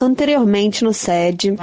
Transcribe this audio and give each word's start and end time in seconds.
Anteriormente 0.00 0.84
no 0.84 0.94
SED. 0.94 1.56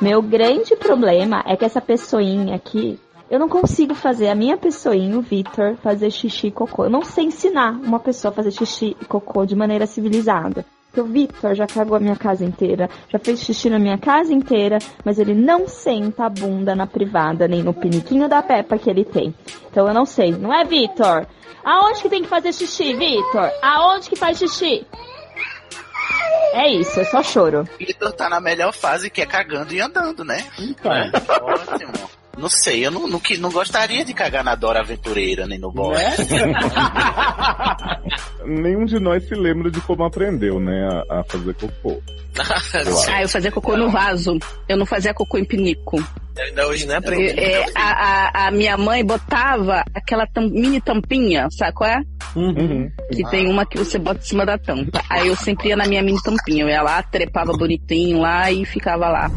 Meu 0.00 0.20
grande 0.20 0.74
problema 0.74 1.44
é 1.46 1.56
que 1.56 1.64
essa 1.64 1.80
pessoinha 1.80 2.56
aqui, 2.56 2.98
eu 3.30 3.38
não 3.38 3.48
consigo 3.48 3.94
fazer 3.94 4.28
a 4.28 4.34
minha 4.34 4.56
pessoinha, 4.56 5.16
o 5.16 5.22
Victor, 5.22 5.76
fazer 5.76 6.10
xixi 6.10 6.48
e 6.48 6.50
cocô. 6.50 6.82
Eu 6.82 6.90
não 6.90 7.04
sei 7.04 7.26
ensinar 7.26 7.70
uma 7.80 8.00
pessoa 8.00 8.32
a 8.32 8.34
fazer 8.34 8.50
xixi 8.50 8.96
e 9.00 9.04
cocô 9.04 9.46
de 9.46 9.54
maneira 9.54 9.86
civilizada. 9.86 10.66
Porque 10.86 11.00
o 11.00 11.04
Victor 11.04 11.54
já 11.54 11.64
cagou 11.68 11.96
a 11.96 12.00
minha 12.00 12.16
casa 12.16 12.44
inteira, 12.44 12.90
já 13.08 13.20
fez 13.20 13.38
xixi 13.40 13.70
na 13.70 13.78
minha 13.78 13.98
casa 13.98 14.34
inteira, 14.34 14.80
mas 15.04 15.20
ele 15.20 15.32
não 15.32 15.68
senta 15.68 16.24
a 16.24 16.28
bunda 16.28 16.74
na 16.74 16.88
privada, 16.88 17.46
nem 17.46 17.62
no 17.62 17.72
piniquinho 17.72 18.28
da 18.28 18.42
Peppa 18.42 18.76
que 18.76 18.90
ele 18.90 19.04
tem. 19.04 19.32
Então 19.70 19.86
eu 19.86 19.94
não 19.94 20.04
sei, 20.04 20.32
não 20.32 20.52
é, 20.52 20.64
Victor? 20.64 21.24
Aonde 21.64 22.02
que 22.02 22.08
tem 22.08 22.22
que 22.22 22.28
fazer 22.28 22.52
xixi, 22.52 22.94
Victor? 22.94 23.48
Aonde 23.62 24.10
que 24.10 24.16
faz 24.16 24.36
xixi? 24.36 24.84
É 26.52 26.68
isso, 26.68 26.98
é 27.00 27.04
só 27.04 27.22
choro. 27.22 27.68
Vitor 27.78 28.12
tá 28.12 28.28
na 28.28 28.40
melhor 28.40 28.72
fase 28.72 29.08
que 29.08 29.22
é 29.22 29.26
cagando 29.26 29.72
e 29.72 29.80
andando, 29.80 30.24
né? 30.24 30.44
Então. 30.58 30.92
É, 30.92 31.10
ótimo. 31.40 32.19
Não 32.40 32.48
sei, 32.48 32.86
eu 32.86 32.90
não, 32.90 33.06
não, 33.06 33.20
que- 33.20 33.36
não 33.36 33.50
gostaria 33.50 34.04
de 34.04 34.14
cagar 34.14 34.42
na 34.42 34.54
Dora 34.54 34.80
Aventureira 34.80 35.46
nem 35.46 35.58
no 35.58 35.70
Bob. 35.70 35.94
Nenhum 38.44 38.84
de 38.86 38.98
nós 38.98 39.26
se 39.28 39.34
lembra 39.34 39.70
de 39.70 39.80
como 39.82 40.02
aprendeu, 40.04 40.58
né, 40.58 40.88
a, 41.08 41.20
a 41.20 41.24
fazer 41.24 41.54
cocô. 41.54 42.02
Ah, 43.12 43.22
eu 43.22 43.28
fazia 43.28 43.50
cocô 43.52 43.76
no 43.76 43.90
vaso. 43.90 44.38
Eu 44.68 44.76
não 44.76 44.86
fazia 44.86 45.12
cocô 45.12 45.36
em 45.36 45.44
pinico. 45.44 46.02
Ainda 46.38 46.66
hoje 46.68 46.86
não 46.86 46.96
aprendi. 46.96 47.38
É, 47.38 47.66
a, 47.74 48.44
a, 48.44 48.46
a 48.46 48.50
minha 48.50 48.78
mãe 48.78 49.04
botava 49.04 49.82
aquela 49.92 50.26
tam- 50.26 50.48
mini 50.48 50.80
tampinha, 50.80 51.48
sabe 51.50 51.72
qual 51.74 51.90
é? 51.90 52.00
Que 53.12 53.28
tem 53.30 53.50
uma 53.50 53.66
que 53.66 53.76
você 53.76 53.98
bota 53.98 54.20
em 54.20 54.24
cima 54.24 54.46
da 54.46 54.56
tampa. 54.56 55.02
Aí 55.10 55.26
eu 55.28 55.36
sempre 55.36 55.68
ia 55.70 55.76
na 55.76 55.86
minha 55.86 56.02
mini 56.02 56.22
tampinha. 56.22 56.62
Eu 56.64 56.68
ia 56.68 56.82
lá, 56.82 57.02
trepava 57.02 57.52
bonitinho 57.52 58.20
lá 58.20 58.50
e 58.50 58.64
ficava 58.64 59.08
lá. 59.08 59.30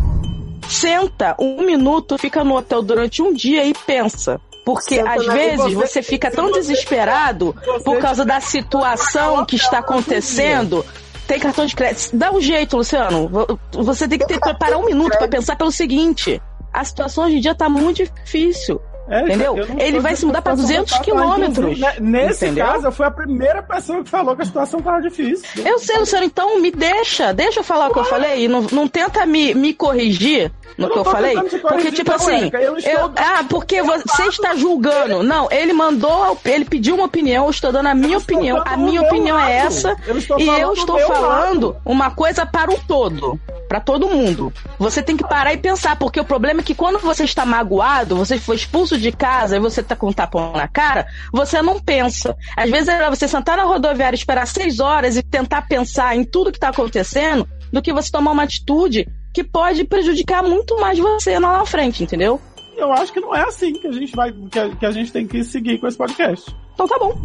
Senta 0.67 1.35
um 1.39 1.61
minuto, 1.63 2.17
fica 2.17 2.43
no 2.43 2.55
hotel 2.55 2.81
durante 2.81 3.21
um 3.21 3.33
dia 3.33 3.65
e 3.65 3.73
pensa. 3.73 4.39
Porque 4.65 4.95
Senta 4.95 5.11
às 5.11 5.25
vezes 5.25 5.57
você- 5.73 5.75
você 5.87 6.01
fica 6.03 6.31
tão 6.31 6.51
desesperado 6.51 7.53
por 7.83 7.99
causa 7.99 8.23
da 8.23 8.39
situação 8.39 9.45
que 9.45 9.55
está 9.57 9.79
acontecendo. 9.79 10.85
Tem 11.27 11.39
cartão 11.39 11.65
de 11.65 11.75
crédito. 11.75 12.15
Dá 12.15 12.31
um 12.31 12.39
jeito, 12.41 12.77
Luciano. 12.77 13.27
Vo- 13.27 13.59
Você 13.83 14.07
tem 14.07 14.17
que 14.19 14.25
ter, 14.25 14.39
parar 14.57 14.77
um 14.77 14.85
minuto 14.85 15.17
para 15.17 15.27
pensar 15.27 15.55
pelo 15.57 15.71
seguinte: 15.71 16.41
a 16.71 16.83
situação 16.83 17.25
hoje 17.25 17.37
em 17.37 17.39
dia 17.41 17.53
tá 17.55 17.67
muito 17.69 18.03
difícil. 18.05 18.79
Entendeu? 19.09 19.57
eu 19.57 19.67
não 19.67 19.79
Ele 19.79 19.99
vai 19.99 20.15
se 20.15 20.25
mudar 20.25 20.41
para 20.41 20.55
situação 20.55 20.83
200 20.83 20.91
total, 20.97 21.03
quilômetros. 21.03 21.79
né, 21.79 21.93
Nesse 21.99 22.45
entendeu? 22.45 22.65
caso, 22.65 22.87
eu 22.87 22.91
fui 22.91 23.05
a 23.05 23.11
primeira 23.11 23.61
pessoa 23.61 24.03
que 24.03 24.09
falou 24.09 24.35
que 24.35 24.41
a 24.41 24.45
situação 24.45 24.81
tava 24.81 25.01
difícil. 25.01 25.45
Eu 25.65 25.77
sei, 25.79 25.97
Luciano, 25.97 26.25
então 26.25 26.59
me 26.59 26.71
deixa, 26.71 27.33
deixa 27.33 27.59
eu 27.59 27.63
falar 27.63 27.89
o 27.89 27.93
que 27.93 27.99
eu 27.99 28.05
falei 28.05 28.45
e 28.45 28.47
não, 28.47 28.61
não 28.71 28.87
tenta 28.87 29.25
me, 29.25 29.53
me 29.53 29.73
corrigir 29.73 30.51
no 30.77 30.87
Eu 30.87 30.91
que 30.91 30.97
eu 30.99 31.05
falei. 31.05 31.33
te 31.35 31.41
Porque, 31.41 31.59
corrigir, 31.59 31.91
tipo 31.93 32.09
não, 32.09 32.15
assim, 32.17 32.49
eu 32.53 32.77
estou- 32.77 32.91
eu- 32.93 33.11
ah, 33.17 33.43
porque 33.49 33.83
você 33.83 34.23
está 34.23 34.55
julgando. 34.55 35.21
Não, 35.21 35.47
ele 35.51 35.73
mandou, 35.73 36.37
ele 36.45 36.65
pediu 36.65 36.95
uma 36.95 37.05
opinião, 37.05 37.43
eu 37.45 37.51
estou 37.51 37.71
dando 37.71 37.87
a 37.87 37.93
minha 37.93 38.17
opinião. 38.17 38.63
A 38.65 38.75
minha 38.77 39.01
opinião 39.01 39.37
é 39.37 39.41
lado. 39.63 39.67
essa. 39.67 39.95
Eu 40.07 40.17
estou 40.17 40.39
e 40.39 40.47
eu 40.47 40.73
estou 40.73 40.97
falando 40.99 41.67
lado. 41.67 41.77
uma 41.85 42.09
coisa 42.11 42.45
para 42.45 42.71
o 42.71 42.79
todo. 42.87 43.39
Pra 43.73 43.79
todo 43.79 44.07
mundo. 44.07 44.53
Você 44.77 45.01
tem 45.01 45.17
que 45.17 45.27
parar 45.27 45.51
e 45.51 45.57
pensar, 45.57 45.95
porque 45.97 46.19
o 46.19 46.23
problema 46.23 46.59
é 46.59 46.63
que 46.63 46.75
quando 46.75 46.99
você 46.99 47.23
está 47.23 47.43
magoado, 47.43 48.15
você 48.15 48.37
foi 48.37 48.55
expulso 48.55 48.99
de 48.99 49.11
casa 49.11 49.55
e 49.57 49.59
você 49.59 49.81
tá 49.81 49.95
com 49.95 50.09
um 50.09 50.13
tapão 50.13 50.51
na 50.53 50.67
cara, 50.67 51.07
você 51.31 51.59
não 51.59 51.79
pensa. 51.79 52.37
Às 52.55 52.69
vezes 52.69 52.87
é 52.89 53.09
você 53.09 53.27
sentar 53.27 53.57
na 53.57 53.63
rodoviária, 53.63 54.15
esperar 54.15 54.45
seis 54.45 54.79
horas 54.79 55.17
e 55.17 55.23
tentar 55.23 55.63
pensar 55.63 56.15
em 56.15 56.23
tudo 56.23 56.51
que 56.51 56.59
tá 56.59 56.69
acontecendo, 56.69 57.49
do 57.71 57.81
que 57.81 57.91
você 57.91 58.11
tomar 58.11 58.29
uma 58.33 58.43
atitude 58.43 59.07
que 59.33 59.43
pode 59.43 59.83
prejudicar 59.85 60.43
muito 60.43 60.79
mais 60.79 60.99
você 60.99 61.39
lá 61.39 61.57
na 61.57 61.65
frente, 61.65 62.03
entendeu? 62.03 62.39
Eu 62.77 62.93
acho 62.93 63.11
que 63.11 63.19
não 63.19 63.35
é 63.35 63.41
assim 63.41 63.73
que 63.73 63.87
a 63.87 63.91
gente 63.91 64.15
vai, 64.15 64.31
que 64.51 64.59
a, 64.59 64.69
que 64.69 64.85
a 64.85 64.91
gente 64.91 65.11
tem 65.11 65.25
que 65.25 65.43
seguir 65.43 65.79
com 65.79 65.87
esse 65.87 65.97
podcast. 65.97 66.55
Então 66.75 66.87
tá 66.87 66.99
bom. 66.99 67.19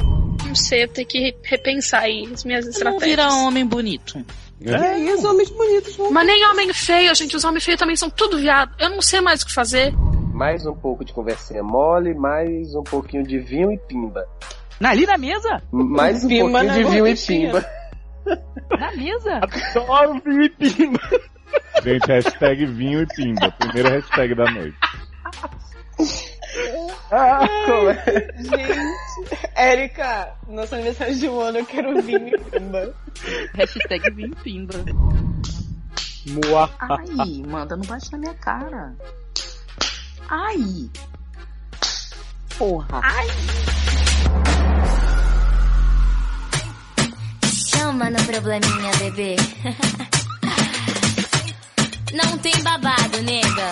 Não 0.47 0.55
sei, 0.55 0.85
eu 0.85 0.89
tenho 0.89 1.07
que 1.07 1.19
re- 1.19 1.37
repensar 1.45 2.05
aí 2.05 2.27
as 2.33 2.43
minhas 2.43 2.65
Não 2.65 2.71
estratégias. 2.73 3.11
vira 3.11 3.35
homem 3.35 3.67
bonito. 3.67 4.25
É 4.65 4.99
isso, 4.99 5.29
homens 5.29 5.51
bonitos. 5.51 5.97
vão- 5.97 6.11
Mas 6.11 6.27
nem 6.27 6.45
homem 6.51 6.73
feio, 6.73 7.15
gente. 7.15 7.37
Os 7.37 7.45
homens 7.45 7.65
feios 7.65 7.79
também 7.79 7.95
são 7.97 8.11
tudo 8.11 8.39
viado. 8.39 8.75
Eu 8.79 8.91
não 8.91 9.01
sei 9.01 9.21
mais 9.21 9.43
o 9.43 9.47
que 9.47 9.55
fazer. 9.55 9.93
Mais 10.35 10.67
um 10.67 10.75
pouco 10.75 11.05
de 11.05 11.13
conversinha 11.13 11.63
mole, 11.63 12.15
mais 12.15 12.75
um 12.75 12.83
pouquinho 12.83 13.23
de 13.25 13.39
vinho 13.39 13.73
e 13.73 13.79
pimba. 13.79 14.25
Na- 14.81 14.91
Ali 14.91 15.07
na 15.07 15.19
mesa? 15.19 15.63
Mais 15.73 16.25
um 16.25 16.29
Pimba 16.29 16.61
pouquinho 16.61 16.73
de 16.75 16.85
vinho 16.91 17.07
e 17.09 17.17
pimba. 17.17 17.65
Na 18.79 18.93
mesa? 18.95 19.41
Adoro 19.43 20.21
vinho 20.25 20.43
e 20.43 20.49
pimba. 20.51 21.01
Gente, 21.83 22.07
hashtag 22.07 22.67
vinho 22.67 23.03
e 23.03 23.07
pimba. 23.07 23.51
Primeira 23.53 23.91
hashtag 23.91 24.35
da 24.35 24.51
noite. 24.51 24.77
Ah, 27.11 27.47
como 27.67 27.91
é? 27.91 28.29
Gente, 28.37 29.49
Érica, 29.55 30.35
nosso 30.49 30.75
aniversário 30.75 31.15
de 31.15 31.29
um 31.29 31.41
ano, 31.41 31.59
eu 31.59 31.67
quero 31.67 32.03
vinho 32.03 32.29
e 32.29 32.39
pimba. 32.39 32.95
Hashtag 33.55 34.11
vim 34.11 34.31
pimba. 34.31 34.75
Mua. 36.27 36.71
Ai, 36.79 37.43
manda, 37.47 37.77
não 37.77 37.85
bate 37.85 38.13
na 38.13 38.19
minha 38.19 38.35
cara. 38.35 38.95
Ai. 40.29 40.91
Porra. 42.59 43.01
Ai. 43.03 43.27
Chama 47.51 48.11
no 48.11 48.23
probleminha, 48.25 48.91
bebê. 48.99 49.37
Não 52.13 52.39
tem 52.39 52.63
babado, 52.63 53.23
nega. 53.23 53.71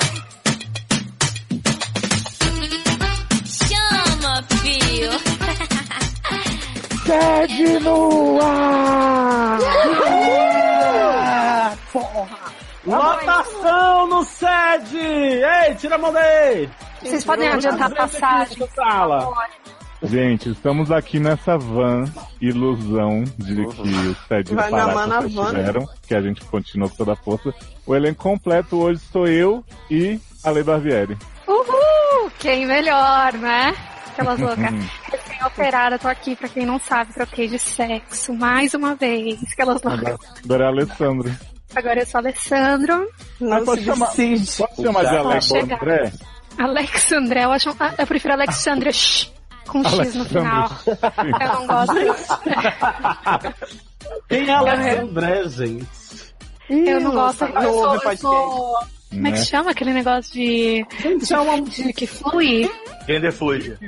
Filho. 4.67 5.13
Sede 7.07 7.79
no 7.85 8.41
ar! 8.43 9.59
Lotação 12.85 14.09
no 14.09 14.25
sede! 14.25 14.99
Ei, 14.99 15.75
tira 15.77 15.95
a 15.95 15.99
mão 15.99 16.13
daí! 16.13 16.69
Vocês 17.01 17.25
podem 17.25 17.49
adiantar 17.49 17.93
a 17.93 17.95
passagem. 17.95 18.69
Sala. 18.75 19.33
Gente, 20.03 20.51
estamos 20.51 20.91
aqui 20.91 21.21
nessa 21.21 21.57
van 21.57 22.05
ilusão 22.41 23.23
de 23.39 23.67
que 23.67 23.83
os 23.83 24.19
sede 24.27 24.55
Vai 24.55 24.71
né? 24.71 25.23
tiveram, 25.29 25.89
que 26.07 26.15
a 26.15 26.21
gente 26.21 26.45
continua 26.45 26.89
com 26.89 26.97
toda 26.97 27.13
a 27.13 27.17
força. 27.17 27.55
O 27.87 27.95
elenco 27.95 28.23
completo 28.23 28.77
hoje 28.77 29.01
sou 29.13 29.27
eu 29.29 29.65
e 29.91 30.21
a 30.43 30.51
Lei 30.51 30.65
Barbieri. 30.65 31.17
Uhul! 31.47 32.31
Quem 32.39 32.67
melhor, 32.67 33.33
né? 33.35 33.75
Aquelas 34.17 34.41
loucas. 34.41 34.75
Recém-operada, 35.13 35.99
tô 35.99 36.09
aqui, 36.09 36.35
pra 36.35 36.49
quem 36.49 36.65
não 36.65 36.79
sabe, 36.81 37.13
troquei 37.13 37.49
de 37.49 37.59
sexo 37.59 38.33
mais 38.33 38.73
uma 38.73 38.95
vez. 38.95 39.39
Aquelas 39.53 39.83
loucas. 39.83 40.01
Agora, 40.01 40.19
agora 40.45 40.63
é 40.63 40.67
a 40.67 40.69
Alessandro. 40.69 41.37
Agora 41.75 42.01
eu 42.01 42.07
sou 42.07 42.19
Alessandro. 42.19 43.09
Mas 43.41 43.65
pode 43.65 43.85
chamar, 43.85 44.07
pode 44.07 44.47
chamar 44.83 45.05
de 45.05 45.17
Alex 45.17 45.49
Pode 45.49 45.61
chegar. 45.61 45.83
André? 45.83 46.13
Alex 46.59 47.13
André, 47.13 47.45
eu, 47.45 47.53
acho, 47.53 47.77
ah, 47.79 47.95
eu 47.99 48.07
prefiro 48.07 48.33
Alexandra 48.33 48.91
com 49.69 49.85
X 49.85 50.15
no 50.15 50.25
final. 50.25 50.71
Alexandre. 50.71 51.33
Eu 51.43 51.53
não 51.53 51.67
gosto. 51.67 51.95
Quem 54.29 54.49
é 54.49 54.53
Alessandré, 54.55 55.49
gente? 55.49 55.87
Eu 56.71 57.01
não 57.01 57.13
gosto. 57.13 57.45
Eu 57.45 57.53
Não 57.53 57.63
sou, 57.63 57.95
eu 57.95 58.17
sou. 58.17 58.79
Como 59.17 59.29
é 59.29 59.33
que 59.33 59.39
Né? 59.39 59.45
chama 59.45 59.71
aquele 59.71 59.93
negócio 59.93 60.33
de. 60.33 60.85
de 61.85 61.93
que 61.93 62.07
flui? 62.07 62.71
Gender 63.07 63.33
fluid. 63.33 63.79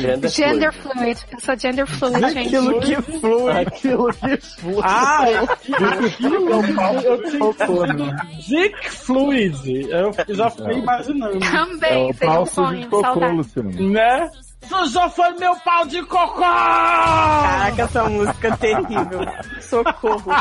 Gender 0.00 0.30
Gender 0.30 0.72
fluid. 0.72 1.18
Eu 1.32 1.40
sou 1.40 1.58
gender 1.58 1.86
fluid, 1.86 2.20
gente. 2.32 2.56
Aquilo 2.56 2.80
que 2.80 3.02
flui. 3.18 3.52
Aquilo 3.52 4.12
que 4.14 4.36
flui. 4.36 4.80
Ah, 4.84 5.24
Dick 8.46 8.90
Fluid. 8.90 9.88
Eu 9.90 10.12
já 10.34 10.50
fiquei 10.50 10.78
imaginando. 10.78 11.38
Também, 11.40 12.12
seria 12.12 12.40
um 12.40 12.46
sonho, 12.46 12.90
saudade. 12.90 13.36
Luciano. 13.36 13.90
Né? 13.90 14.30
Sujou 14.66 15.08
foi 15.10 15.30
meu 15.34 15.56
pau 15.56 15.86
de 15.86 16.02
cocô! 16.04 16.40
Caraca, 16.40 17.82
essa 17.82 18.04
música 18.04 18.48
é 18.48 18.56
terrível. 18.56 19.20
Socorro. 19.62 20.32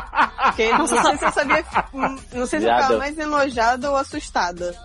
Quem- 0.55 0.77
não 0.77 0.87
sei 0.87 0.99
se 1.17 1.25
eu 1.25 1.31
sabia. 1.31 1.65
Não 2.33 2.45
sei 2.45 2.59
se 2.59 2.65
eu 2.67 2.75
ficava 2.75 2.97
mais 2.97 3.17
enojada 3.17 3.89
ou 3.91 3.95
assustada. 3.97 4.75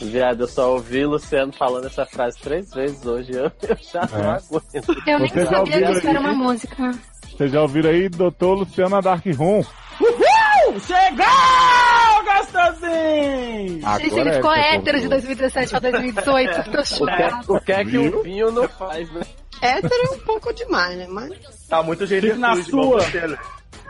Viado, 0.00 0.40
eu 0.44 0.48
só 0.48 0.72
ouvi 0.72 1.04
Luciano 1.04 1.52
falando 1.52 1.86
essa 1.86 2.04
frase 2.06 2.38
três 2.40 2.70
vezes 2.72 3.04
hoje. 3.04 3.32
Eu, 3.32 3.44
eu 3.68 3.76
já 3.92 4.08
não 4.10 4.32
É. 4.32 4.36
aguento. 4.38 5.02
Eu 5.06 5.18
nem 5.18 5.28
Você 5.28 5.44
já 5.44 5.50
sabia 5.50 5.58
ouviu 5.60 5.86
que 5.86 5.98
isso 5.98 6.08
era 6.08 6.20
uma 6.20 6.32
música. 6.34 6.90
Vocês 7.36 7.52
já 7.52 7.62
ouviram 7.62 7.90
aí, 7.90 8.08
doutor 8.08 8.54
Luciana 8.58 9.00
Dark 9.02 9.24
Room? 9.36 9.62
Uhul! 10.00 10.27
Chegou, 10.80 12.24
gostosinho! 12.24 13.86
A 13.86 13.98
gente 13.98 14.18
ele 14.18 14.32
ficou 14.32 14.52
hétero 14.52 15.00
de 15.00 15.08
2017 15.08 15.70
pra 15.70 15.78
2018. 15.80 16.24
Tô 16.70 16.70
O 16.70 16.72
que, 16.72 16.76
é, 16.78 16.84
chocada. 16.84 17.52
o 17.52 17.60
que 17.60 17.72
é 17.72 17.84
que 17.84 17.98
o 17.98 18.22
vinho 18.22 18.50
não 18.50 18.68
faz, 18.68 19.10
né? 19.12 19.22
Hétero 19.60 19.94
é 19.94 20.14
um 20.14 20.18
pouco 20.20 20.52
demais, 20.52 20.96
né? 20.96 21.06
Mas. 21.08 21.30
Tá 21.68 21.82
muito 21.82 22.06
Fique 22.06 22.32
na 22.34 22.54
sua. 22.62 23.00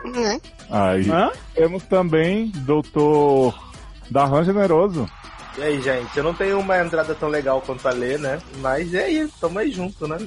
né? 0.05 0.39
Aí 0.69 1.05
temos 1.53 1.83
também 1.83 2.51
Doutor 2.55 3.57
Darlan 4.09 4.43
Generoso. 4.43 5.07
E 5.57 5.61
aí, 5.61 5.81
gente, 5.81 6.17
eu 6.17 6.23
não 6.23 6.33
tenho 6.33 6.59
uma 6.59 6.77
entrada 6.79 7.13
tão 7.15 7.27
legal 7.27 7.61
quanto 7.61 7.87
a 7.87 7.91
Lê, 7.91 8.17
né? 8.17 8.39
Mas 8.57 8.93
é 8.93 9.05
aí, 9.05 9.29
tamo 9.41 9.59
aí 9.59 9.71
junto, 9.71 10.07
né? 10.07 10.17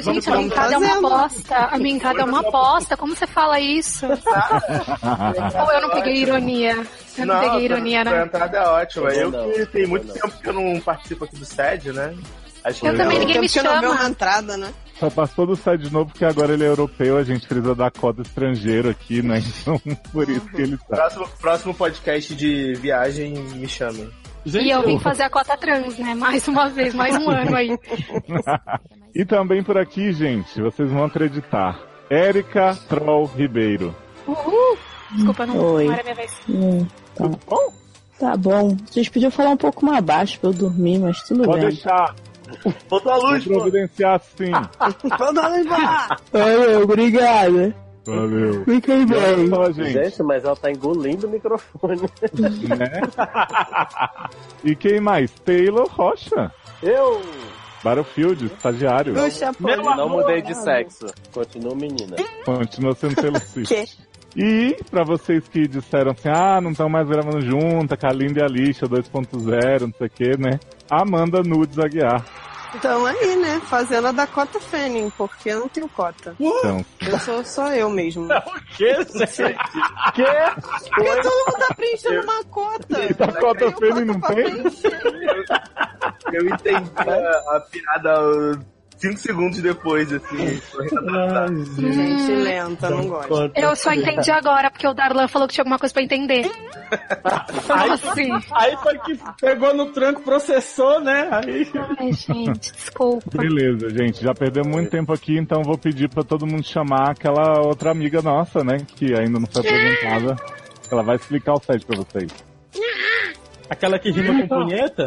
Gente, 0.00 0.28
a 0.28 0.32
minha 0.32 0.46
entrada 0.46 0.74
é 0.74 0.78
uma 0.78 1.00
bosta. 1.00 1.56
A 1.56 1.78
minha 1.78 1.94
entrada 1.94 2.20
é 2.20 2.24
uma 2.24 2.42
bosta. 2.42 2.96
Como 2.96 3.14
você 3.14 3.26
fala 3.26 3.60
isso? 3.60 4.06
Ou 4.06 5.72
eu 5.72 5.80
não 5.82 5.90
peguei 5.90 6.22
ironia? 6.22 6.86
Eu 7.16 7.26
não, 7.26 7.40
peguei 7.40 7.64
ironia, 7.66 8.00
a 8.00 8.04
né? 8.04 8.24
entrada 8.24 8.58
é 8.58 8.62
ótima. 8.62 9.10
Eu 9.10 9.30
Não, 9.30 9.52
que 9.52 9.66
tem 9.66 9.86
muito 9.86 10.12
tempo 10.12 10.30
que 10.30 10.48
eu 10.48 10.52
não 10.52 10.80
participo 10.80 11.24
aqui 11.24 11.36
do 11.36 11.44
SED, 11.44 11.92
né? 11.92 12.16
Acho 12.64 12.80
que 12.80 12.86
Eu 12.86 12.96
também, 12.96 13.18
ninguém 13.18 13.40
me 13.40 13.48
Porque 13.48 13.62
não 13.62 13.74
chama. 13.80 13.90
uma 13.90 14.08
entrada, 14.08 14.56
né? 14.56 14.72
Só 14.98 15.08
passou 15.08 15.46
do 15.46 15.56
site 15.56 15.84
de 15.84 15.92
novo 15.92 16.10
porque 16.10 16.26
agora 16.26 16.52
ele 16.52 16.64
é 16.64 16.68
europeu, 16.68 17.16
a 17.16 17.24
gente 17.24 17.46
precisa 17.46 17.74
dar 17.74 17.90
cota 17.90 18.20
estrangeiro 18.20 18.90
aqui, 18.90 19.22
né? 19.22 19.42
Então, 19.62 19.80
por 20.12 20.28
isso 20.28 20.46
que 20.48 20.60
ele 20.60 20.76
tá. 20.76 20.96
Próximo, 20.96 21.28
próximo 21.40 21.74
podcast 21.74 22.34
de 22.34 22.74
viagem, 22.74 23.32
me 23.32 23.66
chamem. 23.66 24.10
E 24.44 24.70
eu 24.70 24.82
vim 24.82 24.98
fazer 24.98 25.24
a 25.24 25.30
cota 25.30 25.56
trans, 25.56 25.98
né? 25.98 26.14
Mais 26.14 26.46
uma 26.48 26.68
vez, 26.68 26.94
mais 26.94 27.16
um 27.16 27.28
ano 27.30 27.54
aí. 27.56 27.78
e 29.14 29.24
também 29.24 29.62
por 29.62 29.76
aqui, 29.76 30.12
gente, 30.12 30.60
vocês 30.60 30.90
vão 30.90 31.04
acreditar. 31.04 31.78
Érica 32.08 32.76
Troll 32.88 33.26
Ribeiro. 33.26 33.94
Uhul! 34.26 34.78
Desculpa, 35.12 35.46
não, 35.46 35.74
Oi. 35.74 35.84
não 35.86 35.92
era 35.92 36.02
minha 36.02 36.14
vez. 36.14 36.32
Hum, 36.48 36.86
tá. 37.14 37.24
Tá 38.18 38.36
bom. 38.36 38.76
Vocês 38.86 39.08
podiam 39.08 39.30
falar 39.30 39.50
um 39.50 39.56
pouco 39.56 39.84
mais 39.84 40.04
baixo 40.04 40.38
pra 40.38 40.50
eu 40.50 40.54
dormir, 40.54 40.98
mas 40.98 41.22
tudo 41.22 41.44
Pode 41.44 41.60
bem. 41.60 41.70
deixar. 41.70 42.14
Botou 42.88 43.12
a 43.12 43.16
luz, 43.16 43.44
Vou 43.44 43.60
providenciar 43.60 44.20
sim. 44.36 44.50
Toda 45.16 45.48
luz 45.48 45.66
Valeu, 46.32 46.82
obrigada. 46.82 47.74
Valeu. 48.06 48.64
Fiquem 48.66 49.06
bem. 49.06 49.48
Só, 49.48 49.70
gente. 49.72 49.92
Gente, 49.92 50.22
mas 50.22 50.44
ela 50.44 50.56
tá 50.56 50.70
engolindo 50.70 51.26
o 51.26 51.30
microfone. 51.30 52.00
Né? 52.00 53.00
E 54.64 54.74
quem 54.74 55.00
mais? 55.00 55.30
Taylor 55.30 55.88
Rocha. 55.88 56.52
Eu! 56.82 57.20
Battlefield, 57.82 58.46
estagiário. 58.46 59.14
não 59.96 60.08
mudei 60.08 60.42
de 60.42 60.54
sexo. 60.54 61.06
Continuo 61.32 61.74
menina. 61.74 62.16
Continua 62.44 62.94
sendo 62.94 63.16
Taylor 63.16 63.40
Swift. 63.44 63.98
E 64.36 64.76
pra 64.90 65.02
vocês 65.02 65.48
que 65.48 65.66
disseram 65.66 66.12
assim, 66.12 66.28
ah, 66.28 66.60
não 66.60 66.70
estão 66.70 66.88
mais 66.88 67.08
gravando 67.08 67.40
junto, 67.40 67.96
com 67.96 68.06
a 68.06 68.12
Linda 68.12 68.40
e 68.40 68.44
a 68.44 68.46
Lixa 68.46 68.86
2.0, 68.86 69.80
não 69.80 69.92
sei 69.92 70.06
o 70.06 70.10
que, 70.10 70.38
né? 70.38 70.60
Amanda 70.88 71.42
Nudes 71.42 71.78
Aguiar. 71.78 72.24
Então 72.74 73.06
aí, 73.06 73.36
né? 73.36 73.60
Fazendo 73.66 74.08
a 74.08 74.12
Dakota 74.12 74.60
Fanning, 74.60 75.10
porque 75.10 75.50
eu 75.50 75.60
não 75.60 75.68
tenho 75.68 75.88
cota. 75.88 76.34
Então, 76.38 76.84
Eu 77.00 77.18
sou 77.18 77.44
só 77.44 77.72
eu 77.74 77.90
mesmo. 77.90 78.28
O 78.40 78.76
que, 78.76 78.94
gente? 78.94 79.56
que? 80.14 80.24
Porque 80.94 81.22
todo 81.22 81.52
mundo 81.52 81.58
tá 81.68 81.74
preenchendo 81.74 82.22
uma 82.22 82.44
cota. 82.44 82.98
E 83.00 83.22
a 83.22 83.32
cota 83.40 83.70
Fanning 83.72 84.04
não 84.04 84.20
tem? 84.20 84.64
Eu 86.32 86.48
entendi 86.48 86.90
a, 86.96 87.56
a 87.56 87.60
piada 87.70 88.60
5 89.00 89.18
segundos 89.18 89.62
depois, 89.62 90.12
assim. 90.12 90.60
Gente 91.78 92.32
lenta, 92.32 92.90
não 92.90 93.08
gosto. 93.08 93.52
Eu 93.56 93.74
só 93.74 93.92
entendi 93.92 94.30
agora, 94.30 94.70
porque 94.70 94.86
o 94.86 94.92
Darlan 94.92 95.26
falou 95.26 95.48
que 95.48 95.54
tinha 95.54 95.62
alguma 95.62 95.78
coisa 95.78 95.92
pra 95.92 96.02
entender. 96.02 96.44
Aí, 97.70 97.90
assim? 97.90 98.30
aí 98.52 98.76
foi 98.76 98.98
que 98.98 99.18
pegou 99.40 99.74
no 99.74 99.86
tranco, 99.92 100.22
processou, 100.22 101.00
né? 101.00 101.28
Aí... 101.32 101.70
Ai, 101.98 102.12
gente, 102.12 102.72
desculpa. 102.72 103.38
beleza, 103.38 103.88
gente, 103.90 104.22
já 104.22 104.34
perdeu 104.34 104.64
muito 104.64 104.90
tempo 104.90 105.12
aqui, 105.12 105.38
então 105.38 105.62
vou 105.62 105.78
pedir 105.78 106.10
pra 106.10 106.22
todo 106.22 106.46
mundo 106.46 106.64
chamar 106.64 107.12
aquela 107.12 107.60
outra 107.60 107.90
amiga 107.92 108.20
nossa, 108.20 108.62
né? 108.62 108.78
Que 108.96 109.14
ainda 109.14 109.38
não 109.38 109.46
foi 109.46 109.62
apresentada. 109.62 110.36
Ela 110.90 111.02
vai 111.02 111.16
explicar 111.16 111.54
o 111.54 111.60
site 111.60 111.86
pra 111.86 111.96
vocês. 111.96 112.30
Aquela 113.70 113.98
que 113.98 114.10
rima 114.10 114.42
com 114.42 114.64
punheta? 114.64 115.04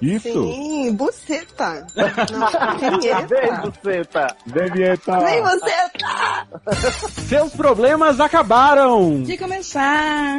Isso! 0.00 0.22
Sim, 0.52 0.92
buceta. 0.94 1.86
Não, 1.96 2.98
vinheta. 3.00 3.60
buceta. 3.62 4.36
Vinheta! 4.46 5.16
Nem 5.20 5.42
você 5.42 5.72
tá! 5.98 6.46
Seus 7.28 7.52
problemas 7.52 8.20
acabaram! 8.20 9.22
De 9.22 9.36
começar. 9.38 10.38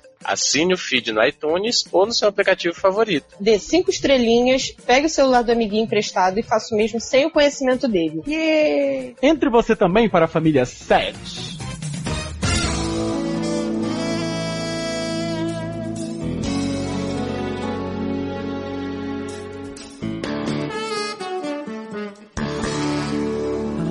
Assine 0.23 0.73
o 0.73 0.77
feed 0.77 1.11
no 1.11 1.23
iTunes 1.23 1.83
ou 1.91 2.05
no 2.05 2.13
seu 2.13 2.27
aplicativo 2.27 2.75
favorito. 2.75 3.35
Dê 3.39 3.57
cinco 3.59 3.89
estrelinhas, 3.89 4.71
pegue 4.85 5.07
o 5.07 5.09
celular 5.09 5.41
do 5.41 5.51
amiguinho 5.51 5.83
emprestado 5.83 6.39
e 6.39 6.43
faça 6.43 6.73
o 6.73 6.77
mesmo 6.77 6.99
sem 6.99 7.25
o 7.25 7.31
conhecimento 7.31 7.87
dele. 7.87 8.21
Yeah. 8.27 9.15
Entre 9.21 9.49
você 9.49 9.75
também 9.75 10.09
para 10.09 10.25
a 10.25 10.27
família 10.27 10.65
7. 10.65 11.17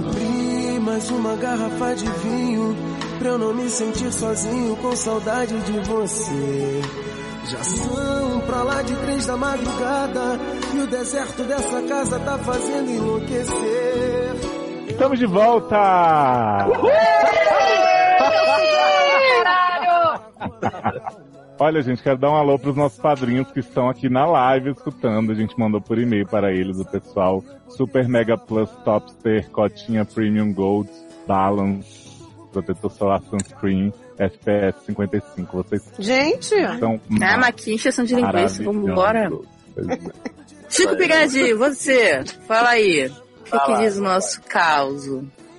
Abri 0.08 0.80
mais 0.80 1.10
uma 1.10 1.36
garrafa 1.36 1.94
de 1.94 2.04
vinho 2.04 2.89
pra 3.20 3.28
eu 3.28 3.38
não 3.38 3.52
me 3.52 3.68
sentir 3.68 4.10
sozinho 4.10 4.74
com 4.76 4.96
saudade 4.96 5.54
de 5.60 5.78
você. 5.80 6.80
Já 7.50 7.62
são 7.62 8.40
pra 8.46 8.62
lá 8.62 8.80
de 8.82 8.96
três 8.96 9.26
da 9.26 9.36
madrugada 9.36 10.40
e 10.74 10.78
o 10.78 10.86
deserto 10.86 11.44
dessa 11.44 11.82
casa 11.82 12.18
tá 12.18 12.38
fazendo 12.38 12.90
enlouquecer. 12.90 14.32
Estamos 14.88 15.18
de 15.18 15.26
volta! 15.26 16.66
Olha, 21.58 21.82
gente, 21.82 22.02
quero 22.02 22.16
dar 22.16 22.30
um 22.30 22.36
alô 22.36 22.58
pros 22.58 22.74
nossos 22.74 22.98
padrinhos 22.98 23.50
que 23.52 23.60
estão 23.60 23.90
aqui 23.90 24.08
na 24.08 24.24
live 24.24 24.70
escutando. 24.70 25.30
A 25.30 25.34
gente 25.34 25.58
mandou 25.58 25.78
por 25.78 25.98
e-mail 25.98 26.26
para 26.26 26.50
eles, 26.52 26.78
o 26.78 26.86
pessoal 26.86 27.44
Super 27.68 28.08
Mega 28.08 28.38
Plus 28.38 28.70
Topster, 28.82 29.50
Cotinha 29.50 30.06
Premium 30.06 30.54
Gold, 30.54 30.88
Balance, 31.26 31.99
Protetor 32.52 32.90
Solar 32.90 33.22
Sunscreen, 33.22 33.92
FPS 34.18 34.84
55. 34.86 35.56
Vocês 35.56 35.82
Gente! 35.98 36.54
são 36.78 37.00
Ah, 37.20 37.52
encheção 37.66 38.04
de 38.04 38.14
linguiça, 38.14 38.62
vamos 38.62 38.88
embora. 38.88 39.30
maravilhosos. 39.30 39.48
Chico 40.68 40.96
Pigadinho, 40.96 41.58
você, 41.58 42.22
fala 42.46 42.70
aí. 42.70 43.08
O 43.08 43.42
que, 43.44 43.58
que 43.58 43.78
diz 43.78 43.96
o 43.96 44.02
nosso 44.02 44.40
caos? 44.42 45.04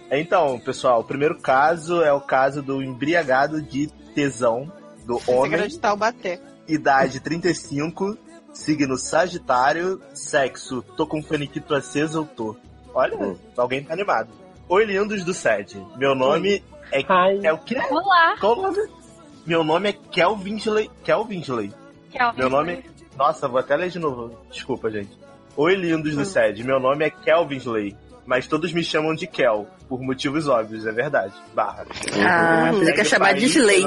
Então, 0.09 0.59
pessoal, 0.59 1.01
o 1.01 1.03
primeiro 1.03 1.37
caso 1.39 2.01
é 2.01 2.13
o 2.13 2.21
caso 2.21 2.61
do 2.61 2.81
embriagado 2.81 3.61
de 3.61 3.87
tesão 4.15 4.71
do 5.05 5.21
homem, 5.27 5.67
de 5.67 5.79
Taubaté. 5.79 6.39
idade 6.67 7.19
35, 7.19 8.17
signo 8.53 8.97
Sagitário, 8.97 10.01
sexo, 10.13 10.81
tô 10.95 11.05
com 11.05 11.21
faniquito 11.21 11.73
aceso 11.73 12.19
ou 12.19 12.25
tô. 12.25 12.55
Olha, 12.93 13.35
alguém 13.57 13.83
tá 13.83 13.93
animado. 13.93 14.29
Oi, 14.69 14.85
lindos 14.85 15.23
do 15.23 15.33
SED. 15.33 15.85
Meu 15.97 16.15
nome 16.15 16.63
é, 16.91 17.47
é 17.47 17.53
o 17.53 17.57
quê? 17.57 17.77
Olá! 17.89 18.35
Qual 18.39 18.57
o 18.57 18.61
nome? 18.61 18.89
Meu 19.45 19.63
nome 19.63 19.89
é 19.89 19.93
Kelvinsley. 19.93 20.89
Kelvinsley. 21.03 21.73
Kelvin. 22.11 22.37
Meu 22.37 22.49
nome. 22.49 22.83
Nossa, 23.17 23.47
vou 23.47 23.59
até 23.59 23.75
ler 23.75 23.89
de 23.89 23.99
novo. 23.99 24.37
Desculpa, 24.49 24.89
gente. 24.89 25.17
Oi, 25.55 25.75
lindos 25.75 26.15
do 26.15 26.25
SED. 26.25 26.63
Meu 26.63 26.79
nome 26.79 27.05
é 27.05 27.09
Kelvinsley. 27.09 27.95
Mas 28.25 28.47
todos 28.47 28.71
me 28.71 28.83
chamam 28.83 29.15
de 29.15 29.25
Kel, 29.27 29.67
por 29.89 29.99
motivos 29.99 30.47
óbvios, 30.47 30.85
é 30.85 30.91
verdade. 30.91 31.33
Barra. 31.53 31.85
Ah, 32.25 32.71
você 32.71 32.85
Hashtag 32.85 32.95
quer 32.95 33.05
chamar 33.05 33.33
de 33.33 33.45
Slay. 33.45 33.83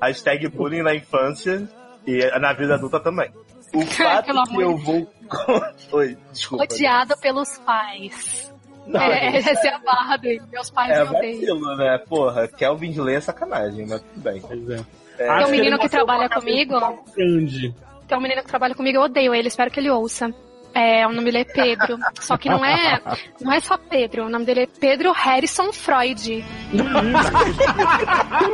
Hashtag 0.00 0.48
bullying 0.48 0.82
na 0.82 0.94
infância 0.94 1.68
e 2.06 2.24
na 2.38 2.52
vida 2.52 2.74
adulta 2.74 3.00
também. 3.00 3.30
O 3.74 3.82
fato 3.86 4.26
Pelo 4.26 4.44
que 4.44 4.60
eu 4.60 4.76
vou. 4.76 5.12
Oi, 5.92 6.16
desculpa. 6.32 6.64
Odiado 6.64 7.16
pelos 7.18 7.58
pais. 7.58 8.53
Não, 8.86 9.00
é, 9.00 9.32
gente. 9.32 9.48
essa 9.50 9.68
é 9.68 9.74
a 9.74 9.78
barra 9.78 10.16
dele. 10.16 10.42
Meus 10.52 10.70
pais 10.70 10.90
É 10.90 11.04
me 11.04 11.10
odeiam. 11.16 11.40
vacilo, 11.40 11.76
né? 11.76 11.98
Porra, 12.08 12.48
Kelvin 12.48 12.90
Slay 12.90 13.16
é 13.16 13.20
sacanagem, 13.20 13.86
mas 13.88 14.00
tudo 14.02 14.20
bem. 14.22 14.42
É, 15.18 15.36
Tem 15.38 15.46
um 15.46 15.50
menino 15.50 15.78
que 15.78 15.88
trabalha 15.88 16.28
comigo. 16.28 16.74
Grande. 17.16 17.74
Tem 18.06 18.18
um 18.18 18.20
menino 18.20 18.42
que 18.42 18.48
trabalha 18.48 18.74
comigo, 18.74 18.98
eu 18.98 19.02
odeio 19.02 19.34
ele, 19.34 19.48
espero 19.48 19.70
que 19.70 19.80
ele 19.80 19.90
ouça. 19.90 20.30
É, 20.76 21.06
o 21.06 21.12
nome 21.12 21.26
dele 21.30 21.38
é 21.38 21.44
Pedro. 21.44 21.96
Só 22.20 22.36
que 22.36 22.48
não 22.48 22.64
é, 22.64 23.00
não 23.40 23.52
é 23.52 23.60
só 23.60 23.78
Pedro. 23.78 24.26
O 24.26 24.28
nome 24.28 24.44
dele 24.44 24.62
é 24.64 24.66
Pedro 24.66 25.12
Harrison 25.12 25.72
Freud. 25.72 26.44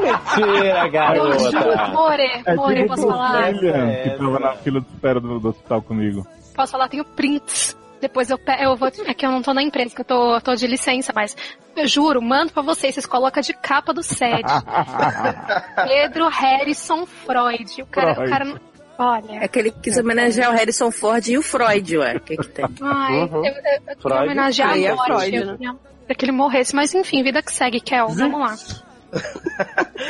Mentira, 0.02 0.88
garota. 0.88 1.88
More, 1.88 2.42
É 2.44 2.54
More, 2.54 2.74
tipo 2.76 2.88
posso 2.88 3.06
o 3.06 3.10
falar? 3.10 3.48
William, 3.52 3.94
que 4.02 4.10
tava 4.10 4.38
na 4.38 4.52
fila 4.56 4.80
de 4.80 4.86
espera 4.88 5.20
do, 5.20 5.40
do 5.40 5.48
hospital 5.48 5.82
comigo. 5.82 6.26
Posso 6.54 6.72
falar? 6.72 6.88
Tenho 6.88 7.04
prints. 7.04 7.76
Depois 8.00 8.30
eu, 8.30 8.38
eu 8.60 8.76
vou. 8.76 8.88
É 9.06 9.12
que 9.14 9.26
eu 9.26 9.30
não 9.30 9.42
tô 9.42 9.52
na 9.52 9.62
empresa, 9.62 9.94
que 9.94 10.00
eu 10.00 10.04
tô, 10.04 10.40
tô 10.40 10.54
de 10.54 10.66
licença, 10.66 11.12
mas 11.14 11.36
eu 11.76 11.86
juro, 11.86 12.22
mando 12.22 12.52
pra 12.52 12.62
vocês, 12.62 12.94
vocês 12.94 13.06
colocam 13.06 13.42
de 13.42 13.52
capa 13.52 13.92
do 13.92 14.02
SED. 14.02 14.42
Pedro 15.86 16.28
Harrison 16.28 17.06
Freud. 17.06 17.82
O 17.82 17.86
cara, 17.86 18.14
Freud. 18.14 18.28
o 18.28 18.32
cara 18.32 18.44
não- 18.44 18.60
Olha. 18.98 19.44
É 19.44 19.48
que 19.48 19.58
ele 19.58 19.70
quis 19.70 19.96
homenagear 19.96 20.50
o 20.50 20.54
Harrison 20.54 20.90
Ford 20.90 21.26
e 21.26 21.38
o 21.38 21.42
Freud, 21.42 21.96
ué. 21.96 22.16
O 22.16 22.20
que 22.20 22.36
que 22.36 22.48
tem? 22.48 22.66
Ai, 22.82 23.14
eu, 23.14 23.18
eu, 23.18 23.44
eu 23.44 23.54
queria 23.54 23.96
Freud. 23.98 24.24
homenagear 24.24 24.70
Aí 24.72 24.84
é 24.84 24.90
a 24.90 24.94
morte. 24.94 25.12
Freud, 25.12 25.36
eu 25.36 25.46
né? 25.46 25.56
queria 25.56 25.76
que 26.18 26.24
ele 26.26 26.32
morresse, 26.32 26.74
mas 26.76 26.94
enfim, 26.94 27.22
vida 27.22 27.42
que 27.42 27.50
segue, 27.52 27.80
Kel. 27.80 28.08
Vamos 28.08 28.40
lá. 28.40 28.54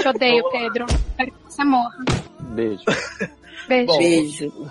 Te 0.02 0.08
odeio, 0.08 0.42
Pedro. 0.50 0.86
Espero 0.88 1.30
que 1.30 1.38
você 1.52 1.64
morra. 1.64 1.94
Beijo. 2.40 2.82
Beijo. 3.68 4.50
Bom, 4.50 4.68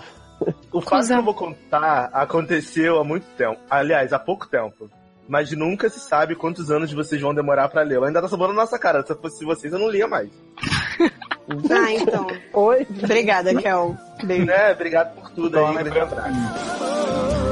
O 0.72 0.80
fato 0.80 1.06
que 1.06 1.12
eu 1.12 1.22
vou 1.22 1.34
contar 1.34 2.10
aconteceu 2.12 3.00
há 3.00 3.04
muito 3.04 3.26
tempo. 3.36 3.58
Aliás, 3.68 4.12
há 4.12 4.18
pouco 4.18 4.46
tempo. 4.46 4.90
Mas 5.28 5.52
nunca 5.52 5.88
se 5.88 6.00
sabe 6.00 6.34
quantos 6.34 6.70
anos 6.70 6.92
vocês 6.92 7.20
vão 7.20 7.34
demorar 7.34 7.68
pra 7.68 7.82
ler. 7.82 8.02
Ainda 8.02 8.20
tá 8.20 8.28
sobrando 8.28 8.54
na 8.54 8.62
nossa 8.62 8.78
cara. 8.78 9.04
Se 9.06 9.14
fosse 9.14 9.44
vocês, 9.44 9.72
eu 9.72 9.78
não 9.78 9.88
lia 9.88 10.08
mais. 10.08 10.30
Ah, 11.68 11.92
então. 11.92 12.28
Oi. 12.52 12.86
Obrigada, 13.02 13.52
Kel. 13.54 13.96
Beijo. 14.22 14.46
Né? 14.46 14.70
Obrigado 14.70 15.16
por 15.16 15.30
tudo 15.30 15.58
aí. 15.58 15.82
Grande 15.82 17.49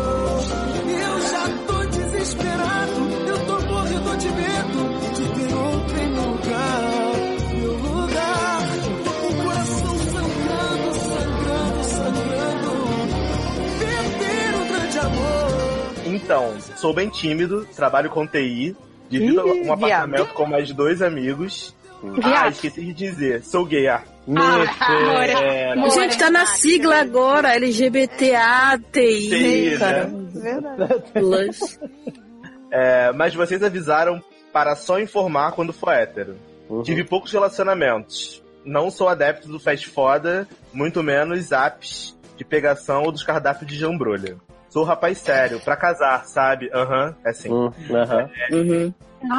Então, 16.23 16.55
sou 16.77 16.93
bem 16.93 17.09
tímido, 17.09 17.67
trabalho 17.77 18.11
com 18.11 18.27
TI, 18.27 18.77
divido 19.09 19.47
Ih, 19.57 19.63
um 19.69 19.73
apartamento 19.73 20.35
com 20.35 20.47
mais 20.47 20.73
dois 20.73 21.01
amigos. 21.01 21.75
Ah, 22.03 22.29
Viado. 22.29 22.53
esqueci 22.53 22.85
de 22.85 22.93
dizer, 22.93 23.43
sou 23.43 23.65
gay. 23.65 23.89
Ah. 23.89 24.03
Mentira. 24.27 25.91
Gente, 25.91 26.19
tá 26.19 26.31
na 26.31 26.47
sigla 26.47 27.01
agora, 27.01 27.55
LGBTATI, 27.55 28.91
TI, 28.93 29.77
cara. 29.79 30.07
né? 30.07 30.89
Plus. 31.15 31.79
É, 32.71 33.13
mas 33.13 33.35
vocês 33.35 33.63
avisaram 33.63 34.23
para 34.53 34.77
só 34.77 35.01
informar 35.01 35.53
quando 35.53 35.73
for 35.73 35.91
hétero. 35.93 36.37
Tive 36.85 37.05
poucos 37.05 37.33
relacionamentos. 37.33 38.43
Não 38.65 38.91
sou 38.91 39.09
adepto 39.09 39.49
do 39.49 39.59
fast 39.59 39.89
foda, 39.89 40.47
muito 40.73 41.03
menos 41.03 41.51
apps 41.53 42.17
de 42.37 42.45
pegação 42.45 43.05
ou 43.05 43.13
dos 43.13 43.23
cardápios 43.23 43.71
de 43.71 43.77
jambrolha. 43.79 44.37
Sou 44.69 44.85
rapaz 44.85 45.19
sério, 45.19 45.61
pra 45.61 45.77
casar, 45.77 46.25
sabe? 46.27 46.71
Aham, 46.75 47.15
é 47.25 47.31
assim. 47.31 47.49
Uhum. 47.51 48.93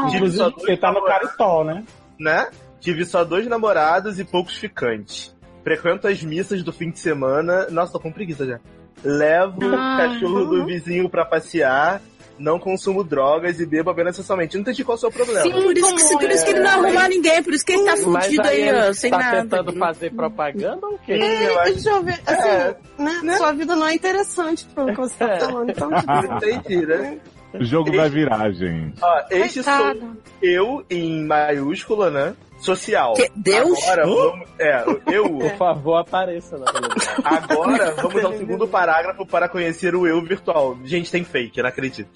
Tive 0.09 0.29
só 0.31 0.47
Inclusive, 0.47 0.49
dois 0.51 0.53
você 0.55 0.77
tá 0.77 0.87
no 0.89 0.93
namorados, 0.95 1.27
caritó, 1.29 1.63
né? 1.63 1.83
né? 2.19 2.49
Tive 2.79 3.05
só 3.05 3.23
dois 3.23 3.47
namorados 3.47 4.19
e 4.19 4.25
poucos 4.25 4.57
ficantes. 4.57 5.35
Frequento 5.63 6.07
as 6.07 6.23
missas 6.23 6.63
do 6.63 6.71
fim 6.73 6.89
de 6.89 6.99
semana. 6.99 7.67
Nossa, 7.69 7.93
tô 7.93 7.99
com 7.99 8.11
preguiça 8.11 8.45
já. 8.45 8.59
Levo 9.03 9.65
o 9.65 9.75
Ah, 9.75 9.97
cachorro 9.97 10.45
do 10.45 10.65
vizinho 10.65 11.09
pra 11.09 11.23
passear. 11.25 12.01
Não 12.39 12.57
consumo 12.57 13.03
drogas 13.03 13.59
e 13.59 13.65
bebo 13.65 13.89
apenas 13.89 14.15
sexualmente. 14.15 14.55
Não 14.55 14.61
entendi 14.61 14.83
qual 14.83 14.95
é 14.95 14.97
o 14.97 14.99
seu 15.01 15.11
problema. 15.11 15.41
Sim, 15.41 15.51
por 15.51 15.77
isso, 15.77 15.95
que, 15.95 16.17
por 16.17 16.31
isso 16.31 16.45
que 16.45 16.51
ele 16.51 16.59
não 16.61 16.69
arruma 16.69 17.07
ninguém, 17.09 17.43
por 17.43 17.53
isso 17.53 17.65
que 17.65 17.73
ele 17.73 17.83
tá 17.83 17.97
fudido 17.97 18.47
aí, 18.47 18.71
ó, 18.73 18.93
sem 18.93 19.11
tá 19.11 19.17
nada. 19.17 19.41
tentando 19.41 19.73
fazer 19.73 20.11
propaganda 20.13 20.87
ou 20.87 20.93
o 20.95 20.99
quê? 20.99 21.13
É, 21.13 21.63
deixa 21.65 21.89
eu 21.89 22.01
ver. 22.03 22.19
Assim, 22.25 22.47
É. 22.47 22.75
né? 22.97 23.37
Sua 23.37 23.51
vida 23.51 23.75
não 23.75 23.87
é 23.87 23.93
interessante 23.93 24.65
pelo 24.73 24.87
que 24.87 24.97
você 24.97 25.15
tá 25.17 25.39
falando. 25.39 25.69
Então, 25.69 25.89
tipo, 25.91 26.35
Entendi, 26.47 26.85
né? 26.85 27.17
O 27.53 27.63
jogo 27.65 27.91
vai 27.95 28.09
virar, 28.09 28.51
gente. 28.51 28.93
Ó, 29.01 29.21
este 29.31 29.63
Coitado. 29.63 29.99
sou 29.99 30.09
eu 30.41 30.85
em 30.89 31.25
maiúscula, 31.25 32.09
né? 32.11 32.35
Social. 32.59 33.13
Que- 33.13 33.31
Deus? 33.35 33.81
Agora 33.87 34.05
vamos. 34.05 34.47
É, 34.59 34.83
eu. 35.11 35.29
Por 35.39 35.55
favor, 35.57 35.95
apareça 35.97 36.57
na 36.57 36.65
televisão. 36.65 37.13
Agora 37.23 37.91
vamos 38.01 38.25
ao 38.25 38.33
segundo 38.37 38.67
parágrafo 38.67 39.25
para 39.25 39.47
conhecer 39.49 39.95
o 39.95 40.05
eu 40.05 40.21
virtual. 40.23 40.77
Gente, 40.83 41.09
tem 41.11 41.23
fake, 41.23 41.57
eu 41.57 41.63
não 41.63 41.69
acredito. 41.69 42.09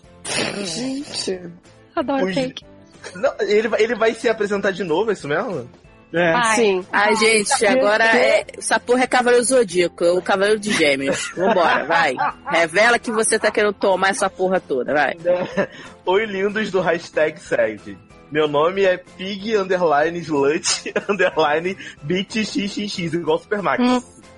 gente. 0.66 1.40
Adoro 1.96 2.26
Os- 2.26 2.34
fake. 2.34 2.66
Não, 3.16 3.34
ele, 3.42 3.68
vai- 3.68 3.82
ele 3.82 3.96
vai 3.96 4.14
se 4.14 4.30
apresentar 4.30 4.72
de 4.72 4.84
novo, 4.84 5.10
é 5.10 5.14
isso 5.14 5.28
mesmo? 5.28 5.70
É. 6.14 6.54
Sim. 6.56 6.86
Ai, 6.92 7.16
gente, 7.16 7.66
agora 7.66 8.06
é, 8.16 8.46
essa 8.58 8.80
porra 8.80 9.04
é 9.04 9.08
Cavaleiro 9.08 9.44
Zodíaco, 9.44 10.06
o 10.06 10.22
Cavaleiro 10.22 10.60
de 10.60 10.72
Gêmeos. 10.72 11.32
Vambora, 11.36 11.86
vai. 11.86 12.16
Revela 12.52 13.00
que 13.00 13.12
você 13.12 13.40
tá 13.40 13.50
querendo 13.50 13.74
tomar 13.74 14.10
essa 14.10 14.30
porra 14.30 14.60
toda, 14.60 14.94
vai. 14.94 15.16
Oi, 16.06 16.26
lindos 16.28 16.70
do 16.70 16.82
hashtag 16.82 17.40
segue. 17.40 17.98
Meu 18.34 18.48
nome 18.48 18.84
é 18.84 18.98
Pig 18.98 19.56
Underline 19.56 20.18
Slut 20.18 20.92
Underline 21.08 21.78
BitXXX, 22.02 22.98
igual 23.14 23.38
Supermax. 23.38 23.84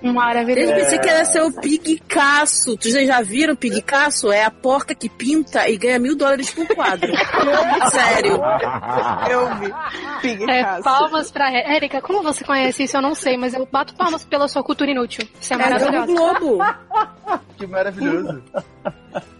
Hum, 0.02 0.12
Maravilhoso. 0.12 0.70
Eu 0.70 0.76
pensei 0.76 0.98
que 0.98 1.08
era 1.08 1.24
ser 1.24 1.40
o 1.40 1.50
Pigcaço. 1.50 2.76
Vocês 2.76 3.06
já 3.08 3.22
viram 3.22 3.54
o 3.54 3.56
Pigcaço? 3.56 4.30
É 4.30 4.44
a 4.44 4.50
porca 4.50 4.94
que 4.94 5.08
pinta 5.08 5.66
e 5.70 5.78
ganha 5.78 5.98
mil 5.98 6.14
dólares 6.14 6.50
por 6.50 6.66
quadro. 6.68 7.08
Sério. 7.90 8.38
Eu 9.30 9.54
vi. 9.56 9.72
Pig 10.20 10.44
É, 10.50 10.62
Casso. 10.62 10.82
palmas 10.82 11.30
pra 11.30 11.50
Érica. 11.50 12.02
Como 12.02 12.22
você 12.22 12.44
conhece 12.44 12.82
isso? 12.82 12.98
Eu 12.98 13.02
não 13.02 13.14
sei, 13.14 13.38
mas 13.38 13.54
eu 13.54 13.66
bato 13.72 13.94
palmas 13.96 14.22
pela 14.26 14.46
sua 14.46 14.62
cultura 14.62 14.90
inútil. 14.90 15.26
Você 15.40 15.54
é 15.54 15.56
É 15.56 15.58
do 15.58 15.70
maravilhosa. 15.70 16.06
Globo. 16.12 16.58
Que 17.56 17.66
maravilhoso. 17.66 18.42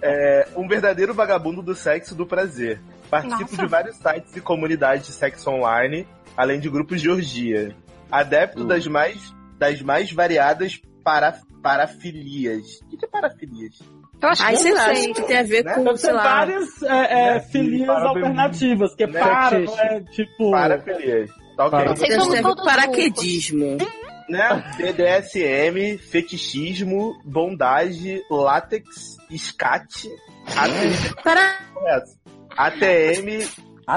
É, 0.00 0.48
um 0.56 0.66
verdadeiro 0.66 1.12
vagabundo 1.12 1.60
do 1.60 1.74
sexo 1.74 2.14
do 2.14 2.24
prazer. 2.26 2.80
Participo 3.10 3.40
Nossa. 3.50 3.56
de 3.62 3.66
vários 3.68 3.96
sites 3.96 4.36
e 4.36 4.40
comunidades 4.40 5.06
de 5.06 5.12
sexo 5.12 5.50
online, 5.50 6.06
além 6.36 6.58
de 6.60 6.68
grupos 6.68 7.00
de 7.00 7.08
orgia. 7.10 7.74
Adepto 8.10 8.62
Hum. 8.62 8.66
das 8.66 8.86
mais 8.86 9.34
das 9.58 9.80
mais 9.80 10.12
variadas 10.12 10.80
para, 11.02 11.38
parafilias. 11.62 12.80
O 12.92 12.96
que 12.96 13.04
é 13.04 13.08
parafilias? 13.08 13.78
Eu 14.20 14.28
acho 14.28 14.42
Ai, 14.42 14.52
que 14.54 14.58
sei 14.60 14.74
lá, 14.74 14.84
sei. 14.84 14.92
acho 14.92 15.14
que 15.14 15.22
tem 15.22 15.38
a 15.38 15.42
ver 15.42 15.64
Né? 15.64 15.74
com, 15.74 15.84
Deve 15.84 15.98
sei 15.98 16.12
lá. 16.12 16.22
várias 16.22 16.82
é, 16.82 17.36
é, 17.36 17.40
filias 17.40 17.86
para- 17.86 18.08
alternativas, 18.08 18.94
que 18.94 19.04
é 19.04 19.06
Né? 19.06 19.20
para, 19.20 19.58
não 19.60 19.78
é 19.78 20.00
tipo... 20.10 20.50
Parafilias. 20.50 21.30
Tá 21.56 21.66
ok. 21.66 21.70
Para- 21.78 21.96
Vocês 21.96 22.14
somos 22.22 22.64
paraquedismo. 22.64 23.76
Né? 24.28 24.64
BDSM, 24.76 25.98
fetichismo, 25.98 27.14
bondage, 27.24 28.22
látex, 28.30 29.16
escate, 29.30 30.08
Para 31.22 31.58
ATM, 32.56 33.40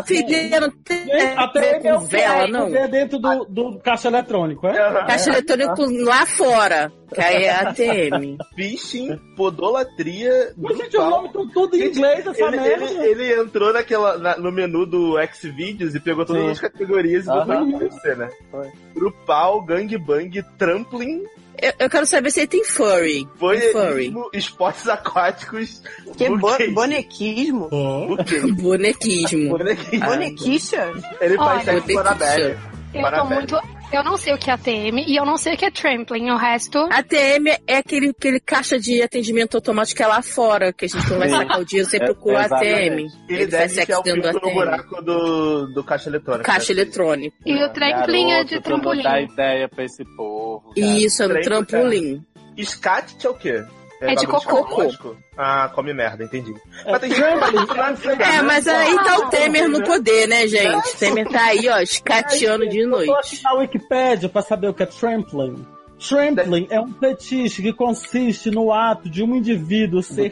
filha, 0.05 0.59
não 0.59 0.69
tem 0.83 0.97
Gente, 1.05 1.15
a 1.37 1.43
Até 1.45 1.59
ver 1.61 1.75
ele 1.79 1.87
é 1.87 1.91
com 1.93 1.97
o 1.97 1.99
vela, 2.01 2.43
é 2.43 2.47
não. 2.47 2.69
dentro 2.91 3.17
do, 3.19 3.45
do 3.45 3.79
caixa 3.79 4.07
eletrônico, 4.07 4.67
é? 4.67 4.73
Caixa 5.05 5.29
eletrônico 5.31 5.85
lá 6.03 6.25
fora, 6.27 6.91
que 7.13 7.19
aí 7.19 7.43
é 7.45 7.55
ATM. 7.55 8.37
phishing, 8.55 9.17
podolatria, 9.35 10.53
Mas, 10.57 10.77
gente, 10.77 10.85
os 10.87 10.91
brutal. 10.91 11.09
nomes 11.09 11.27
estão 11.27 11.47
tudo 11.49 11.75
em 11.75 11.85
inglês, 11.87 12.27
essa 12.27 12.43
Ele, 12.45 12.57
merda. 12.59 12.85
ele, 12.85 13.05
ele 13.23 13.41
entrou 13.41 13.73
naquela, 13.73 14.17
na- 14.17 14.37
no 14.37 14.51
menu 14.51 14.85
do 14.85 15.15
Xvideos 15.33 15.95
e 15.95 15.99
pegou 15.99 16.25
todas 16.25 16.43
Sim. 16.43 16.51
as 16.51 16.59
categorias 16.59 17.25
e 17.25 17.27
botou 17.29 17.53
Aham. 17.53 17.63
em 17.69 17.77
você, 17.89 18.15
né? 18.15 18.29
Foi. 18.51 18.71
Grupal, 18.93 19.61
gangbang, 19.63 20.43
trampling, 20.57 21.23
Eu, 21.61 21.73
eu 21.79 21.89
quero 21.89 22.05
saber 22.05 22.31
se 22.31 22.41
ele 22.41 22.47
tem 22.47 22.63
furry. 22.63 23.25
Tem 23.25 23.29
voyeurismo, 23.37 24.29
esportes 24.33 24.87
aquáticos, 24.87 25.81
Que 26.17 26.29
bo 26.29 26.49
bonequismo? 26.73 27.69
Buquês. 28.07 28.51
Bonequismo. 28.55 29.49
Bonequismo. 29.57 30.05
Bonequicha? 30.05 30.91
Ele 31.19 31.35
faz 31.35 31.67
Olha, 31.67 31.81
sexo 31.81 31.93
com 31.93 31.97
a 31.97 32.01
Anabelle. 32.01 32.57
Eu 32.93 33.11
tô 33.11 33.25
muito. 33.25 33.78
Eu 33.91 34.03
não 34.03 34.17
sei 34.17 34.33
o 34.33 34.37
que 34.37 34.51
é 34.51 34.53
ATM 34.53 34.99
e 35.07 35.15
eu 35.15 35.25
não 35.25 35.35
sei 35.35 35.55
o 35.55 35.57
que 35.57 35.65
é 35.65 35.71
trampling. 35.71 36.29
O 36.29 36.37
resto. 36.37 36.77
ATM 36.91 37.47
é 37.65 37.77
aquele, 37.77 38.09
aquele 38.09 38.39
caixa 38.39 38.79
de 38.79 39.01
atendimento 39.01 39.55
automático 39.57 39.97
que 39.97 40.03
é 40.03 40.07
lá 40.07 40.21
fora, 40.21 40.71
que 40.71 40.85
a 40.85 40.87
gente 40.87 41.09
não 41.09 41.17
vai 41.17 41.27
sacar 41.29 41.59
o 41.59 41.65
dinheiro, 41.65 41.89
você 41.89 41.97
É, 41.97 42.05
procura 42.05 42.41
ATM. 42.45 42.61
Ele 42.67 43.09
Ele 43.27 43.51
faz 43.51 43.73
deve 43.73 43.81
enfiar 43.81 43.99
o 43.99 44.03
dentro 44.03 44.21
do 44.21 44.31
no 44.31 44.37
ATM. 44.37 44.53
buraco 44.53 45.01
do, 45.01 45.73
do 45.73 45.83
caixa 45.83 46.07
eletrônico. 46.09 46.45
Caixa 46.45 46.73
né? 46.73 46.81
eletrônico. 46.81 47.35
E 47.45 47.63
o 47.63 47.69
trampling 47.73 48.31
é 48.31 48.43
de 48.43 48.59
Garoto, 48.59 48.69
não 48.69 48.79
dá 48.79 49.01
trampolim. 49.01 49.23
ideia 49.33 49.67
pra 49.67 49.83
esse 49.83 50.05
povo. 50.15 50.71
cara. 50.75 50.87
Isso, 50.87 51.23
é 51.23 51.27
no 51.27 51.33
Trem, 51.33 51.43
trampolim. 51.43 52.25
Escate 52.55 53.25
é 53.25 53.29
o 53.29 53.33
quê? 53.33 53.63
É 54.01 54.15
de 54.15 54.25
bagulho 54.25 54.65
cocô. 54.65 55.15
Ah, 55.37 55.69
come 55.75 55.93
merda, 55.93 56.23
entendi. 56.23 56.53
Mas 56.85 56.99
tem 56.99 57.09
gente 57.09 57.21
É, 58.21 58.41
mas 58.41 58.67
aí 58.67 58.95
tá 58.95 59.17
o 59.17 59.29
Temer 59.29 59.69
no 59.69 59.83
poder, 59.83 60.27
né, 60.27 60.47
gente? 60.47 60.75
O 60.75 60.97
Temer 60.97 61.27
tá 61.27 61.45
aí, 61.45 61.67
ó, 61.67 61.79
escateando 61.79 62.67
de 62.67 62.79
Eu 62.79 62.89
tô 62.89 62.95
noite. 62.95 63.11
aqui 63.35 63.43
na 63.43 63.53
Wikipédia 63.55 64.29
pra 64.29 64.41
saber 64.41 64.69
o 64.69 64.73
que 64.73 64.83
é 64.83 64.85
trampling. 64.85 65.65
Trampling 65.99 66.67
é 66.69 66.79
um 66.79 66.93
fetiche 66.93 67.61
que 67.61 67.73
consiste 67.73 68.49
no 68.49 68.71
ato 68.71 69.09
de 69.09 69.21
um 69.21 69.35
indivíduo 69.35 70.01
ser 70.01 70.31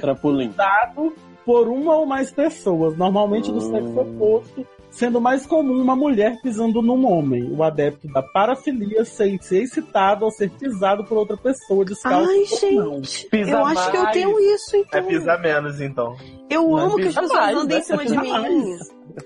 dado 0.55 1.13
por 1.45 1.67
uma 1.67 1.95
ou 1.95 2.05
mais 2.05 2.31
pessoas, 2.31 2.97
normalmente 2.97 3.51
do 3.51 3.59
sexo 3.61 3.99
oposto, 3.99 4.65
sendo 4.97 5.21
mais 5.21 5.45
comum 5.45 5.79
uma 5.79 5.95
mulher 5.95 6.41
pisando 6.41 6.81
num 6.81 7.05
homem. 7.05 7.53
O 7.55 7.61
adepto 7.61 8.07
da 8.07 8.23
parafilia 8.23 9.05
sente-se 9.05 9.57
excitado 9.57 10.25
ao 10.25 10.31
ser 10.31 10.49
pisado 10.49 11.03
por 11.03 11.19
outra 11.19 11.37
pessoa 11.37 11.85
descalço 11.85 12.29
Ai, 12.31 12.45
gente, 12.45 13.51
eu 13.51 13.65
acho 13.65 13.91
que 13.91 13.97
eu 13.97 14.07
tenho 14.07 14.39
isso, 14.39 14.75
então. 14.75 14.99
É 14.99 15.03
pisar 15.03 15.39
menos, 15.39 15.79
então. 15.79 16.15
Eu 16.49 16.63
Não 16.63 16.79
é 16.79 16.81
amo 16.81 16.95
que 16.95 17.07
as 17.07 17.15
pessoas 17.15 17.39
mais, 17.39 17.57
andem 17.57 17.77
é 17.77 17.79
em 17.79 17.83
cima 17.83 18.05
de 18.05 18.17
mim. 18.17 18.77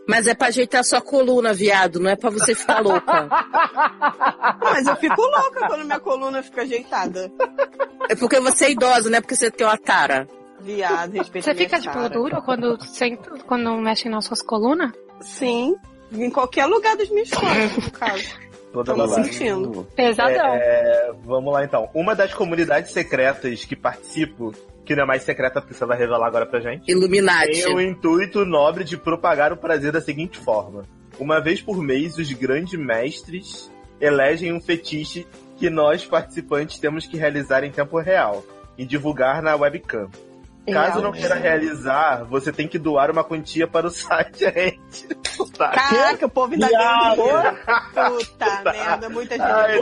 Mas 0.08 0.28
é 0.28 0.34
pra 0.34 0.48
ajeitar 0.48 0.84
sua 0.84 1.02
coluna, 1.02 1.54
viado, 1.54 2.00
não 2.00 2.10
é 2.10 2.16
pra 2.18 2.30
você 2.30 2.54
ficar 2.54 2.82
louca. 2.82 3.30
Mas 4.62 4.88
eu 4.88 4.96
fico 4.98 5.22
louca 5.22 5.68
quando 5.68 5.86
minha 5.86 6.00
coluna 6.00 6.44
fica 6.44 6.64
ajeitada. 6.64 7.32
É 8.10 8.16
porque 8.16 8.40
você 8.42 8.66
é 8.66 8.72
idosa, 8.72 9.10
não 9.10 9.18
é 9.18 9.22
porque 9.22 9.36
você 9.36 9.50
tem 9.50 9.66
uma 9.66 9.78
tara. 9.78 10.28
Viado, 10.60 11.14
respeita 11.14 11.50
Você 11.50 11.58
fica 11.58 11.80
tipo 11.80 11.94
cara. 11.94 12.10
duro 12.10 12.42
quando, 12.44 12.78
senta, 12.86 13.32
quando 13.48 13.76
mexe 13.78 14.08
nas 14.10 14.26
suas 14.26 14.42
colunas? 14.42 14.92
Sim. 15.22 15.76
Em 16.12 16.30
qualquer 16.30 16.66
lugar 16.66 16.98
das 16.98 17.10
minhas 17.10 17.30
costas, 17.30 17.78
no 17.78 17.92
caso. 17.92 18.42
Toda 18.74 18.96
Tô 18.96 19.08
sentindo. 19.08 19.86
Pesadão. 19.96 20.54
É, 20.56 21.12
vamos 21.26 21.54
lá 21.54 21.64
então. 21.64 21.90
Uma 21.94 22.16
das 22.16 22.34
comunidades 22.34 22.92
secretas 22.92 23.66
que 23.66 23.76
participo, 23.76 24.54
que 24.86 24.96
não 24.96 25.04
é 25.04 25.06
mais 25.06 25.24
secreta 25.24 25.60
porque 25.62 25.74
você 25.74 25.86
vai 25.86 25.98
revelar 25.98 26.28
agora 26.28 26.46
pra 26.46 26.62
gente. 26.62 26.90
Illuminati. 26.90 27.64
Tem 27.64 27.76
o 27.76 27.82
intuito 27.82 28.46
nobre 28.46 28.86
de 28.86 28.98
propagar 28.98 29.52
o 29.52 29.58
prazer 29.58 29.92
da 29.92 30.00
seguinte 30.00 30.40
forma. 30.40 30.86
Uma 31.20 31.42
vez 31.42 31.62
por 31.62 31.82
mês, 31.82 32.18
os 32.18 32.32
grandes 32.32 32.80
mestres 32.80 33.70
elegem 34.00 34.54
um 34.54 34.62
fetiche 34.62 35.28
que 35.58 35.70
nós, 35.70 36.06
participantes, 36.06 36.80
temos 36.80 37.06
que 37.06 37.18
realizar 37.18 37.64
em 37.64 37.72
tempo 37.72 38.00
real 38.00 38.44
e 38.78 38.86
divulgar 38.86 39.42
na 39.42 39.56
webcam. 39.56 40.10
Caso 40.70 41.02
não 41.02 41.12
queira 41.12 41.36
realizar, 41.36 42.24
você 42.26 42.52
tem 42.52 42.68
que 42.68 42.78
doar 42.78 43.10
uma 43.10 43.24
quantia 43.24 43.68
para 43.68 43.88
o 43.88 43.90
site, 43.92 44.40
gente. 44.40 45.08
Caraca, 45.58 46.26
o 46.26 46.30
povo 46.30 46.54
ainda 46.54 46.70
ganha. 46.70 47.16
Puta 48.12 48.72
merda, 48.72 49.10
muita 49.10 49.36
gente. 49.36 49.46
Ai, 49.46 49.80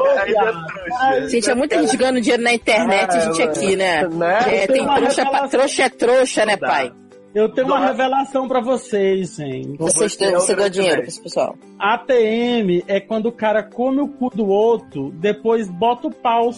ai, 0.91 1.17
é. 1.17 1.27
Gente, 1.29 1.49
é 1.49 1.55
muita 1.55 1.81
gente 1.81 1.97
ganhando 1.97 2.21
dinheiro 2.21 2.43
na 2.43 2.53
internet, 2.53 3.17
a 3.17 3.19
gente 3.19 3.41
aqui, 3.41 3.75
né? 3.75 4.01
É, 4.47 4.67
tem 4.67 4.85
trouxa, 4.85 5.25
pra, 5.25 5.47
trouxa 5.47 5.83
é 5.83 5.89
trouxa, 5.89 6.45
né, 6.45 6.55
pai? 6.55 6.91
Eu 7.33 7.47
tenho 7.49 7.67
uma 7.67 7.85
revelação 7.85 8.47
pra 8.47 8.59
vocês, 8.59 9.35
gente. 9.35 9.77
Vocês 9.77 10.15
têm, 10.15 10.31
você 10.31 10.55
ganha 10.55 10.69
dinheiro 10.69 11.01
pra 11.01 11.07
esse 11.07 11.21
pessoal. 11.21 11.55
ATM 11.77 12.83
é 12.87 12.99
quando 12.99 13.27
o 13.27 13.31
cara 13.31 13.61
come 13.61 14.01
o 14.01 14.07
cu 14.07 14.29
do 14.35 14.47
outro, 14.47 15.11
depois 15.11 15.69
bota 15.69 16.07
o 16.07 16.11
pau, 16.11 16.49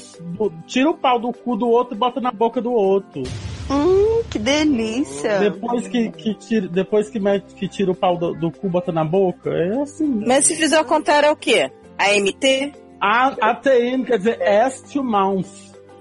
tira 0.65 0.89
o 0.89 0.97
pau 0.97 1.19
do 1.19 1.33
cu 1.33 1.57
do 1.57 1.67
outro 1.67 1.95
e 1.95 1.97
bota 1.97 2.21
na 2.21 2.31
boca 2.31 2.61
do 2.61 2.71
outro. 2.71 3.23
Hum, 3.71 4.23
que 4.29 4.37
delícia. 4.37 5.39
Depois 5.39 5.87
que, 5.87 6.09
que 6.11 6.33
tira, 6.35 6.67
depois 6.67 7.09
que, 7.09 7.19
mete, 7.19 7.53
que 7.55 7.67
tira 7.67 7.91
o 7.91 7.95
pau 7.95 8.17
do, 8.17 8.33
do 8.33 8.51
cu, 8.51 8.69
bota 8.69 8.91
na 8.91 9.03
boca, 9.05 9.49
é 9.49 9.81
assim. 9.81 10.23
Mas 10.27 10.45
se 10.45 10.55
fizer 10.55 10.79
o 10.79 10.85
contrário 10.85 11.27
é 11.27 11.31
o 11.31 11.35
quê? 11.35 11.71
AMT? 11.97 12.73
A, 12.99 13.27
ATM 13.51 14.03
quer 14.05 14.17
dizer 14.17 14.41
ass 14.41 14.81
to 14.81 15.03
mouth. 15.03 15.47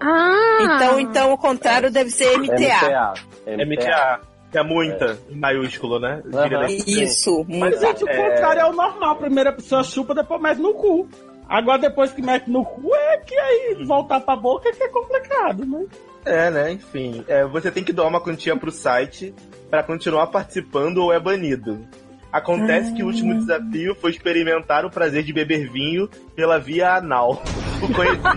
Ah! 0.00 0.58
Então, 0.62 1.00
então 1.00 1.32
o 1.32 1.38
contrário 1.38 1.90
deve 1.90 2.10
ser 2.10 2.36
MTA. 2.38 3.14
MTA. 3.46 4.20
Que 4.50 4.58
é 4.58 4.64
muita, 4.64 5.16
em 5.30 5.36
maiúsculo, 5.38 6.00
né? 6.00 6.22
Aham. 6.34 6.66
Isso, 6.66 7.46
Mas, 7.48 7.78
gente, 7.80 8.02
o 8.02 8.08
É. 8.08 8.16
contrário 8.16 8.60
é 8.62 8.66
o 8.66 8.72
normal. 8.72 9.16
Primeiro 9.16 9.50
a 9.50 9.52
pessoa 9.52 9.84
chupa, 9.84 10.12
depois 10.12 10.42
mete 10.42 10.58
no 10.58 10.74
cu. 10.74 11.08
Agora, 11.48 11.78
depois 11.78 12.12
que 12.12 12.20
mete 12.20 12.48
no 12.50 12.64
cu, 12.64 12.92
é 12.94 13.18
que 13.18 13.34
aí 13.34 13.84
voltar 13.86 14.20
pra 14.20 14.34
boca 14.34 14.68
é 14.68 14.72
que 14.72 14.82
é 14.82 14.88
complicado, 14.88 15.64
né? 15.64 15.84
É, 16.24 16.50
né? 16.50 16.72
Enfim, 16.72 17.24
é, 17.28 17.44
você 17.46 17.70
tem 17.70 17.82
que 17.82 17.92
doar 17.92 18.08
uma 18.08 18.20
quantia 18.20 18.56
pro 18.56 18.70
site 18.70 19.34
pra 19.70 19.82
continuar 19.82 20.26
participando 20.28 20.98
ou 20.98 21.12
é 21.12 21.18
banido. 21.20 21.86
Acontece 22.32 22.92
que 22.94 23.02
o 23.02 23.06
último 23.06 23.34
desafio 23.34 23.92
foi 23.96 24.12
experimentar 24.12 24.84
o 24.84 24.90
prazer 24.90 25.24
de 25.24 25.32
beber 25.32 25.68
vinho 25.68 26.08
pela 26.36 26.58
via 26.60 26.94
anal. 26.94 27.42
O 27.82 27.92
conhecido. 27.92 28.30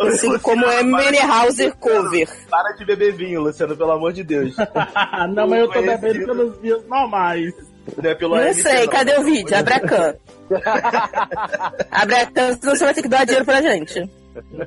Assim 0.08 0.36
como 0.38 0.64
é 0.64 0.82
Menehauser 0.82 1.76
Cover. 1.76 2.28
Para 2.50 2.72
de 2.72 2.84
beber 2.84 3.12
vinho, 3.12 3.40
Luciano, 3.42 3.76
pelo 3.76 3.92
amor 3.92 4.12
de 4.12 4.24
Deus. 4.24 4.56
não, 5.32 5.46
mas 5.46 5.60
eu 5.60 5.66
tô 5.68 5.74
Conhecido. 5.74 6.00
bebendo 6.00 6.26
pelos 6.26 6.60
dias 6.60 6.84
normais. 6.88 7.54
Não 8.02 8.10
é 8.10 8.14
pelo 8.16 8.34
Não 8.36 8.54
sei, 8.54 8.80
não. 8.80 8.88
cadê 8.88 9.16
o 9.16 9.22
vídeo? 9.22 9.56
Abre 9.56 9.74
a 9.74 9.80
can. 9.86 10.14
Abre 11.90 12.14
a 12.16 12.26
can, 12.26 12.52
senão 12.54 12.74
você 12.74 12.84
vai 12.84 12.94
ter 12.94 13.02
que 13.02 13.08
dar 13.08 13.24
dinheiro 13.24 13.44
pra 13.44 13.62
gente. 13.62 14.10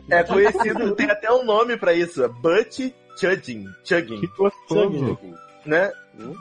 É 0.10 0.24
conhecido, 0.24 0.96
tem 0.96 1.10
até 1.10 1.32
um 1.32 1.44
nome 1.44 1.78
pra 1.78 1.94
isso, 1.94 2.24
é 2.24 2.28
butt 2.28 2.94
chugging. 3.20 3.66
Chugging. 3.84 4.22
Chugging. 4.68 5.18
Né? 5.66 5.92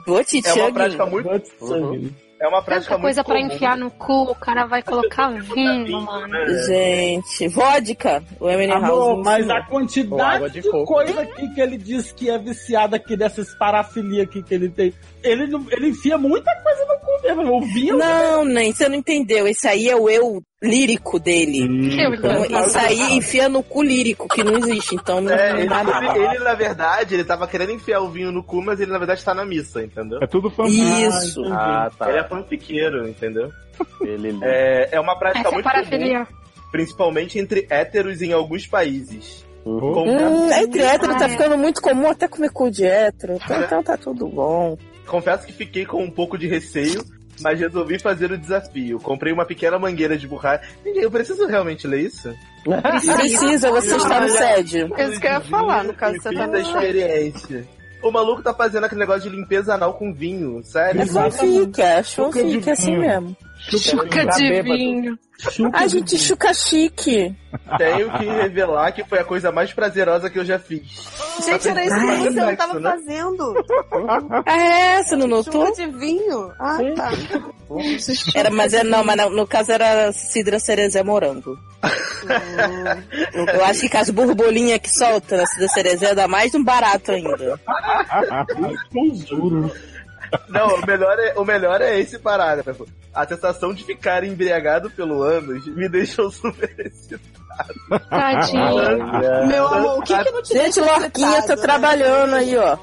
Butt 0.06 0.42
É 0.44 0.52
uma 0.54 0.72
prática 0.72 1.06
muito... 1.06 1.28
Butt 1.28 1.50
chugging. 1.58 2.14
É 2.40 2.46
uma 2.46 2.62
prática 2.62 2.90
Tanta 2.94 3.02
coisa 3.02 3.24
comum. 3.24 3.38
enfiar 3.38 3.76
no 3.76 3.90
cu, 3.90 4.30
o 4.30 4.34
cara 4.34 4.64
vai 4.64 4.80
colocar 4.80 5.28
vinho, 5.42 6.00
mano. 6.02 6.36
Gente, 6.66 7.48
vodka. 7.48 8.22
O 8.38 8.48
Emily 8.48 8.70
Amor, 8.70 9.16
House. 9.16 9.24
mas 9.24 9.50
a 9.50 9.62
quantidade 9.62 10.50
de 10.50 10.60
de, 10.60 10.70
coisa 10.70 11.22
aqui 11.22 11.52
que 11.52 11.60
ele 11.60 11.76
diz 11.76 12.12
que 12.12 12.30
é 12.30 12.38
viciado 12.38 12.94
aqui 12.94 13.16
dessas 13.16 13.52
parafilia 13.56 14.22
aqui 14.22 14.40
que 14.40 14.54
ele 14.54 14.68
tem. 14.68 14.94
Ele, 15.22 15.44
ele 15.72 15.88
enfia 15.88 16.16
muita 16.16 16.50
coisa 16.62 16.84
no 16.86 16.98
cu 17.00 17.22
mesmo. 17.22 17.56
O 17.56 17.60
vinho. 17.60 17.96
Não, 17.98 18.44
nem, 18.44 18.72
você 18.72 18.88
não 18.88 18.96
entendeu. 18.96 19.46
Esse 19.48 19.66
aí 19.66 19.88
é 19.88 19.96
o 19.96 20.08
eu 20.08 20.40
lírico 20.62 21.18
dele. 21.18 21.60
Eu 22.02 22.14
Então, 22.14 22.44
isso 22.66 22.78
aí 22.78 23.16
enfia 23.16 23.48
no 23.48 23.62
cu 23.62 23.82
lírico, 23.82 24.28
que 24.28 24.42
não 24.44 24.56
existe, 24.58 24.94
então 24.96 25.20
não, 25.20 25.32
É, 25.32 25.52
não 25.52 25.58
ele, 25.60 25.68
nada. 25.68 26.16
ele, 26.16 26.24
ele, 26.26 26.38
na 26.44 26.54
verdade, 26.54 27.14
ele 27.14 27.24
tava 27.24 27.46
querendo 27.46 27.72
enfiar 27.72 28.00
o 28.00 28.08
vinho 28.10 28.30
no 28.32 28.42
cu, 28.42 28.62
mas 28.62 28.80
ele 28.80 28.90
na 28.92 28.98
verdade 28.98 29.24
tá 29.24 29.34
na 29.34 29.44
missa, 29.44 29.82
entendeu? 29.82 30.18
É 30.22 30.26
tudo 30.26 30.50
fanfic. 30.50 30.80
Isso. 30.80 31.42
Ah, 31.52 31.90
tá. 31.96 32.08
Ele 32.10 32.18
é 32.18 32.24
fanfiqueiro, 32.24 33.08
entendeu? 33.08 33.50
Ele 34.02 34.36
É, 34.42 34.88
é 34.92 35.00
uma 35.00 35.16
prática 35.16 35.40
Essa 35.40 35.48
é 35.48 35.52
muito 35.52 35.64
comum, 35.64 35.74
parafilia. 35.82 36.26
principalmente 36.72 37.38
entre 37.38 37.66
héteros 37.70 38.20
em 38.22 38.32
alguns 38.32 38.66
países. 38.66 39.46
Uhum. 39.64 40.02
Hum, 40.46 40.52
entre 40.52 40.80
hétero 40.82 41.12
Ah, 41.12 41.18
tá 41.18 41.26
é. 41.26 41.28
ficando 41.28 41.58
muito 41.58 41.80
comum 41.82 42.08
até 42.08 42.26
comer 42.26 42.50
cu 42.50 42.70
de 42.70 42.84
hétero. 42.84 43.34
Então, 43.34 43.60
então 43.62 43.82
tá 43.82 43.96
tudo 43.96 44.26
bom. 44.26 44.78
Confesso 45.08 45.46
que 45.46 45.52
fiquei 45.52 45.84
com 45.84 46.02
um 46.02 46.10
pouco 46.10 46.38
de 46.38 46.46
receio, 46.46 47.04
mas 47.40 47.58
resolvi 47.58 47.98
fazer 47.98 48.30
o 48.30 48.38
desafio. 48.38 48.98
Comprei 49.00 49.32
uma 49.32 49.44
pequena 49.44 49.78
mangueira 49.78 50.16
de 50.16 50.28
borracha. 50.28 50.62
Ninguém, 50.84 51.02
eu 51.02 51.10
preciso 51.10 51.46
realmente 51.46 51.86
ler 51.86 52.02
isso? 52.02 52.34
Precisa, 53.16 53.70
você 53.70 53.96
está 53.96 54.20
no 54.20 54.28
sédio. 54.28 54.90
É 54.96 55.08
isso 55.08 55.20
que 55.20 55.26
eu 55.26 55.32
ia 55.32 55.40
falar, 55.40 55.84
no 55.84 55.94
caso 55.94 56.20
você 56.20 56.32
tá 56.32 56.44
a 56.44 56.46
no 56.46 56.58
experiência. 56.58 57.66
O 58.02 58.10
maluco 58.12 58.42
tá 58.42 58.54
fazendo 58.54 58.84
aquele 58.84 59.00
negócio 59.00 59.28
de 59.28 59.36
limpeza 59.36 59.74
anal 59.74 59.94
com 59.94 60.12
vinho, 60.12 60.62
sério? 60.62 61.00
É 61.00 61.06
fanfic, 61.06 61.80
é 61.80 62.02
fanfic, 62.02 62.68
é 62.68 62.72
assim 62.72 62.96
mesmo. 62.96 63.36
Chuca 63.76 64.24
de 64.26 64.62
vinho. 64.62 65.18
A 65.72 65.86
gente 65.86 66.18
chuca 66.18 66.52
chique. 66.52 67.34
Tenho 67.78 68.10
que 68.18 68.24
revelar 68.24 68.92
que 68.92 69.04
foi 69.04 69.20
a 69.20 69.24
coisa 69.24 69.52
mais 69.52 69.72
prazerosa 69.72 70.28
que 70.28 70.38
eu 70.38 70.44
já 70.44 70.58
fiz. 70.58 70.82
Gente, 71.44 71.68
era 71.68 71.84
isso 71.84 71.96
que 71.96 72.06
você 72.06 72.30
não 72.30 72.56
tava 72.56 72.80
né? 72.80 72.90
fazendo. 72.90 73.54
É, 74.46 75.02
você 75.02 75.16
não 75.16 75.28
notou? 75.28 75.66
Chuva 75.66 75.76
de 75.76 75.86
vinho. 75.98 76.52
Ah, 76.58 76.78
tá. 76.96 77.12
Era, 78.34 78.50
mas 78.50 78.72
é, 78.72 78.82
não, 78.82 79.04
mas 79.04 79.16
no, 79.30 79.46
caso 79.46 79.70
era 79.70 80.10
cidra 80.12 80.58
cerezé 80.58 81.02
morango. 81.02 81.56
Eu 83.32 83.64
acho 83.64 83.82
que 83.82 83.88
com 83.90 83.98
as 83.98 84.10
borbolinhas 84.10 84.80
que 84.80 84.90
solta 84.90 85.36
na 85.36 85.46
cidra 85.46 85.68
cerezé 85.68 86.14
dá 86.14 86.26
mais 86.26 86.54
um 86.54 86.64
barato 86.64 87.12
ainda. 87.12 87.60
Eu 88.94 89.14
juro. 89.14 89.72
Não, 90.48 90.76
o 90.76 90.86
melhor, 90.86 91.18
é, 91.18 91.34
o 91.36 91.44
melhor 91.44 91.80
é 91.80 91.98
esse 91.98 92.18
parágrafo. 92.18 92.86
A 93.14 93.26
sensação 93.26 93.72
de 93.74 93.84
ficar 93.84 94.24
embriagado 94.24 94.90
pelo 94.90 95.22
ânus 95.22 95.66
me 95.66 95.88
deixou 95.88 96.30
super 96.32 96.74
excitado. 96.78 97.74
Tadinho. 98.08 99.46
Meu 99.48 99.66
amor, 99.66 99.98
o 99.98 100.02
que 100.02 100.16
que 100.24 100.30
não 100.30 100.42
te 100.42 100.52
Gente, 100.54 100.80
deixa 100.80 100.84
Lorquinha 101.00 101.42
tá 101.42 101.56
né? 101.56 101.62
trabalhando 101.62 102.34
aí, 102.34 102.56
ó. 102.56 102.76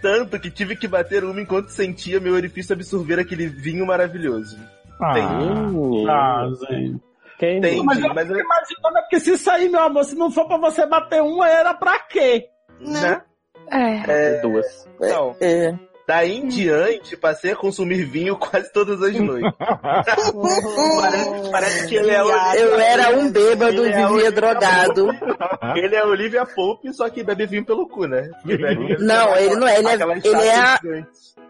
Tanto 0.00 0.38
que 0.40 0.50
tive 0.50 0.76
que 0.76 0.88
bater 0.88 1.24
uma 1.24 1.40
enquanto 1.40 1.68
sentia 1.68 2.20
meu 2.20 2.34
orifício 2.34 2.72
absorver 2.74 3.18
aquele 3.20 3.48
vinho 3.48 3.84
maravilhoso. 3.86 4.56
Ah, 5.02 5.14
Ah, 6.08 6.46
gente. 6.70 7.00
Quem 7.38 7.56
Entendi, 7.58 7.82
Mas 7.82 7.98
eu 8.02 8.14
mas 8.14 8.26
fico 8.28 8.38
eu- 8.38 8.44
imaginando, 8.44 8.94
porque 9.00 9.18
se 9.20 9.38
sair, 9.38 9.68
meu 9.70 9.80
amor, 9.80 10.04
se 10.04 10.14
não 10.14 10.30
for 10.30 10.46
pra 10.46 10.58
você 10.58 10.84
bater 10.86 11.22
uma, 11.22 11.48
era 11.48 11.72
pra 11.74 11.98
quê? 12.00 12.46
né? 12.80 13.22
É. 13.72 14.36
É, 14.36 14.40
duas. 14.42 14.86
Então, 15.00 15.34
É. 15.40 15.74
daí 16.10 16.38
em 16.38 16.48
diante, 16.48 17.16
passei 17.16 17.52
a 17.52 17.56
consumir 17.56 18.04
vinho 18.04 18.36
quase 18.36 18.72
todas 18.72 19.00
as 19.00 19.14
noites. 19.14 19.52
parece, 21.00 21.50
parece 21.52 21.86
que 21.88 21.94
ele 21.94 22.10
é 22.10 22.22
o, 22.22 22.28
Eu 22.56 22.78
era 22.80 23.16
um 23.16 23.30
bêbado 23.30 23.86
e 23.86 23.92
é 23.92 24.06
vivia 24.06 24.28
o- 24.28 24.32
drogado. 24.32 25.08
Ele 25.76 25.94
é 25.94 26.04
Olivia 26.04 26.44
Pope, 26.44 26.92
só 26.92 27.08
que 27.08 27.22
bebe 27.22 27.46
vinho 27.46 27.64
pelo 27.64 27.88
cu, 27.88 28.06
né? 28.06 28.28
Não, 28.98 29.36
ele 29.36 29.54
não 29.56 29.68
é, 29.68 29.78
ele 29.78 29.88
é- 29.88 29.94
ele 30.24 30.42
é. 30.48 31.04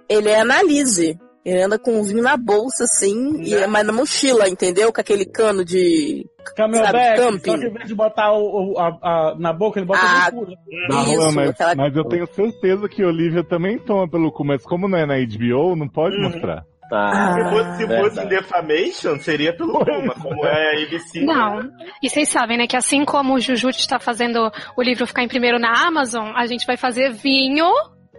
Ele 0.08 0.28
é 0.28 0.40
analise. 0.40 1.18
Ele 1.44 1.62
anda 1.62 1.78
com 1.78 1.98
o 1.98 2.02
vinho 2.04 2.22
na 2.22 2.36
bolsa, 2.36 2.84
assim, 2.84 3.40
e, 3.42 3.66
mas 3.66 3.86
na 3.86 3.92
mochila, 3.92 4.46
entendeu? 4.48 4.92
Com 4.92 5.00
aquele 5.00 5.24
cano 5.24 5.64
de. 5.64 6.26
Camelback, 6.56 7.18
Sabe, 7.18 7.32
só 7.32 7.38
que 7.38 7.50
em 7.66 7.72
vez 7.72 7.88
de 7.88 7.94
botar 7.94 8.32
o, 8.32 8.72
o- 8.72 8.78
a- 8.78 8.98
a- 9.02 9.34
na 9.38 9.52
boca, 9.52 9.78
ele 9.78 9.86
bota 9.86 10.00
Ah, 10.02 10.30
no 10.32 10.46
cu. 10.46 10.52
Darlan, 10.88 11.32
mas, 11.32 11.54
mas 11.76 11.96
eu 11.96 12.04
tenho 12.04 12.26
certeza 12.34 12.88
que 12.88 13.04
Olivia 13.04 13.44
também 13.44 13.78
toma 13.78 14.08
pelo 14.08 14.32
cu, 14.32 14.44
mas 14.44 14.62
como 14.64 14.88
não 14.88 14.98
é 14.98 15.06
na 15.06 15.14
HBO, 15.18 15.76
não 15.76 15.88
pode 15.88 16.16
Uhum. 16.16 16.22
mostrar. 16.30 16.62
Ah, 16.92 17.34
se 17.34 17.44
fosse, 17.50 17.76
se 17.76 17.86
verdade. 17.86 18.02
fosse 18.02 18.20
em 18.20 18.28
Defamation, 18.28 19.18
seria 19.20 19.56
pelo 19.56 19.74
Roma, 19.78 20.12
como 20.20 20.44
é 20.44 20.70
a 20.76 20.82
ABC. 20.82 21.20
Não. 21.24 21.60
E 22.02 22.08
vocês 22.10 22.28
sabem, 22.28 22.58
né, 22.58 22.66
que 22.66 22.76
assim 22.76 23.04
como 23.04 23.34
o 23.34 23.40
Jujutsu 23.40 23.78
está 23.80 24.00
fazendo 24.00 24.50
o 24.76 24.82
livro 24.82 25.06
ficar 25.06 25.22
em 25.22 25.28
primeiro 25.28 25.58
na 25.58 25.86
Amazon, 25.86 26.32
a 26.34 26.46
gente 26.46 26.66
vai 26.66 26.76
fazer 26.76 27.12
vinho. 27.12 27.70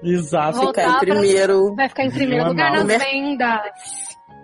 Exato. 0.04 0.58
voltar 0.58 0.82
Ficar 0.82 0.88
em 0.88 0.92
pra- 0.92 1.00
primeiro. 1.20 1.76
Vai 1.76 1.90
ficar 1.90 2.04
em 2.06 2.12
primeiro 2.12 2.48
lugar 2.48 2.72
nas 2.72 2.86
vendas. 2.86 3.60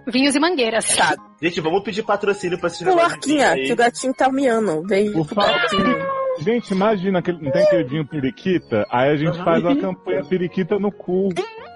Vinhos 0.09 0.35
e 0.35 0.39
mangueiras. 0.39 0.95
Tá. 0.95 1.15
Gente, 1.41 1.59
vamos 1.59 1.83
pedir 1.83 2.03
patrocínio 2.03 2.57
pra 2.57 2.69
negócios 2.69 2.95
Marquinha, 3.11 3.49
aí. 3.51 3.65
que 3.65 3.73
o 3.73 3.75
gatinho 3.75 4.13
tá 4.13 4.31
miando. 4.31 4.81
Vem 4.87 5.11
pro 5.11 5.25
gatinho. 5.35 6.17
Gente, 6.39 6.71
imagina, 6.71 7.19
aquele, 7.19 7.41
não 7.43 7.51
tem 7.51 7.63
aquele 7.63 7.83
vinho 7.83 8.07
periquita? 8.07 8.85
Aí 8.91 9.09
a 9.11 9.15
gente 9.17 9.37
faz 9.43 9.61
uma 9.63 9.75
campanha 9.75 10.23
periquita 10.23 10.77
no 10.79 10.91
cu. 10.91 11.29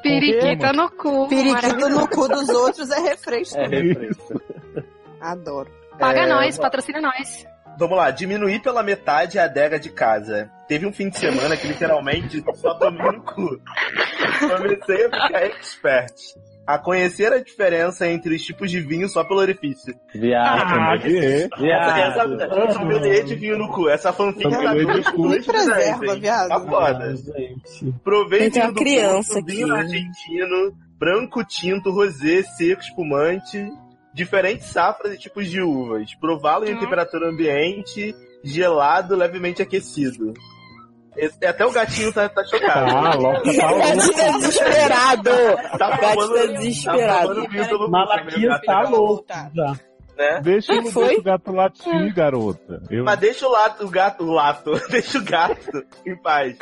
Periquita 0.03 0.71
no 0.71 0.89
cu. 0.91 1.27
Periquito 1.27 1.89
no 1.89 2.07
cu 2.07 2.27
dos 2.27 2.47
outros 2.49 2.89
é 2.91 2.99
refresco. 2.99 3.57
É 3.59 3.67
refresco. 3.67 4.41
Adoro. 5.19 5.69
Paga 5.99 6.21
É, 6.21 6.27
nós, 6.29 6.57
patrocina 6.57 7.01
nós. 7.01 7.45
Vamos 7.77 7.97
lá, 7.97 8.11
diminuir 8.11 8.61
pela 8.61 8.81
metade 8.83 9.37
a 9.39 9.43
adega 9.45 9.79
de 9.79 9.89
casa. 9.89 10.49
Teve 10.71 10.85
um 10.85 10.93
fim 10.93 11.09
de 11.09 11.19
semana 11.19 11.57
que 11.57 11.67
literalmente 11.67 12.41
só 12.55 12.73
tomei 12.75 13.05
no 13.11 13.21
cu. 13.23 13.59
Comecei 14.39 15.05
a 15.05 15.09
ficar 15.09 15.43
expert. 15.43 16.13
A 16.65 16.77
conhecer 16.79 17.33
a 17.33 17.43
diferença 17.43 18.07
entre 18.07 18.35
os 18.35 18.41
tipos 18.41 18.71
de 18.71 18.79
vinho 18.79 19.09
só 19.09 19.21
pelo 19.25 19.41
orifício. 19.41 19.93
Viado. 20.15 20.61
Ah, 20.61 20.95
Viado. 20.95 21.61
Essa, 21.61 22.45
essa 22.45 22.71
sommelier 22.71 23.25
de 23.25 23.35
vinho 23.35 23.57
no 23.57 23.67
cu. 23.67 23.89
Essa 23.89 24.13
fanfic 24.13 24.49
tá 24.49 24.73
de 24.73 25.45
Preserva, 25.45 26.15
viado. 26.15 26.47
Tá 26.47 26.61
foda. 26.61 27.15
Provei 28.01 28.49
Tem 28.49 28.61
vinho 28.61 28.73
do 28.73 28.79
criança 28.79 29.41
vinho 29.45 29.73
aqui. 29.73 29.81
argentino, 29.81 30.71
branco 30.97 31.43
tinto, 31.43 31.91
rosé, 31.91 32.43
seco, 32.43 32.81
espumante, 32.81 33.61
diferentes 34.13 34.67
safras 34.67 35.15
e 35.15 35.17
tipos 35.17 35.49
de 35.49 35.61
uvas. 35.61 36.15
Prová-lo 36.15 36.65
em 36.65 36.79
temperatura 36.79 37.27
ambiente, 37.27 38.15
gelado, 38.41 39.17
levemente 39.17 39.61
aquecido. 39.61 40.33
Esse- 41.17 41.45
até 41.45 41.65
o 41.65 41.71
gatinho 41.71 42.13
tá, 42.13 42.29
tá 42.29 42.43
chocado. 42.45 42.89
Ah, 42.95 43.15
logo 43.15 43.41
tá 43.43 43.51
O 43.71 43.77
gatinho 43.79 44.13
tá 44.13 44.31
desesperado. 44.37 45.29
Tá 45.77 45.87
O 45.87 45.89
gatinho 45.89 46.13
tomando- 46.15 46.33
tá 46.35 46.41
tá 46.41 46.53
desesperado. 46.53 47.27
tomando 47.35 47.49
vinho 47.49 47.67
pelo 47.67 47.85
cu, 47.85 47.91
Malaquias 47.91 48.35
meu 48.39 48.49
gato 48.49 48.65
tá 48.65 48.73
tá 48.83 48.89
louco 48.89 49.25
já. 49.53 49.75
né? 50.17 50.39
Deixa, 50.41 50.73
o- 50.73 50.91
Foi? 50.91 51.05
deixa 51.07 51.19
o 51.19 51.23
gato 51.23 51.51
latir, 51.51 52.13
garota. 52.13 52.81
Eu... 52.89 53.03
Mas 53.03 53.19
deixa 53.19 53.47
o, 53.47 53.51
lato, 53.51 53.85
o 53.85 53.89
gato, 53.89 54.23
o 54.23 54.31
lato, 54.31 54.71
deixa 54.89 55.17
o 55.17 55.23
gato 55.23 55.83
em 56.05 56.15
paz. 56.15 56.57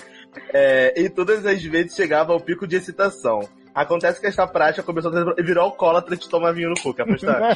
É, 0.54 0.94
e 1.00 1.10
todas 1.10 1.46
as 1.46 1.62
vezes 1.64 1.96
chegava 1.96 2.34
ao 2.34 2.40
pico 2.40 2.68
de 2.68 2.76
excitação. 2.76 3.42
Acontece 3.82 4.20
que 4.20 4.28
esta 4.28 4.46
prática 4.46 4.84
começou 4.84 5.10
a 5.12 5.42
virar 5.42 5.62
alcoólatra 5.62 6.18
de 6.18 6.28
tomar 6.28 6.52
vinho 6.52 6.70
no 6.70 6.76
cu, 6.82 6.94
quer 6.94 7.04
apostar? 7.04 7.56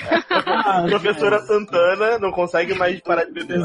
Professora 0.88 1.40
Santana 1.42 2.18
não 2.18 2.32
consegue 2.32 2.74
mais 2.76 3.02
parar 3.02 3.26
de 3.26 3.34
beber. 3.34 3.60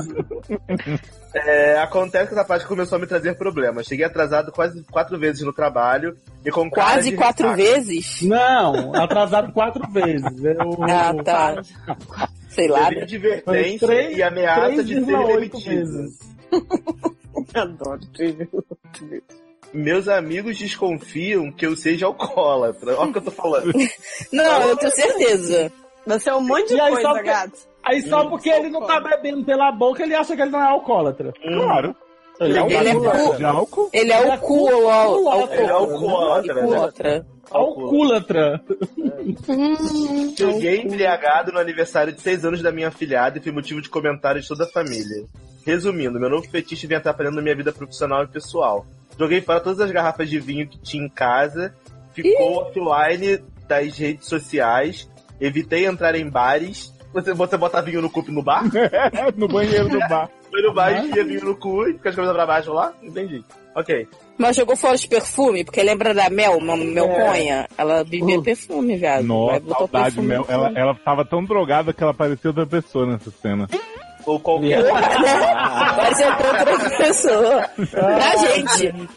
É, 1.35 1.79
acontece 1.79 2.27
que 2.29 2.35
essa 2.35 2.45
prática 2.45 2.69
começou 2.69 2.97
a 2.97 3.01
me 3.01 3.07
trazer 3.07 3.37
problemas. 3.39 3.87
Cheguei 3.87 4.05
atrasado 4.05 4.51
quase 4.51 4.83
quatro 4.91 5.17
vezes 5.19 5.43
no 5.43 5.53
trabalho 5.53 6.17
e 6.45 6.51
com 6.51 6.69
Quase 6.69 7.15
quatro 7.15 7.49
ressaca. 7.51 7.75
vezes? 7.75 8.23
Não, 8.23 8.93
atrasado 8.95 9.53
quatro 9.53 9.87
vezes. 9.93 10.45
Eu... 10.45 10.83
Ah, 10.83 11.15
tá. 11.23 11.63
Sei 12.49 12.67
lá. 12.67 12.89
Teve 12.89 13.03
advertência 13.03 13.87
três- 13.87 14.17
e 14.19 14.23
ameaça 14.23 14.83
de 14.83 14.95
ser 14.95 15.01
3,8 15.05 15.27
demitido. 15.35 15.69
vezes. 15.69 16.19
Meus 19.73 20.09
amigos 20.09 20.57
desconfiam 20.59 21.53
que 21.53 21.67
eu 21.67 21.77
seja 21.77 22.07
alcoólatra. 22.07 22.97
Olha 22.99 23.11
o 23.11 23.13
que 23.13 23.19
eu 23.19 23.23
tô 23.23 23.31
falando. 23.31 23.73
Não, 24.33 24.63
eu 24.63 24.77
tenho 24.77 24.93
certeza. 24.93 25.71
Você 26.07 26.31
é 26.31 26.35
um 26.35 26.41
monte 26.41 26.69
de 26.69 26.75
E 26.75 26.81
aí, 26.81 26.93
coisa, 26.93 27.03
só 27.09 27.15
porque- 27.15 27.29
gato. 27.31 27.69
Aí 27.85 28.03
só 28.03 28.29
porque 28.29 28.51
ele 28.51 28.69
não 28.69 28.87
tá 28.87 29.01
bebendo 29.01 29.45
pela 29.47 29.73
boca, 29.73 30.03
ele 30.03 30.15
acha 30.15 30.37
que 30.37 30.43
ele 30.43 30.51
não 30.51 30.61
é 30.61 30.67
alcoólatra. 30.69 31.33
Claro. 31.41 31.97
Ele 32.41 32.59
é 32.59 32.63
Ele 32.63 32.89
é 32.89 32.93
alcoólatra. 32.93 33.37
De 33.39 33.45
álcool? 33.45 33.91
Ele 33.93 34.13
é 34.13 34.19
o 34.35 34.39
cu 34.39 34.69
Ele 34.69 35.63
é 35.63 35.71
alcoólatra, 35.71 36.55
né? 36.55 36.61
alcoólatra. 36.61 37.27
Alcoólatra. 37.51 38.61
Cheguei 40.37 40.83
embriagado 40.83 41.53
no 41.53 41.59
aniversário 41.59 42.13
de 42.13 42.21
6 42.21 42.45
anos 42.45 42.63
da 42.63 42.71
minha 42.73 42.89
afilhada 42.89 43.39
e 43.39 43.43
fui 43.43 43.53
motivo 43.53 43.81
de 43.81 43.89
comentário 43.89 44.41
de 44.41 44.47
toda 44.49 44.65
a 44.65 44.69
família. 44.69 45.25
Resumindo, 45.69 46.19
meu 46.19 46.31
novo 46.31 46.49
fetiche 46.49 46.87
vem 46.87 46.97
atrapalhando 46.97 47.43
minha 47.43 47.55
vida 47.55 47.71
profissional 47.71 48.25
e 48.25 48.27
pessoal. 48.27 48.87
Joguei 49.19 49.43
fora 49.43 49.61
todas 49.61 49.79
as 49.81 49.91
garrafas 49.91 50.31
de 50.31 50.41
vinho 50.41 50.67
que 50.67 50.79
tinha 50.79 51.05
em 51.05 51.11
casa, 51.11 51.75
ficou 52.15 52.63
offline 52.63 53.45
das 53.69 53.99
redes 53.99 54.27
sociais, 54.27 55.11
evitei 55.39 55.85
entrar 55.85 56.15
em 56.15 56.27
bares. 56.27 56.91
Você, 57.13 57.35
você 57.35 57.59
bota 57.59 57.83
vinho 57.83 58.01
no 58.01 58.09
cu 58.09 58.25
no 58.29 58.43
bar? 58.43 58.65
no 59.37 59.47
banheiro 59.47 59.91
do 59.91 59.99
bar. 59.99 60.31
Foi 60.51 60.63
no 60.63 60.73
bar, 60.73 61.05
enfia 61.05 61.23
vinho 61.23 61.45
no 61.45 61.55
cu 61.55 61.87
e 61.87 61.93
fica 61.93 62.13
de 62.13 62.17
cabeça 62.17 62.35
pra 62.35 62.47
baixo 62.47 62.73
lá? 62.73 62.95
Entendi. 63.03 63.45
Ok. 63.75 64.09
Mas 64.39 64.57
jogou 64.57 64.75
fora 64.75 64.95
os 64.95 65.05
perfume, 65.05 65.67
porque 65.67 65.83
lembra 65.83 66.15
da 66.15 66.31
Mel, 66.31 66.57
uma 66.57 66.79
Melconha? 66.79 67.69
Ela 67.77 68.05
bebia 68.05 68.41
perfume, 68.41 68.97
viado. 68.97 69.23
Nossa, 69.23 69.61
saudade, 69.69 70.15
perfume 70.15 70.29
Mel. 70.29 70.47
Ela, 70.49 70.73
ela 70.75 70.95
tava 70.95 71.27
tão 71.27 71.45
drogada 71.45 71.93
que 71.93 72.03
ela 72.03 72.15
parecia 72.15 72.49
outra 72.49 72.65
pessoa 72.65 73.05
nessa 73.05 73.31
cena. 73.31 73.69
Ou 74.29 74.39
qualquer. 74.39 74.85
Mas 75.97 76.21
é 76.21 76.29
outra 76.29 76.97
pessoa. 76.99 77.69
Pra 77.91 78.37
gente. 78.37 79.09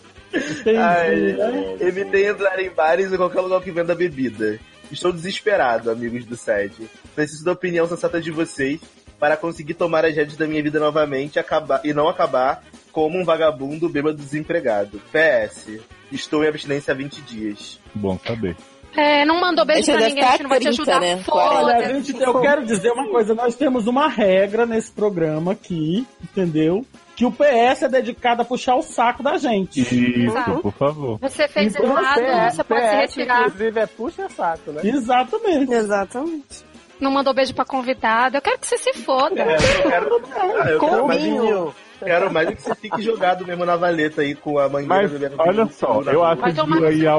Ai, 0.79 1.35
evitei 1.81 2.29
entrar 2.29 2.57
em 2.61 2.69
bares 2.69 3.11
e 3.11 3.17
qualquer 3.17 3.41
lugar 3.41 3.61
que 3.61 3.71
venda 3.71 3.93
bebida. 3.93 4.57
Estou 4.89 5.11
desesperado, 5.11 5.91
amigos 5.91 6.23
do 6.25 6.37
SED. 6.37 6.89
Preciso 7.13 7.43
da 7.43 7.51
opinião 7.51 7.85
sensata 7.87 8.21
de 8.21 8.31
vocês 8.31 8.79
para 9.19 9.35
conseguir 9.35 9.73
tomar 9.73 10.05
as 10.05 10.15
rédeas 10.15 10.37
da 10.37 10.47
minha 10.47 10.63
vida 10.63 10.79
novamente 10.79 11.35
e 11.35 11.39
acabar, 11.39 11.81
e 11.83 11.93
não 11.93 12.07
acabar 12.07 12.63
como 12.91 13.19
um 13.19 13.25
vagabundo 13.25 13.89
bêbado 13.89 14.17
desempregado. 14.17 15.01
PS. 15.11 15.79
Estou 16.09 16.43
em 16.43 16.47
abstinência 16.47 16.93
há 16.93 16.95
20 16.95 17.21
dias. 17.21 17.79
Bom 17.93 18.17
saber. 18.25 18.55
É, 18.95 19.23
não 19.25 19.39
mandou 19.39 19.65
beijo 19.65 19.81
Esse 19.81 19.91
pra 19.93 20.01
ninguém, 20.07 20.23
a 20.23 20.31
gente 20.31 20.43
não 20.43 20.49
vai 20.49 20.59
te 20.59 20.65
30, 20.65 20.81
ajudar. 20.81 20.99
né? 20.99 21.17
Foda-se. 21.23 21.93
gente, 22.11 22.21
eu 22.21 22.41
quero 22.41 22.65
dizer 22.65 22.91
uma 22.91 23.07
coisa, 23.07 23.33
nós 23.33 23.55
temos 23.55 23.87
uma 23.87 24.07
regra 24.09 24.65
nesse 24.65 24.91
programa 24.91 25.53
aqui, 25.53 26.05
entendeu? 26.21 26.85
Que 27.15 27.25
o 27.25 27.31
PS 27.31 27.83
é 27.83 27.87
dedicado 27.89 28.41
a 28.41 28.45
puxar 28.45 28.75
o 28.75 28.81
saco 28.81 29.21
da 29.23 29.37
gente. 29.37 29.79
Isso, 29.81 30.61
por 30.61 30.73
favor. 30.73 31.19
Você 31.21 31.47
fez 31.47 31.73
Então, 31.75 31.85
errado, 31.85 32.19
PS, 32.49 32.55
você 32.55 32.63
pode 32.63 32.81
se 32.89 32.95
retirar. 32.95 33.41
inclusive, 33.47 33.79
é 33.79 33.85
puxa 33.85 34.29
saco, 34.29 34.71
né? 34.71 34.81
Exatamente. 34.83 35.73
Exatamente. 35.73 36.71
Não 36.99 37.11
mandou 37.11 37.33
beijo 37.33 37.53
pra 37.53 37.65
convidado. 37.65 38.37
Eu 38.37 38.41
quero 38.41 38.59
que 38.59 38.67
você 38.67 38.77
se 38.77 38.93
foda. 38.93 39.41
É, 39.41 39.55
eu 39.55 39.89
quero, 39.89 40.21
ah, 40.61 40.69
eu 40.69 40.79
quero 40.79 41.07
mais, 41.07 41.21
quero 41.99 42.33
mais 42.33 42.47
é 42.49 42.55
que 42.55 42.61
você 42.61 42.75
fique 42.75 43.01
jogado 43.01 43.45
mesmo 43.45 43.65
na 43.65 43.75
valeta 43.75 44.21
aí 44.21 44.35
com 44.35 44.59
a 44.59 44.67
mangueira 44.69 45.07
Mas, 45.35 45.47
olha 45.47 45.65
só, 45.67 46.01
eu 46.03 46.23
acho 46.23 46.41
que 46.43 46.53
tomar 46.53 46.79
devia 46.79 47.11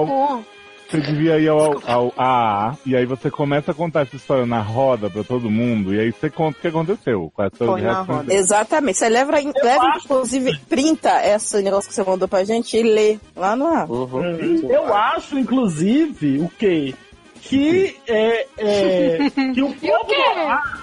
Você 0.93 1.01
devia 1.01 1.39
ir 1.39 1.49
ao, 1.49 1.81
ao 1.87 2.13
AA 2.19 2.77
e 2.85 2.95
aí 2.95 3.07
você 3.07 3.31
começa 3.31 3.71
a 3.71 3.75
contar 3.75 4.03
essa 4.03 4.15
história 4.15 4.45
na 4.45 4.61
roda 4.61 5.09
pra 5.09 5.25
todo 5.25 5.51
mundo 5.51 5.95
e 5.95 5.99
aí 5.99 6.13
você 6.13 6.29
conta 6.29 6.59
o 6.59 6.61
que 6.61 6.71
foram 6.71 7.33
as 7.39 7.51
Põe 7.57 7.81
na 7.81 8.03
roda. 8.03 8.35
Exatamente. 8.35 8.99
Você 8.99 9.09
leva, 9.09 9.33
leva 9.33 9.97
inclusive, 9.97 10.59
printa 10.69 11.27
esse 11.27 11.63
negócio 11.63 11.89
que 11.89 11.95
você 11.95 12.05
mandou 12.05 12.29
pra 12.29 12.45
gente 12.45 12.77
e 12.77 12.83
lê 12.83 13.19
lá 13.35 13.57
no 13.57 13.69
ar. 13.69 13.91
Uhum. 13.91 14.71
Eu 14.71 14.93
acho, 14.93 15.39
inclusive, 15.39 16.41
o 16.41 16.51
quê? 16.59 16.95
Que, 17.41 17.97
é, 18.07 18.47
é, 18.59 19.31
que 19.55 19.63
o 19.63 19.73
povo 19.75 20.05
do 20.05 20.15
ar... 20.47 20.83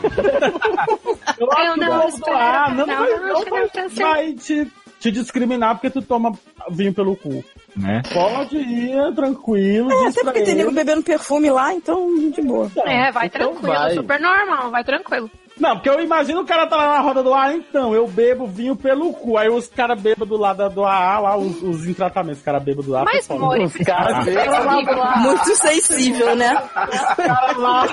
Eu 1.38 1.52
acho 1.52 1.66
Eu 1.66 1.74
que 1.74 1.80
não 1.80 1.98
o 1.98 2.00
povo 2.00 2.10
do 2.10 2.16
espero, 2.16 2.36
ar 2.36 2.74
não, 2.74 2.86
não, 2.86 2.96
vai, 2.96 3.12
não, 3.12 3.28
não 3.28 3.44
vai, 3.44 3.88
vai 3.88 4.32
te, 4.32 4.66
te 5.00 5.10
discriminar 5.10 5.74
porque 5.74 5.90
tu 5.90 6.02
toma 6.02 6.32
vinho 6.70 6.92
pelo 6.92 7.16
cu. 7.16 7.42
Né? 7.74 8.02
Pode 8.12 8.56
ir 8.58 9.14
tranquilo. 9.14 9.90
É, 9.90 10.08
até 10.08 10.22
porque 10.22 10.42
tem 10.42 10.54
nego 10.54 10.70
bebendo 10.70 11.02
perfume 11.02 11.50
lá, 11.50 11.72
então 11.72 12.30
de 12.30 12.42
boa. 12.42 12.70
É, 12.86 13.10
vai 13.10 13.26
Então 13.26 13.52
tranquilo, 13.52 13.72
vai. 13.72 13.94
super 13.94 14.20
normal, 14.20 14.70
vai 14.70 14.84
tranquilo. 14.84 15.30
Não, 15.60 15.74
porque 15.76 15.90
eu 15.90 16.00
imagino 16.00 16.40
o 16.40 16.46
cara 16.46 16.66
tá 16.66 16.74
lá 16.76 16.88
na 16.94 17.00
roda 17.00 17.22
do 17.22 17.34
ar, 17.34 17.54
então, 17.54 17.94
eu 17.94 18.08
bebo 18.08 18.46
vinho 18.46 18.74
pelo 18.74 19.12
cu. 19.12 19.36
Aí 19.36 19.48
os 19.48 19.66
caras 19.68 20.00
bêbados 20.00 20.38
lá 20.40 20.52
da- 20.54 20.68
do 20.68 20.84
AA, 20.84 21.18
lá, 21.20 21.36
os, 21.36 21.62
os 21.62 21.86
em 21.86 21.92
tratamento, 21.92 22.36
os 22.38 22.42
caras 22.42 22.62
bêbados 22.62 22.88
lá. 22.90 23.04
Mas. 23.04 23.28
Mori, 23.28 23.64
Os 23.64 23.74
caras 23.74 24.26
lá. 24.26 25.16
Muito 25.18 25.54
sensível, 25.56 26.34
né? 26.34 26.62
Os 26.92 27.14
caras 27.26 27.56
lá. 27.56 27.86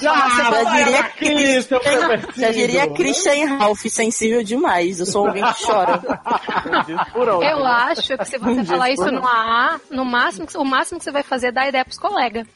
Já, 0.00 0.64
diria 0.74 1.04
pervertido. 1.80 2.40
Já 2.40 2.50
diria 2.50 2.90
Christian 2.90 3.56
Ralph, 3.58 3.80
sensível 3.86 4.42
demais. 4.42 5.00
Eu 5.00 5.06
sou 5.06 5.26
alguém 5.26 5.42
que 5.42 5.64
chora. 5.66 6.00
Eu 7.42 7.64
acho 7.64 8.16
que 8.16 8.24
se 8.26 8.38
você 8.38 8.64
falar 8.64 8.90
isso 8.90 9.10
no 9.10 9.26
AA, 9.26 9.80
no 9.90 10.04
máximo, 10.04 10.46
o 10.56 10.64
máximo 10.64 10.98
que 10.98 11.04
você 11.04 11.10
vai 11.12 11.22
fazer 11.22 11.48
é 11.48 11.52
dar 11.52 11.68
ideia 11.68 11.84
pros 11.84 11.98
colegas. 11.98 12.46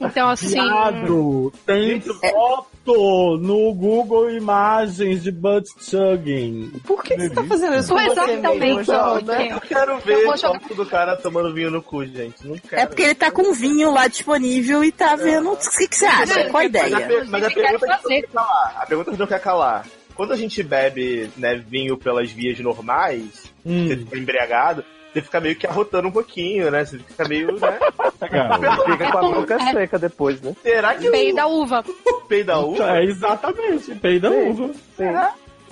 Então, 0.00 0.28
assim. 0.28 0.60
Viado, 0.60 1.52
tem 1.66 2.00
foto 2.00 2.66
Botou 2.84 3.38
no 3.38 3.72
Google 3.72 4.30
imagens 4.30 5.22
de 5.22 5.32
butt 5.32 5.66
chugging. 5.80 6.70
Por 6.86 7.02
que 7.02 7.16
você 7.16 7.30
tá 7.30 7.42
fazendo 7.44 7.76
isso 7.76 7.88
você 7.94 8.10
Exatamente. 8.10 8.58
mesmo, 8.58 8.84
João? 8.84 9.18
Eu 9.18 9.60
quero 9.62 9.92
Eu 9.92 9.98
ver 10.00 10.24
vou 10.24 10.34
o 10.34 10.36
jogar- 10.36 10.60
copo 10.60 10.74
do 10.74 10.86
cara 10.86 11.16
tomando 11.16 11.54
vinho 11.54 11.70
no 11.70 11.82
cu, 11.82 12.04
gente. 12.04 12.46
Não 12.46 12.58
quero. 12.58 12.82
É 12.82 12.86
porque 12.86 13.02
ele 13.02 13.14
tá 13.14 13.30
com 13.30 13.52
vinho 13.54 13.90
lá 13.90 14.06
disponível 14.06 14.84
e 14.84 14.92
tá 14.92 15.16
vendo. 15.16 15.52
O 15.52 15.56
que, 15.56 15.88
que 15.88 15.96
você 15.96 16.04
acha? 16.04 16.44
Qual 16.50 16.62
a 16.62 16.68
Mas 16.68 16.76
a, 16.76 16.88
ideia? 16.88 17.06
per- 17.06 17.28
mas 17.30 17.44
a 17.44 17.50
pergunta 17.50 17.78
que 17.78 17.86
não 17.86 17.98
quer 18.20 18.22
calar. 18.28 18.74
A 18.76 18.86
pergunta 18.86 19.10
que 19.12 19.18
não 19.18 19.26
quer 19.26 19.40
calar. 19.40 19.86
Quando 20.14 20.32
a 20.32 20.36
gente 20.36 20.62
bebe 20.62 21.30
né, 21.38 21.56
vinho 21.56 21.96
pelas 21.96 22.30
vias 22.30 22.58
normais, 22.60 23.52
Hum. 23.66 23.88
você 23.88 23.96
fica 23.96 24.18
embriagado, 24.18 24.84
você 25.14 25.22
fica 25.22 25.40
meio 25.40 25.56
que 25.56 25.66
arrotando 25.66 26.08
um 26.08 26.12
pouquinho, 26.12 26.70
né? 26.70 26.84
Você 26.84 26.98
fica 26.98 27.26
meio, 27.28 27.52
né? 27.58 27.78
Fica 28.84 29.10
com 29.12 29.18
a 29.18 29.22
boca 29.32 29.54
É. 29.54 29.72
seca 29.72 29.98
depois, 29.98 30.40
né? 30.42 30.54
Será 30.62 30.94
que 30.94 31.10
Peida 31.10 31.36
da 31.42 31.46
uva. 31.46 31.84
o 32.06 32.12
peido 32.22 32.46
da 32.48 32.58
uva? 32.58 32.98
É, 32.98 33.04
exatamente, 33.04 33.94
peida 33.94 34.30
uva. 34.30 34.70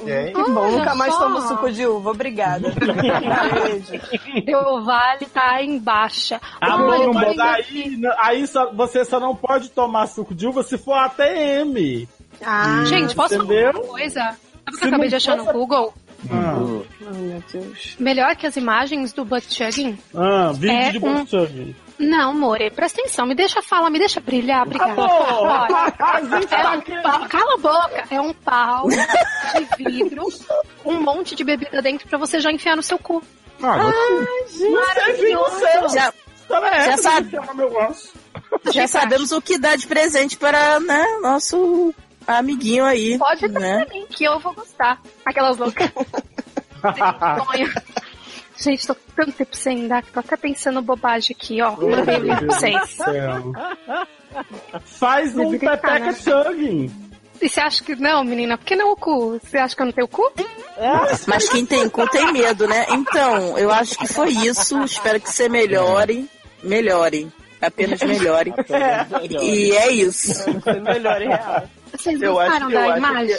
Gente, 0.05 0.33
Que 0.35 0.51
bom, 0.51 0.61
Olha 0.63 0.79
nunca 0.79 0.95
mais 0.97 1.13
só. 1.15 1.21
tomo 1.21 1.41
suco 1.43 1.71
de 1.71 1.87
uva. 1.87 2.11
Obrigada. 2.11 2.73
Deu 4.45 4.83
vale 4.85 5.27
tá 5.27 5.63
em 5.63 5.79
baixa. 5.79 6.41
Amor, 6.61 6.89
Olha, 6.99 7.13
mas 7.13 7.39
aí, 7.39 8.01
aí 8.19 8.47
só- 8.47 8.73
você 8.73 9.05
só 9.05 9.21
não 9.21 9.37
pode 9.37 9.71
tomar 9.71 10.07
suco 10.09 10.35
de 10.35 10.47
uva 10.47 10.63
se 10.63 10.77
for 10.79 10.95
ATM. 10.95 12.09
Ah, 12.45 12.83
Gente, 12.87 13.15
posso 13.15 13.35
Entendeu? 13.37 13.73
falar 13.73 13.85
uma 13.85 13.93
coisa? 13.93 14.21
Sabe 14.21 14.77
o 14.77 14.79
que 14.79 14.85
eu 14.85 14.89
acabei 14.89 15.09
de 15.09 15.17
achar 15.17 15.37
no 15.37 15.45
fosse- 15.45 15.57
Google? 15.59 15.95
Ah, 16.31 16.55
Ai, 17.07 17.19
meu 17.21 17.43
Deus. 17.53 17.97
Melhor 17.99 18.37
que 18.37 18.47
as 18.47 18.57
imagens 18.57 19.13
do 19.13 19.25
butt 19.25 19.53
chugging? 19.53 19.99
ah, 20.15 20.53
vídeo 20.53 20.71
É 20.71 20.91
de 20.93 20.99
um- 20.99 21.19
butt 21.19 21.31
chugging. 21.31 21.77
Não, 21.99 22.35
More, 22.35 22.69
presta 22.71 23.01
atenção, 23.01 23.27
me 23.27 23.35
deixa 23.35 23.63
falar, 23.63 23.89
me 23.91 23.99
deixa 23.99 24.19
brilhar, 24.21 24.63
obrigada. 24.67 24.95
Gente 26.31 26.47
tá 26.49 26.75
é 26.75 26.79
um 26.79 27.03
pau, 27.03 27.29
cala 27.29 27.55
a 27.55 27.59
boca, 27.59 28.05
é 28.11 28.21
um 28.21 28.33
pau 28.35 28.89
de 28.89 29.85
vidro, 29.85 30.27
um 30.85 31.01
monte 31.01 31.37
de 31.37 31.45
bebida 31.45 31.81
dentro 31.81 32.09
pra 32.09 32.19
você 32.19 32.41
já 32.41 32.51
enfiar 32.51 32.75
no 32.77 32.83
seu 32.83 32.99
cu. 32.99 33.23
Ah, 33.63 33.77
Maravilhoso. 34.71 35.95
Já, 35.95 36.13
História 36.35 36.67
é 36.67 36.85
Já 36.87 36.93
essa, 36.93 37.03
sabe. 37.03 37.31
já 38.73 38.89
sabemos 38.89 39.31
o 39.33 39.41
que 39.41 39.57
dá 39.59 39.77
de 39.77 39.87
presente 39.87 40.37
para 40.37 40.81
né, 40.81 41.05
nosso 41.23 41.95
amiguinho 42.27 42.85
aí. 42.85 43.19
Pode 43.19 43.49
dar 43.49 43.61
né? 43.61 43.85
pra 43.85 43.95
mim, 43.95 44.07
que 44.09 44.25
eu 44.25 44.39
vou 44.39 44.55
gostar. 44.55 45.01
Aquelas 45.25 45.57
loucas. 45.59 45.91
Gente, 48.57 48.87
tô 48.87 48.95
tanto 49.17 49.33
tempo 49.33 49.57
sem 49.57 49.89
dar 49.89 50.03
que 50.03 50.13
tô 50.13 50.21
até 50.21 50.37
pensando 50.37 50.81
bobagem 50.83 51.37
aqui, 51.39 51.61
ó. 51.61 51.73
Mandei 51.73 52.17
o 52.17 52.23
link 52.23 52.39
pra 52.39 52.47
vocês. 52.47 52.99
Faz 54.85 55.37
um 55.37 55.51
pepeca 55.59 56.13
chugging. 56.13 56.91
E 57.41 57.49
você 57.49 57.61
acha 57.61 57.83
que 57.83 57.97
não, 57.97 58.23
menina? 58.23 58.57
Por 58.57 58.65
que 58.65 58.77
não 58.77 58.93
o 58.93 58.97
cu? 58.97 59.41
Você 59.43 59.59
acha 59.59 59.75
que 59.75 59.83
eu 59.83 59.87
não 59.87 59.93
tenho 59.93 60.07
cu? 60.07 60.33
Mas 61.27 61.49
quem 61.49 61.67
tem 61.67 61.89
cu 61.89 62.09
tem 62.09 62.33
medo, 62.33 62.69
né? 62.69 62.87
Então, 62.91 63.59
eu 63.59 63.73
acho 63.73 63.99
que 63.99 64.07
foi 64.07 64.31
isso. 64.31 64.81
Espero 64.85 65.21
que 65.21 65.29
você 65.29 65.49
melhore. 65.49 66.31
Melhore. 66.63 67.29
Apenas 67.61 68.01
melhore. 68.01 68.55
E 69.41 69.73
é 69.73 69.91
isso. 69.91 70.45
Foi 70.61 70.81
melhor 70.81 71.21
em 71.21 71.29
real. 71.29 71.69
Vocês 71.93 72.21
Eu 72.23 72.39
acho, 72.41 72.51
gostaram 72.51 72.69
que, 72.69 72.75
eu, 72.75 72.81
da 72.81 72.89
acho 72.89 72.99
imagem? 72.99 73.37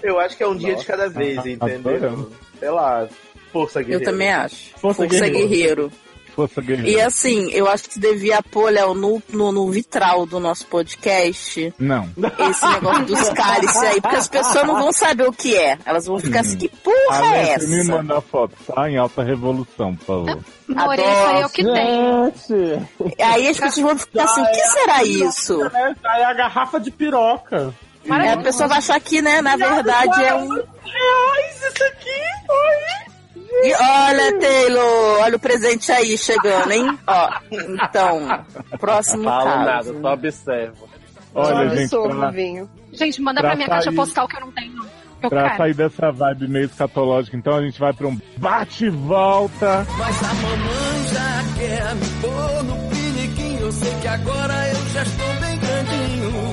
que, 0.00 0.06
eu 0.08 0.20
acho 0.20 0.36
que 0.36 0.42
é 0.42 0.48
um 0.48 0.56
dia 0.56 0.74
de 0.76 0.84
cada 0.84 1.08
vez, 1.08 1.38
entendeu? 1.46 1.76
adorando. 1.94 2.32
Sei 2.58 2.70
lá, 2.70 3.08
força 3.52 3.80
Eu 3.80 3.84
guerreira. 3.84 4.04
também 4.10 4.30
acho. 4.32 4.56
Força 4.76 5.02
Força 5.02 5.28
guerreiro. 5.28 5.48
guerreiro. 5.48 5.92
Força 6.34 6.60
guerreira. 6.62 6.88
E 6.90 7.00
assim, 7.00 7.50
eu 7.50 7.68
acho 7.68 7.84
que 7.84 7.94
você 7.94 8.00
devia 8.00 8.40
pôr, 8.40 8.72
Léo, 8.72 8.94
no, 8.94 9.20
no, 9.30 9.50
no 9.52 9.70
vitral 9.70 10.24
do 10.24 10.38
nosso 10.38 10.64
podcast, 10.68 11.74
Não. 11.76 12.08
esse 12.48 12.66
negócio 12.68 13.04
dos 13.04 13.28
cálices 13.30 13.76
aí, 13.82 14.00
porque 14.00 14.16
as 14.16 14.28
pessoas 14.28 14.64
não 14.66 14.76
vão 14.76 14.92
saber 14.92 15.28
o 15.28 15.32
que 15.32 15.56
é. 15.56 15.76
Elas 15.84 16.06
vão 16.06 16.18
ficar 16.20 16.40
assim, 16.40 16.56
que 16.56 16.68
porra 16.68 17.26
é 17.34 17.52
Alex, 17.54 17.68
me 17.68 17.80
essa? 17.80 17.90
manda 17.96 18.18
a 18.18 18.20
foto, 18.20 18.54
tá? 18.64 18.88
Em 18.88 18.96
alta 18.96 19.22
revolução, 19.24 19.94
por 19.96 20.04
favor. 20.06 20.38
More, 20.68 21.02
isso 21.02 21.26
aí 21.26 21.40
é 21.42 21.46
o 21.46 21.50
que 21.50 21.64
tem. 21.64 22.24
Gente! 22.24 23.22
Aí 23.22 23.48
as 23.48 23.58
pessoas 23.58 23.86
vão 23.86 23.98
ficar 23.98 24.24
assim, 24.24 24.40
o 24.42 24.46
que 24.46 24.66
será 24.68 25.02
isso? 25.04 25.64
É, 25.64 25.94
aí 26.04 26.22
a 26.22 26.32
garrafa 26.32 26.78
de 26.78 26.92
piroca. 26.92 27.74
Aí 28.08 28.28
a 28.28 28.36
pessoa 28.38 28.68
vai 28.68 28.78
achar 28.78 29.00
que, 29.00 29.20
né, 29.20 29.40
na 29.40 29.56
verdade 29.56 30.24
é 30.24 30.34
um... 30.34 30.48
Reais 30.48 31.56
isso 31.72 31.84
aqui, 31.84 32.20
oi. 32.48 33.66
E 33.68 33.74
olha, 33.74 34.38
Taylor, 34.38 35.20
olha 35.20 35.36
o 35.36 35.40
presente 35.40 35.92
aí 35.92 36.16
chegando, 36.16 36.70
hein? 36.72 36.98
Ó, 37.06 37.30
então, 37.50 38.44
próximo 38.78 39.24
Falo 39.24 39.44
caso. 39.44 39.64
nada, 39.92 40.00
só 40.00 40.12
observo. 40.14 40.88
Olha, 41.34 41.64
Eu 41.64 41.76
gente, 41.76 41.90
pra, 42.16 42.30
vinho. 42.30 42.70
Gente, 42.92 43.20
manda 43.20 43.40
Pra 43.40 43.50
pra 43.50 43.56
minha 43.56 43.68
caixa 43.68 43.84
sair- 43.84 43.96
postal 43.96 44.26
que 44.26 44.36
eu 44.36 44.40
não 44.40 44.52
tenho. 44.52 44.84
Eu 45.22 45.28
pra 45.28 45.42
quero. 45.44 45.56
sair 45.58 45.74
dessa 45.74 46.10
vibe 46.10 46.48
meio 46.48 46.64
escatológica, 46.64 47.36
então 47.36 47.54
a 47.56 47.62
gente 47.62 47.78
vai 47.78 47.92
pra 47.92 48.08
um 48.08 48.18
bate 48.38 48.86
e 48.86 48.90
volta. 48.90 49.86
Mas 49.98 50.22
a 50.24 50.34
mamãe 50.34 51.08
já 51.12 51.58
quer 51.58 51.94
me 51.96 52.06
pôr 52.22 52.62
no 52.64 52.88
piniquinho. 52.88 53.60
Eu 53.60 53.72
sei 53.72 53.94
que 54.00 54.08
agora 54.08 54.68
eu 54.70 54.88
já 54.88 55.02
estou 55.02 55.34
bem 55.40 55.58
grandinho. 55.58 56.50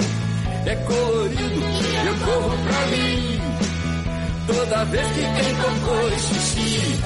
É 0.68 0.76
colorido, 0.76 1.62
eu 2.06 2.26
corro 2.26 2.58
pra 2.64 2.86
mim. 2.88 3.40
Toda 4.48 4.86
vez 4.86 5.08
que 5.08 5.22
tem 5.22 5.56
cocô 5.56 6.08
e 6.08 6.20
xixi. 6.20 7.02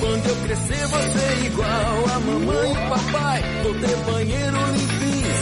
Quando 0.00 0.26
eu 0.26 0.36
crescer, 0.36 0.86
vou 0.86 1.00
ser 1.00 1.44
igual 1.46 2.06
a 2.14 2.20
mamãe 2.20 2.72
e 2.72 2.88
papai. 2.88 3.42
Vou 3.62 3.74
ter 3.74 3.96
banheiro 4.10 4.56
limpinho, 4.72 5.34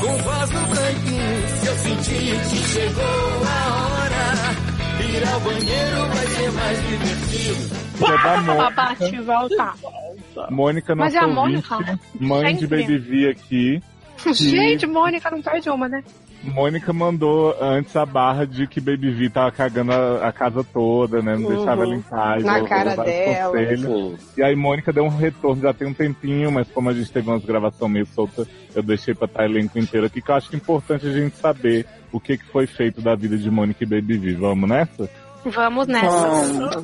com 0.00 0.16
vaso 0.24 0.52
branquinho. 0.52 1.48
Se 1.60 1.66
eu 1.66 1.76
sentir 1.76 2.40
que 2.48 2.56
chegou 2.56 3.04
a 3.44 3.58
hora, 3.82 4.24
ir 5.04 5.28
ao 5.28 5.40
banheiro 5.40 6.06
vai 6.14 6.26
ser 6.26 6.52
mais 6.52 6.78
divertido. 6.88 7.76
É 7.96 8.22
da 8.22 8.40
Mônica. 8.42 8.70
Bate 8.70 9.14
e 9.14 9.20
volta. 9.20 9.74
Mônica, 10.50 10.94
Mas 10.94 11.14
nossa 11.14 11.26
é 11.26 11.28
a 11.28 11.34
Mônica? 11.34 11.78
mãe 12.20 12.54
de 12.54 12.60
Sempre. 12.60 12.82
Baby 12.82 12.98
V 12.98 13.28
aqui. 13.28 13.82
Gente, 14.32 14.86
Mônica 14.86 15.30
não 15.30 15.42
perde 15.42 15.68
uma, 15.70 15.88
né? 15.88 16.02
Mônica 16.46 16.92
mandou 16.92 17.54
antes 17.60 17.94
a 17.96 18.06
barra 18.06 18.46
de 18.46 18.66
que 18.66 18.80
Baby 18.80 19.10
V 19.10 19.30
tava 19.30 19.50
cagando 19.50 19.92
a, 19.92 20.28
a 20.28 20.32
casa 20.32 20.62
toda, 20.64 21.20
né? 21.20 21.34
Não 21.36 21.42
Uhum. 21.48 21.56
deixava 21.56 21.82
ela 21.82 21.94
em 21.94 22.02
casa. 22.02 22.44
Na 22.44 22.62
cara 22.64 22.96
dela. 22.96 23.50
conselhos. 23.50 24.20
E 24.38 24.42
aí 24.42 24.54
Mônica 24.56 24.92
deu 24.92 25.04
um 25.04 25.08
retorno, 25.08 25.60
já 25.62 25.72
tem 25.74 25.86
um 25.88 25.92
tempinho, 25.94 26.50
mas 26.50 26.68
como 26.70 26.88
a 26.88 26.94
gente 26.94 27.10
teve 27.12 27.28
umas 27.28 27.44
gravações 27.44 27.90
meio 27.92 28.06
soltas, 28.06 28.46
eu 28.74 28.82
deixei 28.82 29.14
pra 29.14 29.26
estar 29.26 29.44
elenco 29.44 29.78
inteiro 29.78 30.06
aqui, 30.06 30.22
que 30.22 30.30
eu 30.30 30.34
acho 30.34 30.48
que 30.48 30.56
é 30.56 30.58
importante 30.58 31.06
a 31.06 31.12
gente 31.12 31.36
saber 31.36 31.84
o 32.12 32.18
que, 32.20 32.38
que 32.38 32.44
foi 32.46 32.66
feito 32.66 33.00
da 33.00 33.14
vida 33.14 33.36
de 33.36 33.50
Mônica 33.50 33.82
e 33.82 33.86
Baby 33.86 34.16
V. 34.18 34.34
Vamos 34.34 34.68
nessa? 34.68 35.10
Vamos 35.44 35.86
nessa. 35.86 36.82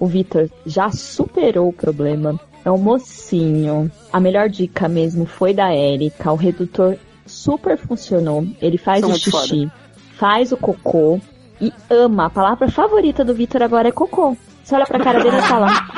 O 0.00 0.06
Vitor 0.06 0.48
já 0.64 0.90
superou 0.90 1.68
o 1.68 1.72
problema. 1.72 2.38
É 2.64 2.70
um 2.70 2.78
mocinho. 2.78 3.90
A 4.12 4.20
melhor 4.20 4.48
dica 4.48 4.88
mesmo 4.88 5.26
foi 5.26 5.54
da 5.54 5.74
Erika. 5.74 6.32
O 6.32 6.36
redutor 6.36 6.96
super 7.26 7.76
funcionou. 7.78 8.46
Ele 8.60 8.78
faz 8.78 9.00
Sou 9.00 9.10
o 9.10 9.18
xixi, 9.18 9.70
faz 10.16 10.52
o 10.52 10.56
cocô 10.56 11.20
e 11.60 11.72
ama. 11.90 12.26
A 12.26 12.30
palavra 12.30 12.70
favorita 12.70 13.24
do 13.24 13.34
Vitor 13.34 13.62
agora 13.62 13.88
é 13.88 13.92
cocô. 13.92 14.36
Você 14.62 14.74
olha 14.74 14.86
pra 14.86 14.98
cara 14.98 15.22
dele 15.22 15.38
e 15.38 15.42
fala: 15.42 15.68
"Ah, 15.70 15.88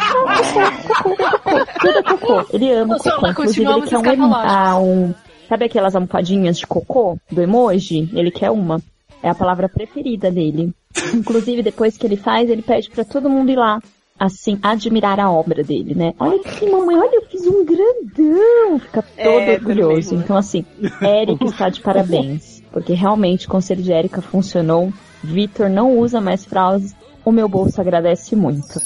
cocô, 0.87 1.17
cocô, 1.17 1.39
cocô. 1.39 1.67
Tudo 1.81 1.99
é 1.99 2.03
cocô. 2.03 2.47
Ele 2.53 2.73
ama 2.73 2.85
o 2.85 2.99
Nossa, 2.99 3.11
cocô. 3.11 3.27
Inclusive, 3.27 3.67
ele 3.67 3.87
quer 3.87 4.19
um, 4.19 4.35
ah, 4.35 4.79
um. 4.79 5.15
Sabe 5.49 5.65
aquelas 5.65 5.97
almofadinhas 5.97 6.59
de 6.59 6.67
cocô 6.67 7.19
do 7.31 7.43
emoji? 7.43 8.09
Ele 8.13 8.31
quer 8.31 8.51
uma. 8.51 8.81
É 9.23 9.29
a 9.29 9.35
palavra 9.35 9.69
preferida 9.69 10.31
dele. 10.31 10.73
Inclusive, 11.13 11.63
depois 11.63 11.97
que 11.97 12.07
ele 12.07 12.17
faz, 12.17 12.49
ele 12.49 12.63
pede 12.63 12.89
pra 12.91 13.05
todo 13.05 13.29
mundo 13.29 13.51
ir 13.51 13.57
lá, 13.57 13.81
assim, 14.21 14.59
admirar 14.63 15.19
a 15.19 15.31
obra 15.31 15.65
dele, 15.65 15.95
né? 15.95 16.13
Olha 16.21 16.37
aqui, 16.41 16.71
mamãe, 16.71 16.95
olha, 16.97 17.15
eu 17.17 17.23
fiz 17.23 17.47
um 17.47 17.65
grandão. 17.65 18.79
Fica 18.79 19.03
todo 19.03 19.19
É, 19.19 19.55
orgulhoso. 19.55 20.15
Então, 20.15 20.37
assim, 20.37 20.65
Érica 21.01 21.47
está 21.47 21.69
de 21.71 21.81
parabéns. 21.81 22.63
Porque 22.71 22.93
realmente 22.93 23.47
o 23.47 23.51
conselho 23.51 23.83
de 23.83 23.93
Érica 23.93 24.21
funcionou. 24.21 24.93
Vitor 25.25 25.69
não 25.71 25.99
usa 25.99 26.21
mais 26.21 26.45
fraudes. 26.45 26.95
O 27.25 27.33
meu 27.33 27.49
bolso 27.49 27.81
agradece 27.81 28.37
muito. 28.37 28.79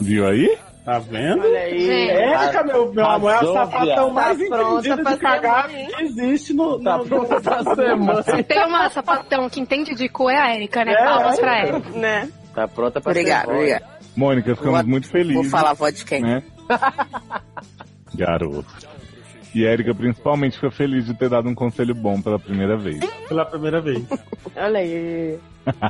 Viu 0.00 0.26
aí? 0.26 0.56
Tá 0.84 0.98
vendo? 0.98 1.40
Olha 1.42 1.58
aí. 1.60 2.10
Érica, 2.10 2.62
meu, 2.64 2.92
meu 2.92 3.06
amor, 3.06 3.30
é 3.30 3.34
a 3.36 3.38
sapatão 3.44 4.10
mais 4.10 4.38
Tá 4.38 4.44
entendida 4.44 4.96
de 5.04 5.16
cagar 5.16 5.70
mãe, 5.70 5.86
que 5.86 6.02
existe 6.02 6.52
no... 6.52 6.78
Tá 6.82 6.98
no- 6.98 7.04
pronta 7.06 7.40
pra 7.40 7.64
ser 7.74 7.96
mãe. 7.96 8.22
Se 8.22 8.42
tem 8.42 8.66
uma 8.66 8.90
sapatão 8.90 9.48
que 9.48 9.60
entende 9.60 9.94
de 9.94 10.08
cu 10.08 10.28
é 10.28 10.36
a 10.38 10.54
Erika, 10.54 10.84
né? 10.84 10.92
É, 10.92 11.04
Palmas 11.04 11.38
é. 11.38 11.40
pra 11.40 11.58
Erika. 11.66 11.90
Né? 11.98 12.28
Tá 12.54 12.68
pronta 12.68 13.00
pra 13.00 13.10
Obrigado, 13.12 13.46
ser 13.46 13.52
mãe. 13.52 13.56
obrigado. 13.60 13.93
Mônica, 14.16 14.54
ficamos 14.54 14.80
Vou- 14.80 14.88
muito 14.90 15.08
felizes. 15.08 15.34
Vou 15.34 15.44
falar 15.44 15.70
a 15.70 15.74
voz 15.74 15.94
de 15.96 16.04
quem? 16.04 16.22
né? 16.22 16.42
Garoto. 18.14 18.94
E 19.54 19.64
Érica 19.64 19.94
principalmente 19.94 20.54
ficou 20.56 20.70
feliz 20.72 21.06
de 21.06 21.14
ter 21.14 21.28
dado 21.28 21.48
um 21.48 21.54
conselho 21.54 21.94
bom 21.94 22.20
pela 22.20 22.40
primeira 22.40 22.76
vez. 22.76 22.98
Pela 23.28 23.44
primeira 23.46 23.80
vez. 23.80 24.02
Olha 24.56 24.80
aí. 24.80 25.38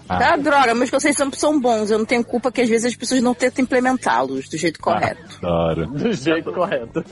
Tá, 0.07 0.37
droga, 0.37 0.75
meus 0.75 0.91
conceitos 0.91 1.17
sempre 1.17 1.39
são 1.39 1.59
bons. 1.59 1.91
Eu 1.91 1.99
não 1.99 2.05
tenho 2.05 2.23
culpa 2.23 2.53
que 2.53 2.61
às 2.61 2.69
vezes 2.69 2.87
as 2.93 2.95
pessoas 2.97 3.23
não 3.23 3.35
tentam 3.35 3.63
implementá-los 3.65 4.51
do 4.51 4.57
jeito 4.59 4.79
correto. 4.79 5.39
Adoro. 5.43 5.87
Do 5.87 6.13
jeito 6.13 6.53
correto. 6.53 7.03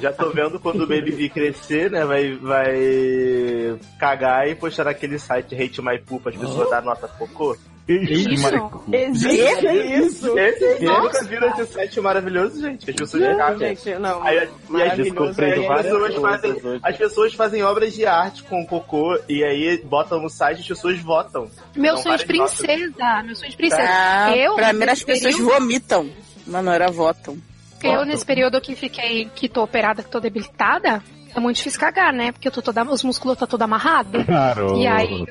Já 0.00 0.12
tô 0.12 0.30
vendo 0.30 0.60
quando 0.60 0.82
o 0.82 0.86
Baby 0.86 1.10
V 1.12 1.28
crescer, 1.30 1.90
né? 1.90 2.04
Vai, 2.04 2.34
vai 2.36 3.78
cagar 3.98 4.46
e 4.46 4.54
postar 4.54 4.84
naquele 4.84 5.18
site 5.18 5.54
Hate 5.54 5.80
My 5.80 5.98
Poop 5.98 6.28
as 6.28 6.36
pessoas 6.36 6.68
dar 6.68 6.82
nota 6.82 7.08
cocô. 7.08 7.56
Isso. 7.88 8.48
Existe 8.92 9.66
isso? 9.66 10.38
Esse, 10.38 10.64
esse, 10.64 10.84
Nossa. 10.84 11.00
nunca 11.02 11.24
viram 11.24 11.48
esse 11.50 11.66
site 11.72 12.00
maravilhoso, 12.00 12.60
gente? 12.60 12.90
As 12.90 12.96
pessoas 12.96 13.22
Não, 13.22 13.36
cagam. 13.38 13.58
gente, 13.58 13.94
não. 13.94 14.22
Aí, 14.22 14.36
e 14.36 14.82
as, 14.82 14.94
pessoas 14.96 15.36
fazem, 15.36 16.52
hoje. 16.52 16.80
as 16.82 16.96
pessoas 16.96 17.34
fazem 17.34 17.62
obras 17.62 17.94
de 17.94 18.04
arte 18.04 18.42
com 18.42 18.66
cocô 18.66 19.18
e 19.28 19.42
aí 19.42 19.78
botam 19.84 20.20
no 20.20 20.28
site 20.28 20.58
e 20.58 20.60
as 20.60 20.68
pessoas 20.68 20.98
votam. 21.00 21.50
Meu 21.74 21.94
Dão 21.94 22.02
sonho 22.02 22.18
de 22.18 22.24
várias 22.26 22.38
notas. 22.38 22.56
princesa, 22.58 23.22
meu 23.24 23.36
sonho 23.36 23.50
de 23.50 23.56
princesa. 23.56 23.82
Ah, 23.88 24.36
eu, 24.36 24.54
pra 24.54 24.72
mim 24.72 24.84
as 24.84 25.02
pessoas 25.02 25.34
período- 25.34 25.54
vomitam. 25.54 26.10
Mas 26.46 26.64
não 26.64 26.72
era 26.72 26.90
votam. 26.90 27.38
Eu, 27.82 28.04
nesse 28.04 28.24
período 28.26 28.60
que 28.60 28.74
fiquei, 28.74 29.30
que 29.34 29.48
tô 29.48 29.62
operada, 29.62 30.02
que 30.02 30.10
tô 30.10 30.18
debilitada, 30.18 31.02
é 31.38 31.40
muito 31.40 31.56
difícil 31.56 31.80
cagar, 31.80 32.12
né? 32.12 32.32
Porque 32.32 32.48
eu 32.48 32.52
tô 32.52 32.60
toda, 32.60 32.82
os 32.84 33.02
músculos 33.02 33.38
tá 33.38 33.46
todo 33.46 33.62
amarrado. 33.62 34.24
Garota. 34.24 34.76
E 34.78 34.86
aí. 34.86 35.24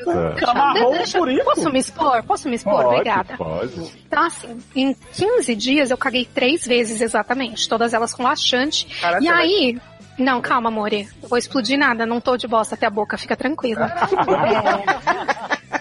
Amarrou 0.47 0.91
deixa- 0.93 1.17
por 1.17 1.29
isso? 1.29 1.43
Posso 1.45 1.69
me 1.71 1.79
expor? 1.79 2.23
Posso 2.23 2.49
me 2.49 2.55
expor? 2.55 2.73
Pode, 2.83 2.87
Obrigada. 2.95 3.37
pode. 3.37 3.93
Então, 4.07 4.23
assim, 4.23 4.57
em 4.75 4.93
15 5.13 5.55
dias 5.55 5.91
eu 5.91 5.97
caguei 5.97 6.25
três 6.25 6.65
vezes 6.65 7.01
exatamente, 7.01 7.67
todas 7.69 7.93
elas 7.93 8.13
com 8.13 8.23
laxante. 8.23 8.85
Caraca, 8.99 9.23
e 9.23 9.27
vai- 9.27 9.41
aí. 9.43 9.81
Não, 10.17 10.41
calma, 10.41 10.69
amore. 10.69 11.07
Não 11.21 11.29
vou 11.29 11.37
explodir 11.37 11.77
nada, 11.77 12.03
não 12.03 12.19
tô 12.19 12.35
de 12.37 12.47
bosta 12.47 12.73
até 12.73 12.87
a 12.87 12.89
boca, 12.89 13.17
fica 13.17 13.35
tranquila. 13.35 13.93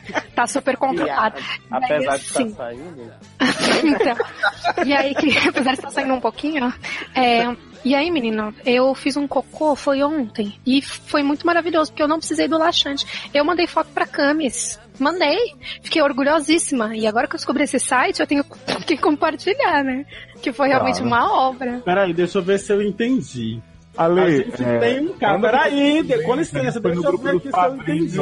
É, 0.06 0.20
tá 0.36 0.46
super 0.46 0.76
controlado. 0.76 1.36
Apesar 1.70 1.94
E 2.02 2.08
aí, 2.08 2.18
de 2.18 2.24
estar 2.24 2.40
assim, 2.42 2.54
saindo. 2.54 3.12
então, 3.84 4.84
e 4.86 4.92
aí 4.92 5.14
que, 5.14 5.36
apesar 5.48 5.70
de 5.72 5.78
estar 5.78 5.90
saindo 5.90 6.12
um 6.14 6.20
pouquinho, 6.20 6.72
é, 7.14 7.44
e 7.84 7.94
aí, 7.94 8.10
menina, 8.10 8.52
eu 8.64 8.94
fiz 8.94 9.16
um 9.16 9.26
cocô, 9.28 9.74
foi 9.76 10.02
ontem, 10.02 10.54
e 10.66 10.82
foi 10.82 11.22
muito 11.22 11.46
maravilhoso, 11.46 11.90
porque 11.92 12.02
eu 12.02 12.08
não 12.08 12.18
precisei 12.18 12.48
do 12.48 12.58
laxante. 12.58 13.06
Eu 13.32 13.44
mandei 13.44 13.66
foto 13.66 13.88
pra 13.94 14.06
Camis, 14.06 14.78
mandei, 14.98 15.54
fiquei 15.82 16.02
orgulhosíssima, 16.02 16.96
e 16.96 17.06
agora 17.06 17.26
que 17.28 17.34
eu 17.34 17.38
descobri 17.38 17.64
esse 17.64 17.78
site, 17.78 18.20
eu 18.20 18.26
tenho 18.26 18.44
que 18.86 18.96
compartilhar, 18.96 19.82
né? 19.84 20.04
Que 20.42 20.52
foi 20.52 20.68
realmente 20.68 21.00
Claro. 21.02 21.06
uma 21.08 21.48
obra. 21.48 21.80
Peraí, 21.84 22.12
deixa 22.12 22.38
eu 22.38 22.42
ver 22.42 22.58
se 22.58 22.72
eu 22.72 22.82
entendi. 22.82 23.60
Ale, 23.96 24.20
a 24.20 24.30
gente 24.30 24.62
é, 24.62 24.78
tem 24.78 25.00
um 25.08 25.12
cara. 25.14 25.36
anda- 25.38 25.50
Peraí, 25.50 26.02
de- 26.02 26.22
com 26.22 26.34
licença, 26.34 26.78
deixa 26.80 27.00
eu 27.08 27.16
ver 27.18 27.36
aqui 27.36 27.50
se 27.50 27.58
eu 27.58 27.76
entendi. 27.76 28.18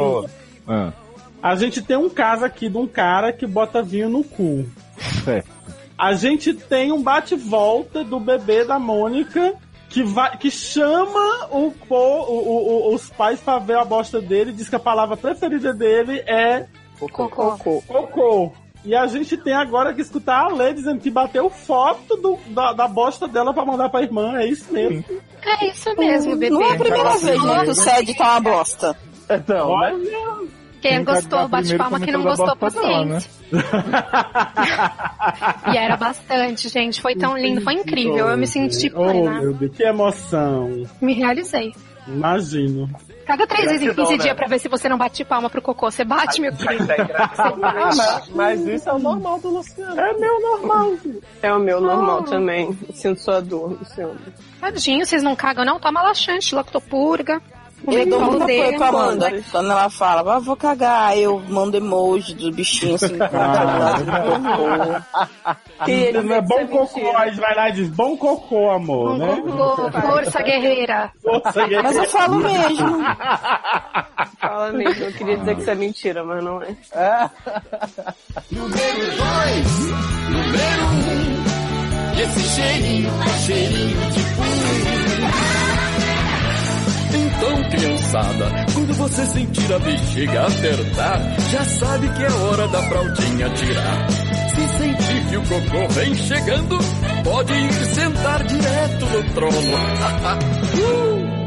Ah, 0.68 0.92
A 1.42 1.54
gente 1.56 1.82
tem 1.82 1.96
um 1.96 2.08
caso 2.08 2.44
aqui 2.44 2.68
de 2.68 2.76
um 2.78 2.86
cara 2.86 3.32
que 3.32 3.46
bota 3.46 3.82
vinho 3.82 4.08
no 4.08 4.22
cu. 4.22 4.64
certo. 5.24 5.48
A 5.96 6.12
gente 6.14 6.52
tem 6.54 6.90
um 6.92 7.02
bate-volta 7.02 8.02
do 8.02 8.18
bebê 8.18 8.64
da 8.64 8.78
Mônica 8.78 9.54
que, 9.88 10.02
vai, 10.02 10.36
que 10.36 10.50
chama 10.50 11.46
o, 11.52 11.70
po- 11.70 11.94
o- 11.94 12.48
o- 12.48 12.90
o- 12.90 12.94
os 12.94 13.08
pais 13.10 13.38
pra 13.40 13.58
ver 13.58 13.76
a 13.78 13.84
bosta 13.84 14.20
dele 14.20 14.52
diz 14.52 14.68
que 14.68 14.74
a 14.74 14.80
palavra 14.80 15.16
preferida 15.16 15.72
dele 15.72 16.18
é 16.26 16.66
Cocô. 16.98 17.82
cocô. 17.86 18.52
E 18.84 18.94
a 18.94 19.06
gente 19.06 19.36
tem 19.36 19.54
agora 19.54 19.94
que 19.94 20.02
escutar 20.02 20.44
a 20.44 20.48
Lê 20.48 20.74
dizendo 20.74 21.00
que 21.00 21.10
bateu 21.10 21.48
foto 21.48 22.16
do- 22.16 22.38
da, 22.52 22.72
da 22.72 22.88
bosta 22.88 23.26
dela 23.26 23.54
pra 23.54 23.64
mandar 23.64 23.88
pra 23.88 24.02
irmã. 24.02 24.36
É 24.36 24.46
isso 24.46 24.70
mesmo. 24.72 25.02
É 25.42 25.66
isso 25.70 25.94
mesmo, 25.96 26.32
bebê. 26.36 26.50
Não 26.50 26.62
é 26.62 26.72
a 26.74 26.78
primeira 26.78 27.16
vez, 27.16 27.42
né, 27.42 27.64
que 27.64 27.70
o 27.70 27.74
SED 27.74 28.14
tá 28.14 28.32
uma 28.32 28.40
bosta. 28.40 28.96
Então, 29.30 29.70
Olha, 29.70 29.96
Quem 30.88 31.02
gostou, 31.02 31.48
bate 31.48 31.76
palma. 31.78 31.98
Quem 31.98 32.12
não 32.12 32.22
gostou, 32.22 32.54
bosta 32.56 32.80
dela, 32.80 33.04
né? 33.06 33.14
paciente. 33.14 33.30
E 35.72 35.76
era 35.78 35.96
bastante, 35.96 36.68
gente. 36.68 37.00
Foi 37.00 37.14
tão 37.16 37.36
lindo, 37.38 37.62
foi 37.62 37.72
incrível. 37.74 38.28
Eu 38.28 38.36
me 38.36 38.46
senti 38.46 38.92
Oh, 38.94 39.04
plena. 39.04 39.40
meu 39.40 39.54
Deus, 39.54 39.74
que 39.74 39.82
emoção. 39.82 40.82
Me 41.00 41.14
realizei. 41.14 41.72
Imagino. 42.06 42.90
Caga 43.26 43.46
três 43.46 43.64
vezes 43.64 43.80
em 43.80 43.84
Gratidão, 43.86 44.04
15 44.04 44.18
né? 44.18 44.24
dias 44.24 44.36
pra 44.36 44.46
ver 44.46 44.58
se 44.58 44.68
você 44.68 44.86
não 44.90 44.98
bate 44.98 45.24
palma 45.24 45.48
pro 45.48 45.62
cocô. 45.62 45.90
Você 45.90 46.04
bate, 46.04 46.38
meu 46.42 46.52
querido. 46.54 46.84
Você 46.84 46.92
Ah, 47.62 47.90
mas, 47.96 48.28
mas 48.28 48.66
isso 48.66 48.86
é 48.90 48.92
o 48.92 48.98
normal 48.98 49.40
do 49.40 49.48
Luciano. 49.48 49.98
É 49.98 50.12
meu 50.12 50.38
normal. 50.42 50.92
É 51.42 51.50
o 51.54 51.58
meu 51.58 51.80
normal 51.80 52.18
Ah. 52.18 52.24
também. 52.24 52.78
Sinto 52.92 53.20
sua 53.22 53.40
dor, 53.40 53.78
Luciano. 53.80 54.18
Tadinho, 54.60 55.06
vocês 55.06 55.22
não 55.22 55.34
cagam, 55.34 55.64
não? 55.64 55.80
Toma 55.80 56.02
laxante, 56.02 56.54
lactopurga. 56.54 57.40
Eu 57.86 58.06
dou 58.06 58.20
muita 58.20 58.46
com 58.78 58.84
a 58.84 58.88
Amanda. 58.88 59.42
Quando 59.50 59.70
ela 59.70 59.90
fala, 59.90 60.36
ah, 60.36 60.38
vou 60.38 60.56
cagar, 60.56 61.10
aí 61.10 61.22
eu 61.22 61.40
mando 61.48 61.76
emoji 61.76 62.34
do 62.34 62.52
bichinho 62.52 62.94
assim. 62.94 63.18
Que 65.84 66.12
Não 66.12 66.34
é 66.34 66.40
bom 66.40 66.66
cocô, 66.68 67.16
aí 67.16 67.30
vai 67.32 67.54
lá 67.54 67.68
e 67.68 67.72
diz 67.72 67.88
bom 67.88 68.16
cocô, 68.16 68.70
amor, 68.70 69.18
né? 69.18 69.42
Cocô, 69.42 69.90
força 70.00 70.42
guerreira. 70.42 71.10
Força, 71.22 71.66
Mas 71.82 71.96
eu 71.96 72.04
falo 72.04 72.36
mesmo. 72.36 73.04
Fala 74.38 74.72
mesmo, 74.72 75.04
eu 75.04 75.12
queria 75.12 75.36
dizer 75.38 75.54
que 75.54 75.60
isso 75.62 75.70
é 75.70 75.74
mentira, 75.74 76.24
mas 76.24 76.44
não 76.44 76.62
é. 76.62 76.76
Número 78.50 79.16
dois, 79.16 79.68
número 80.30 80.84
um. 80.92 82.20
Esse 82.20 82.40
cheirinho, 82.40 83.10
cheirinho 83.46 84.10
de 84.10 84.20
pum. 84.20 84.93
Criançada, 87.70 88.66
quando 88.72 88.94
você 88.94 89.26
sentir 89.26 89.72
a 89.72 89.78
bexiga 89.78 90.46
apertar, 90.46 91.40
já 91.50 91.64
sabe 91.64 92.08
que 92.10 92.22
é 92.22 92.30
hora 92.30 92.68
da 92.68 92.82
fraldinha 92.82 93.50
tirar. 93.50 94.10
Se 94.10 94.68
sentir 94.78 95.28
que 95.28 95.36
o 95.36 95.42
cocô 95.42 95.88
vem 95.88 96.14
chegando, 96.14 96.78
pode 97.24 97.52
ir 97.52 97.72
sentar 97.72 98.42
direto 98.44 99.06
no 99.06 99.34
trono. 99.34 99.54
Uh! 100.74 101.43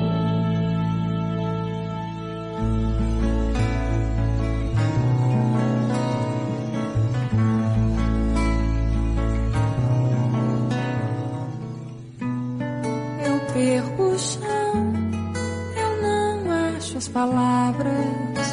Palavras. 17.18 18.48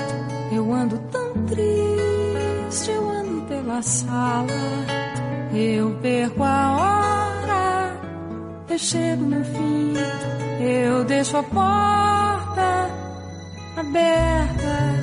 Eu 0.50 0.72
ando 0.72 0.96
tão 1.12 1.32
triste, 1.44 2.90
eu 2.90 3.10
ando 3.10 3.42
pela 3.42 3.82
sala. 3.82 4.46
Eu 5.52 5.90
perco 6.00 6.42
a 6.42 6.72
hora, 6.78 7.96
eu 8.70 8.78
chego 8.78 9.24
no 9.24 9.44
fim. 9.44 9.94
Eu 10.60 11.04
deixo 11.04 11.36
a 11.36 11.42
porta 11.42 12.90
aberta. 13.76 14.93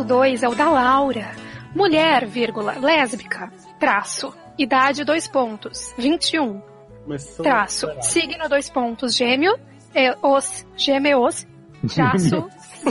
O 0.00 0.02
caso 0.02 0.04
2 0.04 0.42
é 0.42 0.48
o 0.48 0.54
da 0.54 0.70
Laura. 0.70 1.30
Mulher, 1.74 2.26
vírgula, 2.26 2.74
lésbica, 2.78 3.52
traço. 3.78 4.34
Idade, 4.58 5.04
dois 5.04 5.28
pontos. 5.28 5.94
21. 5.98 6.60
Começou 7.04 7.44
Traço. 7.44 7.88
Signo, 8.00 8.48
dois 8.48 8.70
pontos. 8.70 9.14
Gêmeo, 9.14 9.58
é, 9.94 10.14
os, 10.22 10.66
gêmeos, 10.76 11.46
traço. 11.94 12.48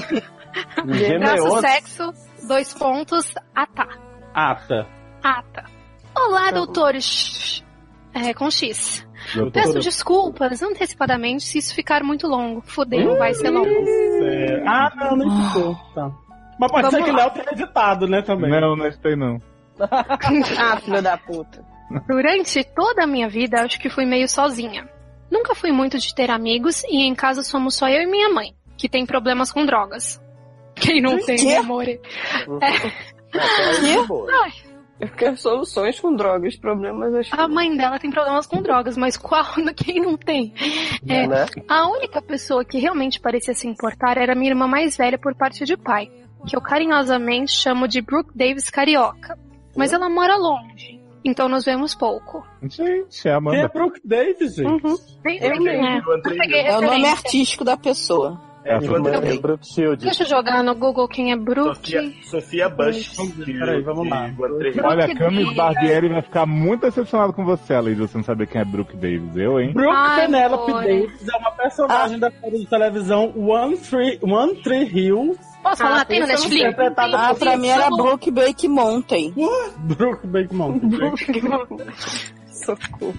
traço, 1.20 1.62
sexo, 1.62 2.14
dois 2.48 2.74
pontos, 2.76 3.34
ata. 3.56 3.88
Ata. 4.34 4.88
Ata. 5.24 5.66
Olá, 6.16 6.52
doutores. 6.52 7.64
É, 8.14 8.34
com 8.34 8.52
X. 8.52 9.08
Doutora. 9.34 9.52
Peço 9.52 9.80
desculpas 9.80 10.62
antecipadamente 10.62 11.44
se 11.44 11.58
isso 11.58 11.74
ficar 11.74 12.04
muito 12.04 12.28
longo. 12.28 12.62
Fudeu, 12.62 13.18
vai 13.18 13.34
ser 13.34 13.50
longo. 13.50 13.70
É. 13.70 14.64
Ah, 14.68 14.92
não, 14.96 15.18
nem 15.18 15.30
ficou. 15.48 15.76
Tá. 15.96 16.29
Mas 16.60 16.72
pode 16.72 16.90
Vamos 16.90 17.00
ser 17.00 17.04
que 17.04 17.12
lá. 17.12 17.18
Léo 17.18 17.32
tenha 17.32 17.52
editado, 17.52 18.08
né, 18.08 18.22
também. 18.22 18.50
Não, 18.50 18.76
não 18.76 18.92
sei 18.92 19.16
não. 19.16 19.38
ah, 19.80 20.78
filho 20.78 21.02
da 21.02 21.18
puta. 21.18 21.64
Durante 22.08 22.64
toda 22.64 23.04
a 23.04 23.08
minha 23.08 23.30
vida, 23.30 23.62
acho 23.62 23.80
que 23.80 23.90
fui 23.90 24.06
meio 24.06 24.28
sozinha. 24.28 24.88
Nunca 25.32 25.56
fui 25.56 25.72
muito 25.72 25.98
de 25.98 26.14
ter 26.14 26.30
amigos 26.30 26.84
e 26.84 27.04
em 27.04 27.16
casa 27.16 27.44
somos 27.44 27.76
só 27.76 27.88
eu 27.88 28.02
e 28.02 28.08
minha 28.08 28.30
mãe, 28.30 28.54
que 28.78 28.90
tem 28.90 29.06
problemas 29.06 29.52
com 29.52 29.66
drogas. 29.66 30.22
Quem 30.76 31.02
não 31.02 31.18
tem, 31.24 31.38
Quê? 31.38 31.56
amor? 31.56 31.88
É. 31.88 32.00
Quê? 32.00 32.00
Ai, 33.34 34.52
Eu 35.00 35.10
quero 35.10 35.38
soluções 35.38 36.00
com 36.00 36.16
drogas, 36.16 36.58
problemas 36.58 37.14
acho 37.14 37.36
A 37.40 37.48
mãe 37.48 37.76
dela 37.76 38.00
tem 38.00 38.12
problemas 38.12 38.48
com 38.48 38.62
drogas, 38.62 38.98
mas 38.98 39.16
qual 39.16 39.46
quem 39.76 40.02
não 40.02 40.18
tem? 40.18 40.54
É, 41.08 41.28
Né? 41.28 41.46
A 41.68 41.88
única 41.88 42.22
pessoa 42.22 42.66
que 42.66 42.80
realmente 42.80 43.20
parecia 43.20 43.54
se 43.54 43.68
importar 43.68 44.18
era 44.18 44.36
minha 44.36 44.52
irmã 44.52 44.68
mais 44.68 44.98
velha 44.98 45.18
por 45.18 45.36
parte 45.36 45.64
de 45.64 45.78
pai, 45.78 46.10
que 46.46 46.56
eu 46.56 46.62
carinhosamente 46.62 47.52
chamo 47.52 47.88
de 47.88 48.02
Brooke 48.02 48.32
Davis 48.36 48.70
Carioca. 48.70 49.38
Mas 49.76 49.94
ela 49.94 50.10
mora 50.10 50.36
longe, 50.36 51.00
então 51.24 51.48
nos 51.48 51.64
vemos 51.64 51.96
pouco. 51.96 52.46
Gente, 52.64 53.28
é 53.28 53.32
a 53.32 53.38
Amanda. 53.38 53.58
Quem 53.58 53.66
é 53.66 53.68
Brooke 53.68 54.02
Davis, 54.04 54.56
gente? 54.56 54.84
Eu 55.42 55.62
mesmo. 55.62 56.12
Eu 56.12 56.22
peguei 56.22 56.62
É 56.62 56.78
o 56.78 56.82
nome 56.82 57.08
artístico 57.08 57.64
da 57.64 57.78
pessoa. 57.78 58.50
É, 58.64 58.76
é 58.76 59.38
Brooke 59.40 59.66
Shield. 59.66 60.04
Deixa 60.04 60.24
eu 60.24 60.28
jogar 60.28 60.62
no 60.64 60.76
Google 60.76 61.08
quem 61.08 61.32
é 61.32 61.36
Brooke. 61.36 61.92
Sofia, 61.92 62.14
Sofia 62.24 62.70
Bush. 62.70 63.16
Peraí, 63.46 63.82
vamos 63.82 64.10
lá. 64.10 64.30
Olha, 64.84 65.06
a 65.06 65.16
Camis 65.16 65.56
Barbieri 65.56 66.10
vai 66.10 66.22
ficar 66.22 66.46
muito 66.46 66.82
decepcionado 66.82 67.32
com 67.32 67.46
você, 67.46 67.74
além 67.74 67.96
de 67.96 68.02
você 68.02 68.18
não 68.18 68.24
saber 68.24 68.48
quem 68.48 68.62
é 68.62 68.66
Brooke 68.66 68.98
Davis. 68.98 69.36
Eu, 69.36 69.60
hein? 69.60 69.72
Brooke 69.74 69.96
Ai, 69.96 70.26
Penelope. 70.26 70.72
Davis 70.74 71.28
é 71.28 71.38
uma 71.38 71.52
personagem 71.52 72.20
da 72.20 72.30
série 72.32 72.60
de 72.60 72.66
televisão 72.68 73.34
One 73.36 73.78
Tree, 73.78 74.20
One 74.22 74.56
Tree 74.62 74.84
Hill. 74.84 75.38
Posso 75.62 75.84
falar? 75.84 76.06
Tem 76.06 76.20
no 76.20 76.28
Netflix? 76.28 76.56
interpretada 76.56 77.18
Ah, 77.18 77.36
pra 77.36 77.58
mim 77.58 77.68
era 77.68 77.90
Brook 77.90 78.32
Bake 78.32 78.68
Mountain. 78.68 79.34
Brooke 79.78 80.28
Bake 80.28 80.54
Mountain. 80.54 81.14
Socorro. 82.48 83.14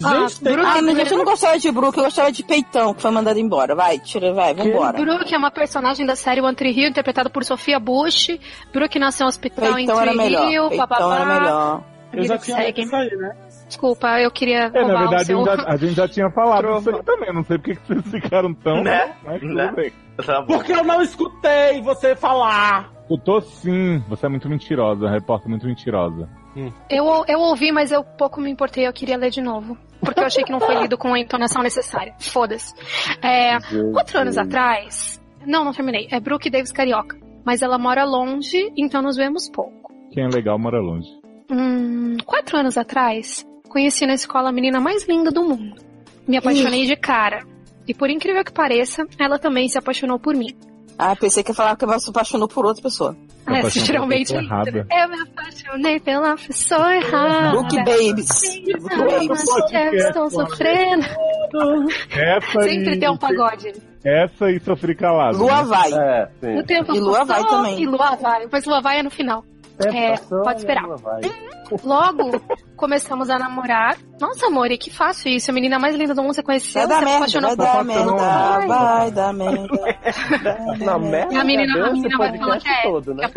Gente, 0.00 0.40
tem... 0.40 0.54
Ah, 0.54 0.80
mas 0.80 0.96
gente, 0.96 1.12
eu 1.12 1.18
não 1.18 1.24
gostava 1.26 1.58
de 1.58 1.70
Brook, 1.70 1.98
eu 1.98 2.04
gostava 2.04 2.32
de 2.32 2.42
Peitão, 2.42 2.94
que 2.94 3.02
foi 3.02 3.10
mandado 3.10 3.38
embora. 3.38 3.74
Vai, 3.74 3.98
tira, 3.98 4.32
vai, 4.32 4.54
vambora. 4.54 4.98
Brooke 4.98 5.34
é 5.34 5.36
uma 5.36 5.50
personagem 5.50 6.06
da 6.06 6.16
série 6.16 6.40
One 6.40 6.56
Tree 6.56 6.72
Hill, 6.72 6.88
interpretada 6.88 7.28
por 7.28 7.44
Sofia 7.44 7.78
Bush. 7.78 8.38
Brooke 8.72 8.98
nasceu 8.98 9.24
no 9.24 9.28
hospital 9.28 9.74
Peitão 9.74 10.02
em 10.02 10.16
Tree. 10.16 10.52
Hill, 10.54 10.68
Peitão 10.68 10.88
papapá. 10.88 11.16
era 11.16 11.26
melhor. 11.26 11.84
Eu 12.12 12.24
já 12.24 12.38
tinha 12.38 12.56
aí, 12.56 12.72
né? 13.16 13.36
Desculpa, 13.70 14.20
eu 14.20 14.30
queria 14.32 14.70
É, 14.74 14.84
na 14.84 14.98
verdade, 14.98 15.22
o 15.22 15.24
seu... 15.24 15.38
a 15.38 15.44
gente, 15.56 15.62
já, 15.62 15.68
a 15.68 15.76
gente 15.76 15.94
já 15.94 16.08
tinha 16.08 16.30
falado 16.30 16.62
Trova. 16.62 16.78
disso 16.78 16.90
aí 16.96 17.02
também. 17.04 17.32
Não 17.32 17.44
sei 17.44 17.56
porque 17.56 17.76
que 17.76 17.86
vocês 17.86 18.10
ficaram 18.10 18.52
tão. 18.52 18.82
Né? 18.82 19.14
Mas 19.24 19.40
tudo 19.40 19.54
Né? 19.54 19.72
bem. 19.74 19.92
Tá. 20.26 20.42
Porque 20.42 20.72
eu 20.72 20.82
não 20.84 21.00
escutei 21.00 21.80
você 21.82 22.16
falar. 22.16 22.90
Escutou 23.02 23.40
sim. 23.40 24.02
Você 24.08 24.26
é 24.26 24.28
muito 24.28 24.48
mentirosa, 24.48 25.08
repórter 25.08 25.48
muito 25.48 25.66
mentirosa. 25.66 26.28
Eu, 26.90 27.24
eu 27.28 27.38
ouvi, 27.38 27.70
mas 27.70 27.92
eu 27.92 28.02
pouco 28.02 28.40
me 28.40 28.50
importei, 28.50 28.86
eu 28.86 28.92
queria 28.92 29.16
ler 29.16 29.30
de 29.30 29.40
novo. 29.40 29.78
Porque 30.00 30.18
eu 30.20 30.24
achei 30.26 30.42
que 30.42 30.50
não 30.50 30.58
foi 30.60 30.74
lido 30.82 30.98
com 30.98 31.14
a 31.14 31.18
entonação 31.20 31.62
necessária. 31.62 32.12
Foda-se. 32.18 32.74
É, 33.22 33.56
quatro 33.92 34.18
anos 34.18 34.36
atrás. 34.36 35.22
Não, 35.46 35.64
não 35.64 35.72
terminei. 35.72 36.08
É 36.10 36.18
Brooke 36.18 36.50
Davis 36.50 36.72
Carioca. 36.72 37.16
Mas 37.46 37.62
ela 37.62 37.78
mora 37.78 38.04
longe, 38.04 38.70
então 38.76 39.00
nos 39.00 39.16
vemos 39.16 39.48
pouco. 39.48 39.92
Quem 40.12 40.24
é 40.24 40.28
legal 40.28 40.58
mora 40.58 40.80
longe. 40.80 41.08
Hum, 41.50 42.16
quatro 42.26 42.56
anos 42.58 42.76
atrás, 42.78 43.44
conheci 43.70 44.04
na 44.04 44.14
escola 44.14 44.50
a 44.50 44.52
menina 44.52 44.80
mais 44.80 45.08
linda 45.08 45.30
do 45.30 45.42
mundo. 45.42 45.80
Me 46.28 46.36
apaixonei 46.36 46.84
de 46.86 46.96
cara. 46.96 47.46
E 47.88 47.94
por 47.94 48.10
incrível 48.10 48.44
que 48.44 48.52
pareça, 48.52 49.06
ela 49.18 49.38
também 49.38 49.68
se 49.68 49.78
apaixonou 49.78 50.18
por 50.18 50.34
mim. 50.34 50.54
Ah, 50.98 51.16
pensei 51.16 51.42
que 51.42 51.50
ia 51.50 51.54
falar 51.54 51.76
que 51.76 51.84
ela 51.84 51.98
se 51.98 52.10
apaixonou 52.10 52.46
por 52.46 52.66
outra 52.66 52.82
pessoa. 52.82 53.16
Ah, 53.46 53.58
apaixonou 53.58 53.86
geralmente. 53.86 54.34
Eu 54.34 54.42
me 54.42 55.20
apaixonei 55.22 55.98
pela 56.00 56.36
pessoa 56.36 56.94
errada. 56.94 57.50
Brook 57.52 57.76
Babies. 57.76 58.60
Brook 58.66 58.96
Babies. 58.96 60.04
Estou 60.04 60.30
sofrendo. 60.30 61.06
Essa 62.10 62.60
Sempre 62.60 62.96
e, 62.96 63.00
tem 63.00 63.10
um 63.10 63.16
pagode. 63.16 63.72
Essa 64.04 64.50
e 64.50 64.60
sofrer 64.60 64.96
calado. 64.96 65.38
Lua 65.38 65.62
né? 65.62 65.68
vai. 65.68 65.92
É, 65.92 66.28
sim. 66.40 66.58
O 66.58 66.64
tempo 66.64 66.94
E 66.94 67.00
Lua 67.00 67.24
vai 67.24 67.42
passou, 67.42 67.58
também. 67.58 67.82
E 67.82 67.86
Lua 67.86 68.16
vai. 68.16 68.46
Mas 68.50 68.64
Lua 68.66 68.80
vai 68.80 68.98
é 68.98 69.02
no 69.02 69.10
final. 69.10 69.44
É, 69.86 70.10
passou, 70.10 70.42
pode 70.42 70.58
esperar. 70.58 70.84
Logo, 71.84 72.32
começamos 72.76 73.30
a 73.30 73.38
namorar. 73.38 73.96
Nossa, 74.20 74.46
amor, 74.48 74.70
e 74.72 74.76
que 74.78 74.90
fácil 74.90 75.30
isso. 75.30 75.50
A 75.50 75.54
menina 75.54 75.78
mais 75.78 75.94
linda 75.94 76.14
do 76.14 76.22
mundo 76.22 76.34
você 76.34 76.42
conheceu, 76.42 76.80
Vai 76.86 76.88
dar 76.88 76.98
você 76.98 77.04
merda, 77.04 77.16
apaixonou 77.18 77.56
vai 77.56 77.56
por 77.56 77.64
dar 77.64 77.84
merda, 77.84 78.66
vai 78.66 79.10
dar 79.12 79.32
merda. 79.32 79.68
Não, 80.84 80.98
merda. 80.98 81.40
A 81.40 81.44
menina- 81.44 81.86
a 81.86 81.92
menina 81.92 82.18
vai 82.18 82.38
falar 82.38 82.58
que 82.58 82.68
é. 82.68 82.82
todo, 82.82 83.14
né? 83.14 83.30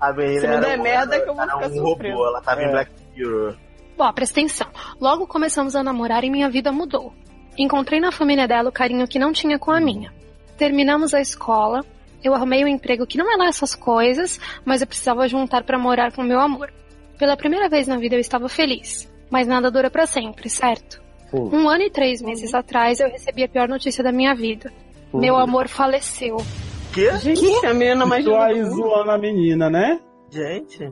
A 0.00 0.12
menina 0.12 0.40
Se 0.40 0.46
não 0.46 0.60
der 0.60 0.78
um- 0.78 0.82
merda, 0.82 1.20
que 1.20 1.28
eu 1.28 1.34
vou 1.34 1.42
ficar 1.44 1.56
um 1.56 1.60
robô, 1.60 1.88
sofrendo. 1.90 2.24
ela 2.26 2.40
tava 2.40 2.62
em 2.62 2.64
É. 2.66 2.70
Black 2.70 2.90
Mirror. 3.16 3.56
Bom, 3.98 4.12
presta 4.12 4.40
atenção. 4.40 4.66
Logo 5.00 5.26
começamos 5.26 5.74
a 5.76 5.82
namorar 5.82 6.22
e 6.24 6.30
minha 6.30 6.48
vida 6.50 6.70
mudou. 6.72 7.12
Encontrei 7.58 7.98
na 8.00 8.12
família 8.12 8.46
dela 8.46 8.68
o 8.68 8.72
carinho 8.72 9.06
que 9.08 9.18
não 9.18 9.32
tinha 9.32 9.58
com 9.58 9.70
a 9.70 9.80
minha. 9.80 10.12
Terminamos 10.58 11.14
a 11.14 11.20
escola, 11.20 11.82
eu 12.26 12.34
arrumei 12.34 12.64
um 12.64 12.68
emprego 12.68 13.06
que 13.06 13.16
não 13.16 13.32
é 13.32 13.36
lá 13.36 13.46
essas 13.46 13.74
coisas, 13.74 14.40
mas 14.64 14.80
eu 14.80 14.86
precisava 14.86 15.28
juntar 15.28 15.62
pra 15.64 15.78
morar 15.78 16.12
com 16.12 16.22
meu 16.22 16.40
amor. 16.40 16.72
Pela 17.18 17.36
primeira 17.36 17.68
vez 17.68 17.86
na 17.86 17.96
vida 17.96 18.14
eu 18.16 18.20
estava 18.20 18.48
feliz, 18.48 19.10
mas 19.30 19.46
nada 19.46 19.70
dura 19.70 19.90
pra 19.90 20.06
sempre, 20.06 20.50
certo? 20.50 21.00
Um 21.32 21.68
ano 21.68 21.82
e 21.82 21.90
três 21.90 22.22
meses 22.22 22.54
atrás 22.54 23.00
eu 23.00 23.08
recebi 23.08 23.44
a 23.44 23.48
pior 23.48 23.68
notícia 23.68 24.02
da 24.02 24.12
minha 24.12 24.34
vida. 24.34 24.72
Meu 25.12 25.36
amor 25.36 25.68
faleceu. 25.68 26.36
Quê? 26.92 27.10
Gente, 27.18 27.66
a 27.66 27.74
menina 27.74 28.06
mais 28.06 28.26
aí 28.26 28.64
zoando 28.64 29.10
a 29.10 29.18
menina, 29.18 29.70
né? 29.70 30.00
Gente. 30.30 30.82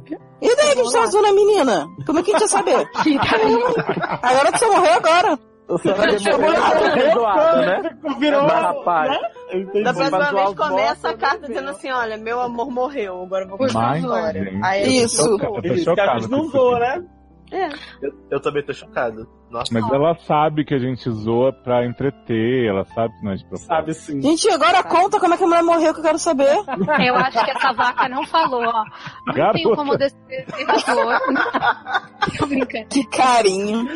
E 0.40 0.56
daí 0.56 0.74
que 0.74 0.80
a 0.80 0.84
gente 0.84 0.92
tava 0.92 1.06
zoando 1.06 1.28
a 1.28 1.32
menina? 1.32 1.86
Como 2.06 2.18
é 2.18 2.22
que 2.22 2.30
a 2.30 2.38
gente 2.38 2.42
ia 2.42 2.48
saber? 2.48 2.88
Agora 4.22 4.56
você 4.56 4.66
morreu 4.66 4.92
agora. 4.94 5.38
Vai 5.66 6.16
demorar 6.18 6.70
pra 6.70 6.92
ser 6.92 7.12
zoado, 7.12 7.60
né? 7.60 7.96
Virou, 8.18 8.42
Mas, 8.42 8.52
rapaz, 8.62 9.10
né? 9.10 9.82
Da 9.82 9.92
vez 9.92 10.10
começa 10.54 11.08
a 11.08 11.16
carta 11.16 11.46
dizendo 11.46 11.64
não 11.64 11.70
assim, 11.70 11.90
olha, 11.90 12.16
meu 12.18 12.40
amor 12.40 12.70
morreu, 12.70 13.22
agora 13.22 13.44
eu 13.44 13.48
vou 13.48 13.58
contar 13.58 13.92
a 13.92 13.98
história. 13.98 14.52
Isso. 14.86 15.36
Isso, 15.62 15.94
que 15.94 16.00
a 16.00 16.18
gente 16.18 16.30
não 16.30 16.40
aqui. 16.40 16.50
né? 16.80 17.04
É. 17.54 17.68
Eu, 18.02 18.12
eu 18.32 18.40
também 18.40 18.64
tô 18.64 18.72
chocado. 18.72 19.28
Nossa. 19.48 19.72
Mas 19.72 19.88
ela 19.92 20.16
sabe 20.26 20.64
que 20.64 20.74
a 20.74 20.78
gente 20.78 21.08
zoa 21.08 21.52
pra 21.52 21.86
entreter, 21.86 22.66
ela 22.68 22.84
sabe 22.86 23.14
que 23.16 23.24
não 23.24 23.30
é 23.30 23.36
de 23.36 23.44
propósito. 23.44 23.68
Sabe 23.68 23.94
sim. 23.94 24.20
Gente, 24.20 24.50
agora 24.50 24.82
conta 24.82 25.20
como 25.20 25.34
é 25.34 25.36
que 25.36 25.44
a 25.44 25.46
mulher 25.46 25.62
morreu 25.62 25.94
que 25.94 26.00
eu 26.00 26.04
quero 26.04 26.18
saber. 26.18 26.50
Eu 27.06 27.14
acho 27.14 27.44
que 27.44 27.50
essa 27.52 27.72
vaca 27.72 28.08
não 28.08 28.26
falou, 28.26 28.64
ó. 28.64 28.84
Não 29.28 29.34
Garota. 29.34 29.52
tenho 29.58 29.76
como 29.76 29.96
descrever 29.96 30.66
a 30.66 30.94
dor. 30.94 31.20
Tô 32.38 32.46
brincando. 32.46 32.86
Que 32.88 33.06
carinho. 33.06 33.86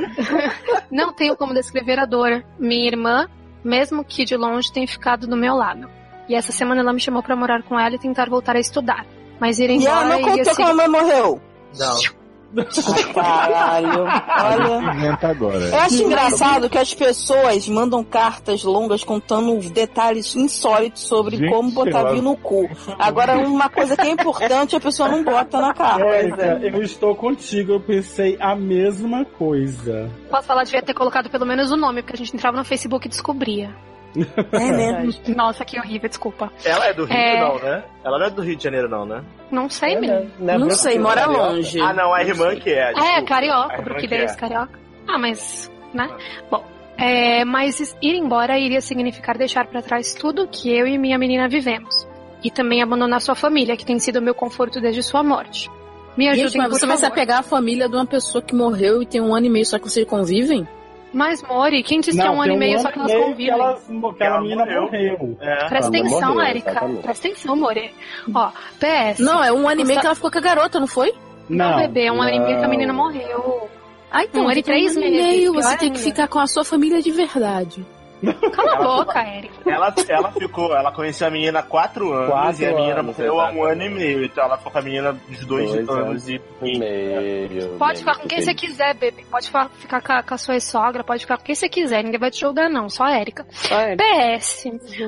Não 0.89 1.13
tenho 1.13 1.37
como 1.37 1.53
descrever 1.53 1.99
a 1.99 2.07
dor. 2.07 2.45
Minha 2.61 2.87
irmã, 2.87 3.29
mesmo 3.65 4.05
que 4.05 4.25
de 4.25 4.37
longe, 4.37 4.73
tem 4.73 4.87
ficado 4.87 5.27
do 5.27 5.37
meu 5.37 5.57
lado. 5.57 5.89
E 6.29 6.35
essa 6.37 6.53
semana 6.53 6.81
ela 6.83 6.93
me 6.93 7.01
chamou 7.01 7.25
pra 7.25 7.35
morar 7.35 7.65
com 7.65 7.77
ela 7.81 7.97
e 7.97 7.99
tentar 7.99 8.29
voltar 8.29 8.55
a 8.55 8.61
estudar. 8.61 9.05
Mas 9.41 9.59
ir 9.59 9.71
E 9.71 9.85
ela 9.87 10.05
embora 10.05 10.21
não 10.21 10.37
contou 10.37 10.55
como 10.55 10.69
a 10.69 10.73
mulher 10.75 10.89
morreu. 10.89 11.41
Não. 11.77 12.18
Caralho. 13.15 14.03
Olha. 14.03 15.19
Agora. 15.21 15.59
Eu 15.59 15.79
acho 15.81 16.03
engraçado 16.03 16.71
que 16.71 16.79
as 16.79 16.95
pessoas 16.95 17.69
mandam 17.69 18.03
cartas 18.03 18.65
longas 18.65 19.05
contando 19.05 19.59
detalhes 19.71 20.35
insólitos 20.35 21.03
sobre 21.03 21.37
Gente, 21.37 21.51
como 21.51 21.71
botar 21.71 22.11
vinho 22.11 22.23
no 22.23 22.37
cu. 22.37 22.69
Agora, 22.99 23.39
uma 23.39 23.69
coisa 23.69 23.97
que 23.97 24.07
é 24.07 24.11
importante, 24.11 24.77
a 24.77 24.81
pessoa 24.81 25.09
não 25.09 25.23
bota 25.23 25.61
na 25.61 25.75
carta. 25.75 26.05
Érica, 26.05 26.61
eu 26.63 26.83
estou 26.83 27.15
contigo, 27.15 27.73
eu 27.73 27.81
pensei 27.81 28.37
a 28.41 28.55
mesma 28.55 29.25
coisa. 29.25 30.11
Posso 30.31 30.47
falar, 30.47 30.65
devia 30.65 30.83
ter 30.83 30.95
colocado 30.95 31.29
pelo 31.29 31.47
menos 31.47 31.71
o 31.71 31.77
nome, 31.77 32.03
porque 32.03 32.15
a 32.15 32.19
gente 32.19 32.35
entrava 32.35 32.57
no 32.57 32.65
Facebook 32.65 33.07
e 33.07 33.11
descobria. 33.11 33.75
É, 34.53 34.59
né? 34.73 35.09
Nossa, 35.37 35.65
que 35.65 35.79
horrível, 35.79 36.09
desculpa. 36.09 36.51
Ela 36.65 36.87
é 36.87 36.95
do 36.95 37.05
Rio, 37.05 37.17
É. 37.17 37.41
não, 37.41 37.59
né? 37.59 37.85
Ela 38.05 38.19
não 38.19 38.27
é 38.27 38.31
do 38.31 38.43
Rio 38.43 38.57
de 38.57 38.65
Janeiro, 38.65 38.89
não, 38.89 39.05
né? 39.05 39.23
Não 39.51 39.69
sei, 39.69 39.99
menino. 39.99 40.31
Não 40.39 40.71
sei, 40.71 40.99
mora 40.99 41.27
longe. 41.27 41.81
Ah, 41.81 41.93
não, 41.93 42.13
a 42.13 42.23
irmã 42.23 42.55
que 42.57 42.71
é. 42.71 42.91
É, 42.91 42.93
desculpa. 42.93 43.19
A 43.19 43.23
carioca, 43.25 43.73
irmã 43.75 43.85
porque 43.85 44.01
que 44.03 44.09
daí 44.09 44.21
é. 44.21 44.25
é 44.25 44.35
carioca. 44.35 44.79
Ah, 45.07 45.19
mas, 45.19 45.71
né? 45.95 46.09
Bom, 46.51 46.65
é, 46.99 47.45
mas 47.45 47.97
ir 48.03 48.15
embora 48.15 48.59
iria 48.59 48.81
significar 48.81 49.39
deixar 49.39 49.67
pra 49.67 49.81
trás 49.81 50.15
tudo 50.15 50.49
que 50.49 50.71
eu 50.71 50.87
e 50.87 50.99
minha 50.99 51.19
menina 51.19 51.49
vivemos. 51.49 52.07
E 52.43 52.51
também 52.51 52.83
abandonar 52.83 53.21
sua 53.21 53.35
família, 53.35 53.77
que 53.77 53.85
tem 53.85 53.99
sido 53.99 54.23
meu 54.23 54.35
conforto 54.35 54.81
desde 54.81 55.03
sua 55.03 55.23
morte. 55.23 55.71
Me 56.17 56.29
ajudem, 56.29 56.49
Gente, 56.49 56.59
mas 56.59 56.71
você 56.71 56.87
vai 56.87 56.97
se 56.97 57.07
apegar 57.07 57.39
à 57.39 57.43
família 57.43 57.89
de 57.89 57.95
uma 57.95 58.07
pessoa 58.07 58.43
que 58.43 58.55
morreu 58.55 59.01
e 59.03 59.07
tem 59.07 59.21
um 59.21 59.35
ano 59.35 59.47
e 59.47 59.51
meio 59.51 59.65
só 59.65 59.79
que 59.79 59.89
vocês 59.89 60.07
convivem? 60.07 60.67
Mas, 61.13 61.43
Mori, 61.43 61.83
quem 61.83 62.01
disse 62.01 62.19
que 62.19 62.27
é 62.27 62.31
um 62.31 62.41
ano 62.43 62.53
e 62.53 62.57
meio 62.57 62.79
só 62.81 62.91
que 62.91 62.99
elas 62.99 63.11
Que, 63.13 63.19
convivem? 63.19 63.49
ela, 63.49 63.75
que 63.75 64.07
aquela 64.07 64.41
menina 64.41 64.65
morreu. 64.65 64.83
morreu. 64.83 65.37
É. 65.41 65.55
Presta 65.69 65.77
Ela 65.77 65.87
atenção, 65.89 66.35
morreu, 66.35 66.49
Erika. 66.51 66.89
Presta 67.03 67.29
atenção, 67.29 67.57
More. 67.57 67.95
Ó, 68.35 68.51
PS. 68.79 69.19
Não, 69.21 69.43
é 69.43 69.51
um 69.53 69.67
ano 69.69 69.81
e 69.81 69.85
meio 69.85 70.01
que 70.01 70.07
ela 70.07 70.15
ficou 70.15 70.31
com 70.31 70.39
a 70.39 70.41
garota, 70.41 70.79
não 70.79 70.87
foi? 70.87 71.13
Não, 71.49 71.71
Não. 71.71 71.77
bebê, 71.79 72.05
é 72.07 72.13
um 72.13 72.21
ano 72.21 72.31
e 72.35 72.39
meio 72.41 72.47
que 72.51 72.59
a 72.59 72.63
Não. 72.63 72.69
menina 72.69 72.93
morreu. 72.93 73.69
Ah, 74.11 74.25
então, 74.25 74.45
Um 74.45 74.49
ano 74.49 74.59
e 74.59 74.63
três 74.63 74.97
ano 74.97 75.07
e 75.07 75.11
meses, 75.11 75.27
meio, 75.27 75.53
você 75.55 75.77
tem 75.79 75.93
que 75.93 75.99
ficar 75.99 76.29
com 76.29 76.39
a 76.39 76.47
sua 76.47 76.65
família 76.65 77.01
de 77.03 77.11
verdade. 77.11 77.85
Cala 78.53 78.73
a 78.75 78.83
boca, 78.83 79.21
Erika. 79.37 79.71
Ela, 79.71 79.95
ela 80.09 80.33
ficou, 80.33 80.75
ela 80.75 80.91
conheceu 80.93 81.27
a 81.27 81.31
menina 81.31 81.61
há 81.61 81.63
quatro 81.63 82.13
anos 82.13 82.31
Quatro 82.31 82.63
e 82.63 82.67
a 82.67 82.75
menina 82.75 83.01
anos, 83.01 83.17
morreu 83.17 83.41
há 83.41 83.51
um 83.53 83.63
ano 83.65 83.83
e 83.83 83.89
meio. 83.89 84.25
Então 84.25 84.45
ela 84.45 84.57
ficou 84.59 84.73
com 84.73 84.79
a 84.79 84.83
menina 84.83 85.13
de 85.29 85.45
dois, 85.47 85.71
Dois 85.73 85.89
anos 85.89 86.29
e 86.29 86.41
meio. 86.63 87.77
Pode 87.79 88.01
ficar 88.01 88.17
com 88.19 88.29
quem 88.29 88.41
você 88.41 88.55
quiser, 88.55 88.95
bebê. 88.95 89.25
Pode 89.31 89.47
ficar, 89.47 89.69
ficar 89.71 90.01
com, 90.03 90.13
a, 90.13 90.23
com 90.23 90.35
a 90.35 90.39
sua 90.39 90.59
sogra, 90.61 91.05
pode 91.05 91.21
ficar 91.23 91.39
com 91.39 91.45
quem 91.45 91.55
você 91.55 91.69
quiser. 91.69 92.03
Ninguém 92.03 92.19
vai 92.21 92.31
te 92.31 92.41
julgar, 92.41 92.69
não. 92.69 92.89
Só 92.89 93.05
a 93.05 93.19
Erika. 93.21 93.47
Só. 93.51 93.75
PS. 93.97 94.65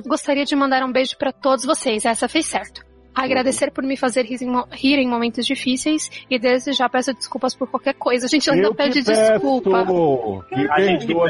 Gostaria 0.06 0.44
de 0.44 0.54
mandar 0.54 0.82
um 0.84 0.92
beijo 0.92 1.16
pra 1.16 1.32
todos 1.32 1.64
vocês. 1.64 2.04
Essa 2.04 2.28
fez 2.28 2.46
certo. 2.46 2.88
Agradecer 3.12 3.72
por 3.72 3.82
me 3.82 3.96
fazer 3.96 4.24
rir 4.24 4.40
em, 4.40 4.46
mo- 4.48 4.68
rir 4.70 4.94
em 4.98 5.08
momentos 5.08 5.44
difíceis 5.44 6.08
e 6.30 6.38
desde 6.38 6.72
já 6.72 6.88
peço 6.88 7.12
desculpas 7.12 7.56
por 7.56 7.68
qualquer 7.68 7.94
coisa. 7.94 8.26
A 8.26 8.28
gente 8.28 8.48
ainda 8.48 8.72
pede 8.72 9.02
peço. 9.04 9.32
desculpa. 9.32 9.84
Que 10.48 10.70
A 10.70 10.80
gente 10.80 11.06
perdoa 11.06 11.28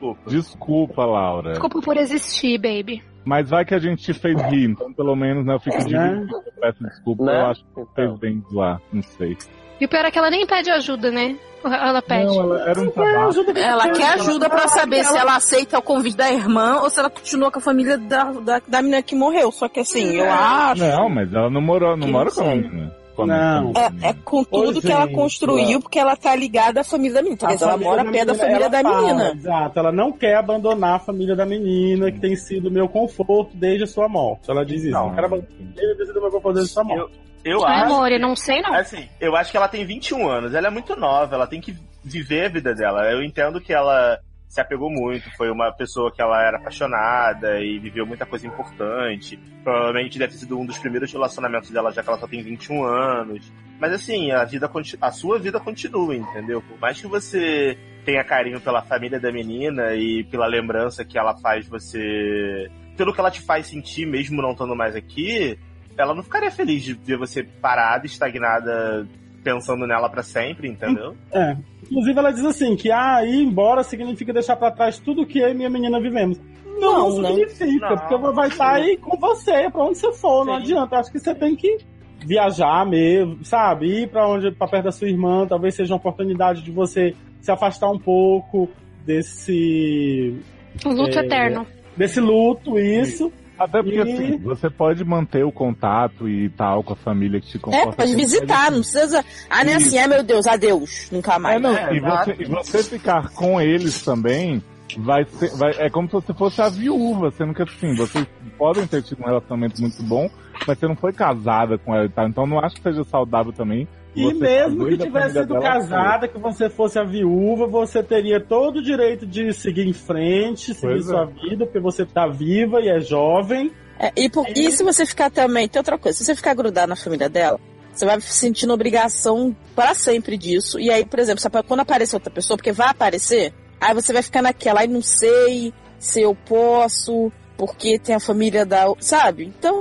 nos- 0.00 0.16
Desculpa, 0.32 1.04
Laura. 1.04 1.50
Desculpa 1.52 1.80
por 1.80 1.96
existir, 1.96 2.58
baby. 2.58 3.02
Mas 3.24 3.50
vai 3.50 3.64
que 3.64 3.74
a 3.74 3.78
gente 3.78 4.02
te 4.02 4.14
fez 4.14 4.40
rir, 4.42 4.70
então 4.70 4.92
pelo 4.92 5.14
menos 5.14 5.44
né, 5.44 5.54
eu 5.54 5.60
fico 5.60 5.76
Né? 5.76 5.84
dividido. 5.84 6.36
Eu 6.36 6.52
peço 6.60 6.82
desculpa, 6.84 7.24
Né? 7.24 7.40
eu 7.40 7.46
acho 7.46 7.62
que 7.64 7.94
fez 7.94 8.18
bem 8.18 8.42
zoar, 8.50 8.80
não 8.92 9.02
sei. 9.02 9.36
E 9.80 9.84
o 9.84 9.88
pior 9.88 10.04
é 10.04 10.10
que 10.10 10.18
ela 10.18 10.30
nem 10.30 10.46
pede 10.46 10.70
ajuda, 10.70 11.10
né? 11.10 11.36
Ela 11.64 12.00
pede. 12.02 12.26
Não, 12.26 12.40
ela 12.42 12.70
era 12.70 12.80
um 12.80 12.90
trabalho. 12.90 13.58
Ela 13.58 13.90
quer 13.90 14.14
ajuda 14.14 14.48
pra 14.48 14.66
saber 14.68 15.04
se 15.04 15.16
ela 15.16 15.36
aceita 15.36 15.78
o 15.78 15.82
convite 15.82 16.16
da 16.16 16.30
irmã 16.32 16.80
ou 16.82 16.88
se 16.90 16.98
ela 17.00 17.10
continua 17.10 17.50
com 17.50 17.58
a 17.58 17.62
família 17.62 17.98
da, 17.98 18.24
da, 18.32 18.60
da 18.66 18.80
menina 18.82 19.02
que 19.02 19.14
morreu. 19.14 19.50
Só 19.52 19.68
que 19.68 19.80
assim, 19.80 20.16
eu 20.16 20.30
acho. 20.30 20.82
Não, 20.82 21.08
mas 21.08 21.32
ela 21.32 21.50
não 21.50 21.60
morou, 21.60 21.96
não 21.96 22.06
Que 22.06 22.12
mora 22.12 22.28
não 22.30 22.34
com 22.34 22.42
a 22.50 22.54
menina. 22.54 22.92
Não. 23.26 23.60
menina. 23.72 23.94
É, 24.02 24.08
é 24.10 24.12
com 24.12 24.44
tudo 24.44 24.78
Ô, 24.78 24.80
que 24.80 24.90
ela 24.90 25.08
construiu, 25.08 25.80
porque 25.80 25.98
ela 25.98 26.16
tá 26.16 26.34
ligada 26.34 26.80
à 26.80 26.84
família 26.84 27.14
da 27.14 27.22
menina. 27.22 27.38
Quer 27.38 27.54
dizer, 27.54 27.64
A 27.64 27.68
ela 27.68 27.76
mora 27.76 28.04
perto 28.10 28.26
da 28.26 28.34
família 28.34 28.68
da 28.68 28.82
fala, 28.82 29.00
menina. 29.00 29.32
Exato, 29.32 29.78
ela 29.78 29.92
não 29.92 30.12
quer 30.12 30.36
abandonar 30.36 30.96
a 30.96 30.98
família 30.98 31.34
da 31.34 31.46
menina, 31.46 32.10
que 32.10 32.20
tem 32.20 32.36
sido 32.36 32.70
meu 32.70 32.88
conforto 32.88 33.56
desde 33.56 33.84
a 33.84 33.86
sua 33.86 34.08
morte. 34.08 34.50
Ela 34.50 34.64
diz 34.64 34.82
isso, 34.82 34.92
não, 34.92 35.14
quero 35.14 35.26
abandonar 35.26 35.50
a 35.50 35.56
família 35.56 35.94
desde 35.96 36.18
o 36.18 36.22
meu 36.22 36.30
conforto 36.30 36.54
desde 36.54 36.70
a 36.70 36.74
sua 36.74 36.84
morte. 36.84 37.20
Eu 37.44 37.64
Ai, 37.64 37.82
acho. 37.82 37.94
amor, 37.94 38.12
eu 38.12 38.20
não 38.20 38.34
sei 38.34 38.60
não. 38.60 38.74
Assim, 38.74 39.08
eu 39.20 39.36
acho 39.36 39.50
que 39.50 39.56
ela 39.56 39.68
tem 39.68 39.84
21 39.84 40.28
anos, 40.28 40.54
ela 40.54 40.66
é 40.66 40.70
muito 40.70 40.96
nova, 40.96 41.34
ela 41.34 41.46
tem 41.46 41.60
que 41.60 41.74
viver 42.04 42.46
a 42.46 42.48
vida 42.48 42.74
dela. 42.74 43.10
Eu 43.10 43.22
entendo 43.22 43.60
que 43.60 43.72
ela 43.72 44.18
se 44.48 44.60
apegou 44.60 44.90
muito, 44.90 45.30
foi 45.36 45.50
uma 45.50 45.70
pessoa 45.70 46.10
que 46.10 46.22
ela 46.22 46.42
era 46.42 46.56
apaixonada 46.56 47.60
e 47.60 47.78
viveu 47.78 48.06
muita 48.06 48.24
coisa 48.24 48.46
importante. 48.46 49.38
Provavelmente 49.62 50.18
deve 50.18 50.32
ter 50.32 50.38
sido 50.38 50.58
um 50.58 50.64
dos 50.64 50.78
primeiros 50.78 51.12
relacionamentos 51.12 51.70
dela, 51.70 51.92
já 51.92 52.02
que 52.02 52.08
ela 52.08 52.18
só 52.18 52.26
tem 52.26 52.42
21 52.42 52.82
anos. 52.82 53.52
Mas 53.78 53.92
assim, 53.92 54.30
a 54.32 54.44
vida 54.44 54.70
a 55.00 55.10
sua 55.12 55.38
vida 55.38 55.60
continua, 55.60 56.16
entendeu? 56.16 56.62
Por 56.62 56.78
mais 56.80 56.98
que 56.98 57.06
você 57.06 57.78
tenha 58.04 58.24
carinho 58.24 58.58
pela 58.58 58.80
família 58.80 59.20
da 59.20 59.30
menina 59.30 59.94
e 59.94 60.24
pela 60.24 60.46
lembrança 60.46 61.04
que 61.04 61.18
ela 61.18 61.36
faz 61.36 61.68
você. 61.68 62.70
pelo 62.96 63.12
que 63.12 63.20
ela 63.20 63.30
te 63.30 63.42
faz 63.42 63.66
sentir, 63.66 64.06
mesmo 64.06 64.40
não 64.40 64.52
estando 64.52 64.74
mais 64.74 64.96
aqui, 64.96 65.58
ela 65.96 66.14
não 66.14 66.22
ficaria 66.22 66.50
feliz 66.50 66.82
de 66.82 66.94
ver 66.94 67.18
você 67.18 67.42
parada, 67.42 68.06
estagnada, 68.06 69.06
pensando 69.52 69.86
nela 69.86 70.08
pra 70.10 70.22
sempre, 70.22 70.68
entendeu? 70.68 71.14
É. 71.32 71.56
Inclusive 71.84 72.18
ela 72.18 72.30
diz 72.32 72.44
assim, 72.44 72.76
que 72.76 72.90
ah, 72.92 73.24
ir 73.24 73.42
embora 73.42 73.82
significa 73.82 74.32
deixar 74.32 74.56
pra 74.56 74.70
trás 74.70 74.98
tudo 74.98 75.26
que 75.26 75.38
eu 75.38 75.48
e 75.48 75.54
minha 75.54 75.70
menina 75.70 76.00
vivemos. 76.00 76.38
Não, 76.78 77.08
Não, 77.10 77.18
não. 77.22 77.34
significa, 77.34 77.90
Não. 77.90 77.96
porque 77.96 78.32
vai 78.34 78.48
estar 78.48 78.74
aí 78.74 78.96
com 78.98 79.16
você, 79.18 79.70
pra 79.70 79.84
onde 79.84 79.98
você 79.98 80.12
for, 80.12 80.44
não 80.44 80.56
Sim. 80.56 80.62
adianta. 80.62 80.96
Acho 80.96 81.10
que 81.10 81.18
você 81.18 81.34
tem 81.34 81.56
que 81.56 81.78
viajar 82.26 82.84
mesmo, 82.86 83.44
sabe? 83.44 84.02
Ir 84.02 84.08
pra 84.08 84.28
onde, 84.28 84.50
pra 84.52 84.68
perto 84.68 84.84
da 84.84 84.92
sua 84.92 85.08
irmã, 85.08 85.46
talvez 85.46 85.74
seja 85.74 85.92
uma 85.94 85.98
oportunidade 85.98 86.62
de 86.62 86.70
você 86.70 87.14
se 87.40 87.50
afastar 87.50 87.90
um 87.90 87.98
pouco 87.98 88.68
desse 89.06 90.36
O 90.84 90.90
luto 90.90 91.18
É, 91.18 91.24
eterno. 91.24 91.66
desse 91.96 92.20
luto, 92.20 92.78
isso. 92.78 93.32
Até 93.58 93.82
porque 93.82 93.98
E- 93.98 94.00
assim, 94.02 94.38
você 94.38 94.70
pode 94.70 95.04
manter 95.04 95.44
o 95.44 95.50
contato 95.50 96.28
e 96.28 96.48
tal 96.50 96.82
com 96.84 96.92
a 96.92 96.96
família 96.96 97.40
que 97.40 97.48
te 97.48 97.56
É, 97.56 97.60
conforta. 97.60 97.96
pode 97.96 98.14
visitar, 98.14 98.70
não 98.70 98.78
precisa. 98.80 99.24
Ah, 99.50 99.64
não 99.64 99.72
é 99.72 99.76
assim, 99.76 99.98
ai 99.98 100.06
meu 100.06 100.22
Deus, 100.22 100.46
adeus, 100.46 101.08
nunca 101.10 101.38
mais. 101.38 101.56
É, 101.56 101.58
não, 101.58 101.76
É, 101.76 101.94
e, 101.96 102.00
você, 102.00 102.36
e 102.38 102.44
você 102.44 102.82
ficar 102.84 103.30
com 103.30 103.60
eles 103.60 104.02
também 104.02 104.62
vai 104.98 105.24
ser. 105.24 105.50
Vai, 105.56 105.72
é 105.78 105.90
como 105.90 106.06
se 106.08 106.12
você 106.14 106.32
fosse 106.32 106.62
a 106.62 106.68
viúva, 106.68 107.30
sendo 107.32 107.52
que 107.52 107.62
assim, 107.62 107.94
vocês 107.96 108.26
podem 108.56 108.86
ter 108.86 109.02
tido 109.02 109.22
um 109.22 109.26
relacionamento 109.26 109.80
muito 109.80 110.02
bom, 110.02 110.30
mas 110.66 110.78
você 110.78 110.86
não 110.86 110.96
foi 110.96 111.12
casada 111.12 111.76
com 111.78 111.94
ela 111.94 112.06
e 112.06 112.08
tal. 112.10 112.28
Então 112.28 112.46
não 112.46 112.60
acho 112.60 112.76
que 112.76 112.82
seja 112.82 113.02
saudável 113.04 113.52
também. 113.52 113.86
E 114.20 114.34
você 114.34 114.34
mesmo 114.34 114.86
que 114.86 114.98
tivesse 114.98 115.38
sido 115.40 115.60
casada, 115.60 116.28
que 116.28 116.38
você 116.38 116.68
fosse 116.68 116.98
a 116.98 117.04
viúva, 117.04 117.66
você 117.66 118.02
teria 118.02 118.40
todo 118.40 118.78
o 118.78 118.82
direito 118.82 119.26
de 119.26 119.52
seguir 119.52 119.86
em 119.86 119.92
frente, 119.92 120.74
seguir 120.74 120.80
Pois 120.80 121.06
é. 121.06 121.10
sua 121.10 121.24
vida, 121.26 121.64
porque 121.66 121.80
você 121.80 122.04
tá 122.04 122.26
viva 122.26 122.80
e 122.80 122.88
é 122.88 123.00
jovem. 123.00 123.70
É, 123.98 124.12
e, 124.16 124.28
por- 124.30 124.46
e 124.48 124.70
se 124.70 124.82
você 124.84 125.04
ficar 125.04 125.30
também, 125.30 125.68
tem 125.68 125.80
outra 125.80 125.98
coisa, 125.98 126.16
se 126.18 126.24
você 126.24 126.34
ficar 126.34 126.54
grudado 126.54 126.88
na 126.88 126.96
família 126.96 127.28
dela, 127.28 127.58
você 127.92 128.06
vai 128.06 128.20
se 128.20 128.32
sentindo 128.32 128.72
obrigação 128.72 129.54
para 129.74 129.92
sempre 129.94 130.36
disso. 130.38 130.78
E 130.78 130.90
aí, 130.90 131.04
por 131.04 131.18
exemplo, 131.18 131.42
quando 131.66 131.80
aparecer 131.80 132.14
outra 132.14 132.30
pessoa, 132.30 132.56
porque 132.56 132.70
vai 132.70 132.88
aparecer, 132.90 133.52
aí 133.80 133.92
você 133.94 134.12
vai 134.12 134.22
ficar 134.22 134.40
naquela, 134.42 134.80
aí 134.80 134.88
não 134.88 135.02
sei 135.02 135.72
se 135.98 136.20
eu 136.22 136.32
posso, 136.32 137.32
porque 137.58 137.98
tem 137.98 138.14
a 138.14 138.20
família 138.20 138.64
da. 138.64 138.86
Sabe? 139.00 139.44
Então, 139.44 139.74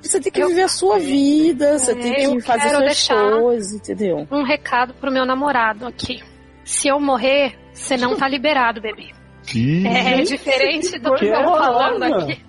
você 0.00 0.20
tem 0.20 0.30
que 0.30 0.40
Eu- 0.40 0.48
viver 0.48 0.62
a 0.62 0.68
sua 0.68 0.98
vida, 1.00 1.78
você 1.78 1.92
É, 1.92 1.94
tem 1.96 2.22
eu 2.24 2.36
que 2.36 2.42
fazer 2.42 2.68
quero 2.70 2.94
suas 2.94 3.08
coisas, 3.40 3.72
entendeu? 3.72 4.28
Um 4.30 4.44
recado 4.44 4.94
pro 4.94 5.10
meu 5.10 5.24
namorado 5.26 5.86
aqui. 5.86 6.22
Se 6.64 6.86
eu 6.88 7.00
morrer, 7.00 7.54
você 7.72 7.96
não 7.96 8.14
tá 8.16 8.28
liberado, 8.28 8.80
bebê. 8.80 9.10
Ih, 9.56 9.84
É 9.88 10.22
diferente 10.22 11.00
do 11.00 11.14
que 11.16 11.26
eu 11.26 11.34
tô 11.42 11.50
falando 11.56 12.02
aqui. 12.04 12.40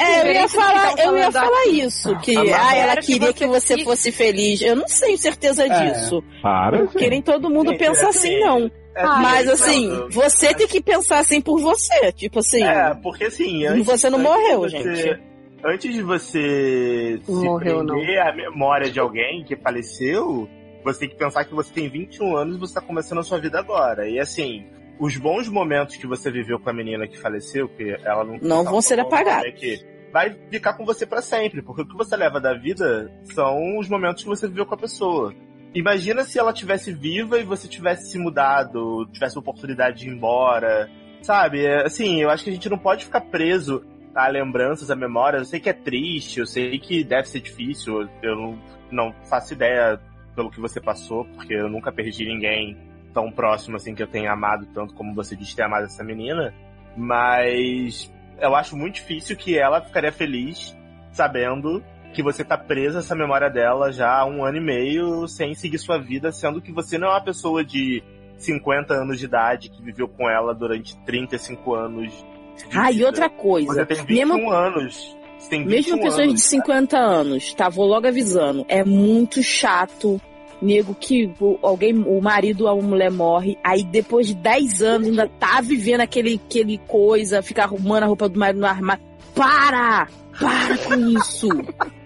É, 0.00 0.22
eu 0.22 0.32
ia 0.32 0.42
que 0.42 0.48
falar, 0.48 0.98
eu 0.98 1.16
ia 1.16 1.30
falar 1.30 1.60
aqui. 1.62 1.80
isso, 1.82 2.16
que 2.18 2.36
ah, 2.36 2.74
ela 2.76 2.96
que 2.96 3.06
queria 3.12 3.28
você 3.28 3.32
que 3.32 3.46
você 3.46 3.84
fosse 3.84 4.10
feliz. 4.10 4.60
Eu 4.60 4.74
não 4.74 4.86
tenho 4.86 5.16
certeza 5.16 5.64
É. 5.64 5.68
disso. 5.92 6.24
Para, 6.42 6.78
Porque 6.78 6.98
gente. 6.98 7.10
nem 7.10 7.22
todo 7.22 7.48
mundo 7.48 7.70
Gente, 7.70 7.78
pensa 7.78 8.06
é 8.06 8.08
assim, 8.08 8.34
assim, 8.34 8.40
não. 8.40 8.70
É 8.96 9.04
Mas 9.04 9.48
assim, 9.48 9.88
não, 9.88 10.08
você 10.10 10.54
tem 10.54 10.66
que 10.66 10.80
pensar 10.80 11.18
assim 11.18 11.40
por 11.40 11.60
você. 11.60 12.10
Tipo 12.12 12.38
assim, 12.38 12.62
É, 12.64 12.94
porque 12.94 13.24
assim, 13.24 13.66
antes, 13.66 13.84
você 13.86 14.08
não 14.08 14.18
antes 14.18 14.30
morreu, 14.32 14.60
você- 14.60 14.94
gente. 14.94 15.22
Antes 15.64 15.94
de 15.94 16.02
você 16.02 17.20
se 17.24 17.30
Morreu, 17.32 17.82
não. 17.82 17.94
prender 17.96 18.20
à 18.20 18.32
memória 18.32 18.90
de 18.90 19.00
alguém 19.00 19.44
que 19.44 19.56
faleceu, 19.56 20.48
você 20.84 21.00
tem 21.00 21.08
que 21.08 21.16
pensar 21.16 21.44
que 21.44 21.54
você 21.54 21.72
tem 21.72 21.88
21 21.88 22.36
anos 22.36 22.56
e 22.56 22.60
você 22.60 22.74
tá 22.74 22.80
começando 22.80 23.18
a 23.18 23.22
sua 23.22 23.38
vida 23.38 23.58
agora. 23.58 24.08
E 24.08 24.18
assim, 24.18 24.64
os 25.00 25.16
bons 25.16 25.48
momentos 25.48 25.96
que 25.96 26.06
você 26.06 26.30
viveu 26.30 26.58
com 26.60 26.70
a 26.70 26.72
menina 26.72 27.06
que 27.08 27.18
faleceu, 27.18 27.68
que 27.68 27.90
ela 28.04 28.24
não 28.24 28.38
Não 28.40 28.64
vão 28.64 28.80
ser 28.80 28.96
falou, 28.96 29.12
apagados. 29.12 29.44
né, 29.44 29.50
que 29.50 29.80
vai 30.12 30.34
ficar 30.50 30.74
com 30.74 30.84
você 30.86 31.04
pra 31.04 31.20
sempre, 31.20 31.62
porque 31.62 31.82
o 31.82 31.86
que 31.88 31.96
você 31.96 32.16
leva 32.16 32.40
da 32.40 32.54
vida 32.54 33.10
são 33.34 33.78
os 33.78 33.88
momentos 33.88 34.22
que 34.22 34.28
você 34.28 34.46
viveu 34.46 34.64
com 34.66 34.74
a 34.74 34.78
pessoa. 34.78 35.34
Imagina 35.76 36.24
se 36.24 36.38
ela 36.38 36.54
tivesse 36.54 36.90
viva 36.90 37.38
e 37.38 37.44
você 37.44 37.68
tivesse 37.68 38.10
se 38.10 38.18
mudado, 38.18 39.06
tivesse 39.12 39.36
a 39.36 39.40
oportunidade 39.40 39.98
de 39.98 40.08
ir 40.08 40.12
embora, 40.12 40.88
sabe? 41.20 41.66
É, 41.66 41.84
Assim, 41.84 42.22
eu 42.22 42.30
acho 42.30 42.44
que 42.44 42.48
a 42.48 42.52
gente 42.54 42.70
não 42.70 42.78
pode 42.78 43.04
ficar 43.04 43.20
preso 43.20 43.84
a 44.14 44.26
lembranças, 44.26 44.90
a 44.90 44.96
memórias. 44.96 45.42
Eu 45.42 45.46
sei 45.46 45.60
que 45.60 45.68
é 45.68 45.74
triste, 45.74 46.40
eu 46.40 46.46
sei 46.46 46.78
que 46.78 47.04
deve 47.04 47.28
ser 47.28 47.40
difícil, 47.40 48.08
eu 48.22 48.34
não, 48.34 48.58
não 48.90 49.14
faço 49.28 49.52
ideia 49.52 50.00
pelo 50.34 50.50
que 50.50 50.58
você 50.58 50.80
passou, 50.80 51.26
porque 51.34 51.52
eu 51.52 51.68
nunca 51.68 51.92
perdi 51.92 52.24
ninguém 52.24 52.74
tão 53.12 53.30
próximo 53.30 53.76
assim 53.76 53.94
que 53.94 54.02
eu 54.02 54.06
tenha 54.06 54.32
amado 54.32 54.66
tanto 54.72 54.94
como 54.94 55.14
você 55.14 55.36
diz 55.36 55.54
ter 55.54 55.62
amado 55.62 55.84
essa 55.84 56.02
menina, 56.02 56.54
mas 56.96 58.10
eu 58.40 58.56
acho 58.56 58.74
muito 58.74 58.94
difícil 58.94 59.36
que 59.36 59.58
ela 59.58 59.82
ficaria 59.82 60.12
feliz 60.12 60.74
sabendo 61.12 61.82
que 62.16 62.22
você 62.22 62.42
tá 62.42 62.56
presa 62.56 63.00
essa 63.00 63.14
memória 63.14 63.50
dela 63.50 63.92
já 63.92 64.10
há 64.20 64.24
um 64.24 64.42
ano 64.42 64.56
e 64.56 64.60
meio 64.60 65.28
sem 65.28 65.54
seguir 65.54 65.76
sua 65.76 65.98
vida, 65.98 66.32
sendo 66.32 66.62
que 66.62 66.72
você 66.72 66.96
não 66.96 67.08
é 67.08 67.10
uma 67.10 67.20
pessoa 67.20 67.62
de 67.62 68.02
50 68.38 68.94
anos 68.94 69.18
de 69.18 69.26
idade 69.26 69.68
que 69.68 69.82
viveu 69.82 70.08
com 70.08 70.26
ela 70.28 70.54
durante 70.54 70.96
35 71.04 71.74
anos. 71.74 72.10
de 72.10 72.64
Ah, 72.72 72.90
e 72.90 72.94
vida. 72.94 73.06
outra 73.06 73.28
coisa. 73.28 73.74
Você 73.74 73.84
tem 73.84 73.96
21 74.06 74.34
Mesmo, 74.34 74.50
anos. 74.50 75.16
Você 75.38 75.50
tem 75.50 75.58
21 75.66 75.70
mesmo 75.70 75.96
pessoas 75.98 76.16
de 76.24 76.30
anos. 76.30 76.42
50 76.42 76.96
anos, 76.98 77.52
tá? 77.54 77.68
Vou 77.68 77.86
logo 77.86 78.06
avisando. 78.08 78.64
É 78.66 78.82
muito 78.82 79.42
chato. 79.42 80.18
Nego 80.62 80.94
que 80.94 81.30
alguém, 81.62 81.94
o 81.94 82.18
marido 82.22 82.62
ou 82.64 82.80
a 82.80 82.82
mulher 82.82 83.10
morre, 83.10 83.58
aí 83.62 83.84
depois 83.84 84.26
de 84.28 84.34
10 84.36 84.80
anos 84.80 85.08
ainda 85.08 85.28
tá 85.38 85.60
vivendo 85.60 86.00
aquele, 86.00 86.40
aquele 86.46 86.78
coisa, 86.78 87.42
fica 87.42 87.64
arrumando 87.64 88.04
a 88.04 88.06
roupa 88.06 88.26
do 88.26 88.38
marido 88.40 88.60
no 88.60 88.66
armário. 88.66 89.04
Para! 89.34 90.08
Para 90.40 90.78
com 90.78 90.94
isso! 91.10 91.48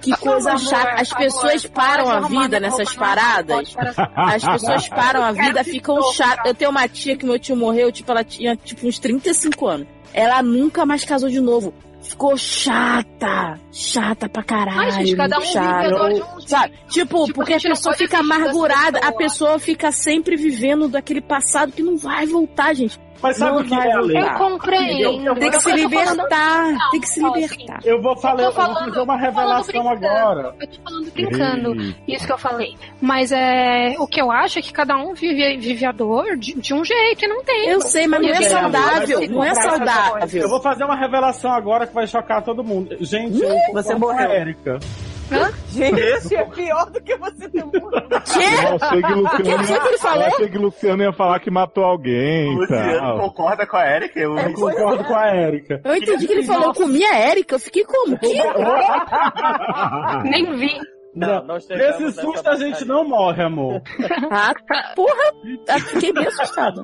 Que 0.00 0.16
coisa 0.16 0.56
chata. 0.56 1.00
As 1.00 1.12
pessoas 1.12 1.66
param 1.68 2.08
a 2.10 2.20
vida 2.20 2.58
nessas 2.60 2.94
paradas. 2.94 3.74
As 4.16 4.44
pessoas 4.44 4.88
param 4.88 5.22
a 5.22 5.32
vida, 5.32 5.62
ficam 5.64 6.00
chatas. 6.12 6.46
Eu 6.46 6.54
tenho 6.54 6.70
uma 6.70 6.88
tia 6.88 7.16
que 7.16 7.24
meu 7.26 7.38
tio 7.38 7.56
morreu, 7.56 7.92
tipo, 7.92 8.10
ela 8.10 8.24
tinha 8.24 8.56
tipo 8.56 8.86
uns 8.86 8.98
35 8.98 9.66
anos. 9.66 9.86
Ela 10.12 10.42
nunca 10.42 10.84
mais 10.86 11.04
casou 11.04 11.28
de 11.28 11.40
novo. 11.40 11.72
Ficou 12.02 12.36
chata. 12.36 13.60
Chata 13.70 14.28
pra 14.28 14.42
caralho. 14.42 14.80
Ai, 14.80 14.90
gente, 15.06 15.16
cada 15.16 15.38
um 15.38 15.42
a 15.42 15.44
chata. 15.44 15.88
de 15.88 16.22
um 16.22 16.40
Sabe? 16.40 16.74
Tipo, 16.88 17.24
Tipo, 17.26 17.34
porque 17.34 17.52
a 17.54 17.56
a 17.56 17.60
pessoa 17.60 17.94
fica 17.94 18.16
dessa 18.18 18.34
amargurada, 18.34 18.98
a 18.98 19.12
pessoa. 19.12 19.18
pessoa 19.18 19.58
fica 19.58 19.92
sempre 19.92 20.34
vivendo 20.36 20.88
daquele 20.88 21.20
passado 21.20 21.72
que 21.72 21.82
não 21.82 21.96
vai 21.98 22.26
voltar, 22.26 22.74
gente. 22.74 22.98
Mas 23.22 23.36
sabe 23.36 23.52
não 23.52 23.60
o 23.60 23.64
que 23.64 23.74
é, 23.74 23.92
Ale? 23.92 24.12
voltar. 24.14 24.32
Eu 24.32 24.38
compreendo. 24.38 25.34
Tem 25.34 25.50
que 25.50 25.56
Eu 25.56 25.60
se 25.60 25.72
libertar. 25.72 26.26
falando- 26.28 26.90
Tem 26.90 27.00
que 27.00 27.08
se 27.08 27.20
libertar. 27.22 27.80
Eu 27.84 28.00
vou 28.02 28.16
falar, 28.16 28.42
Eu 28.42 28.46
eu 28.46 28.52
tô 28.52 28.56
vou 28.56 28.64
falando- 28.74 28.78
fazer 28.88 29.00
uma 29.00 29.06
falando 29.18 29.20
revelação 29.20 29.88
agora. 29.90 30.54
Eu 30.60 30.66
tô 30.66 30.78
falando 30.82 31.12
brincando, 31.12 31.80
Ei. 31.82 31.96
isso 32.08 32.26
que 32.26 32.32
eu 32.32 32.38
falei. 32.38 32.76
Mas 33.00 33.30
é, 33.32 33.94
o 33.98 34.06
que 34.06 34.20
eu 34.20 34.30
acho 34.30 34.58
é 34.58 34.62
que 34.62 34.72
cada 34.72 34.96
um 34.96 35.12
vive, 35.14 35.56
vive 35.58 35.84
a 35.84 35.92
dor 35.92 36.36
de, 36.36 36.54
de 36.54 36.72
um 36.74 36.84
jeito 36.84 37.24
e 37.24 37.28
não 37.28 37.44
tem. 37.44 37.68
Eu 37.68 37.80
sei, 37.82 38.06
mas 38.06 38.22
não 38.22 38.28
é 38.30 38.42
saudável. 38.42 39.28
Não 39.30 39.44
é 39.44 39.50
Eu 39.50 39.54
saudável. 39.56 40.48
vou 40.48 40.60
fazer 40.62 40.84
uma 40.84 40.96
revelação 40.96 41.52
agora 41.52 41.86
que 41.86 41.94
vai 41.94 42.06
chocar 42.06 42.42
todo 42.42 42.64
mundo. 42.64 42.96
Gente, 43.00 43.40
eu 43.42 43.54
você 43.72 43.92
a 43.92 43.98
morreu. 43.98 44.30
Érica. 44.30 44.78
Gente, 45.68 46.34
é 46.34 46.44
pior 46.50 46.90
do 46.90 47.00
que 47.02 47.16
você 47.16 47.48
ter 47.48 47.64
morrido. 47.64 47.90
Eu 48.10 48.76
achei 48.80 49.02
que 49.02 49.12
Luciano, 49.14 49.50
eu 50.20 50.26
achei 50.26 50.48
que 50.48 50.58
Luciano 50.58 51.02
ia 51.02 51.12
falar 51.12 51.40
que 51.40 51.50
matou 51.50 51.84
alguém. 51.84 52.52
e 52.52 52.56
Luciano 52.56 52.98
tal. 52.98 53.18
concorda 53.18 53.66
com 53.66 53.76
a 53.76 53.86
Erika? 53.86 54.18
Eu, 54.18 54.36
Eu 54.36 54.52
concordo 54.54 55.04
com 55.04 55.14
a 55.14 55.36
Erika. 55.36 55.80
Eu 55.84 55.96
entendi 55.96 56.26
que 56.26 56.32
ele 56.32 56.44
falou, 56.44 56.66
eu 56.68 56.74
comi 56.74 57.04
a 57.04 57.30
Erika, 57.30 57.54
eu 57.54 57.58
fiquei 57.60 57.84
como? 57.84 58.18
Que? 58.18 58.34
Nem 60.28 60.56
vi. 60.56 60.78
Não, 61.14 61.58
chegamos 61.60 61.68
Nesse 61.68 62.04
nessa 62.04 62.22
susto 62.22 62.48
a 62.48 62.54
gente 62.54 62.84
não 62.84 63.04
morre, 63.08 63.42
amor. 63.42 63.82
Ah, 64.30 64.52
tá. 64.54 64.92
porra, 64.94 65.32
ah, 65.68 65.80
fiquei 65.80 66.12
bem 66.12 66.26
assustada. 66.26 66.82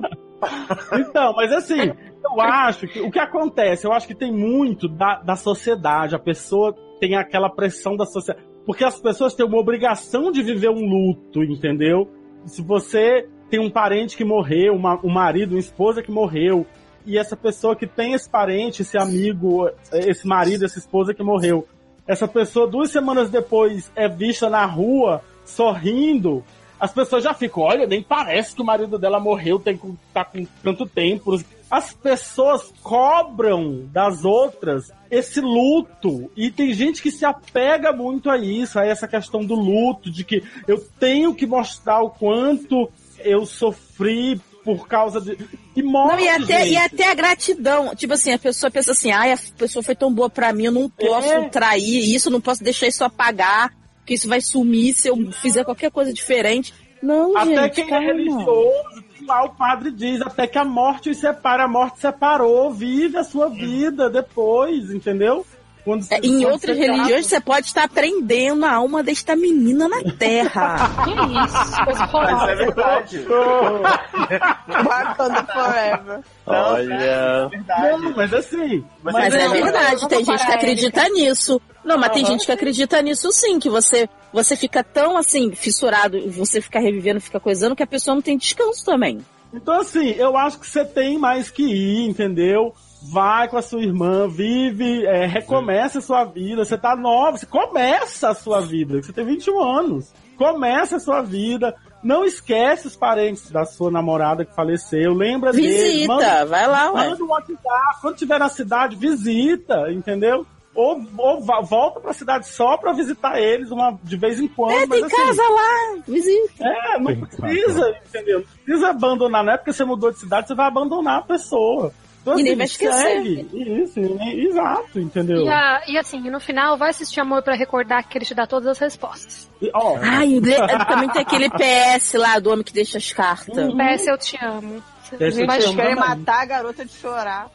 Então, 0.93 1.33
mas 1.33 1.51
assim, 1.51 1.79
eu 2.23 2.41
acho 2.41 2.87
que 2.87 2.99
o 2.99 3.09
que 3.09 3.19
acontece, 3.19 3.87
eu 3.87 3.93
acho 3.93 4.05
que 4.05 4.13
tem 4.13 4.31
muito 4.31 4.87
da, 4.89 5.21
da 5.21 5.35
sociedade, 5.35 6.13
a 6.15 6.19
pessoa 6.19 6.75
tem 6.99 7.15
aquela 7.15 7.49
pressão 7.49 7.95
da 7.95 8.05
sociedade. 8.05 8.45
Porque 8.65 8.83
as 8.83 8.99
pessoas 8.99 9.33
têm 9.33 9.45
uma 9.45 9.59
obrigação 9.59 10.31
de 10.31 10.43
viver 10.43 10.69
um 10.69 10.85
luto, 10.85 11.43
entendeu? 11.43 12.09
Se 12.45 12.61
você 12.61 13.27
tem 13.49 13.59
um 13.59 13.69
parente 13.69 14.17
que 14.17 14.25
morreu, 14.25 14.73
uma, 14.73 14.99
um 15.03 15.09
marido, 15.09 15.51
uma 15.51 15.59
esposa 15.59 16.03
que 16.03 16.11
morreu, 16.11 16.65
e 17.05 17.17
essa 17.17 17.37
pessoa 17.37 17.75
que 17.75 17.87
tem 17.87 18.13
esse 18.13 18.29
parente, 18.29 18.81
esse 18.81 18.97
amigo, 18.97 19.69
esse 19.93 20.27
marido, 20.27 20.65
essa 20.65 20.77
esposa 20.77 21.13
que 21.13 21.23
morreu, 21.23 21.65
essa 22.05 22.27
pessoa 22.27 22.67
duas 22.67 22.91
semanas 22.91 23.29
depois 23.29 23.91
é 23.95 24.09
vista 24.09 24.49
na 24.49 24.65
rua 24.65 25.21
sorrindo, 25.45 26.43
as 26.79 26.93
pessoas 26.93 27.23
já 27.23 27.33
ficam, 27.33 27.63
olha, 27.63 27.87
nem 27.87 28.03
parece 28.03 28.55
que 28.55 28.61
o 28.61 28.65
marido 28.65 28.99
dela 28.99 29.19
morreu, 29.19 29.59
tem 29.59 29.79
tá 30.13 30.23
com 30.23 30.45
tanto 30.61 30.85
tempo. 30.85 31.35
As 31.69 31.93
pessoas 31.93 32.71
cobram 32.81 33.85
das 33.91 34.23
outras 34.23 34.91
esse 35.11 35.41
luto. 35.41 36.31
E 36.35 36.49
tem 36.49 36.73
gente 36.73 37.01
que 37.01 37.11
se 37.11 37.25
apega 37.25 37.91
muito 37.91 38.29
a 38.29 38.37
isso, 38.37 38.79
a 38.79 38.85
essa 38.85 39.07
questão 39.07 39.43
do 39.43 39.55
luto, 39.55 40.09
de 40.11 40.23
que 40.23 40.43
eu 40.67 40.77
tenho 40.99 41.33
que 41.35 41.45
mostrar 41.45 42.01
o 42.01 42.09
quanto 42.09 42.89
eu 43.19 43.45
sofri 43.45 44.39
por 44.63 44.87
causa 44.87 45.19
de. 45.21 45.37
E 45.75 45.83
morre, 45.83 46.15
Não, 46.15 46.19
e 46.19 46.29
até, 46.29 46.59
gente. 46.65 46.73
e 46.73 46.77
até 46.77 47.11
a 47.11 47.13
gratidão. 47.13 47.95
Tipo 47.95 48.13
assim, 48.13 48.31
a 48.33 48.39
pessoa 48.39 48.69
pensa 48.71 48.91
assim, 48.91 49.11
ai, 49.11 49.31
a 49.31 49.37
pessoa 49.57 49.83
foi 49.83 49.95
tão 49.95 50.11
boa 50.13 50.29
pra 50.29 50.51
mim, 50.53 50.65
eu 50.65 50.71
não 50.71 50.89
posso 50.89 51.29
É. 51.29 51.49
trair 51.49 52.13
isso, 52.15 52.29
não 52.29 52.41
posso 52.41 52.63
deixar 52.63 52.87
isso 52.87 53.03
apagar, 53.03 53.73
que 54.05 54.13
isso 54.13 54.27
vai 54.27 54.41
sumir 54.41 54.93
se 54.93 55.07
eu 55.09 55.31
fizer 55.33 55.63
qualquer 55.63 55.91
coisa 55.91 56.11
diferente. 56.13 56.73
Não, 57.01 57.37
Até 57.37 57.63
gente, 57.63 57.75
quem 57.75 57.87
calma. 57.87 58.03
é 58.03 58.07
religioso, 58.07 59.03
lá 59.27 59.43
o 59.43 59.49
padre 59.49 59.91
diz, 59.91 60.21
até 60.21 60.47
que 60.47 60.57
a 60.57 60.63
morte 60.63 61.09
os 61.09 61.17
separa, 61.17 61.65
a 61.65 61.67
morte 61.67 61.99
separou, 61.99 62.71
vive 62.71 63.17
a 63.17 63.23
sua 63.23 63.49
vida 63.49 64.09
depois, 64.09 64.91
entendeu? 64.91 65.45
Quando, 65.87 66.05
É, 66.09 66.17
em 66.17 66.41
quando 66.41 66.51
outras 66.51 66.77
religiões, 66.77 67.27
você 67.27 67.39
pode 67.39 67.67
estar 67.67 67.85
aprendendo 67.85 68.65
a 68.65 68.73
alma 68.73 69.01
desta 69.01 69.37
menina 69.37 69.87
na 69.87 70.03
terra. 70.11 70.75
Que 71.07 71.11
isso? 71.13 71.85
Coisa 71.85 72.09
Mas 72.11 72.49
é 72.49 72.55
verdade. 72.55 73.25
Wakanda 74.67 75.43
Forever. 75.45 76.19
Olha. 76.45 77.49
Não, 77.67 78.15
mas 78.17 78.33
assim. 78.33 78.83
Mas 79.01 79.33
é 79.33 79.47
verdade, 79.47 80.09
tem 80.09 80.25
gente 80.25 80.45
que 80.45 80.51
acredita 80.51 81.07
nisso. 81.07 81.61
Não, 81.85 81.97
mas 81.97 82.11
tem 82.11 82.23
Aham. 82.23 82.33
gente 82.33 82.45
que 82.45 82.51
acredita 82.51 83.01
nisso 83.01 83.31
sim, 83.31 83.57
que 83.57 83.69
você, 83.69 84.09
você 84.33 84.57
fica 84.57 84.83
tão 84.83 85.15
assim, 85.15 85.55
fissurado, 85.55 86.29
você 86.31 86.59
fica 86.59 86.81
revivendo, 86.81 87.21
fica 87.21 87.39
coisando, 87.39 87.77
que 87.77 87.83
a 87.83 87.87
pessoa 87.87 88.13
não 88.13 88.21
tem 88.21 88.37
descanso 88.37 88.83
também. 88.83 89.19
Então, 89.53 89.79
assim, 89.79 90.09
eu 90.17 90.35
acho 90.35 90.59
que 90.59 90.67
você 90.67 90.83
tem 90.83 91.17
mais 91.17 91.49
que 91.49 91.63
ir, 91.63 92.09
entendeu? 92.09 92.75
Vai 93.01 93.47
com 93.47 93.57
a 93.57 93.61
sua 93.61 93.81
irmã, 93.81 94.27
vive, 94.27 95.05
é, 95.05 95.25
recomeça 95.25 95.99
a 95.99 96.01
sua 96.01 96.23
vida. 96.25 96.65
Você 96.65 96.77
tá 96.77 96.95
nova, 96.95 97.37
você 97.37 97.45
começa 97.45 98.29
a 98.29 98.33
sua 98.33 98.59
vida. 98.59 99.01
Você 99.01 99.13
tem 99.13 99.25
21 99.25 99.61
anos. 99.61 100.13
Começa 100.35 100.97
a 100.97 100.99
sua 100.99 101.21
vida. 101.21 101.75
Não 102.03 102.23
esquece 102.23 102.87
os 102.87 102.95
parentes 102.95 103.51
da 103.51 103.65
sua 103.65 103.91
namorada 103.91 104.45
que 104.45 104.55
faleceu. 104.55 105.13
Lembra 105.13 105.51
deles. 105.51 105.93
Visita, 105.93 106.45
vai 106.45 106.67
lá, 106.67 106.91
ué. 106.91 107.09
Manda 107.09 107.23
um 107.23 107.27
WhatsApp. 107.27 108.01
Quando 108.01 108.15
tiver 108.15 108.39
na 108.39 108.49
cidade, 108.49 108.95
visita, 108.95 109.91
entendeu? 109.91 110.45
Ou, 110.75 111.01
ou 111.17 111.41
volta 111.41 111.99
pra 111.99 112.13
cidade 112.13 112.47
só 112.47 112.77
pra 112.77 112.93
visitar 112.93 113.39
eles 113.39 113.71
uma, 113.71 113.97
de 114.03 114.15
vez 114.15 114.39
em 114.39 114.47
quando. 114.47 114.73
É, 114.73 114.85
mas 114.85 114.99
tem 114.99 115.05
assim, 115.05 115.15
casa 115.15 115.41
lá, 115.49 116.01
visita. 116.07 116.67
é, 116.67 116.99
não 116.99 117.15
precisa, 117.15 117.97
entendeu? 118.07 118.39
Não 118.41 118.63
precisa 118.63 118.89
abandonar, 118.89 119.43
não 119.43 119.53
é 119.53 119.57
porque 119.57 119.73
você 119.73 119.83
mudou 119.83 120.11
de 120.11 120.19
cidade, 120.19 120.47
você 120.47 120.53
vai 120.53 120.67
abandonar 120.67 121.17
a 121.17 121.23
pessoa. 121.23 121.91
Então, 122.27 122.39
E 122.39 122.43
nem 122.43 122.51
assim, 122.53 122.57
vai 122.57 122.65
esquecer. 122.65 123.01
segue. 123.03 123.47
Isso, 123.83 123.99
nem- 124.01 124.39
exato, 124.47 124.99
entendeu? 124.99 125.43
E, 125.45 125.49
a- 125.49 125.81
e 125.87 125.97
assim, 125.97 126.19
no 126.29 126.39
final, 126.39 126.75
vai 126.77 126.89
assistir 126.89 127.21
Amor 127.21 127.41
pra 127.41 127.55
recordar 127.55 128.07
que 128.07 128.17
ele 128.17 128.25
te 128.25 128.35
dá 128.35 128.45
todas 128.45 128.67
as 128.67 128.79
respostas. 128.79 129.49
E, 129.61 129.71
Ai, 130.01 130.33
e 130.33 130.41
de- 130.41 130.55
também 130.87 131.09
tem 131.09 131.21
aquele 131.21 131.49
PS 131.49 132.17
lá 132.17 132.37
do 132.39 132.51
homem 132.51 132.63
que 132.65 132.73
deixa 132.73 132.97
as 132.97 133.11
cartas. 133.13 133.55
PS, 133.73 134.07
eu 134.09 134.17
te 134.17 134.37
amo. 134.43 134.83
Esse 135.19 135.41
eu 135.41 135.47
Mas 135.47 135.63
te 135.63 135.69
amo 135.69 135.75
querem 135.77 135.95
também. 135.95 136.09
matar 136.17 136.41
a 136.41 136.45
garota 136.45 136.83
de 136.85 136.91
chorar. 136.91 137.49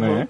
Né? 0.00 0.28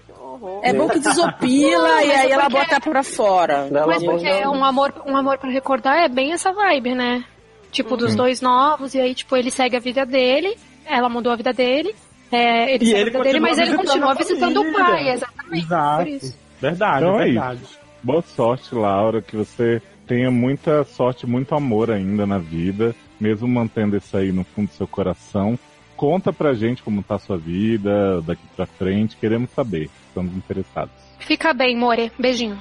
É 0.62 0.72
bom 0.72 0.88
que 0.88 1.00
desopila 1.00 2.04
e 2.04 2.08
Mas 2.08 2.10
aí 2.20 2.30
é 2.30 2.30
ela 2.32 2.44
porque- 2.50 2.58
bota 2.66 2.80
pra 2.80 3.02
fora. 3.02 3.68
Mas 3.86 4.04
porque 4.04 4.28
é 4.28 4.48
um 4.48 4.64
amor, 4.64 4.94
um 5.06 5.16
amor 5.16 5.38
pra 5.38 5.50
recordar 5.50 5.96
é 5.98 6.08
bem 6.08 6.32
essa 6.32 6.52
vibe, 6.52 6.94
né? 6.94 7.24
Tipo, 7.72 7.96
dos 7.96 8.10
Uhum. 8.12 8.16
dois 8.18 8.40
novos, 8.40 8.94
e 8.94 9.00
aí, 9.00 9.14
tipo, 9.14 9.36
ele 9.36 9.50
segue 9.50 9.76
a 9.76 9.80
vida 9.80 10.06
dele, 10.06 10.56
ela 10.86 11.08
mudou 11.08 11.32
a 11.32 11.36
vida 11.36 11.52
dele, 11.52 11.94
é, 12.30 12.74
ele 12.74 12.84
E 12.84 12.94
ele 12.94 13.10
dele, 13.10 13.40
mas 13.40 13.56
continua 13.58 13.66
ele 13.68 13.76
continua 13.76 14.14
visitando 14.14 14.60
o 14.60 14.72
pai, 14.72 15.10
exatamente. 15.10 15.64
Exato. 15.64 15.96
Por 16.04 16.08
isso. 16.08 16.38
Verdade, 16.60 17.04
Então 17.04 17.20
é 17.20 17.24
verdade. 17.24 17.60
isso. 17.62 17.78
Boa 18.02 18.22
sorte, 18.22 18.74
Laura, 18.74 19.20
que 19.22 19.36
você 19.36 19.82
tenha 20.06 20.30
muita 20.30 20.84
sorte, 20.84 21.26
muito 21.26 21.54
amor 21.54 21.90
ainda 21.90 22.26
na 22.26 22.38
vida, 22.38 22.94
mesmo 23.20 23.46
mantendo 23.48 23.96
isso 23.96 24.16
aí 24.16 24.30
no 24.32 24.44
fundo 24.44 24.68
do 24.68 24.74
seu 24.74 24.86
coração. 24.86 25.58
Conta 25.96 26.32
pra 26.32 26.54
gente 26.54 26.82
como 26.82 27.02
tá 27.02 27.16
a 27.16 27.18
sua 27.18 27.36
vida 27.36 28.22
daqui 28.22 28.42
pra 28.54 28.66
frente, 28.66 29.16
queremos 29.16 29.50
saber, 29.50 29.90
estamos 30.08 30.32
interessados. 30.36 30.92
Fica 31.18 31.52
bem, 31.52 31.76
More. 31.76 32.10
Beijinho. 32.18 32.58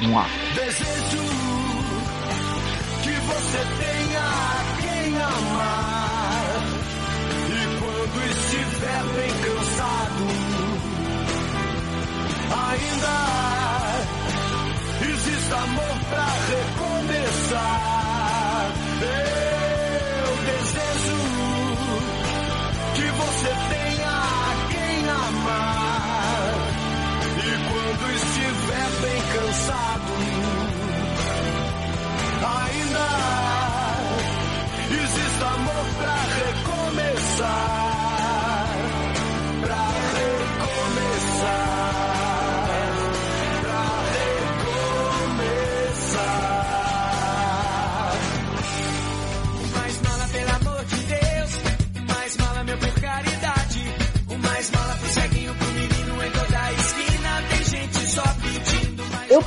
Mua. 0.00 0.24
Desejo 0.54 1.18
que 3.02 3.10
você 3.10 3.58
tenha 3.78 4.24
quem 4.80 5.16
amar. 5.16 6.09
Bem 9.02 9.30
cansado, 9.42 10.24
ainda 12.68 13.16
existe 15.10 15.52
amor 15.54 15.98
pra 16.10 16.26
recomeçar. 16.50 17.99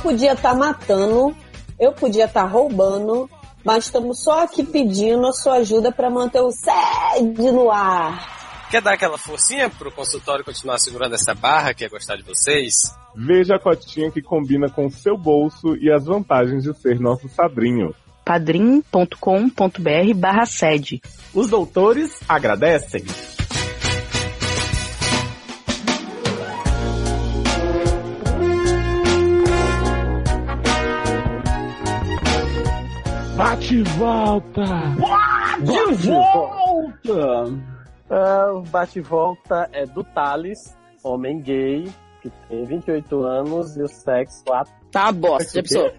Podia 0.04 0.34
estar 0.34 0.54
matando, 0.54 1.34
eu 1.80 1.92
podia 1.92 2.26
estar 2.26 2.44
roubando, 2.44 3.28
mas 3.64 3.86
estamos 3.86 4.22
só 4.22 4.44
aqui 4.44 4.62
pedindo 4.62 5.26
a 5.26 5.32
sua 5.32 5.54
ajuda 5.54 5.90
para 5.90 6.10
manter 6.10 6.42
o 6.42 6.50
sede 6.52 7.50
no 7.50 7.70
ar. 7.70 8.68
Quer 8.70 8.82
dar 8.82 8.92
aquela 8.92 9.16
forcinha 9.16 9.70
pro 9.70 9.90
consultório 9.90 10.44
continuar 10.44 10.78
segurando 10.78 11.14
essa 11.14 11.34
barra 11.34 11.72
que 11.72 11.86
é 11.86 11.88
gostar 11.88 12.16
de 12.16 12.22
vocês? 12.22 12.74
Veja 13.16 13.54
a 13.54 13.58
cotinha 13.58 14.10
que 14.10 14.20
combina 14.20 14.68
com 14.68 14.86
o 14.86 14.90
seu 14.90 15.16
bolso 15.16 15.74
e 15.76 15.90
as 15.90 16.04
vantagens 16.04 16.64
de 16.64 16.74
ser 16.78 17.00
nosso 17.00 17.26
padrinho. 17.30 17.94
padrim.com.br 18.26 20.14
barra 20.16 20.44
sede. 20.44 21.00
Os 21.32 21.48
doutores 21.48 22.20
agradecem. 22.28 23.04
Bate 33.44 33.74
e 33.76 33.82
volta! 33.82 34.64
De 35.60 36.08
volta! 36.08 37.52
Ah, 38.08 38.52
o 38.54 38.62
bate-volta 38.62 39.68
é 39.70 39.84
do 39.84 40.02
Thales, 40.02 40.74
homem 41.04 41.42
gay, 41.42 41.84
que 42.22 42.30
tem 42.48 42.64
28 42.64 43.22
anos 43.22 43.76
e 43.76 43.82
o 43.82 43.86
sexo 43.88 44.42
Tá 44.90 45.02
uma 45.04 45.12
bosta, 45.12 45.52
já 45.52 45.62
pensou? 45.62 45.92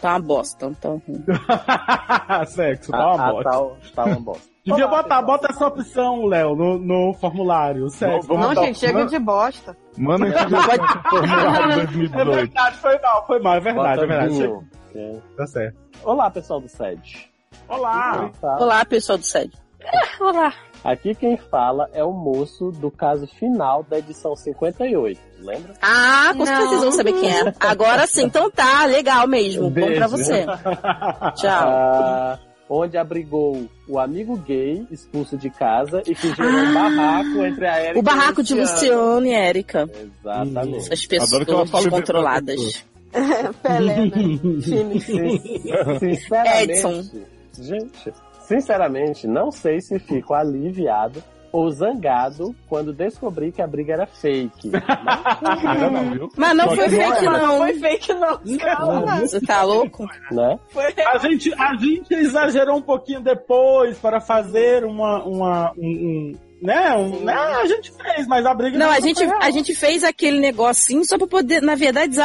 Tá 0.00 0.12
uma 0.12 0.20
bosta, 0.20 0.64
então. 0.66 1.02
Sexo, 2.46 2.90
tá 2.90 2.98
A- 2.98 3.14
uma 3.16 3.22
a 3.28 3.32
bosta. 3.32 3.50
tal- 3.50 3.76
tá 3.94 4.04
uma 4.06 4.20
bosta. 4.20 4.52
Devia 4.64 4.86
Olá, 4.86 5.02
botar, 5.02 5.22
bota 5.22 5.48
essa 5.50 5.66
opção, 5.66 6.24
Léo, 6.24 6.56
no, 6.56 6.78
no 6.78 7.12
formulário. 7.20 7.90
Sexo. 7.90 8.32
Não, 8.32 8.54
dar- 8.54 8.64
gente, 8.64 8.78
chega 8.78 9.04
de 9.04 9.18
bosta. 9.18 9.76
Manda 9.98 10.26
esse 10.26 10.38
formulário 10.38 11.72
É 11.72 11.74
2018. 11.84 12.30
verdade, 12.30 12.76
foi 12.78 12.98
mal, 12.98 13.26
foi 13.26 13.40
mal, 13.42 13.54
é 13.56 13.60
verdade, 13.60 14.00
Bota 14.00 14.04
é 14.04 14.06
verdade. 14.06 14.66
É. 14.94 15.16
Tá 15.36 15.46
certo. 15.46 15.76
Olá, 16.04 16.30
pessoal 16.30 16.60
do 16.60 16.68
SED. 16.68 17.30
Olá! 17.68 18.30
Olá, 18.42 18.84
pessoal 18.84 19.18
do 19.18 19.24
SED. 19.24 19.52
Olá. 20.20 20.52
Aqui 20.84 21.14
quem 21.14 21.36
fala 21.36 21.88
é 21.92 22.02
o 22.02 22.12
moço 22.12 22.72
do 22.72 22.90
caso 22.90 23.26
final 23.26 23.84
da 23.84 23.98
edição 23.98 24.34
58, 24.34 25.20
lembra? 25.38 25.74
Ah, 25.80 26.32
com 26.32 26.44
Não. 26.44 26.46
certeza 26.46 26.80
vão 26.80 26.92
saber 26.92 27.12
quem 27.12 27.30
é. 27.30 27.54
Agora 27.60 28.06
sim, 28.06 28.24
então 28.24 28.50
tá, 28.50 28.84
legal 28.86 29.28
mesmo. 29.28 29.64
Bom 29.64 29.70
Beijo. 29.70 29.94
pra 29.94 30.06
você. 30.08 30.44
Tchau. 31.36 31.68
Ah, 31.68 32.38
onde 32.68 32.96
abrigou 32.96 33.68
o 33.88 33.98
amigo 33.98 34.36
gay 34.38 34.84
expulso 34.90 35.36
de 35.36 35.50
casa 35.50 36.02
e 36.06 36.14
que 36.16 36.34
gerou 36.34 36.50
um 36.50 36.74
barraco 36.74 37.44
entre 37.44 37.66
a 37.66 37.84
Erika 37.84 37.98
O 37.98 38.02
barraco 38.02 38.42
de 38.42 38.54
e 38.54 38.60
Luciano 38.60 39.26
e 39.26 39.32
Érica. 39.32 39.88
Exatamente. 39.94 40.76
Essas 40.78 41.06
que 41.06 41.16
ela 41.16 41.24
pessoas 41.26 41.70
descontroladas. 41.70 42.84
Pelé, 43.62 43.96
né? 44.06 44.10
Time. 44.62 45.00
Sinceramente, 45.98 46.70
Edson. 46.72 47.02
gente, 47.58 48.12
sinceramente, 48.46 49.26
não 49.26 49.50
sei 49.50 49.80
se 49.80 49.98
fico 49.98 50.34
aliviado 50.34 51.22
ou 51.52 51.70
zangado 51.70 52.54
quando 52.66 52.94
descobri 52.94 53.52
que 53.52 53.60
a 53.60 53.66
briga 53.66 53.92
era 53.92 54.06
fake. 54.06 54.70
Não, 55.42 55.90
não, 55.90 56.10
viu? 56.10 56.28
Mas 56.36 56.56
não 56.56 56.68
foi 56.68 56.88
não 56.88 56.88
fake, 56.88 57.24
não. 57.24 57.58
Foi 57.58 57.74
fake, 57.74 58.14
não. 58.14 58.40
Calma. 58.58 59.20
Você 59.20 59.40
tá 59.40 59.62
louco? 59.62 60.06
né? 60.30 60.58
A 61.12 61.18
gente, 61.18 61.52
a 61.54 61.74
gente 61.76 62.14
exagerou 62.14 62.76
um 62.78 62.82
pouquinho 62.82 63.20
depois 63.20 63.98
para 63.98 64.20
fazer 64.20 64.84
uma. 64.84 65.22
uma 65.24 65.72
um, 65.76 65.82
um- 66.32 66.32
né? 66.62 66.94
Um, 66.94 67.24
né? 67.24 67.32
A 67.34 67.66
gente 67.66 67.92
fez, 67.92 68.26
mas 68.26 68.46
a 68.46 68.54
briga 68.54 68.78
Não, 68.78 68.88
a 68.88 68.94
foi 68.94 69.02
gente, 69.02 69.24
real. 69.24 69.38
a 69.42 69.50
gente 69.50 69.74
fez 69.74 70.04
aquele 70.04 70.38
negocinho 70.38 71.04
só 71.04 71.18
pra 71.18 71.26
poder, 71.26 71.60
na 71.60 71.74
verdade, 71.74 72.16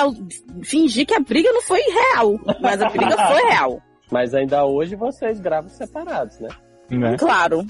fingir 0.63 1.07
que 1.07 1.15
a 1.15 1.19
briga 1.19 1.51
não 1.51 1.61
foi 1.61 1.81
real. 1.81 2.39
Mas 2.61 2.81
a 2.81 2.89
briga 2.89 3.17
foi 3.17 3.41
real. 3.49 3.81
Mas 4.11 4.33
ainda 4.33 4.63
hoje 4.65 4.95
vocês 4.95 5.39
gravam 5.39 5.69
separados, 5.69 6.39
né? 6.39 6.49
Né? 6.89 7.17
Claro. 7.17 7.65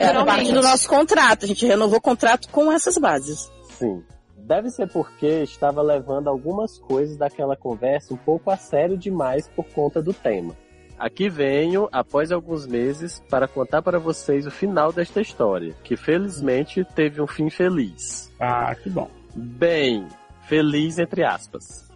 Era 0.00 0.24
parte 0.24 0.52
do 0.52 0.62
nosso 0.62 0.88
contrato. 0.88 1.44
A 1.44 1.48
gente 1.48 1.66
renovou 1.66 1.98
o 1.98 2.00
contrato 2.00 2.48
com 2.48 2.72
essas 2.72 2.96
bases. 2.96 3.50
Sim. 3.70 4.02
Deve 4.38 4.70
ser 4.70 4.88
porque 4.88 5.42
estava 5.42 5.82
levando 5.82 6.28
algumas 6.28 6.78
coisas 6.78 7.18
daquela 7.18 7.54
conversa 7.54 8.14
um 8.14 8.16
pouco 8.16 8.50
a 8.50 8.56
sério 8.56 8.96
demais 8.96 9.46
por 9.48 9.66
conta 9.66 10.00
do 10.00 10.14
tema. 10.14 10.56
Aqui 10.98 11.28
venho, 11.28 11.88
após 11.92 12.32
alguns 12.32 12.66
meses, 12.66 13.22
para 13.30 13.46
contar 13.46 13.82
para 13.82 13.98
vocês 13.98 14.46
o 14.46 14.50
final 14.50 14.92
desta 14.92 15.20
história, 15.20 15.74
que 15.84 15.96
felizmente 15.96 16.84
teve 16.94 17.22
um 17.22 17.26
fim 17.26 17.48
feliz. 17.48 18.32
Ah, 18.40 18.74
que 18.74 18.90
bom. 18.90 19.08
Bem, 19.34 20.08
feliz 20.48 20.98
entre 20.98 21.22
aspas. 21.24 21.88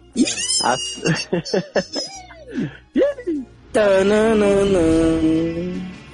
As-. 0.63 1.27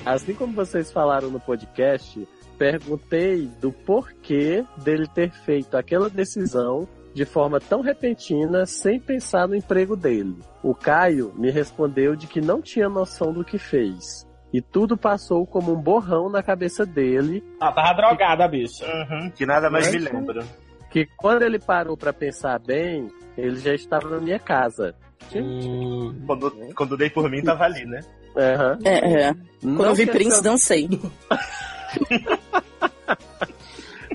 Assim 0.05 0.33
como 0.33 0.53
vocês 0.53 0.91
falaram 0.91 1.29
no 1.29 1.39
podcast, 1.39 2.27
perguntei 2.57 3.47
do 3.61 3.71
porquê 3.71 4.65
dele 4.77 5.05
ter 5.07 5.31
feito 5.31 5.75
aquela 5.75 6.09
decisão 6.09 6.87
de 7.13 7.25
forma 7.25 7.59
tão 7.59 7.81
repentina 7.81 8.65
sem 8.65 8.99
pensar 8.99 9.47
no 9.47 9.55
emprego 9.55 9.95
dele. 9.95 10.37
O 10.63 10.73
Caio 10.75 11.33
me 11.35 11.49
respondeu 11.51 12.15
de 12.15 12.27
que 12.27 12.41
não 12.41 12.61
tinha 12.61 12.89
noção 12.89 13.31
do 13.33 13.43
que 13.43 13.57
fez. 13.57 14.27
E 14.53 14.61
tudo 14.61 14.97
passou 14.97 15.45
como 15.45 15.73
um 15.73 15.81
borrão 15.81 16.29
na 16.29 16.41
cabeça 16.41 16.85
dele, 16.85 17.43
Ah, 17.61 17.71
tava 17.71 17.93
drogada, 17.93 18.47
bicha. 18.47 18.85
Uhum, 18.85 19.29
que 19.31 19.45
nada 19.45 19.69
mais 19.69 19.91
me 19.91 19.99
lembra. 19.99 20.43
que 20.89 21.05
quando 21.17 21.43
ele 21.43 21.59
parou 21.59 21.95
pra 21.95 22.11
pensar 22.11 22.57
bem, 22.59 23.07
ele 23.37 23.57
já 23.57 23.73
estava 23.75 24.09
na 24.09 24.19
minha 24.19 24.39
casa. 24.39 24.95
Quando, 26.25 26.51
quando 26.75 26.97
dei 26.97 27.09
por 27.11 27.29
mim, 27.29 27.43
tava 27.43 27.65
ali, 27.65 27.85
né? 27.85 27.99
Aham. 28.35 28.79
É, 28.85 29.21
é. 29.29 29.33
Quando 29.61 29.77
Não 29.77 29.85
eu 29.85 29.93
vi 29.95 30.05
question- 30.07 30.11
Prince, 30.13 30.41
dancei. 30.43 30.89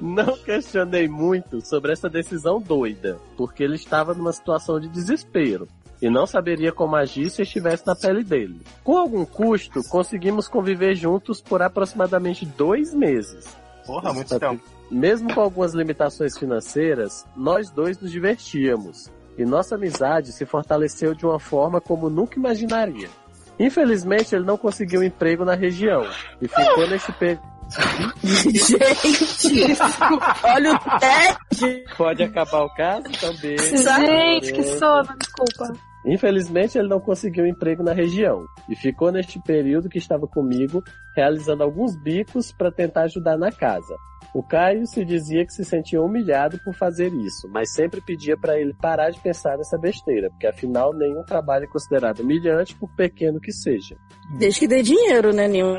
Não 0.00 0.36
questionei 0.38 1.08
muito 1.08 1.64
sobre 1.64 1.92
essa 1.92 2.08
decisão 2.08 2.60
doida, 2.60 3.18
porque 3.36 3.62
ele 3.62 3.76
estava 3.76 4.14
numa 4.14 4.32
situação 4.32 4.80
de 4.80 4.88
desespero 4.88 5.68
e 6.02 6.10
não 6.10 6.26
saberia 6.26 6.72
como 6.72 6.96
agir 6.96 7.30
se 7.30 7.42
estivesse 7.42 7.86
na 7.86 7.94
pele 7.94 8.22
dele. 8.22 8.60
Com 8.82 8.98
algum 8.98 9.24
custo, 9.24 9.82
conseguimos 9.88 10.48
conviver 10.48 10.94
juntos 10.94 11.40
por 11.40 11.62
aproximadamente 11.62 12.44
dois 12.44 12.92
meses. 12.92 13.56
Porra, 13.86 14.12
muito 14.12 14.38
tempo. 14.38 14.62
Mesmo 14.90 15.32
com 15.32 15.40
algumas 15.40 15.72
limitações 15.72 16.36
financeiras, 16.36 17.24
nós 17.36 17.70
dois 17.70 17.98
nos 17.98 18.10
divertíamos 18.10 19.10
e 19.36 19.44
nossa 19.44 19.74
amizade 19.74 20.32
se 20.32 20.44
fortaleceu 20.44 21.14
de 21.14 21.24
uma 21.24 21.40
forma 21.40 21.80
como 21.80 22.10
nunca 22.10 22.38
imaginaria. 22.38 23.08
Infelizmente, 23.58 24.34
ele 24.34 24.44
não 24.44 24.58
conseguiu 24.58 25.02
emprego 25.02 25.44
na 25.44 25.54
região 25.54 26.04
e 26.40 26.48
ficou 26.48 26.88
nesse 26.88 27.12
pe... 27.12 27.38
Gente, 28.22 29.78
olha 30.44 30.74
o 30.74 30.78
Ted. 31.00 31.84
Pode 31.96 32.22
acabar 32.22 32.62
o 32.62 32.74
caso 32.74 33.04
também. 33.20 33.58
Gente, 33.58 34.52
que 34.52 34.62
sono, 34.78 35.08
desculpa. 35.18 35.72
Infelizmente, 36.06 36.76
ele 36.76 36.88
não 36.88 37.00
conseguiu 37.00 37.46
emprego 37.46 37.82
na 37.82 37.92
região 37.92 38.44
e 38.68 38.76
ficou 38.76 39.10
neste 39.10 39.40
período 39.40 39.88
que 39.88 39.98
estava 39.98 40.26
comigo 40.26 40.82
realizando 41.16 41.62
alguns 41.62 41.96
bicos 41.96 42.52
para 42.52 42.70
tentar 42.70 43.02
ajudar 43.02 43.38
na 43.38 43.50
casa. 43.50 43.96
O 44.34 44.42
Caio 44.42 44.84
se 44.84 45.04
dizia 45.04 45.46
que 45.46 45.52
se 45.52 45.64
sentia 45.64 46.02
humilhado 46.02 46.58
por 46.64 46.74
fazer 46.74 47.12
isso, 47.14 47.48
mas 47.50 47.72
sempre 47.72 48.00
pedia 48.00 48.36
para 48.36 48.58
ele 48.58 48.74
parar 48.74 49.10
de 49.10 49.20
pensar 49.20 49.56
nessa 49.56 49.78
besteira, 49.78 50.28
porque 50.28 50.48
afinal 50.48 50.92
nenhum 50.92 51.22
trabalho 51.22 51.64
é 51.64 51.68
considerado 51.68 52.18
humilhante, 52.20 52.74
por 52.74 52.92
pequeno 52.96 53.40
que 53.40 53.52
seja. 53.52 53.96
Desde 54.36 54.58
que 54.58 54.66
dê 54.66 54.82
dinheiro, 54.82 55.32
né, 55.32 55.46
Nil? 55.46 55.76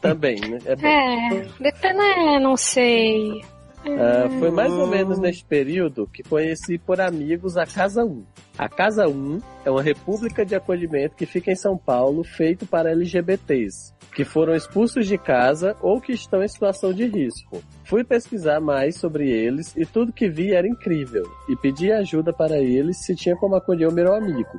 Também, 0.00 0.40
né? 0.40 0.58
É 0.64 0.74
bom. 0.74 0.86
É, 0.88 1.46
depende, 1.60 2.00
é, 2.00 2.40
não 2.40 2.56
sei. 2.56 3.40
Ah, 3.84 4.28
foi 4.38 4.50
mais 4.50 4.72
ou 4.72 4.86
menos 4.86 5.18
neste 5.18 5.44
período 5.44 6.06
que 6.06 6.22
conheci 6.22 6.78
por 6.78 7.00
amigos 7.00 7.56
a 7.56 7.66
Casa 7.66 8.04
1. 8.04 8.24
A 8.56 8.68
Casa 8.68 9.08
1 9.08 9.40
é 9.64 9.70
uma 9.70 9.82
república 9.82 10.44
de 10.44 10.54
acolhimento 10.54 11.16
que 11.16 11.26
fica 11.26 11.50
em 11.50 11.56
São 11.56 11.76
Paulo, 11.76 12.22
feito 12.22 12.64
para 12.64 12.90
LGBTs, 12.90 13.92
que 14.14 14.24
foram 14.24 14.54
expulsos 14.54 15.06
de 15.06 15.18
casa 15.18 15.76
ou 15.80 16.00
que 16.00 16.12
estão 16.12 16.42
em 16.42 16.48
situação 16.48 16.92
de 16.92 17.06
risco. 17.06 17.62
Fui 17.92 18.02
pesquisar 18.02 18.58
mais 18.58 18.96
sobre 18.96 19.28
eles 19.30 19.76
e 19.76 19.84
tudo 19.84 20.14
que 20.14 20.26
vi 20.26 20.54
era 20.54 20.66
incrível, 20.66 21.24
e 21.46 21.54
pedi 21.54 21.92
ajuda 21.92 22.32
para 22.32 22.56
eles 22.56 23.04
se 23.04 23.14
tinha 23.14 23.36
como 23.36 23.54
acolher 23.54 23.86
o 23.86 23.92
meu 23.92 24.14
amigo. 24.14 24.56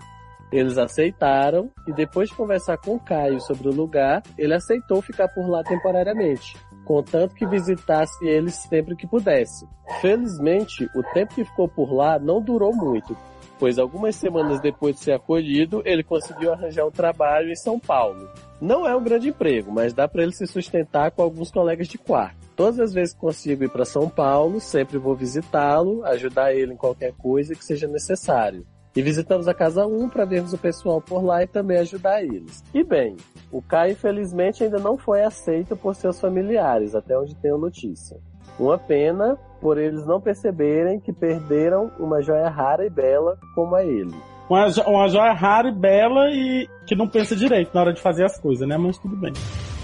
Eles 0.51 0.77
aceitaram 0.77 1.71
e 1.88 1.93
depois 1.93 2.29
de 2.29 2.36
conversar 2.36 2.77
com 2.77 2.93
o 2.93 2.99
Caio 2.99 3.41
sobre 3.41 3.69
o 3.69 3.73
lugar, 3.73 4.21
ele 4.38 4.53
aceitou 4.53 5.01
ficar 5.01 5.29
por 5.29 5.49
lá 5.49 5.63
temporariamente, 5.63 6.55
contanto 6.86 7.34
que 7.34 7.47
visitasse 7.47 8.23
eles 8.23 8.53
sempre 8.53 8.95
que 8.95 9.07
pudesse. 9.07 9.67
Felizmente, 9.99 10.88
o 10.95 11.01
tempo 11.01 11.34
que 11.34 11.43
ficou 11.43 11.67
por 11.67 11.91
lá 11.91 12.19
não 12.19 12.39
durou 12.39 12.71
muito, 12.71 13.17
pois 13.57 13.79
algumas 13.79 14.15
semanas 14.15 14.59
depois 14.59 14.97
de 14.97 15.05
ser 15.05 15.13
acolhido, 15.13 15.81
ele 15.86 16.03
conseguiu 16.03 16.53
arranjar 16.53 16.86
um 16.86 16.91
trabalho 16.91 17.49
em 17.49 17.55
São 17.55 17.79
Paulo. 17.79 18.29
Não 18.61 18.88
é 18.88 18.95
um 18.95 19.03
grande 19.03 19.29
emprego, 19.29 19.71
mas 19.71 19.91
dá 19.91 20.07
para 20.07 20.21
ele 20.21 20.34
se 20.34 20.45
sustentar 20.45 21.09
com 21.09 21.23
alguns 21.23 21.49
colegas 21.49 21.88
de 21.88 21.97
quarto. 21.97 22.42
Todas 22.55 22.79
as 22.79 22.93
vezes 22.93 23.13
que 23.13 23.19
consigo 23.19 23.63
ir 23.63 23.69
para 23.69 23.85
São 23.85 24.07
Paulo, 24.07 24.59
sempre 24.59 24.97
vou 24.97 25.15
visitá-lo, 25.15 26.03
ajudar 26.05 26.53
ele 26.53 26.73
em 26.73 26.77
qualquer 26.77 27.13
coisa 27.13 27.55
que 27.55 27.65
seja 27.65 27.87
necessário. 27.87 28.65
E 28.95 29.01
visitamos 29.01 29.47
a 29.47 29.55
casa 29.55 29.87
1 29.87 30.09
para 30.09 30.23
vermos 30.23 30.53
o 30.53 30.57
pessoal 30.57 31.01
por 31.01 31.23
lá 31.23 31.41
e 31.41 31.47
também 31.47 31.79
ajudar 31.79 32.21
eles. 32.23 32.63
E 32.71 32.83
bem, 32.83 33.17
o 33.51 33.59
Caio 33.59 33.93
infelizmente 33.93 34.63
ainda 34.63 34.77
não 34.77 34.97
foi 34.99 35.23
aceito 35.23 35.75
por 35.75 35.95
seus 35.95 36.19
familiares, 36.19 36.93
até 36.93 37.17
onde 37.17 37.35
tenho 37.37 37.57
notícia. 37.57 38.17
Uma 38.59 38.77
pena 38.77 39.35
por 39.59 39.79
eles 39.79 40.05
não 40.05 40.21
perceberem 40.21 40.99
que 40.99 41.11
perderam 41.11 41.89
uma 41.99 42.21
joia 42.21 42.49
rara 42.49 42.85
e 42.85 42.89
bela 42.89 43.35
como 43.55 43.73
a 43.75 43.83
ele. 43.83 44.13
Uma, 44.47 44.67
jo- 44.69 44.83
uma 44.83 45.07
joia 45.07 45.33
rara 45.33 45.69
e 45.69 45.71
bela 45.75 46.29
e 46.29 46.67
que 46.85 46.95
não 46.95 47.07
pensa 47.09 47.35
direito 47.35 47.71
na 47.73 47.81
hora 47.81 47.93
de 47.93 48.01
fazer 48.01 48.25
as 48.25 48.39
coisas, 48.39 48.67
né? 48.67 48.77
Mas 48.77 48.99
tudo 48.99 49.15
bem. 49.15 49.33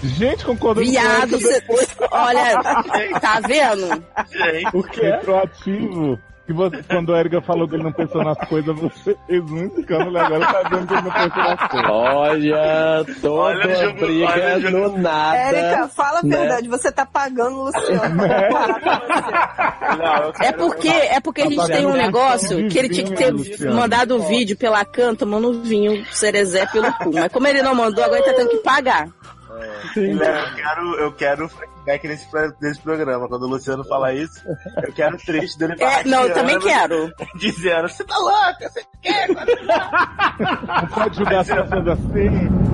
Gente, 0.02 0.44
concordando 0.44 0.86
Viado, 0.90 1.30
com 1.32 1.38
você... 1.38 1.62
olha, 2.10 2.62
tá 3.20 3.40
vendo? 3.46 4.02
O 4.72 4.82
quê? 4.82 5.00
Retroativo. 5.02 6.18
que 6.46 6.52
você, 6.54 6.82
quando 6.88 7.14
a 7.14 7.20
Erika 7.20 7.40
falou 7.42 7.68
que 7.68 7.74
ele 7.76 7.82
não 7.84 7.92
pensou 7.92 8.24
nas 8.24 8.38
coisas, 8.48 8.74
você 8.76 9.14
fez 9.26 9.42
um 9.50 9.66
escândalo 9.66 10.16
e 10.16 10.18
agora 10.20 10.46
tá 10.46 10.62
dizendo 10.64 10.86
que 10.86 10.92
ele 10.94 11.02
não 11.02 11.10
pensou 11.12 11.42
nas 11.44 11.68
coisas. 11.68 11.90
Olha, 11.90 13.04
toda 13.20 13.30
Olha 13.40 13.68
o 13.68 13.84
jogo- 13.84 13.98
briga 14.00 14.26
olha 14.32 14.56
o 14.56 14.60
jogo- 14.62 14.88
no 14.88 14.98
nada. 14.98 15.36
Érica, 15.36 15.88
fala 15.88 16.18
a 16.18 16.22
né? 16.22 16.36
verdade, 16.38 16.68
você 16.68 16.90
tá 16.90 17.06
pagando 17.06 17.56
o 17.58 17.64
Luciano 17.66 18.00
com 18.00 18.26
você. 20.32 20.44
É 20.46 20.52
porque, 20.52 20.88
é 20.88 21.20
porque 21.20 21.42
a 21.42 21.48
gente 21.48 21.66
tem 21.66 21.86
um 21.86 21.92
negócio 21.92 22.68
que 22.68 22.78
ele 22.78 22.88
tinha 22.88 23.04
que 23.06 23.14
ter 23.14 23.32
Luciano. 23.32 23.76
mandado 23.76 24.16
o 24.16 24.22
vídeo 24.22 24.56
pela 24.56 24.84
can 24.84 25.14
tomando 25.14 25.62
vinho 25.62 26.04
cerezé 26.10 26.64
pelo 26.66 26.92
cu. 26.94 27.12
Mas 27.14 27.30
como 27.32 27.46
ele 27.46 27.62
não 27.62 27.74
mandou, 27.74 28.02
agora 28.02 28.20
ele 28.20 28.28
tá 28.30 28.34
tendo 28.34 28.48
que 28.50 28.58
pagar. 28.58 29.08
Eu 29.96 30.54
quero, 30.54 30.94
eu 30.96 31.12
quero 31.12 31.48
feedback 31.48 32.08
nesse, 32.08 32.26
nesse 32.60 32.80
programa. 32.80 33.28
Quando 33.28 33.42
o 33.42 33.48
Luciano 33.48 33.84
falar 33.84 34.14
isso, 34.14 34.40
eu 34.82 34.92
quero 34.92 35.16
o 35.16 35.18
trecho 35.18 35.58
dele 35.58 35.74
É, 35.78 36.04
não, 36.04 36.24
eu 36.24 36.34
também 36.34 36.58
quero. 36.58 37.12
Dizendo, 37.36 37.88
você 37.88 38.04
tá 38.04 38.16
louca, 38.16 38.68
você 38.68 38.84
quer? 39.02 39.28
Não 39.28 40.88
pode 40.88 41.16
julgar 41.16 41.40
as 41.40 41.48
pessoas 41.48 41.88
assim. 41.88 42.70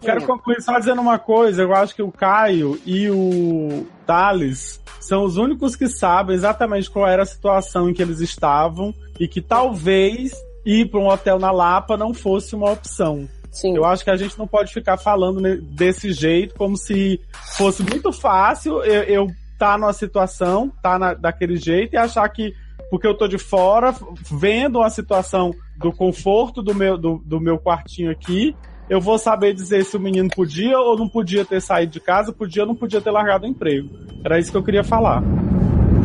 Quero 0.00 0.24
concluir 0.24 0.62
só 0.62 0.78
dizendo 0.78 1.00
uma 1.00 1.18
coisa. 1.18 1.62
Eu 1.62 1.74
acho 1.74 1.94
que 1.94 2.02
o 2.02 2.12
Caio 2.12 2.80
e 2.86 3.10
o 3.10 3.86
Thales 4.06 4.80
são 5.00 5.24
os 5.24 5.36
únicos 5.36 5.74
que 5.74 5.88
sabem 5.88 6.34
exatamente 6.34 6.90
qual 6.90 7.06
era 7.06 7.22
a 7.22 7.26
situação 7.26 7.90
em 7.90 7.94
que 7.94 8.02
eles 8.02 8.20
estavam 8.20 8.94
e 9.18 9.26
que 9.26 9.40
talvez 9.40 10.32
ir 10.64 10.90
para 10.90 11.00
um 11.00 11.08
hotel 11.08 11.38
na 11.38 11.50
Lapa 11.50 11.96
não 11.96 12.12
fosse 12.12 12.54
uma 12.54 12.70
opção. 12.72 13.28
Eu 13.76 13.84
acho 13.84 14.04
que 14.04 14.10
a 14.10 14.16
gente 14.16 14.38
não 14.38 14.46
pode 14.46 14.72
ficar 14.72 14.96
falando 14.96 15.40
desse 15.62 16.12
jeito, 16.12 16.54
como 16.54 16.76
se 16.76 17.20
fosse 17.56 17.82
muito 17.82 18.12
fácil 18.12 18.82
eu, 18.82 19.02
eu 19.04 19.26
tá 19.58 19.78
numa 19.78 19.92
situação, 19.92 20.70
tá 20.82 20.98
na- 20.98 21.14
daquele 21.14 21.56
jeito 21.56 21.94
e 21.94 21.96
achar 21.96 22.28
que 22.28 22.54
porque 22.90 23.06
eu 23.06 23.16
tô 23.16 23.26
de 23.26 23.38
fora, 23.38 23.92
vendo 24.30 24.78
uma 24.78 24.90
situação 24.90 25.52
do 25.76 25.90
conforto 25.92 26.62
do 26.62 26.74
meu, 26.74 26.96
do, 26.96 27.20
do 27.24 27.40
meu 27.40 27.58
quartinho 27.58 28.10
aqui, 28.12 28.54
eu 28.88 29.00
vou 29.00 29.18
saber 29.18 29.52
dizer 29.54 29.84
se 29.84 29.96
o 29.96 30.00
menino 30.00 30.28
podia 30.30 30.78
ou 30.78 30.96
não 30.96 31.08
podia 31.08 31.44
ter 31.44 31.60
saído 31.60 31.92
de 31.92 32.00
casa, 32.00 32.32
podia 32.32 32.62
ou 32.62 32.68
não 32.68 32.76
podia 32.76 33.00
ter 33.00 33.10
largado 33.10 33.44
o 33.44 33.48
emprego. 33.48 33.88
Era 34.24 34.38
isso 34.38 34.52
que 34.52 34.56
eu 34.56 34.62
queria 34.62 34.84
falar. 34.84 35.20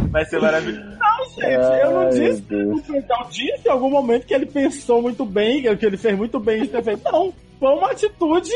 Vai 0.10 0.26
ser 0.26 0.42
maravilhoso. 0.42 0.98
Não, 1.22 1.30
gente, 1.30 1.82
eu 1.82 1.92
não 1.92 2.02
Ai, 2.02 2.10
disse. 2.10 2.46
Eu 2.50 3.30
disse 3.30 3.68
em 3.68 3.72
algum 3.72 3.90
momento 3.90 4.26
que 4.26 4.34
ele 4.34 4.46
pensou 4.46 5.02
muito 5.02 5.26
bem, 5.26 5.62
que 5.78 5.86
ele 5.86 5.98
fez 5.98 6.18
muito 6.18 6.40
bem 6.40 6.62
de 6.64 6.68
ter 6.70 6.84
feito. 6.84 7.04
Não, 7.12 7.34
foi 7.60 7.74
uma 7.74 7.92
atitude 7.92 8.52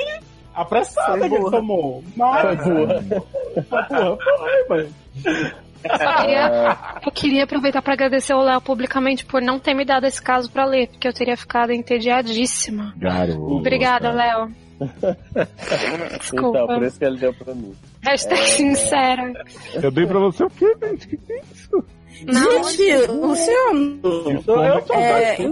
apressada 0.53 1.17
Foi 1.19 1.29
que 1.29 1.35
ele 1.35 1.51
tomou. 1.51 2.03
Mas, 2.15 2.63
Foi 2.63 2.73
boa. 2.73 4.17
Foi 4.17 4.65
mas. 4.69 4.87
Eu 5.85 5.91
queria, 6.17 6.77
eu 7.05 7.11
queria 7.11 7.43
aproveitar 7.43 7.81
para 7.81 7.93
agradecer 7.93 8.33
ao 8.33 8.41
Léo 8.41 8.59
publicamente 8.59 9.23
por 9.23 9.39
não 9.41 9.59
ter 9.59 9.75
me 9.75 9.85
dado 9.85 10.05
esse 10.07 10.19
caso 10.19 10.49
para 10.51 10.65
ler, 10.65 10.87
porque 10.87 11.07
eu 11.07 11.13
teria 11.13 11.37
ficado 11.37 11.71
entediadíssima. 11.71 12.93
Garoto. 12.97 13.57
Obrigada, 13.57 14.11
Léo. 14.11 14.49
Desculpa. 16.19 16.57
Então, 16.59 16.67
por 16.67 16.83
isso 16.83 16.97
que 16.99 17.05
ele 17.05 17.17
deu 17.17 17.33
pra 17.33 17.53
mim. 17.53 17.73
Hashtag 18.01 18.41
É. 18.41 18.45
sincera. 18.45 19.33
Eu 19.75 19.91
dei 19.91 20.05
pra 20.07 20.19
você 20.19 20.43
o 20.43 20.49
quê, 20.49 20.75
gente? 20.81 21.07
Que 21.07 21.17
que 21.17 21.41
é? 22.27 22.63
Gente, 22.63 23.11
Luciano. 23.11 23.99
Eu 24.03 24.43
tô, 24.43 24.63
eu 24.63 24.81
tô 24.81 24.93
É, 24.93 25.31
aqui. 25.31 25.43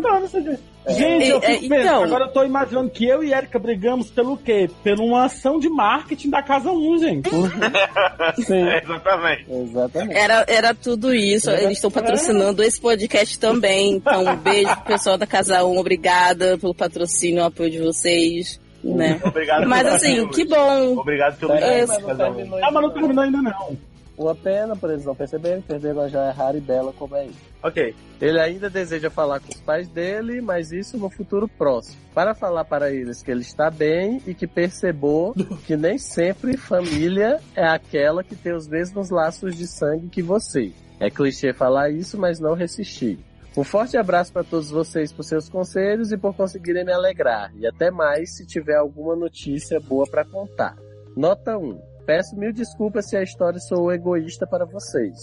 Gente, 0.85 1.29
eu 1.29 1.37
É, 1.37 1.41
fico 1.53 1.61
pensando, 1.69 1.75
então- 1.81 2.03
agora 2.03 2.25
eu 2.25 2.31
tô 2.33 2.43
imaginando 2.43 2.89
que 2.89 3.07
eu 3.07 3.23
e 3.23 3.33
Erika 3.33 3.57
brigamos 3.57 4.11
pelo 4.11 4.35
quê? 4.35 4.69
Por 4.83 4.99
uma 4.99 5.23
ação 5.25 5.57
de 5.57 5.69
marketing 5.69 6.29
da 6.29 6.43
Casa 6.43 6.71
1, 6.71 6.97
gente. 6.97 7.29
Sim, 8.45 8.67
Exatamente. 8.83 9.45
exatamente. 9.49 10.13
Era, 10.19 10.45
era 10.45 10.73
tudo 10.73 11.15
isso. 11.15 11.49
Eles 11.49 11.77
estão 11.77 11.89
patrocinando 11.89 12.61
esse 12.61 12.81
podcast 12.81 13.39
também. 13.39 13.93
Então, 13.93 14.25
um 14.25 14.35
beijo 14.35 14.75
pro 14.75 14.85
pessoal 14.85 15.17
da 15.17 15.25
Casa 15.25 15.63
1. 15.63 15.77
Obrigada 15.77 16.57
pelo 16.57 16.75
patrocínio, 16.75 17.43
o 17.43 17.45
apoio 17.45 17.71
de 17.71 17.79
vocês. 17.79 18.59
Né? 18.83 19.21
Obrigado 19.23 19.65
Mas 19.65 19.87
assim, 19.87 20.27
que 20.27 20.43
bom. 20.43 20.97
Obrigado 20.97 21.37
pelo 21.37 21.53
É, 21.53 21.83
Ah, 21.83 22.69
mas 22.73 22.83
não 22.83 22.89
terminou 22.89 23.23
ainda 23.23 23.41
não. 23.41 23.77
Uma 24.17 24.35
pena 24.35 24.75
por 24.75 24.91
eles 24.91 25.05
não 25.05 25.15
perceberem, 25.15 25.61
perderam 25.61 26.01
uma 26.01 26.09
joia 26.09 26.31
rara 26.31 26.57
e 26.57 26.61
bela 26.61 26.93
como 26.93 27.15
é 27.15 27.25
ele. 27.25 27.35
Ok. 27.63 27.95
Ele 28.21 28.39
ainda 28.39 28.69
deseja 28.69 29.09
falar 29.09 29.39
com 29.39 29.51
os 29.51 29.59
pais 29.59 29.87
dele, 29.87 30.39
mas 30.39 30.71
isso 30.71 30.97
no 30.97 31.09
futuro 31.09 31.47
próximo. 31.47 31.97
Para 32.13 32.35
falar 32.35 32.65
para 32.65 32.91
eles 32.91 33.23
que 33.23 33.31
ele 33.31 33.41
está 33.41 33.71
bem 33.71 34.21
e 34.27 34.33
que 34.33 34.45
percebeu 34.45 35.33
que 35.65 35.75
nem 35.75 35.97
sempre 35.97 36.55
família 36.57 37.39
é 37.55 37.65
aquela 37.65 38.23
que 38.23 38.35
tem 38.35 38.53
os 38.53 38.67
mesmos 38.67 39.09
laços 39.09 39.55
de 39.57 39.67
sangue 39.67 40.09
que 40.09 40.21
você. 40.21 40.71
É 40.99 41.09
clichê 41.09 41.53
falar 41.53 41.89
isso, 41.89 42.17
mas 42.17 42.39
não 42.39 42.53
resistir. 42.53 43.19
Um 43.55 43.63
forte 43.63 43.97
abraço 43.97 44.33
para 44.33 44.43
todos 44.43 44.71
vocês 44.71 45.11
por 45.11 45.23
seus 45.23 45.47
conselhos 45.47 46.11
e 46.11 46.17
por 46.17 46.35
conseguirem 46.35 46.83
me 46.83 46.91
alegrar. 46.91 47.51
E 47.55 47.67
até 47.67 47.91
mais 47.91 48.35
se 48.35 48.47
tiver 48.47 48.75
alguma 48.75 49.15
notícia 49.15 49.79
boa 49.79 50.05
para 50.09 50.25
contar. 50.25 50.75
Nota 51.15 51.57
1. 51.57 51.92
Peço 52.05 52.35
mil 52.35 52.51
desculpas 52.53 53.09
se 53.09 53.15
a 53.17 53.23
história 53.23 53.59
sou 53.59 53.91
egoísta 53.91 54.45
para 54.47 54.65
vocês. 54.65 55.17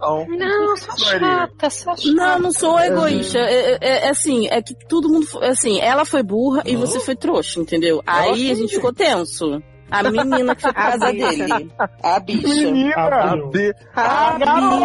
Não. 0.00 0.26
Não, 0.28 0.76
só 0.76 0.96
chata, 0.96 1.70
só 1.70 1.94
chata. 1.96 2.12
Não, 2.14 2.38
não 2.38 2.52
sou 2.52 2.78
egoísta. 2.80 3.38
É, 3.38 3.72
é- 3.72 3.78
é 4.06 4.08
assim, 4.08 4.48
é 4.48 4.62
que 4.62 4.74
todo 4.88 5.08
mundo. 5.10 5.26
foi- 5.26 5.46
Assim, 5.46 5.78
ela 5.80 6.04
foi 6.04 6.22
burra 6.22 6.62
e 6.64 6.74
você 6.76 6.98
foi 7.00 7.14
trouxa, 7.16 7.60
entendeu? 7.60 8.02
Aí 8.06 8.50
a 8.50 8.54
gente 8.54 8.74
ficou 8.74 8.92
tenso. 8.94 9.62
A 9.90 10.02
menina 10.02 10.54
que 10.56 10.62
foi 10.62 10.72
pra 10.72 10.82
A 10.86 10.90
casa 10.92 11.12
dele. 11.12 11.70
A 12.02 12.18
bicha. 12.18 12.48
A, 12.96 13.36
B, 13.50 13.74
A 13.94 14.38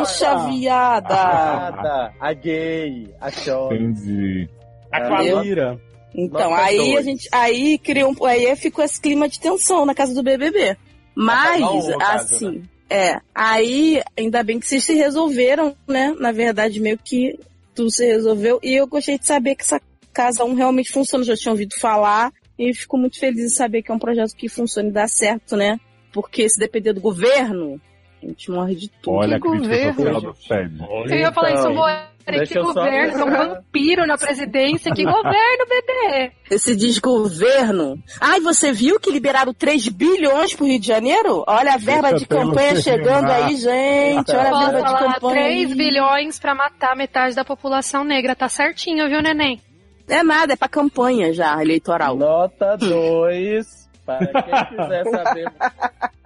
bicha 0.04 0.36
viada. 0.50 1.10
Nada, 1.16 2.14
a 2.20 2.34
gay, 2.34 3.08
a 3.20 3.32
chora. 3.32 3.76
Entendi. 3.76 4.48
A 4.92 5.00
Entendeu? 5.00 5.80
Então, 6.14 6.54
aí 6.54 6.80
a 6.80 6.94
dois. 6.94 7.06
gente. 7.06 7.30
Aí 7.32 7.78
criou 7.78 8.12
um, 8.12 8.26
Aí 8.26 8.56
ficou 8.56 8.84
esse 8.84 9.00
clima 9.00 9.28
de 9.28 9.40
tensão 9.40 9.86
na 9.86 9.96
casa 9.96 10.14
do 10.14 10.24
BBB. 10.24 10.78
Mas, 11.16 11.60
no 11.60 11.98
caso, 11.98 12.36
assim. 12.36 12.64
É. 12.90 13.20
Aí, 13.34 14.02
ainda 14.18 14.44
bem 14.44 14.60
que 14.60 14.68
vocês 14.68 14.84
se 14.84 14.94
resolveram, 14.94 15.76
né? 15.88 16.14
Na 16.20 16.32
verdade, 16.32 16.80
meio 16.80 16.98
que 16.98 17.40
tudo 17.74 17.90
se 17.90 18.06
resolveu. 18.06 18.60
E 18.62 18.74
eu 18.74 18.88
gostei 18.88 19.18
de 19.18 19.26
saber 19.26 19.56
que 19.56 19.64
essa 19.64 19.82
casa 20.12 20.44
1 20.44 20.54
realmente 20.54 20.92
funciona. 20.92 21.24
Já 21.24 21.36
tinha 21.36 21.52
ouvido 21.52 21.74
falar. 21.80 22.32
E 22.60 22.74
fico 22.76 22.98
muito 22.98 23.18
feliz 23.18 23.46
em 23.46 23.56
saber 23.56 23.82
que 23.82 23.92
é 23.92 23.96
um 23.96 24.00
projeto 24.00 24.36
que 24.36 24.48
funciona 24.48 24.90
e 24.90 24.92
dá 24.92 25.08
certo, 25.08 25.56
né? 25.56 25.80
Porque 26.14 26.48
se 26.48 26.60
depender 26.60 26.94
do 26.94 27.02
governo, 27.02 27.82
a 28.24 28.28
gente 28.28 28.52
morre 28.52 28.76
de 28.76 28.88
tudo. 29.02 29.16
Olha 29.18 29.40
Que 29.40 29.48
governo, 29.48 30.36
SED. 30.36 30.80
Eu 31.10 31.18
ia 31.20 31.32
falar 31.32 31.54
isso, 31.54 31.68
amor. 31.68 31.92
deixa 32.26 32.54
Que 32.54 32.60
eu 32.60 32.66
só- 32.66 32.74
governo, 32.74 33.26
um 33.26 33.30
vampiro 33.56 34.06
na 34.08 34.18
presidência. 34.18 34.94
Que 34.94 35.04
governo, 35.04 35.66
bebê? 35.68 36.32
Esse 36.50 36.76
desgoverno. 36.76 37.98
Ai, 38.20 38.40
você 38.40 38.72
viu 38.72 39.00
que 39.00 39.12
liberaram 39.12 39.54
3 39.54 39.88
bilhões 39.90 40.54
pro 40.56 40.66
Rio 40.66 40.80
de 40.80 40.88
Janeiro? 40.88 41.44
Olha 41.48 41.74
a 41.74 41.78
verba 41.78 42.10
Deixa 42.10 42.20
de 42.20 42.26
campanha 42.28 42.76
chegando 42.82 43.28
terminar. 43.28 43.46
aí, 43.46 43.56
gente. 43.56 44.32
Olha 44.32 44.50
a 44.50 44.60
verba 44.60 44.78
de 44.78 44.84
falar 44.84 45.14
campanha. 45.16 45.42
3 45.44 45.72
aí. 45.72 45.76
bilhões 45.76 46.40
pra 46.40 46.54
matar 46.56 46.96
metade 46.96 47.36
da 47.36 47.44
população 47.46 48.04
negra. 48.04 48.36
Tá 48.36 48.48
certinho, 48.50 49.08
viu, 49.10 49.22
neném? 49.22 49.60
É 50.08 50.24
nada, 50.24 50.54
é 50.54 50.56
pra 50.58 50.68
campanha 50.68 51.32
já, 51.34 51.62
eleitoral. 51.62 52.18
Nota 52.18 52.76
2. 52.78 53.81
Para 54.06 54.26
quem 54.28 54.66
quiser 54.78 55.06
saber. 55.06 55.52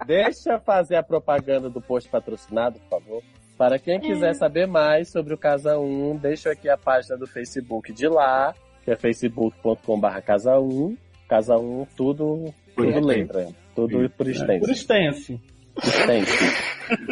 Deixa 0.06 0.54
eu 0.54 0.60
fazer 0.60 0.96
a 0.98 1.04
propaganda 1.04 1.70
do 1.70 1.82
post 1.82 2.10
patrocinado, 2.10 2.80
por 2.80 3.00
favor. 3.02 3.24
Para 3.58 3.80
quem 3.80 4.00
quiser 4.00 4.34
saber 4.36 4.68
mais 4.68 5.10
sobre 5.12 5.34
o 5.34 5.38
Casa 5.38 5.78
1, 5.80 6.18
deixa 6.18 6.52
aqui 6.52 6.70
a 6.70 6.78
página 6.78 7.18
do 7.18 7.26
Facebook 7.26 7.94
de 7.94 8.08
lá, 8.08 8.54
que 8.84 8.92
é 8.92 8.96
facebook.com.br 8.96 10.22
Casa 10.26 10.60
1. 10.60 10.98
Casa 11.28 11.56
1, 11.58 11.88
tudo, 11.96 12.54
tudo 12.76 13.00
letra. 13.06 13.48
Tudo 13.74 13.98
por 14.10 14.18
Por 14.18 14.28
extenso. 14.30 14.72
extenso. 14.72 15.42
extenso. 15.84 16.34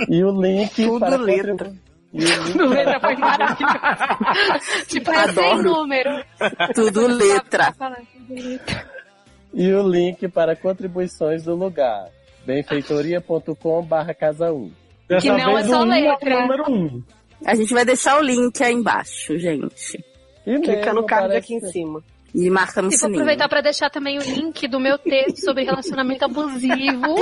E 0.10 0.24
o 0.24 0.30
link 0.40 0.76
Tudo 0.86 1.00
para 1.00 1.16
letra. 1.18 1.52
contribuir. 1.52 1.82
E 2.14 2.24
o 2.24 2.44
link 2.44 2.56
No 2.58 2.66
letra 2.68 3.00
foi 3.00 3.16
maravilhoso. 3.16 4.86
tipo, 4.88 5.12
é 5.12 5.28
sem 5.30 5.44
Adoro. 5.50 5.64
número. 5.64 6.24
Tudo 6.76 7.08
letra. 7.08 7.72
Falar 7.74 8.02
tudo 8.14 8.34
letra. 8.44 8.93
E 9.54 9.72
o 9.74 9.88
link 9.88 10.28
para 10.30 10.56
contribuições 10.56 11.44
do 11.44 11.56
lugar. 11.56 12.08
benfeitoria.com.br 12.46 14.14
casa 14.20 14.52
1. 14.52 14.72
Dessa 15.08 15.22
Que 15.22 15.30
não 15.30 15.54
vez 15.54 15.66
é 15.68 15.70
só 15.70 15.80
o 15.80 15.84
um 15.84 15.90
letra. 15.90 16.48
um. 16.70 17.04
A 17.46 17.56
gente 17.56 17.74
vai 17.74 17.86
deixar 17.86 18.18
o 18.20 18.22
link 18.24 18.64
aí 18.64 18.74
embaixo, 18.74 19.38
gente. 19.38 20.04
E 20.46 20.56
Clica 20.60 20.72
mesmo 20.88 20.94
no 21.02 21.06
card 21.06 21.28
parece- 21.28 21.54
aqui 21.54 21.66
em 21.66 21.72
cima. 21.72 22.02
E 22.36 22.50
marca 22.50 22.82
no 22.82 22.88
E 22.88 22.90
vou 22.92 22.98
sininho. 22.98 23.18
aproveitar 23.20 23.48
pra 23.48 23.62
deixar 23.62 23.92
também 23.92 24.18
o 24.18 24.22
link 24.24 24.68
do 24.68 24.80
meu 24.80 24.98
texto 24.98 25.38
sobre 25.46 25.64
relacionamento 25.66 26.26
abusivo. 26.26 27.14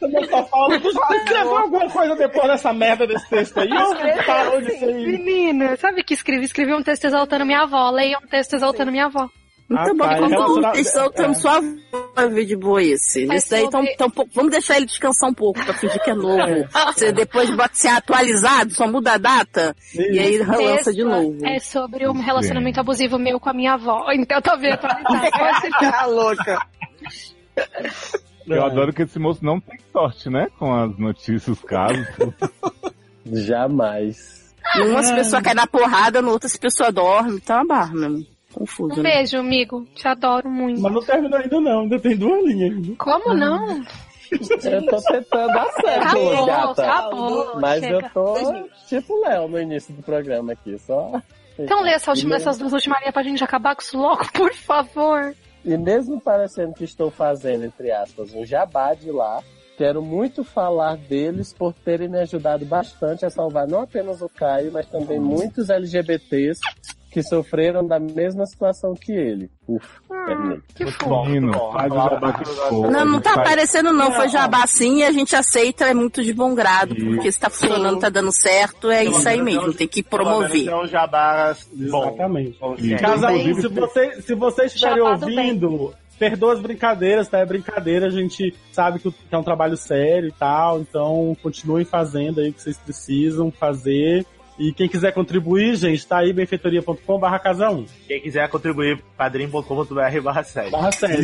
Você 0.00 0.26
só 0.28 0.44
fala 0.46 0.78
do 0.78 0.92
Você 0.92 1.16
escreveu 1.18 1.56
alguma 1.56 1.88
coisa 1.88 2.16
depois 2.16 2.48
dessa 2.48 2.72
merda 2.72 3.06
desse 3.06 3.28
texto 3.28 3.60
aí? 3.60 3.68
De 3.68 4.70
ser? 4.78 4.94
Menina, 4.94 5.76
sabe 5.76 6.02
que 6.02 6.14
escrevi? 6.14 6.44
Escrevi 6.44 6.74
um 6.74 6.82
texto 6.82 7.04
exaltando 7.04 7.46
minha 7.46 7.62
avó. 7.62 7.90
Leia 7.90 8.18
um 8.18 8.26
texto 8.26 8.54
exaltando 8.54 8.90
minha 8.90 9.06
avó. 9.06 9.28
Então, 9.72 9.96
bom, 9.96 10.04
tá, 10.04 10.14
então, 10.16 10.28
relaciona- 10.28 10.72
eles 10.74 10.86
estão 10.86 11.10
é. 11.30 11.34
sua 11.34 11.60
voz 12.16 12.46
de 12.46 12.56
boa 12.56 12.82
esse. 12.82 13.30
É 13.30 13.34
Esse 13.36 13.50
daí 13.50 13.62
tão, 13.70 13.80
sobre- 13.84 13.96
tão 13.96 14.12
vamos 14.34 14.50
deixar 14.52 14.76
ele 14.76 14.86
descansar 14.86 15.30
um 15.30 15.34
pouco 15.34 15.64
pra 15.64 15.74
fingir 15.74 16.02
que 16.02 16.10
é 16.10 16.14
novo. 16.14 16.68
Você 16.94 17.12
depois 17.12 17.50
bota 17.50 17.74
ser 17.74 17.88
atualizado, 17.88 18.72
só 18.74 18.86
muda 18.86 19.12
a 19.14 19.18
data 19.18 19.74
e 19.94 20.18
aí 20.18 20.42
relança 20.42 20.92
de 20.92 21.04
novo. 21.04 21.38
É 21.46 21.58
sobre 21.58 22.08
um 22.08 22.20
relacionamento 22.20 22.80
abusivo 22.80 23.18
meu 23.18 23.38
com 23.40 23.48
a 23.50 23.54
minha 23.54 23.74
avó. 23.74 24.06
Então 24.12 24.58
vendo 24.58 24.74
atualizado. 24.74 25.22
Tá 25.92 26.06
louca. 26.06 26.58
Eu 28.46 28.64
adoro 28.64 28.92
que 28.92 29.02
esse 29.02 29.18
moço 29.18 29.44
não 29.44 29.60
tem 29.60 29.78
sorte, 29.92 30.28
né? 30.30 30.48
Com 30.58 30.74
as 30.74 30.98
notícias, 30.98 31.48
os 31.48 31.62
casos. 31.62 32.06
Jamais. 33.24 34.54
Umas 34.76 35.10
pessoas 35.12 35.42
caem 35.42 35.56
na 35.56 35.66
porrada, 35.66 36.22
no 36.22 36.30
outras 36.30 36.56
pessoas 36.56 36.92
dormem. 36.92 37.38
Tá 37.40 37.56
uma 37.56 37.66
barra 37.66 37.94
mesmo. 37.94 38.26
Confuso. 38.52 38.94
Um 39.00 39.02
né? 39.02 39.14
beijo, 39.14 39.38
amigo. 39.38 39.86
Te 39.94 40.06
adoro 40.08 40.48
muito. 40.50 40.80
Mas 40.80 40.92
não 40.92 41.02
terminou 41.02 41.38
ainda 41.38 41.60
não, 41.60 41.80
ainda 41.80 41.98
tem 41.98 42.16
duas 42.16 42.44
linhas. 42.44 42.74
ainda. 42.76 42.96
Como 42.96 43.34
não? 43.34 43.82
Eu 44.30 44.86
tô 44.86 44.96
tentando 45.02 45.52
dar 45.52 45.70
certo 45.72 46.02
Acabou, 46.06 46.26
hoje, 46.28 46.46
gata. 46.46 46.82
acabou, 46.82 47.60
Mas 47.60 47.80
chega. 47.80 47.94
eu 48.06 48.10
tô 48.10 48.68
tipo 48.88 49.12
o 49.14 49.20
Léo 49.22 49.48
no 49.48 49.60
início 49.60 49.92
do 49.94 50.02
programa 50.02 50.52
aqui, 50.54 50.78
só. 50.78 51.20
Então 51.58 51.82
lê 51.82 51.90
essa 51.90 52.10
última, 52.12 52.36
essas 52.36 52.56
duas 52.56 52.72
últimas 52.72 52.98
linhas 53.00 53.12
pra 53.12 53.22
gente 53.22 53.44
acabar 53.44 53.74
com 53.76 53.82
isso 53.82 53.98
logo, 53.98 54.24
por 54.32 54.54
favor. 54.54 55.34
E 55.64 55.76
mesmo 55.76 56.18
parecendo 56.20 56.72
que 56.72 56.84
estou 56.84 57.10
fazendo, 57.10 57.64
entre 57.66 57.90
aspas, 57.92 58.32
um 58.34 58.44
jabá 58.44 58.94
de 58.94 59.10
lá, 59.12 59.40
quero 59.76 60.00
muito 60.00 60.42
falar 60.42 60.96
deles 60.96 61.52
por 61.52 61.74
terem 61.74 62.08
me 62.08 62.18
ajudado 62.18 62.64
bastante 62.64 63.26
a 63.26 63.30
salvar 63.30 63.68
não 63.68 63.82
apenas 63.82 64.22
o 64.22 64.28
Caio, 64.30 64.72
mas 64.72 64.86
também 64.86 65.20
muitos 65.20 65.68
LGBTs 65.68 66.58
que 67.12 67.22
sofreram 67.22 67.86
da 67.86 68.00
mesma 68.00 68.46
situação 68.46 68.94
que 68.94 69.12
ele. 69.12 69.50
Ufa, 69.68 69.86
terminei. 70.26 70.60
Que 70.74 70.84
Menino, 70.84 71.52
faz 71.70 71.92
o 71.92 71.94
jabá 71.94 72.32
que 72.32 72.44
for. 72.46 72.90
Não, 72.90 73.04
não 73.04 73.20
tá 73.20 73.34
Faz- 73.34 73.46
aparecendo 73.46 73.92
não, 73.92 74.10
foi 74.12 74.28
jabá 74.28 74.66
sim 74.66 75.00
e 75.00 75.04
a 75.04 75.12
gente 75.12 75.36
aceita, 75.36 75.84
é 75.84 75.92
muito 75.92 76.22
de 76.22 76.32
bom 76.32 76.54
grado, 76.54 76.96
porque 76.96 77.30
se 77.30 77.38
tá 77.38 77.50
funcionando, 77.50 77.98
tá 78.00 78.08
dando 78.08 78.32
certo, 78.32 78.90
é 78.90 79.04
isso 79.04 79.28
aí 79.28 79.42
mesmo, 79.42 79.74
tem 79.74 79.86
que 79.86 80.02
promover. 80.02 80.68
É 80.68 80.76
um 80.76 80.86
jabá 80.86 81.54
bom. 81.74 82.08
Exatamente. 82.08 82.58
Consciente. 82.58 83.02
Casa 83.02 83.26
um, 83.30 83.36
Inclusive, 83.36 83.60
se, 83.60 83.68
você, 83.68 84.22
se 84.22 84.34
vocês 84.34 84.74
estiverem 84.74 85.02
ouvindo, 85.02 85.94
perdoa 86.18 86.54
as 86.54 86.60
brincadeiras, 86.60 87.28
tá? 87.28 87.40
É 87.40 87.44
brincadeira, 87.46 88.06
a 88.06 88.10
gente 88.10 88.54
sabe 88.72 89.00
que 89.00 89.12
é 89.30 89.36
um 89.36 89.42
trabalho 89.42 89.76
sério 89.76 90.28
e 90.28 90.32
tal, 90.32 90.80
então 90.80 91.36
continuem 91.42 91.84
fazendo 91.84 92.40
aí 92.40 92.48
o 92.48 92.52
que 92.54 92.62
vocês 92.62 92.78
precisam 92.78 93.50
fazer. 93.50 94.24
E 94.62 94.72
quem 94.72 94.88
quiser 94.88 95.12
contribuir, 95.12 95.74
gente, 95.74 96.06
tá 96.06 96.18
aí, 96.18 96.32
benfeitoria.com 96.32 97.18
barra 97.18 97.40
casa 97.40 97.68
1. 97.68 97.84
Quem 98.06 98.20
quiser 98.20 98.48
contribuir, 98.48 99.02
padrim.com.br 99.16 100.20
barra 100.22 100.44
7. 100.44 100.70
Barra 100.70 100.92
7. 100.92 101.20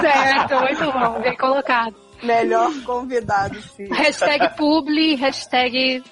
Certo, 0.00 0.60
muito 0.62 0.92
bom, 0.92 1.20
bem 1.20 1.36
colocado. 1.36 1.94
Melhor 2.22 2.72
convidado, 2.86 3.60
filho. 3.60 3.92
Hashtag 3.94 4.56
publi, 4.56 5.14
hashtag 5.16 6.02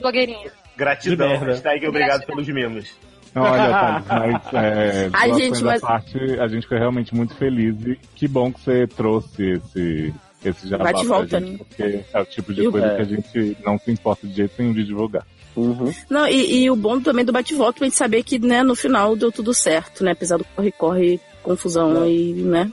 blogueirinha. 0.00 0.50
Gratidão, 0.74 1.36
hashtag 1.40 1.88
obrigado 1.88 2.24
pelos 2.24 2.48
mimos. 2.48 2.90
Não, 3.34 3.42
olha, 3.42 3.68
Thales, 3.68 4.06
mas 4.50 4.54
é, 4.54 5.10
Ai, 5.12 5.34
gente, 5.34 5.62
mas- 5.62 5.82
parte, 5.82 6.18
a 6.40 6.48
gente 6.48 6.66
foi 6.66 6.78
realmente 6.78 7.14
muito 7.14 7.34
feliz 7.34 7.76
e 7.86 7.96
que 8.14 8.26
bom 8.26 8.50
que 8.50 8.58
você 8.62 8.86
trouxe 8.86 9.42
esse, 9.50 10.14
esse 10.50 10.68
jabá 10.68 10.92
de 10.92 11.00
pra 11.00 11.08
volta, 11.08 11.40
gente, 11.40 11.52
né? 11.52 11.58
porque 11.58 12.00
é 12.12 12.20
o 12.20 12.24
tipo 12.24 12.54
de 12.54 12.62
E 12.62 12.70
coisa 12.70 12.86
É. 12.86 12.96
que 12.96 13.02
a 13.02 13.04
gente 13.04 13.56
não 13.64 13.78
se 13.78 13.90
importa 13.90 14.26
de 14.26 14.34
jeito 14.34 14.52
nenhum 14.58 14.72
de 14.74 14.84
divulgar. 14.84 15.26
Uhum. 15.56 15.90
Não, 16.10 16.28
e, 16.28 16.64
e 16.64 16.70
o 16.70 16.76
bom 16.76 17.00
também 17.00 17.24
do 17.24 17.32
bate-volta 17.32 17.78
é 17.78 17.82
a 17.82 17.88
gente 17.88 17.96
saber 17.96 18.22
que, 18.22 18.38
né, 18.38 18.62
no 18.62 18.74
final 18.74 19.16
deu 19.16 19.32
tudo 19.32 19.54
certo, 19.54 20.04
né? 20.04 20.10
Apesar 20.12 20.36
do 20.36 20.44
corre-corre, 20.54 21.18
confusão 21.42 22.06
e, 22.06 22.34
né? 22.34 22.70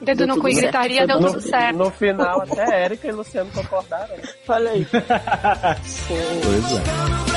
Dedo 0.00 0.18
Deu 0.18 0.26
no 0.28 0.40
cu 0.40 0.48
e 0.48 0.54
gritaria, 0.54 1.06
deu 1.06 1.18
tudo 1.18 1.40
certo. 1.40 1.76
No 1.76 1.90
final, 1.90 2.42
até 2.42 2.84
Érica 2.84 3.06
e 3.08 3.12
Luciano 3.12 3.50
concordaram. 3.52 4.14
Falei. 4.44 4.84
Pois 6.08 6.72
é. 6.72 7.27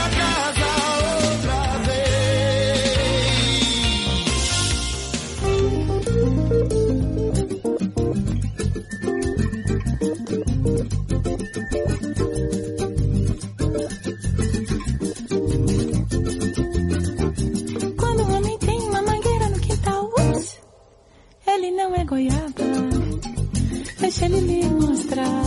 Ele 24.24 24.40
lhe 24.40 24.66
mostrar. 24.70 25.42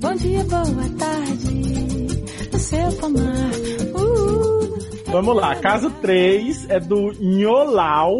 Bom 0.00 0.14
dia, 0.14 0.44
boa 0.44 0.88
tarde, 0.98 2.52
no 2.52 2.58
seu 2.58 2.92
pomar. 2.98 3.52
Uh, 3.94 5.10
Vamos 5.10 5.36
lá, 5.36 5.54
caso 5.56 5.90
3 5.90 6.70
é 6.70 6.80
do 6.80 7.12
Nholau, 7.20 8.18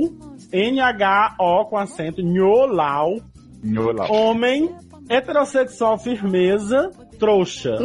N-H-O 0.53 1.65
com 1.67 1.77
acento, 1.79 2.23
Nholau, 2.23 3.17
Nholau. 3.65 4.13
homem, 4.13 4.75
heterossexual 5.09 5.99
firmeza, 5.99 6.91
trouxa. 7.19 7.77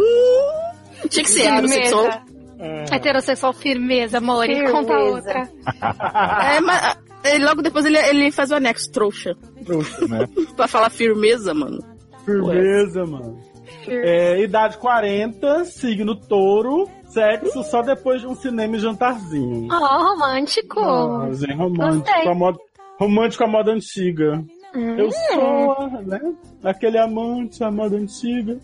Tinha 1.10 1.24
que 1.24 1.30
ser 1.30 1.48
heterossexual. 1.48 2.04
Firmeza. 2.04 2.96
Heterossexual 2.96 3.54
firmeza, 3.54 4.18
amor. 4.18 4.50
E 4.50 4.72
conta 4.72 4.94
Firmeza. 4.94 5.16
outra. 5.16 5.50
É, 6.58 6.60
mas 6.62 6.98
ele, 7.24 7.46
logo 7.46 7.62
depois 7.62 7.86
ele, 7.86 7.98
ele 7.98 8.32
faz 8.32 8.52
o 8.52 8.56
anexo, 8.56 8.92
trouxa. 8.92 9.36
Trouxa, 9.68 10.08
né? 10.08 10.28
pra 10.56 10.68
falar 10.68 10.90
firmeza, 10.90 11.54
mano. 11.54 11.84
Firmeza, 12.26 13.06
mano. 13.06 13.40
É, 13.88 14.42
idade 14.42 14.78
40, 14.78 15.66
signo 15.66 16.16
touro, 16.16 16.90
sexo 17.06 17.64
só 17.64 17.82
depois 17.82 18.22
de 18.22 18.28
um 18.28 18.36
cinema 18.36 18.76
e 18.76 18.80
jantarzinho. 18.80 19.68
Oh, 19.72 20.10
romântico. 20.10 20.80
Mas 20.82 21.44
é 21.44 21.54
romântico, 21.54 22.30
a 22.30 22.36
moda, 22.36 22.58
romântico 23.00 23.44
à 23.44 23.48
moda 23.48 23.72
antiga. 23.72 24.44
Hum. 24.74 24.98
Eu 24.98 25.10
sou, 25.12 26.02
né? 26.06 26.20
Aquele 26.64 26.98
amante 26.98 27.64
à 27.64 27.72
moda 27.72 27.98
antiga. 27.98 28.58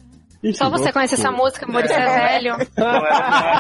Só 0.52 0.70
você 0.70 0.92
conhece 0.92 1.16
essa 1.16 1.32
música, 1.32 1.66
isso 1.86 1.94
é 1.94 2.40
velho. 2.40 2.58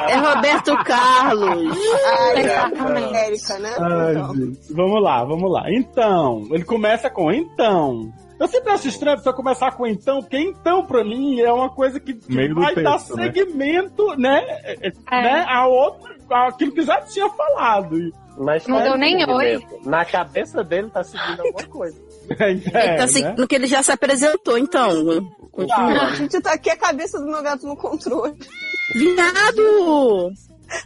É 0.09 0.15
Roberto 0.17 0.75
Carlos. 0.83 1.77
Ai, 2.19 2.39
Exatamente. 2.41 3.15
Érica, 3.15 3.59
né? 3.59 3.75
Ai, 3.79 4.11
Então. 4.11 4.33
Vamos 4.71 5.03
lá, 5.03 5.23
vamos 5.23 5.51
lá. 5.51 5.63
Então, 5.71 6.43
ele 6.51 6.65
começa 6.65 7.09
com 7.09 7.31
então. 7.31 8.11
Eu 8.39 8.47
sempre 8.47 8.71
acho 8.73 8.87
estranho 8.89 9.17
se 9.19 9.29
eu 9.29 9.33
começar 9.33 9.71
com 9.71 9.87
então, 9.87 10.19
porque 10.19 10.37
então 10.37 10.85
pra 10.85 11.03
mim 11.03 11.39
é 11.39 11.51
uma 11.53 11.69
coisa 11.69 11.99
que, 11.99 12.13
que 12.13 12.53
vai 12.53 12.75
dar 12.75 12.97
texto, 12.97 13.15
né? 13.15 13.31
segmento, 13.31 14.15
né? 14.17 14.43
é, 14.63 14.87
é, 14.87 14.91
né 15.11 15.45
a 15.47 15.65
outro, 15.67 16.13
aquilo 16.29 16.73
que 16.73 16.81
já 16.81 16.99
tinha 17.01 17.29
falado. 17.29 17.95
Mas 18.37 18.67
Não 18.67 18.81
deu 18.81 18.97
nem 18.97 19.19
segmento. 19.19 19.89
Na 19.89 20.03
cabeça 20.03 20.63
dele 20.63 20.89
tá 20.89 21.03
seguindo 21.03 21.41
alguma 21.41 21.67
coisa. 21.67 22.01
É, 22.39 22.51
Ele 22.51 22.61
tá 22.97 23.03
assim, 23.03 23.21
né? 23.21 23.35
no 23.37 23.45
que 23.45 23.53
ele 23.53 23.67
já 23.67 23.83
se 23.83 23.91
apresentou, 23.91 24.57
então. 24.57 25.29
Continua. 25.53 26.01
A 26.07 26.15
gente 26.15 26.41
tá 26.41 26.53
aqui 26.53 26.69
a 26.69 26.75
cabeça 26.75 27.19
do 27.19 27.25
meu 27.27 27.41
gato 27.41 27.65
no 27.65 27.77
controle. 27.77 28.35
Viado! 28.95 30.33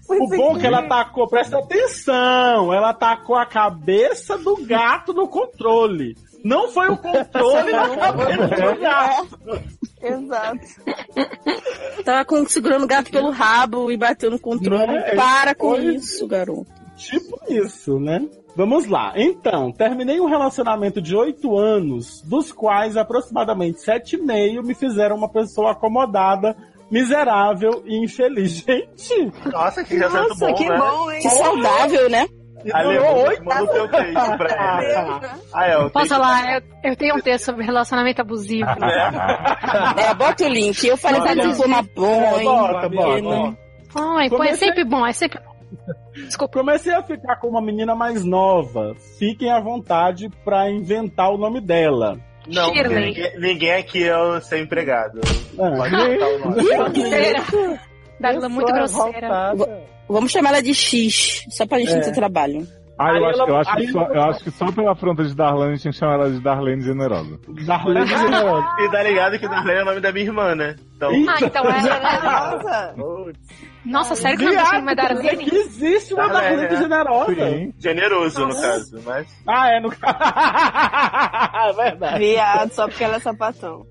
Foi 0.06 0.18
O 0.20 0.28
bom 0.28 0.58
é 0.58 0.60
que 0.60 0.68
ela 0.68 0.84
tacou, 0.84 1.28
presta 1.30 1.60
atenção, 1.60 2.74
ela 2.74 2.94
tacou 2.94 3.38
a 3.38 3.46
cabeça 3.46 4.38
do 4.38 4.58
gato 4.58 5.14
no 5.14 5.28
controle. 5.30 6.18
Não 6.44 6.70
foi 6.70 6.90
o 6.90 6.98
controle 6.98 7.72
na 7.72 7.96
cabeça 7.96 8.48
do 8.48 8.80
gato. 8.80 9.40
Exato. 10.02 10.68
Tava 12.04 12.26
com, 12.26 12.46
segurando 12.48 12.84
o 12.84 12.88
gato 12.88 13.10
pelo 13.10 13.32
rabo 13.32 13.90
e 13.92 13.98
bateu 13.98 14.30
no 14.30 14.40
controle. 14.40 14.98
É- 14.98 15.16
Para 15.16 15.56
com 15.56 15.72
foi- 15.76 15.96
isso, 15.96 16.28
garoto. 16.28 16.68
Tipo 16.98 17.40
isso, 17.50 18.00
né? 18.00 18.28
Vamos 18.58 18.88
lá. 18.88 19.14
Então, 19.16 19.72
terminei 19.72 20.20
um 20.20 20.26
relacionamento 20.26 21.00
de 21.00 21.16
oito 21.16 21.56
anos, 21.56 22.22
dos 22.24 22.52
quais 22.52 22.98
aproximadamente 22.98 23.80
sete 23.82 24.16
e 24.16 24.22
meio 24.22 24.64
me 24.64 24.74
fizeram 24.74 25.16
uma 25.16 25.30
pessoa 25.30 25.72
acomodada, 25.74 26.58
miserável 26.90 27.84
e 27.86 28.04
infeliz. 28.04 28.52
Gente! 28.66 29.32
Nossa, 29.52 29.84
que 29.84 29.96
relacionamento 29.96 30.30
Nossa, 30.40 30.48
bom, 30.48 30.54
que 30.56 30.68
né? 30.70 30.78
bom, 30.78 31.12
hein? 31.12 31.20
Que 31.22 31.30
saudável, 31.30 32.10
né? 32.10 32.28
Oito 32.66 33.44
o 33.64 33.68
teu 33.68 33.88
texto 33.88 34.38
pra 34.38 34.82
ela. 34.84 35.22
Ah, 35.54 35.68
é, 35.68 35.78
o 35.78 35.90
Posso 35.92 36.08
falar? 36.08 36.56
Eu, 36.56 36.62
eu 36.92 36.96
tenho 36.98 37.16
um 37.16 37.22
texto 37.22 37.46
sobre 37.46 37.64
relacionamento 37.64 38.20
abusivo. 38.22 38.68
É, 39.98 40.14
bota 40.16 40.44
o 40.46 40.48
link. 40.50 40.84
Eu 40.86 40.98
falei 40.98 41.22
pra 41.22 41.32
ele 41.34 41.56
tomar 41.56 41.84
banho. 41.84 42.44
Bota, 42.44 42.90
porque 42.90 42.96
bota. 42.96 43.22
não- 43.22 43.58
Ai, 43.96 44.30
pô, 44.30 44.36
é 44.36 44.38
Comecei- 44.38 44.68
sempre 44.68 44.84
bom, 44.84 45.06
é 45.06 45.12
sempre 45.14 45.40
bom. 46.40 46.48
Comecei 46.48 46.94
a 46.94 47.04
ficar 47.04 47.38
com 47.38 47.48
uma 47.48 47.62
menina 47.62 47.96
mais 47.96 48.24
nova. 48.24 48.96
Fiquem 49.18 49.52
à 49.52 49.60
vontade 49.60 50.30
pra 50.44 50.70
inventar 50.70 51.32
o 51.32 51.38
nome 51.38 51.62
dela. 51.62 52.18
Não, 52.48 52.72
ninguém, 52.74 53.40
ninguém 53.40 53.74
aqui 53.74 54.04
é 54.08 54.18
o 54.18 54.40
seu 54.40 54.60
empregado. 54.60 55.20
Ah, 55.60 55.72
Pode 55.76 55.96
o 55.96 56.40
nome. 56.40 58.50
Muito 58.50 58.74
grosseira. 58.74 59.54
Vamos 60.10 60.32
chamar 60.32 60.50
ela 60.50 60.64
de 60.64 60.74
X, 60.74 61.44
só 61.50 61.66
pra 61.68 61.80
gente 61.80 61.92
É. 61.92 61.96
não 61.96 62.02
ter 62.02 62.14
trabalho. 62.14 62.66
Ah, 63.00 63.14
eu, 63.14 63.26
acho, 63.26 63.42
eu, 63.42 63.56
acho 63.58 63.76
que 63.76 63.88
só, 63.92 64.02
eu 64.08 64.22
acho 64.24 64.44
que 64.44 64.52
só 64.52 64.72
pela 64.72 64.92
afronta 64.94 65.24
de 65.24 65.36
Darlene 65.36 65.66
a 65.66 65.70
gente 65.76 65.82
tinha 65.82 65.92
que 65.92 66.00
chamar 66.00 66.14
ela 66.16 66.32
de 66.32 66.40
Darlene 66.40 66.82
Generosa. 66.82 67.40
Darlene 67.68 68.08
Generosa. 68.08 68.68
E 68.80 68.90
tá 68.92 69.04
ligado 69.04 69.38
que 69.38 69.48
Darlene 69.48 69.80
é 69.80 69.84
o 69.84 69.86
nome 69.86 70.00
da 70.02 70.12
minha 70.12 70.26
irmã, 70.26 70.56
né? 70.56 70.76
Então... 70.98 71.12
Ah, 71.30 71.38
então 71.40 71.64
ela 71.64 72.96
é 72.98 73.34
Nossa, 73.86 74.16
sério 74.16 74.38
que 74.38 74.46
não 74.46 74.52
quer 74.52 74.82
dizer 74.82 74.96
Darlene? 74.96 75.46
que 75.46 75.56
existe 75.56 76.14
uma 76.16 76.28
Darlene, 76.28 76.56
Darlene 76.64 76.76
é. 76.76 76.82
Generosa. 76.82 77.36
Sim. 77.36 77.74
Generoso, 77.78 78.40
no 78.40 78.48
Nossa. 78.48 78.62
caso, 78.62 79.02
mas... 79.06 79.28
Ah, 79.48 79.72
é, 79.72 79.80
no 79.80 79.90
É 79.90 81.74
Verdade. 81.84 82.20
Viado, 82.20 82.74
só 82.74 82.88
porque 82.88 83.04
ela 83.04 83.18
é 83.18 83.20
sapatão. 83.20 83.86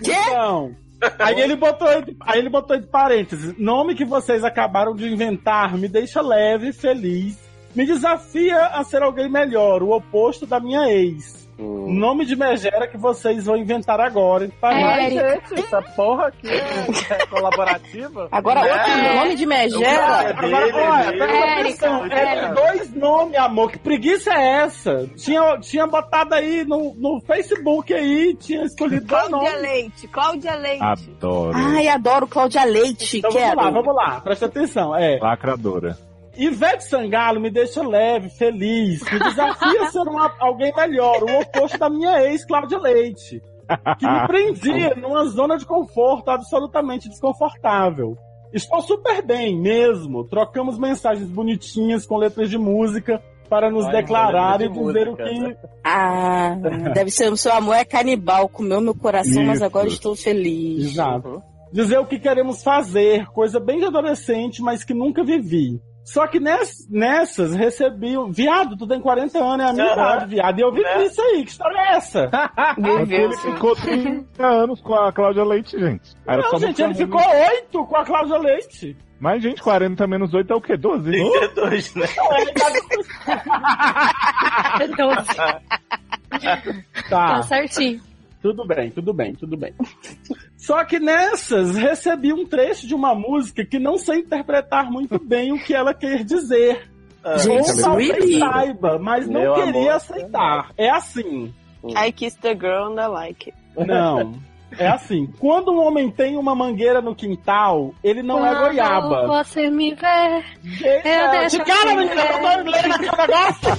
Então, 0.00 0.74
aí 1.18 1.40
ele 1.40 1.56
botou 1.56 1.86
aí 1.86 2.38
ele 2.38 2.48
botou 2.48 2.74
entre 2.74 2.88
parênteses, 2.88 3.54
nome 3.58 3.94
que 3.94 4.04
vocês 4.04 4.42
acabaram 4.42 4.94
de 4.94 5.06
inventar 5.06 5.76
me 5.76 5.88
deixa 5.88 6.22
leve, 6.22 6.72
feliz, 6.72 7.38
me 7.74 7.84
desafia 7.84 8.66
a 8.68 8.82
ser 8.82 9.02
alguém 9.02 9.28
melhor, 9.28 9.82
o 9.82 9.90
oposto 9.90 10.46
da 10.46 10.58
minha 10.58 10.90
ex. 10.90 11.37
Nome 11.58 12.24
de 12.24 12.36
megera 12.36 12.86
que 12.86 12.96
vocês 12.96 13.46
vão 13.46 13.56
inventar 13.56 14.00
agora. 14.00 14.44
entre 14.44 14.56
parênteses. 14.58 15.22
Mas, 15.22 15.48
gente, 15.50 15.60
essa 15.66 15.82
porra 15.82 16.28
aqui 16.28 16.48
é 16.48 17.26
colaborativa. 17.26 18.28
Agora, 18.30 18.60
outro 18.60 19.14
nome 19.16 19.34
de 19.34 19.44
megera. 19.46 20.30
Agora, 20.30 20.56
olha, 20.74 21.12
presta 21.16 21.36
Érica, 21.36 21.60
atenção, 21.60 22.06
é 22.06 22.36
Érica. 22.36 22.54
dois 22.54 22.94
nomes, 22.94 23.36
amor. 23.38 23.72
Que 23.72 23.78
preguiça 23.78 24.32
é 24.32 24.62
essa? 24.62 25.08
Tinha, 25.16 25.58
tinha 25.58 25.86
botado 25.86 26.34
aí 26.34 26.64
no, 26.64 26.94
no 26.94 27.20
Facebook 27.26 27.92
aí, 27.92 28.34
tinha 28.34 28.62
escolhido 28.64 29.04
dois 29.06 29.26
Cláudia 29.28 29.50
nomes. 29.50 29.62
Leite, 29.62 30.08
Cláudia 30.08 30.54
Leite. 30.54 30.84
Adoro. 30.84 31.52
Ai, 31.56 31.88
adoro 31.88 32.26
Cláudia 32.28 32.64
Leite. 32.64 33.18
Então 33.18 33.30
quero. 33.32 33.56
vamos 33.56 33.64
lá, 33.64 33.70
vamos 33.82 33.94
lá, 33.96 34.20
presta 34.20 34.46
atenção. 34.46 34.94
É, 34.96 35.18
Lacradora. 35.20 35.98
Ivete 36.38 36.84
Sangalo 36.84 37.40
me 37.40 37.50
deixa 37.50 37.82
leve, 37.86 38.28
feliz, 38.30 39.00
me 39.10 39.18
desafia 39.18 39.82
a 39.82 39.86
ser 39.90 39.98
uma- 40.00 40.32
alguém 40.38 40.72
melhor, 40.74 41.22
o 41.22 41.40
oposto 41.40 41.76
da 41.78 41.90
minha 41.90 42.22
ex, 42.22 42.44
Cláudia 42.46 42.78
Leite, 42.78 43.42
que 43.98 44.06
me 44.06 44.26
prendia 44.26 44.94
numa 44.94 45.24
zona 45.26 45.58
de 45.58 45.66
conforto 45.66 46.30
absolutamente 46.30 47.08
desconfortável. 47.08 48.16
Estou 48.52 48.80
super 48.80 49.20
bem 49.22 49.60
mesmo, 49.60 50.24
trocamos 50.24 50.78
mensagens 50.78 51.28
bonitinhas 51.28 52.06
com 52.06 52.16
letras 52.16 52.48
de 52.48 52.56
música 52.56 53.20
para 53.50 53.70
nos 53.70 53.84
Ai, 53.86 53.92
declarar 53.92 54.60
e 54.60 54.68
dizer 54.68 54.80
música, 54.80 55.10
o 55.10 55.16
que... 55.16 55.38
né? 55.40 55.56
Ah, 55.84 56.56
deve 56.94 57.10
ser 57.10 57.32
o 57.32 57.36
seu 57.36 57.52
amor 57.52 57.74
é 57.74 57.84
canibal, 57.84 58.48
comeu 58.48 58.80
meu 58.80 58.94
coração, 58.94 59.42
mas 59.44 59.56
Isso. 59.56 59.64
agora 59.64 59.88
estou 59.88 60.14
feliz. 60.14 60.84
Exato. 60.92 61.42
Dizer 61.72 61.98
o 61.98 62.06
que 62.06 62.18
queremos 62.18 62.62
fazer, 62.62 63.26
coisa 63.32 63.58
bem 63.60 63.78
de 63.80 63.86
adolescente, 63.86 64.62
mas 64.62 64.84
que 64.84 64.94
nunca 64.94 65.22
vivi. 65.24 65.78
Só 66.12 66.26
que 66.26 66.40
ness- 66.40 66.88
nessas 66.90 67.54
recebi. 67.54 68.16
um- 68.16 68.30
Viado, 68.32 68.76
tu 68.76 68.86
tem 68.86 69.00
40 69.00 69.38
anos, 69.38 69.66
é 69.66 69.68
a 69.70 69.72
minha 69.72 69.92
idade, 69.92 70.26
viado. 70.26 70.58
E 70.58 70.62
eu 70.62 70.72
vivi 70.72 71.04
isso 71.04 71.20
aí, 71.20 71.44
que 71.44 71.50
história 71.50 71.78
é 71.78 71.96
essa? 71.96 72.30
Ele 73.08 73.36
ficou 73.36 73.74
30 73.76 74.46
anos 74.46 74.80
com 74.80 74.94
a 74.94 75.12
Cláudia 75.12 75.44
Leite, 75.44 75.78
gente. 75.78 76.16
Era 76.26 76.42
Não, 76.42 76.50
só 76.50 76.58
gente, 76.58 76.80
ele 76.82 76.94
ficou 76.94 77.20
8 77.20 77.84
com 77.84 77.96
a 77.96 78.04
Cláudia 78.04 78.38
Leite. 78.38 78.96
Mas, 79.20 79.42
gente, 79.42 79.60
40 79.60 80.06
menos 80.06 80.32
8 80.32 80.52
é 80.52 80.56
o 80.56 80.60
quê? 80.60 80.76
12? 80.76 81.10
32, 81.10 81.94
né? 81.94 82.06
Tá. 87.10 87.26
Tá 87.28 87.42
certinho. 87.42 88.00
Tudo 88.40 88.64
bem, 88.64 88.90
tudo 88.90 89.12
bem, 89.12 89.34
tudo 89.34 89.56
bem. 89.56 89.74
Só 90.56 90.84
que 90.84 90.98
nessas 91.00 91.76
recebi 91.76 92.32
um 92.32 92.46
trecho 92.46 92.86
de 92.86 92.94
uma 92.94 93.14
música 93.14 93.64
que 93.64 93.78
não 93.78 93.98
sei 93.98 94.20
interpretar 94.20 94.90
muito 94.90 95.18
bem 95.18 95.52
o 95.52 95.58
que 95.62 95.74
ela 95.74 95.92
quer 95.92 96.24
dizer. 96.24 96.88
Gente, 97.38 97.70
Ou 97.72 97.80
talvez 97.80 98.10
really? 98.10 98.38
saiba, 98.38 98.98
mas 98.98 99.26
não 99.28 99.40
Meu 99.40 99.54
queria 99.54 99.70
amor. 99.70 99.90
aceitar. 99.90 100.70
É 100.76 100.88
assim. 100.88 101.52
I 101.84 102.12
kiss 102.12 102.36
the 102.38 102.54
girl 102.54 102.92
and 102.92 103.00
I 103.02 103.06
like 103.08 103.50
it. 103.50 103.86
Não. 103.86 104.34
É 104.76 104.86
assim, 104.88 105.26
quando 105.38 105.72
um 105.72 105.78
homem 105.80 106.10
tem 106.10 106.36
uma 106.36 106.54
mangueira 106.54 107.00
no 107.00 107.14
quintal, 107.14 107.94
ele 108.04 108.22
não 108.22 108.44
é 108.44 108.50
Quando 108.54 108.64
goiaba. 108.66 109.26
você 109.26 109.70
me 109.70 109.94
vê, 109.94 110.44
eu 111.04 111.30
deixo 111.30 111.58
De 111.58 111.64
cara, 111.64 111.90
assim 111.90 111.96
menina, 111.96 112.22
eu 112.22 112.40
tô 112.40 112.70
lendo 112.70 112.94
aqui 112.94 113.08
o 113.08 113.16
negócio. 113.16 113.70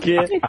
Que? 0.00 0.40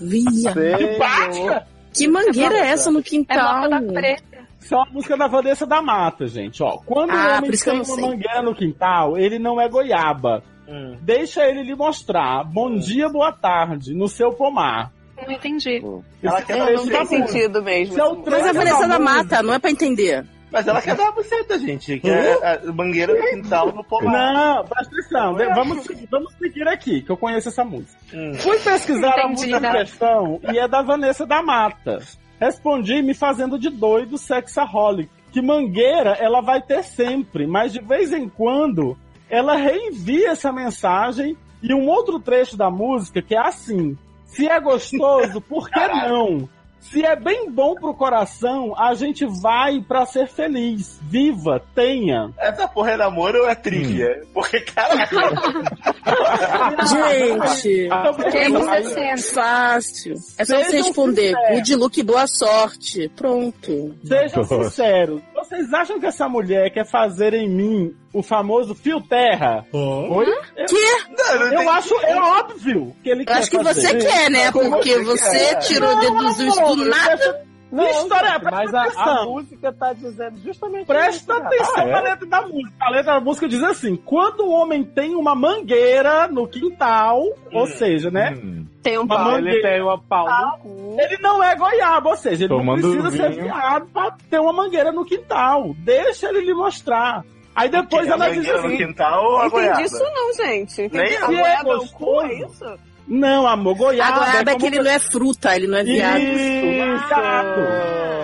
Via. 0.00 0.52
Que! 0.54 1.76
Que 1.92 2.08
mangueira 2.08 2.56
é 2.58 2.68
essa 2.68 2.90
no 2.90 3.00
É 3.00 3.02
quintal? 3.02 3.68
bloco 3.68 3.86
da 3.86 3.92
preta. 3.92 4.36
Isso 4.60 4.74
é 4.74 4.78
uma 4.78 4.86
música 4.92 5.16
da 5.16 5.26
Vanessa 5.28 5.66
da 5.66 5.80
Mata, 5.80 6.26
gente. 6.26 6.62
Ó, 6.62 6.78
quando 6.84 7.10
Ah, 7.10 7.34
um 7.34 7.38
homem 7.38 7.50
tem 7.52 7.74
uma 7.74 7.84
sei. 7.84 8.00
mangueira 8.04 8.42
no 8.42 8.54
quintal, 8.54 9.16
ele 9.16 9.38
não 9.38 9.60
é 9.60 9.68
goiaba. 9.68 10.42
Hum. 10.68 10.96
Deixa 11.02 11.44
ele 11.46 11.62
lhe 11.62 11.74
mostrar. 11.74 12.42
Bom 12.44 12.74
dia, 12.76 13.08
boa 13.08 13.32
tarde, 13.32 13.94
no 13.94 14.08
seu 14.08 14.32
pomar. 14.32 14.90
Não 15.24 15.32
entendi. 15.32 15.82
Ela 16.22 16.42
quer 16.42 16.56
é 16.56 16.58
Não 16.58 16.66
tem 16.66 16.76
música. 16.76 17.06
sentido 17.06 17.62
mesmo. 17.62 17.98
É 17.98 18.04
o 18.04 18.12
essa 18.12 18.22
trecho 18.22 18.30
Mas 18.44 18.46
a 18.48 18.52
Vanessa 18.52 18.88
da 18.88 18.98
música. 18.98 18.98
Mata, 19.24 19.42
não 19.42 19.54
é 19.54 19.58
pra 19.58 19.70
entender. 19.70 20.26
Mas 20.52 20.66
ela 20.68 20.80
quer 20.80 20.94
dar 20.94 21.04
uma 21.04 21.12
buceta, 21.12 21.58
gente. 21.58 21.98
Que 21.98 22.08
é 22.08 22.32
a 22.66 22.72
mangueira 22.72 23.12
no 23.14 23.30
quintal 23.30 23.72
no 23.72 23.82
pomar. 23.82 24.32
Não, 24.32 24.64
presta 24.64 24.94
atenção. 24.94 25.34
Vamos, 25.54 25.84
seguir- 25.84 26.08
vamos 26.10 26.32
seguir 26.38 26.68
aqui, 26.68 27.02
que 27.02 27.10
eu 27.10 27.16
conheço 27.16 27.48
essa 27.48 27.64
música. 27.64 27.98
Hum. 28.14 28.34
Fui 28.34 28.58
pesquisar 28.60 29.08
a 29.14 29.18
Entendi, 29.24 29.32
música 29.32 29.56
em 29.56 29.60
né? 29.60 29.72
questão 29.72 30.40
e 30.52 30.58
é 30.58 30.68
da 30.68 30.82
Vanessa 30.82 31.26
da 31.26 31.42
Mata. 31.42 31.98
Respondi 32.40 33.02
me 33.02 33.12
fazendo 33.14 33.58
de 33.58 33.68
doido 33.70 34.16
sexaholic. 34.18 35.10
Que 35.32 35.42
mangueira 35.42 36.10
ela 36.12 36.40
vai 36.40 36.62
ter 36.62 36.82
sempre, 36.84 37.46
mas 37.46 37.72
de 37.72 37.80
vez 37.80 38.12
em 38.12 38.28
quando 38.28 38.96
ela 39.28 39.56
reenvia 39.56 40.30
essa 40.30 40.52
mensagem 40.52 41.36
e 41.62 41.74
um 41.74 41.88
outro 41.88 42.20
trecho 42.20 42.56
da 42.56 42.70
música 42.70 43.20
que 43.20 43.34
é 43.34 43.40
assim: 43.40 43.98
Se 44.36 44.48
é 44.48 44.60
gostoso, 44.60 45.40
por 45.40 45.68
que 45.70 45.86
não? 45.88 46.48
Se 46.80 47.04
é 47.04 47.16
bem 47.16 47.50
bom 47.50 47.74
pro 47.74 47.92
coração, 47.94 48.72
a 48.78 48.94
gente 48.94 49.26
vai 49.42 49.80
pra 49.80 50.06
ser 50.06 50.28
feliz. 50.28 51.00
Viva, 51.02 51.60
tenha. 51.74 52.30
Essa 52.38 52.68
porra 52.68 52.92
é 52.92 52.96
namoro 52.96 53.40
ou 53.42 53.48
é 53.48 53.56
trivia? 53.56 54.22
Porque, 54.32 54.60
caralho. 54.60 55.08
Gente, 56.86 57.88
é 57.88 58.48
você 58.48 59.32
fácil. 59.34 60.14
É 60.38 60.44
só 60.44 60.56
você 60.58 60.64
Sejam 60.64 60.86
responder. 60.86 61.34
sinceros. 61.34 61.56
Good 61.58 61.74
look, 61.76 62.02
boa 62.04 62.26
sorte. 62.28 63.08
Pronto. 63.16 63.94
Sejam 64.04 64.42
Nossa. 64.42 64.64
sinceros. 64.64 65.22
Vocês 65.48 65.72
acham 65.72 66.00
que 66.00 66.06
essa 66.06 66.28
mulher 66.28 66.70
quer 66.70 66.84
fazer 66.84 67.32
em 67.32 67.48
mim 67.48 67.94
o 68.12 68.22
famoso 68.22 68.74
fio 68.74 69.00
terra? 69.00 69.64
Oi? 69.72 70.26
Eu, 70.56 70.66
Que? 70.66 70.82
Não, 71.16 71.38
não 71.38 71.46
eu 71.52 71.58
tem- 71.58 71.68
acho, 71.68 71.94
é 72.00 72.16
óbvio 72.16 72.96
que 73.02 73.10
ele 73.10 73.22
Eu 73.22 73.26
quer 73.26 73.32
acho 73.34 73.50
que 73.50 73.62
fazer. 73.62 73.80
você 73.80 73.94
quer, 73.96 74.30
né? 74.30 74.50
Porque 74.50 74.98
você 74.98 75.04
você 75.18 75.38
quer. 75.54 75.58
tirou 75.60 75.94
Não, 75.94 76.00
deduziu 76.00 76.52
amor, 76.52 76.76
do 76.76 76.84
nada. 76.86 77.45
Que 77.68 77.82
história 77.90 78.28
é? 78.28 78.38
mas 78.50 78.72
a, 78.74 78.84
a 78.84 79.24
música 79.24 79.72
tá 79.72 79.92
dizendo 79.92 80.38
justamente 80.44 80.86
Presta 80.86 81.32
isso. 81.34 81.42
atenção 81.42 81.74
Ah, 81.84 81.88
é? 81.88 81.90
na 81.92 82.00
letra 82.00 82.26
da 82.26 82.42
música. 82.42 82.72
A 82.80 82.90
letra 82.90 83.14
da 83.14 83.20
música 83.20 83.48
diz 83.48 83.62
assim: 83.62 83.96
quando 83.96 84.44
um 84.44 84.52
homem 84.52 84.84
tem 84.84 85.14
uma 85.14 85.34
mangueira 85.34 86.28
no 86.28 86.46
quintal, 86.46 87.22
ou 87.52 87.66
seja, 87.66 88.10
né? 88.10 88.34
Hum. 88.36 88.66
Tem 88.82 88.96
um 88.98 89.02
Uma 89.02 89.16
pau. 89.16 89.38
Ele 89.38 89.60
tem 89.62 89.82
uma 89.82 89.98
pau 90.00 90.26
no 90.26 90.58
cu. 90.58 90.96
Ele 91.00 91.18
não 91.20 91.42
é 91.42 91.56
goiaba, 91.56 92.10
ou 92.10 92.16
seja, 92.16 92.44
ele 92.44 92.54
Tomando 92.54 92.82
não 92.86 93.02
precisa 93.02 93.10
ser 93.24 93.30
vinho. 93.32 93.44
viado 93.44 93.86
pra 93.86 94.12
ter 94.30 94.38
uma 94.38 94.52
mangueira 94.52 94.92
no 94.92 95.04
quintal. 95.04 95.74
Deixa 95.78 96.28
ele 96.28 96.42
lhe 96.42 96.54
mostrar. 96.54 97.24
Aí 97.52 97.68
depois 97.68 98.06
ela 98.06 98.28
diz 98.28 98.36
mangueira 98.46 98.60
no 98.60 98.66
assim: 98.68 98.76
quintal 98.76 99.24
ou 99.24 99.36
a 99.38 99.42
Não 99.44 99.50
goiaba? 99.50 99.80
entendi 99.80 99.94
isso 99.96 100.04
não, 100.14 100.32
gente. 100.34 100.82
Entendi. 100.82 101.04
Nem 101.04 101.16
a 101.16 101.26
goiaba 101.26 101.70
é 101.70 101.74
o 101.74 101.78
Gostoso. 101.78 101.92
cu, 101.96 102.22
é 102.22 102.34
isso? 102.34 102.78
Não, 103.08 103.46
amor, 103.46 103.74
A 103.74 103.78
goiaba. 103.78 104.18
goiaba 104.18 104.38
é 104.38 104.44
como 104.54 104.58
que 104.58 104.66
ele 104.66 104.82
não 104.82 104.90
é 104.90 104.98
fruta, 104.98 105.54
ele 105.56 105.66
não 105.68 105.78
é 105.78 105.84
viado. 105.84 106.20
Exato. 106.20 107.60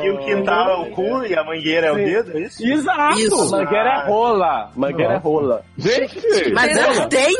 E 0.05 0.11
o 0.11 0.19
quintal 0.19 0.71
é 0.71 0.77
o 0.89 0.91
cu 0.91 1.25
e 1.25 1.35
a 1.37 1.45
mangueira 1.45 1.87
é 1.89 1.93
o 1.93 1.95
dedo, 1.97 2.37
é 2.37 2.41
isso? 2.43 2.65
Exato. 2.67 3.19
Isso. 3.19 3.51
Mangueira 3.51 3.89
é 3.91 4.07
rola. 4.09 4.71
Mangueira 4.77 5.15
é 5.15 5.19
rola. 5.19 5.63
Gente! 5.79 6.21
Mas 6.53 6.77
ela 6.77 7.07
tem? 7.07 7.35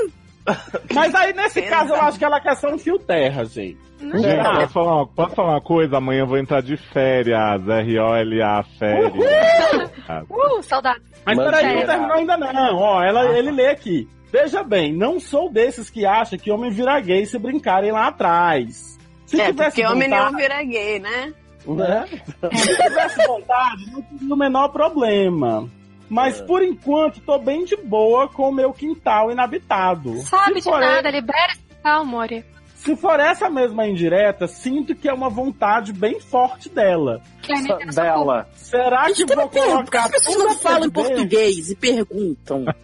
Mas 0.95 1.15
aí, 1.15 1.33
nesse 1.33 1.63
caso, 1.63 1.93
eu 1.93 2.01
acho 2.03 2.19
que 2.19 2.25
ela 2.25 2.41
quer 2.41 2.57
ser 2.57 2.67
um 2.69 2.79
fio 2.79 2.99
terra, 2.99 3.45
gente. 3.45 3.79
Gente, 4.01 4.27
Ah. 4.41 4.55
posso 4.61 4.73
falar, 4.73 4.95
uma, 4.97 5.07
posso 5.07 5.35
falar 5.37 5.49
uma 5.53 5.61
coisa? 5.61 5.97
Amanhã 5.99 6.21
eu 6.23 6.27
vou 6.27 6.37
entrar 6.39 6.61
de 6.61 6.77
férias. 6.77 7.39
R-O-L-A, 7.69 8.65
férias. 8.79 9.13
Ah, 10.09 10.23
Uh, 10.29 10.61
saudade. 10.63 11.01
Mas 11.25 11.39
peraí, 11.39 11.77
não 11.77 11.87
terminou 11.87 12.17
ainda 12.17 12.37
não. 12.37 12.77
Ó, 12.77 13.03
ela, 13.03 13.39
ele 13.39 13.53
lê 13.53 13.69
aqui. 13.69 14.09
Veja 14.33 14.63
bem, 14.63 14.93
não 14.93 15.21
sou 15.21 15.51
desses 15.51 15.91
que 15.91 16.07
acham 16.07 16.39
que 16.39 16.51
homem 16.51 16.71
vira 16.71 16.99
gay 17.01 17.27
se 17.27 17.39
brincarem 17.39 17.93
lá 17.93 18.07
atrás. 18.09 18.99
Se 19.27 19.39
É, 19.41 19.47
tivesse 19.49 19.77
porque 19.77 19.87
homem 19.87 20.09
nenhum 20.09 20.23
vontade, 20.25 20.43
vira 20.43 20.63
gay, 20.65 20.99
né? 20.99 21.35
né? 21.67 22.05
Se 22.55 22.77
tivesse 22.83 23.27
vontade, 23.27 23.91
não 23.93 24.01
teria 24.03 24.35
o 24.35 24.37
menor 24.37 24.69
problema. 24.69 25.69
Mas 26.09 26.41
É. 26.41 26.45
por 26.45 26.63
enquanto 26.63 27.21
tô 27.21 27.39
bem 27.39 27.65
de 27.65 27.77
boa 27.77 28.29
com 28.29 28.49
o 28.49 28.53
meu 28.53 28.73
quintal 28.73 29.31
inabitado. 29.31 30.17
Sabe 30.23 30.55
Se 30.61 30.61
de 30.67 30.71
porém- 30.71 30.89
nada, 30.89 31.11
libera 31.11 31.53
esse 31.53 31.61
tal, 31.83 32.05
Mori. 32.05 32.45
Se 32.83 32.97
for 32.97 33.21
essa 33.21 33.49
mesma 33.49 33.87
indireta, 33.87 34.49
sinto 34.49 34.93
que 34.93 35.09
é 35.09 35.13
uma 35.13 35.31
vontade 35.31 35.93
bem 35.93 36.19
forte 36.19 36.69
dela. 36.69 37.23
Que 37.41 37.53
é 37.53 37.87
dela. 37.87 38.49
Será 38.57 39.05
que 39.05 39.15
Gente, 39.15 39.35
vou 39.35 39.45
eu 39.45 39.49
pergunto, 39.49 39.85
por 39.85 39.91
que 39.93 39.99
colocar 39.99 40.17
as 40.17 40.37
não 40.37 40.59
falam 40.59 40.87
em 40.87 40.91
português 40.91 41.71
e 41.71 41.77
perguntam? 41.77 42.65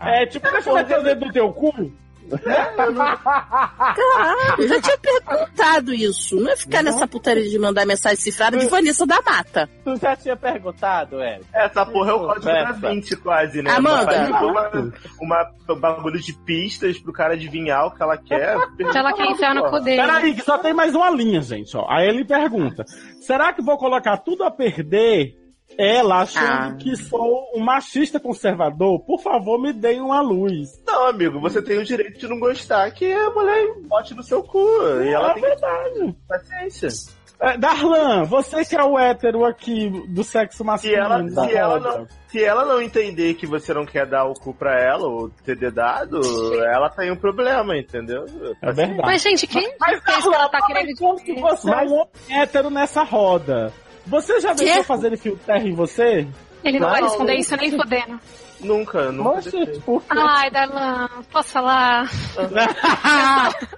É, 0.00 0.26
tipo, 0.26 0.50
deixa 0.50 0.68
eu 0.68 0.74
meter 0.74 0.98
o 0.98 1.02
dedo 1.02 1.26
no 1.26 1.32
teu 1.32 1.52
cu. 1.52 1.90
Caralho, 2.38 4.20
eu 4.58 4.68
já 4.68 4.80
tinha 4.80 4.98
perguntado 4.98 5.94
isso. 5.94 6.36
Não 6.36 6.50
é 6.50 6.56
ficar 6.56 6.82
nessa 6.82 7.06
putaria 7.06 7.48
de 7.48 7.58
mandar 7.58 7.86
mensagem 7.86 8.16
cifrada 8.16 8.56
de 8.56 8.66
Vanessa 8.66 9.06
da 9.06 9.20
Mata. 9.22 9.68
Tu 9.84 9.96
já 9.96 10.16
tinha 10.16 10.36
perguntado, 10.36 11.22
Eric? 11.22 11.44
Essa 11.52 11.86
porra 11.86 12.10
é 12.10 12.14
o 12.14 12.20
código 12.20 12.46
da 12.46 12.72
Conversa. 12.72 12.90
20 12.90 13.16
quase, 13.16 13.62
né? 13.62 13.70
Amanda. 13.70 14.12
Faz 14.12 14.42
Uma, 14.42 14.92
uma, 15.20 15.50
um 15.70 15.80
bagulho 15.80 16.20
de 16.20 16.32
pistas 16.44 16.98
pro 16.98 17.12
cara 17.12 17.34
adivinhar 17.34 17.86
o 17.86 17.90
que 17.90 18.02
ela 18.02 18.16
quer. 18.16 18.56
Se 18.92 18.98
ela 18.98 19.12
quer 19.12 19.26
enfiar 19.26 19.54
no 19.54 19.80
dele. 19.80 20.00
Peraí, 20.00 20.34
que 20.34 20.42
só 20.42 20.58
tem 20.58 20.74
mais 20.74 20.94
uma 20.94 21.10
linha, 21.10 21.40
gente. 21.42 21.76
Ó. 21.76 21.86
Aí 21.88 22.08
ele 22.08 22.24
pergunta: 22.24 22.84
será 23.20 23.52
que 23.52 23.62
vou 23.62 23.78
colocar 23.78 24.16
tudo 24.18 24.44
a 24.44 24.50
perder? 24.50 25.39
Ela 25.78 26.22
achando 26.22 26.74
Ah. 26.74 26.76
que 26.78 26.94
sou 26.96 27.50
um 27.54 27.60
machista 27.60 28.20
conservador, 28.20 29.00
por 29.00 29.20
favor, 29.20 29.58
me 29.60 29.72
deem 29.72 30.00
uma 30.00 30.20
luz. 30.20 30.82
Não, 30.86 31.06
amigo, 31.06 31.40
você 31.40 31.62
tem 31.62 31.78
o 31.78 31.84
direito 31.84 32.18
de 32.18 32.28
não 32.28 32.38
gostar 32.38 32.90
que 32.90 33.10
a 33.12 33.30
mulher 33.30 33.66
bote 33.88 34.14
no 34.14 34.22
seu 34.22 34.42
cu. 34.42 34.58
E 35.02 35.08
ela 35.08 35.30
é 35.30 35.34
tem 35.34 35.42
verdade. 35.42 36.16
paciência. 36.28 37.20
É, 37.42 37.56
Darlan, 37.56 38.24
você 38.24 38.62
que 38.66 38.76
é 38.76 38.84
o 38.84 38.98
hétero 38.98 39.46
aqui 39.46 39.88
do 40.08 40.22
sexo 40.22 40.58
Se 40.58 40.64
masculino. 40.64 41.00
ela, 41.02 41.22
da 41.22 41.44
se, 41.48 41.54
ela 41.56 41.78
roda. 41.78 41.98
não, 42.00 42.06
se 42.28 42.44
ela 42.44 42.64
não 42.66 42.82
entender 42.82 43.32
que 43.32 43.46
você 43.46 43.72
não 43.72 43.86
quer 43.86 44.04
dar 44.06 44.26
o 44.26 44.34
cu 44.34 44.52
pra 44.52 44.78
ela, 44.78 45.06
ou 45.08 45.30
ter 45.42 45.56
dedado, 45.56 46.20
ela 46.66 46.90
tem 46.90 47.10
um 47.10 47.16
problema, 47.16 47.78
entendeu? 47.78 48.26
É 48.60 48.70
verdade. 48.70 49.00
Mas, 49.00 49.22
gente, 49.22 49.46
quem 49.46 49.74
Mas, 49.80 50.02
fez 50.04 50.22
que 50.22 50.34
ela 50.34 50.50
tá 50.50 50.58
Darlan, 50.58 50.66
querendo 50.66 50.98
como 50.98 51.16
você 51.40 51.70
é 51.70 51.76
um 51.76 51.92
homem 51.94 52.08
hétero 52.28 52.68
nessa 52.68 53.02
roda? 53.04 53.72
Você 54.10 54.40
já 54.40 54.52
deixou 54.52 54.84
fazer 54.84 55.16
fio 55.16 55.38
terra 55.46 55.66
em 55.66 55.72
você? 55.74 56.26
Ele 56.62 56.78
não, 56.78 56.90
vai 56.90 57.00
Não, 57.00 57.08
responder 57.08 57.32
não. 57.32 57.40
isso 57.40 57.56
nem 57.56 57.70
fodendo. 57.76 58.20
Nunca, 58.60 59.10
nunca. 59.10 59.40
Deixei. 59.50 59.80
por 59.80 60.02
quê? 60.02 60.08
Ai, 60.10 60.50
Darlan, 60.50 61.08
posso 61.32 61.48
falar? 61.48 62.10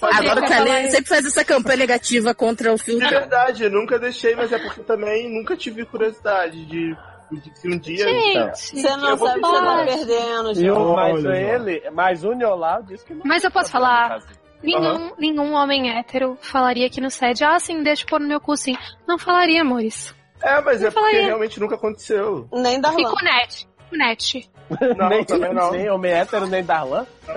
Agora 0.00 0.40
o 0.40 0.48
Calê 0.48 0.90
sempre 0.90 1.08
faz 1.08 1.26
essa 1.26 1.44
campanha 1.44 1.78
negativa 1.78 2.34
contra 2.34 2.70
o 2.72 2.74
É 2.74 2.78
filtro. 2.78 3.08
verdade, 3.08 3.64
eu 3.64 3.70
nunca 3.70 3.98
deixei, 3.98 4.34
mas 4.34 4.52
é 4.52 4.58
porque 4.58 4.82
também 4.82 5.28
nunca 5.32 5.56
tive 5.56 5.84
curiosidade 5.84 6.64
de, 6.64 6.96
de 7.32 7.58
se 7.58 7.68
um 7.68 7.78
dia. 7.78 8.04
Gente, 8.08 8.56
Você 8.56 8.96
não 8.96 9.16
sabe 9.16 9.40
que 9.40 9.46
você 9.46 9.60
tá 9.60 9.84
perdendo, 9.84 10.54
gente. 10.54 10.70
mas 10.94 11.24
ele, 11.24 11.82
mas 11.92 12.24
o 12.24 12.32
Niolau 12.32 12.82
disse 12.82 13.04
que 13.04 13.14
não. 13.14 13.22
Mas 13.24 13.42
eu 13.44 13.50
posso 13.50 13.70
falar? 13.70 14.18
Nenhum, 14.64 15.10
nenhum 15.18 15.52
homem 15.52 15.90
hétero 15.90 16.38
falaria 16.40 16.86
aqui 16.86 17.00
no 17.00 17.10
SED, 17.10 17.44
ah, 17.44 17.58
sim, 17.58 17.82
deixa 17.82 18.02
eu 18.02 18.06
pôr 18.08 18.20
no 18.20 18.26
meu 18.26 18.40
cu, 18.40 18.56
sim. 18.56 18.76
Não 19.06 19.18
falaria, 19.18 19.60
amores. 19.60 20.14
É, 20.42 20.60
mas 20.60 20.82
é 20.82 20.88
Eu 20.88 20.92
porque 20.92 21.20
realmente 21.20 21.60
nunca 21.60 21.74
aconteceu. 21.74 22.48
Nem 22.52 22.80
Darlan. 22.80 23.04
com 23.04 23.24
net. 23.24 23.68
Net. 23.92 24.50
Não, 24.96 25.08
nem, 25.10 25.24
também 25.24 25.52
não. 25.52 25.70
Nem 25.72 25.90
homem 25.90 26.10
hétero, 26.10 26.46
nem 26.46 26.64
Darlan. 26.64 27.06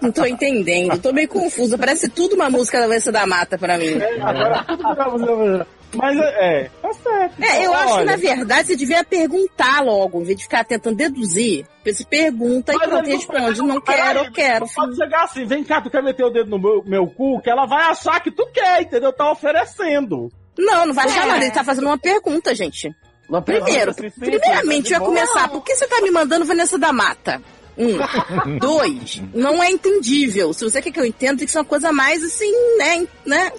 Não 0.00 0.10
tô 0.10 0.24
entendendo, 0.24 0.98
tô 0.98 1.12
meio 1.12 1.28
confusa. 1.28 1.76
Parece 1.76 2.08
tudo 2.08 2.34
uma 2.34 2.48
música 2.48 2.80
da 2.80 2.86
Vanessa 2.86 3.12
da 3.12 3.26
Mata 3.26 3.58
pra 3.58 3.76
mim. 3.76 3.98
Agora 4.22 4.64
tudo 4.64 4.94
pra 4.94 5.08
você. 5.08 5.66
Mas 5.94 6.18
é, 6.18 6.70
é. 7.12 7.30
É, 7.40 7.66
eu 7.66 7.72
acho 7.74 7.98
que 7.98 8.04
na 8.04 8.16
verdade 8.16 8.68
você 8.68 8.76
devia 8.76 9.04
perguntar 9.04 9.80
logo, 9.82 10.20
em 10.20 10.24
vez 10.24 10.38
de 10.38 10.44
ficar 10.44 10.64
tentando 10.64 10.96
deduzir. 10.96 11.66
Você 11.84 12.04
pergunta 12.04 12.72
e 12.72 12.76
Mas 12.76 12.88
pronto, 12.88 13.04
ele 13.04 13.12
não- 13.12 13.18
responde. 13.18 13.62
Não 13.62 13.80
Peraí, 13.80 14.02
quero, 14.02 14.18
eu 14.20 14.32
quero. 14.32 14.66
não 14.66 14.72
Pode 14.72 14.96
chegar 14.96 15.22
assim, 15.24 15.44
vem 15.44 15.64
cá, 15.64 15.80
tu 15.80 15.90
quer 15.90 16.02
meter 16.02 16.24
o 16.24 16.30
dedo 16.30 16.50
no 16.50 16.58
meu, 16.58 16.82
meu 16.84 17.06
cu, 17.06 17.40
que 17.42 17.50
ela 17.50 17.66
vai 17.66 17.84
achar 17.84 18.20
que 18.20 18.30
tu 18.30 18.46
quer, 18.52 18.82
entendeu? 18.82 19.12
Tá 19.12 19.30
oferecendo. 19.32 20.30
Não, 20.58 20.86
não 20.86 20.94
vai 20.94 21.06
É. 21.06 21.08
achar 21.10 21.26
nada. 21.26 21.44
Ele 21.44 21.50
tá 21.54 21.64
fazendo 21.64 21.86
uma 21.86 21.98
pergunta, 21.98 22.54
gente. 22.54 22.94
Uma 23.28 23.40
Primeiro, 23.40 23.94
pergunta 23.94 24.06
assim, 24.06 24.20
primeiramente, 24.20 24.88
de 24.88 24.94
eu 24.94 25.00
ia 25.00 25.06
começar. 25.06 25.48
Por 25.48 25.62
que 25.64 25.74
você 25.74 25.86
tá 25.86 26.00
me 26.02 26.10
mandando 26.10 26.44
Vanessa 26.44 26.78
da 26.78 26.92
Mata? 26.92 27.40
Um. 27.78 27.96
Dois. 28.60 29.22
Não 29.34 29.62
é 29.62 29.70
entendível. 29.70 30.52
Se 30.52 30.62
você 30.64 30.82
quer 30.82 30.90
que 30.92 31.00
eu 31.00 31.06
entenda, 31.06 31.38
tem 31.38 31.46
que 31.46 31.52
ser 31.52 31.58
uma 31.58 31.64
coisa 31.64 31.90
mais 31.92 32.22
assim, 32.22 32.52
né? 32.76 33.06
né? 33.24 33.50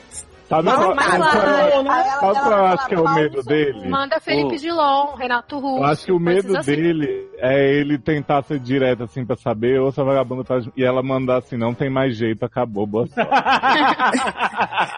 Sabe 0.54 0.70
Não, 0.70 0.76
qual, 0.76 2.36
Aí 2.36 2.52
eu 2.52 2.66
acho 2.68 2.88
que 2.88 2.94
é 2.94 3.00
o 3.00 3.16
medo 3.16 3.32
Paulo, 3.32 3.44
dele? 3.48 3.90
Manda 3.90 4.20
Felipe 4.20 4.54
Oh. 4.54 4.58
Dilon, 4.60 5.16
Renato 5.16 5.58
Russo. 5.58 5.78
Eu 5.80 5.84
acho 5.86 6.06
que 6.06 6.12
o 6.12 6.20
medo 6.20 6.56
assim. 6.58 6.76
dele 6.76 7.28
é 7.40 7.74
ele 7.74 7.98
tentar 7.98 8.44
ser 8.44 8.60
direto 8.60 9.04
assim 9.04 9.26
pra 9.26 9.36
saber, 9.36 9.80
ou 9.80 9.92
se 9.92 10.00
a 10.00 10.04
vagabunda 10.04 10.44
tá. 10.44 10.60
E 10.78 10.84
ela 10.84 11.02
mandar 11.02 11.38
assim, 11.38 11.58
não 11.58 11.74
tem 11.74 11.90
mais 11.90 12.16
jeito, 12.16 12.46
acabou, 12.46 12.86
boa 12.86 13.08
sorte. 13.08 13.32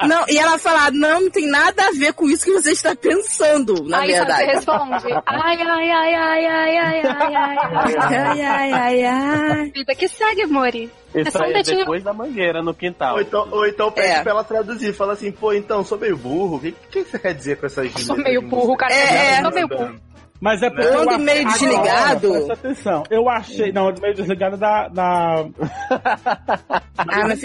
Não, 0.08 0.26
e 0.28 0.38
ela 0.38 0.58
falar, 0.60 0.92
não, 0.92 1.22
não 1.22 1.32
tem 1.32 1.50
nada 1.50 1.88
a 1.88 1.92
ver 1.92 2.12
com 2.14 2.26
isso 2.30 2.44
que 2.44 2.52
você 2.52 2.72
está 2.72 2.94
pensando, 2.94 3.82
na 3.88 4.00
Aí 4.00 4.12
sabe, 4.14 4.32
você 4.32 4.38
verdade. 4.38 4.58
responde. 4.58 5.14
Ai, 5.26 5.58
ai, 5.62 5.92
ai, 5.92 6.16
ai, 6.16 6.46
ai, 6.46 6.78
ai, 6.78 6.78
ai, 6.78 7.06
ai, 7.06 7.36
ai. 7.36 7.58
Ai, 7.98 8.42
ai, 8.42 8.74
ai, 8.74 9.06
ai. 9.06 9.72
Vida 9.72 9.96
que 9.96 10.08
segue, 10.10 10.46
Mori. 10.48 10.92
É 11.22 11.32
só 11.32 11.40
um 11.40 11.44
é 11.46 11.54
dedinho. 11.54 11.78
depois 11.80 12.04
da 12.04 12.14
mangueira 12.14 12.62
no 12.62 12.74
quintal. 12.74 13.16
Ou 13.16 13.22
então, 13.22 13.48
ou 13.52 13.66
então 13.66 13.92
pede 13.92 14.08
É. 14.08 14.22
pra 14.22 14.32
ela 14.32 14.44
traduzir. 14.44 14.94
Fala 14.94 15.14
assim, 15.14 15.32
pô, 15.32 15.54
então, 15.54 15.84
sou 15.84 15.98
meio 15.98 16.18
burro. 16.18 16.58
O 16.58 16.60
que, 16.60 16.72
que 16.90 17.04
você 17.04 17.18
quer 17.20 17.34
dizer 17.34 17.58
com 17.58 17.66
essas 17.66 17.92
Sou 17.94 18.18
meio 18.18 18.42
burro, 18.42 18.76
cara 18.76 18.94
É, 18.94 19.38
é. 19.38 19.42
sou 19.42 19.52
meio 19.52 19.68
burro. 19.68 19.96
Mas 20.42 20.62
é 20.62 20.70
porque 20.70 20.86
ando 20.88 21.10
achei- 21.12 21.24
meio 21.24 21.46
desligado. 21.48 22.30
Presta 22.32 22.54
atenção. 22.54 23.04
Eu 23.10 23.30
achei. 23.30 23.72
Não, 23.72 23.94
meio 24.02 24.14
desligado 24.14 24.58
da. 24.58 24.88
da... 24.90 25.46
Ah, 26.98 27.28
mas 27.28 27.42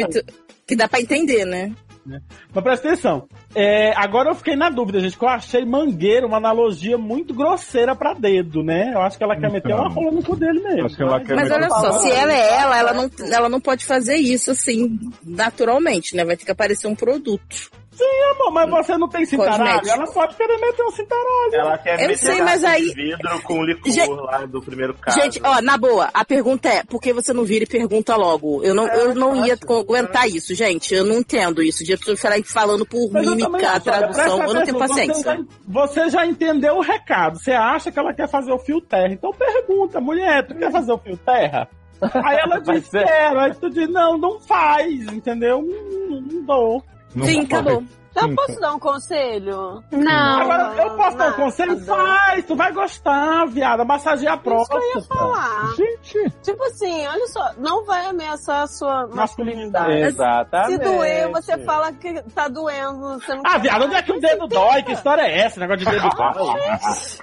que 0.67 0.75
dá 0.77 0.89
pra 0.89 1.01
entender, 1.01 1.45
né? 1.45 1.73
Mas 2.06 2.64
presta 2.64 2.89
atenção. 2.89 3.28
É, 3.55 3.93
agora 3.97 4.31
eu 4.31 4.35
fiquei 4.35 4.56
na 4.56 4.70
dúvida, 4.70 5.01
gente, 5.01 5.18
que 5.18 5.24
eu 5.24 5.28
achei 5.28 5.64
mangueira 5.64 6.27
uma 6.27 6.36
analogia 6.36 6.97
muito 6.97 7.35
grosseira 7.35 7.94
pra 7.94 8.14
dedo, 8.14 8.62
né? 8.62 8.93
Eu 8.94 9.01
acho 9.02 9.18
que 9.18 9.24
ela 9.24 9.39
quer 9.39 9.51
meter 9.51 9.74
uma 9.74 9.89
rola 9.89 10.10
no 10.10 10.22
cu 10.22 10.36
dele 10.36 10.60
mesmo. 10.60 10.86
Acho 10.86 10.97
que 10.97 11.02
ela 11.02 11.20
quer 11.20 11.35
Mas 11.35 11.48
meter 11.48 11.62
olha 11.62 11.68
só, 11.68 11.93
se 11.93 12.10
ela 12.10 12.32
é 12.32 12.55
ela, 12.60 12.78
ela 12.78 12.93
não, 12.93 13.10
ela 13.32 13.48
não 13.48 13.60
pode 13.60 13.85
fazer 13.85 14.16
isso 14.16 14.51
assim, 14.51 14.98
naturalmente, 15.24 16.16
né? 16.16 16.24
Vai 16.24 16.36
ter 16.36 16.44
que 16.44 16.52
aparecer 16.52 16.86
um 16.86 16.94
produto. 16.94 17.70
Sim, 18.01 18.31
amor, 18.35 18.51
mas 18.52 18.70
você 18.70 18.97
não 18.97 19.09
tem 19.09 19.27
cintaralho? 19.27 19.86
Ela 19.86 20.06
pode 20.06 20.35
querer 20.35 20.59
meter 20.59 20.82
um 20.85 20.90
cintaralho. 20.90 21.51
Ela 21.55 21.77
quer 21.78 22.01
Eu 22.01 22.09
meter 22.09 22.16
sei, 22.16 22.40
mas 22.43 22.64
aí- 22.64 22.94
vidro 22.94 23.43
com 23.43 23.62
licor 23.62 23.93
Gente- 23.93 24.10
lá 24.10 24.47
do 24.47 24.62
primeiro 24.62 24.94
caso. 24.94 25.20
Gente, 25.20 25.40
ó, 25.44 25.60
na 25.60 25.77
boa, 25.77 26.09
a 26.14 26.24
pergunta 26.24 26.66
é, 26.68 26.82
por 26.82 26.98
que 26.98 27.12
você 27.12 27.35
não 27.35 27.44
vira 27.44 27.64
e 27.64 27.66
pergunta 27.66 28.16
logo? 28.16 28.64
Eu 28.64 28.74
não, 28.74 28.86
eu 28.89 29.14
não 29.14 29.44
ia 29.44 29.52
aguentar 29.68 30.27
isso, 30.28 30.55
gente. 30.55 30.94
Eu 30.94 31.05
não 31.05 31.16
entendo 31.18 31.62
isso. 31.62 31.85
De 31.85 31.94
pessoa 31.97 32.16
ficar 32.16 32.43
falando 32.47 32.86
por 32.86 33.10
Mas 33.12 33.28
mímica, 33.28 33.48
acho, 33.56 33.66
olha, 33.66 33.81
tradução, 33.81 34.43
eu 34.44 34.55
não 34.55 34.64
tenho 34.64 34.78
paciência. 34.78 35.14
Você 35.14 35.22
já, 35.22 35.39
você 35.68 36.09
já 36.10 36.27
entendeu 36.27 36.77
o 36.77 36.81
recado. 36.81 37.39
Você 37.39 37.52
acha 37.52 37.93
que 37.93 37.98
ela 37.98 38.14
quer 38.14 38.28
fazer 38.28 38.52
o 38.52 38.59
fio 38.59 38.81
terra. 38.81 39.12
Então 39.12 39.31
pergunta, 39.32 40.01
mulher, 40.01 40.47
tu 40.47 40.55
quer 40.55 40.70
fazer 40.72 40.93
o 40.93 40.98
fio 40.98 41.16
terra? 41.18 41.68
Aí 42.01 42.39
ela 42.39 42.59
diz, 42.64 42.89
quero. 42.89 43.40
Aí 43.40 43.55
tu 43.55 43.68
diz, 43.68 43.89
não, 43.90 44.16
não 44.16 44.40
faz, 44.40 44.89
entendeu? 45.12 45.60
Não, 45.62 46.20
não 46.20 46.43
dou. 46.44 46.85
Não 47.15 47.27
Sim, 47.27 47.41
acabou. 47.43 47.82
Eu 48.16 48.35
posso 48.35 48.61
dar 48.61 48.74
um 48.74 48.78
conselho? 48.78 49.85
Não. 49.93 50.41
Agora, 50.41 50.74
eu 50.82 50.97
posso 50.97 51.16
dar 51.16 51.28
um 51.31 51.32
conselho? 51.35 51.78
Faz, 51.87 52.45
tu 52.45 52.57
vai 52.57 52.73
gostar, 52.73 53.47
viada. 53.47 53.85
Massageia 53.85 54.32
a 54.32 54.37
próstata. 54.37 54.81
Falar. 55.09 55.74
Gente, 55.77 56.31
Tipo 56.43 56.62
assim, 56.65 57.07
olha 57.07 57.27
só, 57.28 57.53
não 57.57 57.85
vai 57.85 58.07
ameaçar 58.07 58.62
a 58.62 58.66
sua 58.66 59.07
masculinidade. 59.07 59.93
Exatamente. 59.93 60.73
Se 60.73 60.78
doer, 60.78 61.31
você 61.31 61.57
fala 61.65 61.93
que 61.93 62.20
tá 62.35 62.49
doendo. 62.49 63.15
Você 63.20 63.32
não 63.32 63.43
Ah, 63.47 63.59
viado, 63.59 63.85
onde 63.85 63.95
é 63.95 64.03
que 64.03 64.12
o 64.12 64.20
dedo 64.20 64.49
dói? 64.49 64.82
Que 64.82 64.93
história 64.93 65.23
é 65.23 65.43
essa? 65.43 65.61
Negócio 65.61 65.85
de 65.85 65.91
dedo 65.91 66.09
dói. 66.09 66.57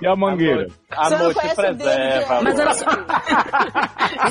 e 0.02 0.08
a 0.08 0.16
mangueira? 0.16 0.68
A 0.90 1.10
não 1.10 1.20
noite 1.20 1.40
preserva. 1.54 1.84
Eric. 1.84 2.44
Mas 2.44 2.60
olha 2.60 2.74
só, 2.74 2.86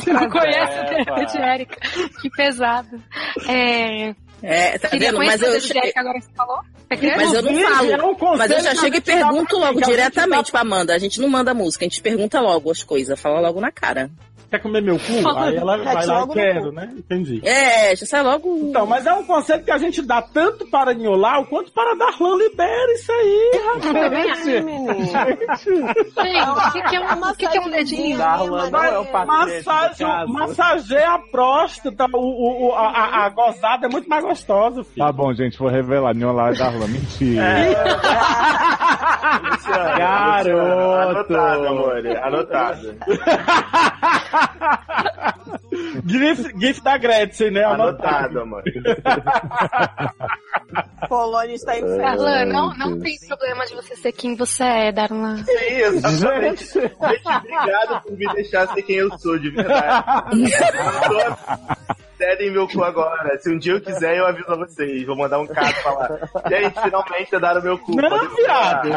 Você 0.00 0.12
não 0.12 0.28
conhece 0.30 0.80
o 0.80 1.04
dedo 1.04 1.26
de 1.26 1.38
Erika. 1.38 1.76
Que 2.22 2.30
pesado. 2.30 2.98
É. 3.46 4.14
é, 4.46 4.78
tá 4.78 4.88
Queria 4.88 5.10
vendo? 5.10 5.18
Mas 5.18 5.42
eu, 5.42 5.52
Erika 5.52 6.00
agora 6.00 6.18
que 6.18 6.24
você 6.26 6.32
falou. 6.34 6.60
Você 6.88 7.16
mas 7.16 7.32
eu 7.32 7.42
não 7.42 7.50
Inclusive, 7.50 7.92
é 7.92 7.98
falo. 7.98 8.16
conselho 8.16 8.38
Mas 8.38 8.50
eu 8.50 8.60
já 8.62 8.74
chego 8.76 8.96
e 8.96 9.00
pergunto 9.00 9.58
logo 9.58 9.80
diretamente 9.80 10.52
pra 10.52 10.60
Amanda. 10.60 10.94
A 10.94 10.98
gente 10.98 11.20
não 11.20 11.28
manda 11.28 11.52
música, 11.52 11.84
a 11.84 11.88
gente 11.88 12.00
pergunta 12.00 12.40
logo 12.40 12.70
as 12.70 12.82
coisas, 12.82 13.18
fala 13.18 13.40
logo 13.40 13.60
na 13.60 13.72
cara. 13.72 14.08
Quer 14.50 14.58
comer 14.60 14.82
meu 14.82 14.98
cu? 14.98 15.26
Aí 15.38 15.56
ela 15.56 15.76
vai 15.78 16.06
lá 16.06 16.22
e 16.22 16.28
quero, 16.32 16.72
né? 16.72 16.90
Entendi. 16.96 17.40
É, 17.44 17.94
já 17.96 18.06
sai 18.06 18.22
logo. 18.22 18.56
Então, 18.68 18.86
mas 18.86 19.04
é 19.06 19.12
um 19.12 19.24
conselho 19.24 19.64
que 19.64 19.70
a 19.70 19.78
gente 19.78 20.00
dá 20.02 20.22
tanto 20.22 20.66
para 20.70 20.94
Nholau 20.94 21.44
quanto 21.46 21.72
para 21.72 21.94
Darlan 21.96 22.36
Libera 22.36 22.92
isso 22.92 23.10
aí, 23.12 23.50
rapaz. 23.64 24.44
Gente, 25.66 25.70
o 26.50 26.72
que, 26.72 26.82
que 26.82 26.96
é 26.96 27.00
um, 27.00 27.20
o 27.20 27.34
que, 27.34 27.48
que 27.48 27.58
é 27.58 27.60
um 27.60 27.70
dedinho? 27.70 28.18
Darlan 28.18 28.70
não 28.70 28.84
é 28.84 28.98
o 28.98 29.04
caso. 29.06 29.26
massageia 30.28 31.14
a 31.14 31.18
próstata, 31.18 32.06
o, 32.12 32.18
o, 32.18 32.68
o- 32.68 32.72
a, 32.74 32.86
a- 32.88 33.26
a 33.26 33.28
gozada 33.30 33.86
é 33.86 33.88
muito 33.88 34.08
mais 34.08 34.24
gostosa, 34.24 34.82
filho. 34.84 35.04
Tá 35.06 35.12
bom, 35.12 35.32
gente, 35.34 35.58
vou 35.58 35.68
revelar. 35.68 36.14
Nholar 36.14 36.54
e 36.54 36.58
Darlan. 36.58 36.86
Mentira. 36.88 37.42
Luciano, 39.50 39.84
Garoto. 39.98 41.08
Anotado, 41.08 41.66
amor. 41.66 42.06
Anotado. 42.22 42.94
GIF, 46.06 46.52
GIF 46.58 46.80
da 46.82 46.96
Gretchen, 46.96 47.50
né? 47.50 47.64
Anotado, 47.64 48.46
mano. 48.46 48.64
Polônia 51.08 51.54
está 51.56 51.78
em 51.78 51.96
Darlan, 51.96 52.44
não, 52.46 52.74
não 52.76 52.98
tem 53.00 53.16
problema 53.26 53.66
de 53.66 53.74
você 53.74 53.96
ser 53.96 54.12
quem 54.12 54.34
você 54.36 54.64
é, 54.64 54.92
Darlan. 54.92 55.44
Sim, 55.44 55.52
exatamente. 55.52 56.64
Gente, 56.64 56.86
obrigado 56.86 58.02
por 58.02 58.12
me 58.16 58.34
deixar 58.34 58.68
ser 58.72 58.82
quem 58.82 58.96
eu 58.96 59.18
sou, 59.18 59.38
de 59.38 59.50
verdade. 59.50 60.26
Dedem 62.26 62.50
meu 62.50 62.66
cu 62.66 62.82
agora. 62.82 63.38
Se 63.38 63.48
um 63.54 63.56
dia 63.56 63.74
eu 63.74 63.80
quiser, 63.80 64.16
eu 64.18 64.26
aviso 64.26 64.50
a 64.50 64.56
vocês. 64.56 65.06
Vou 65.06 65.16
mandar 65.16 65.38
um 65.38 65.46
caso 65.46 65.72
falar. 65.74 66.18
Gente, 66.48 66.80
finalmente 66.82 67.38
deram 67.38 67.62
meu 67.62 67.78
cu. 67.78 67.94
Não, 67.94 68.34
viado. 68.34 68.88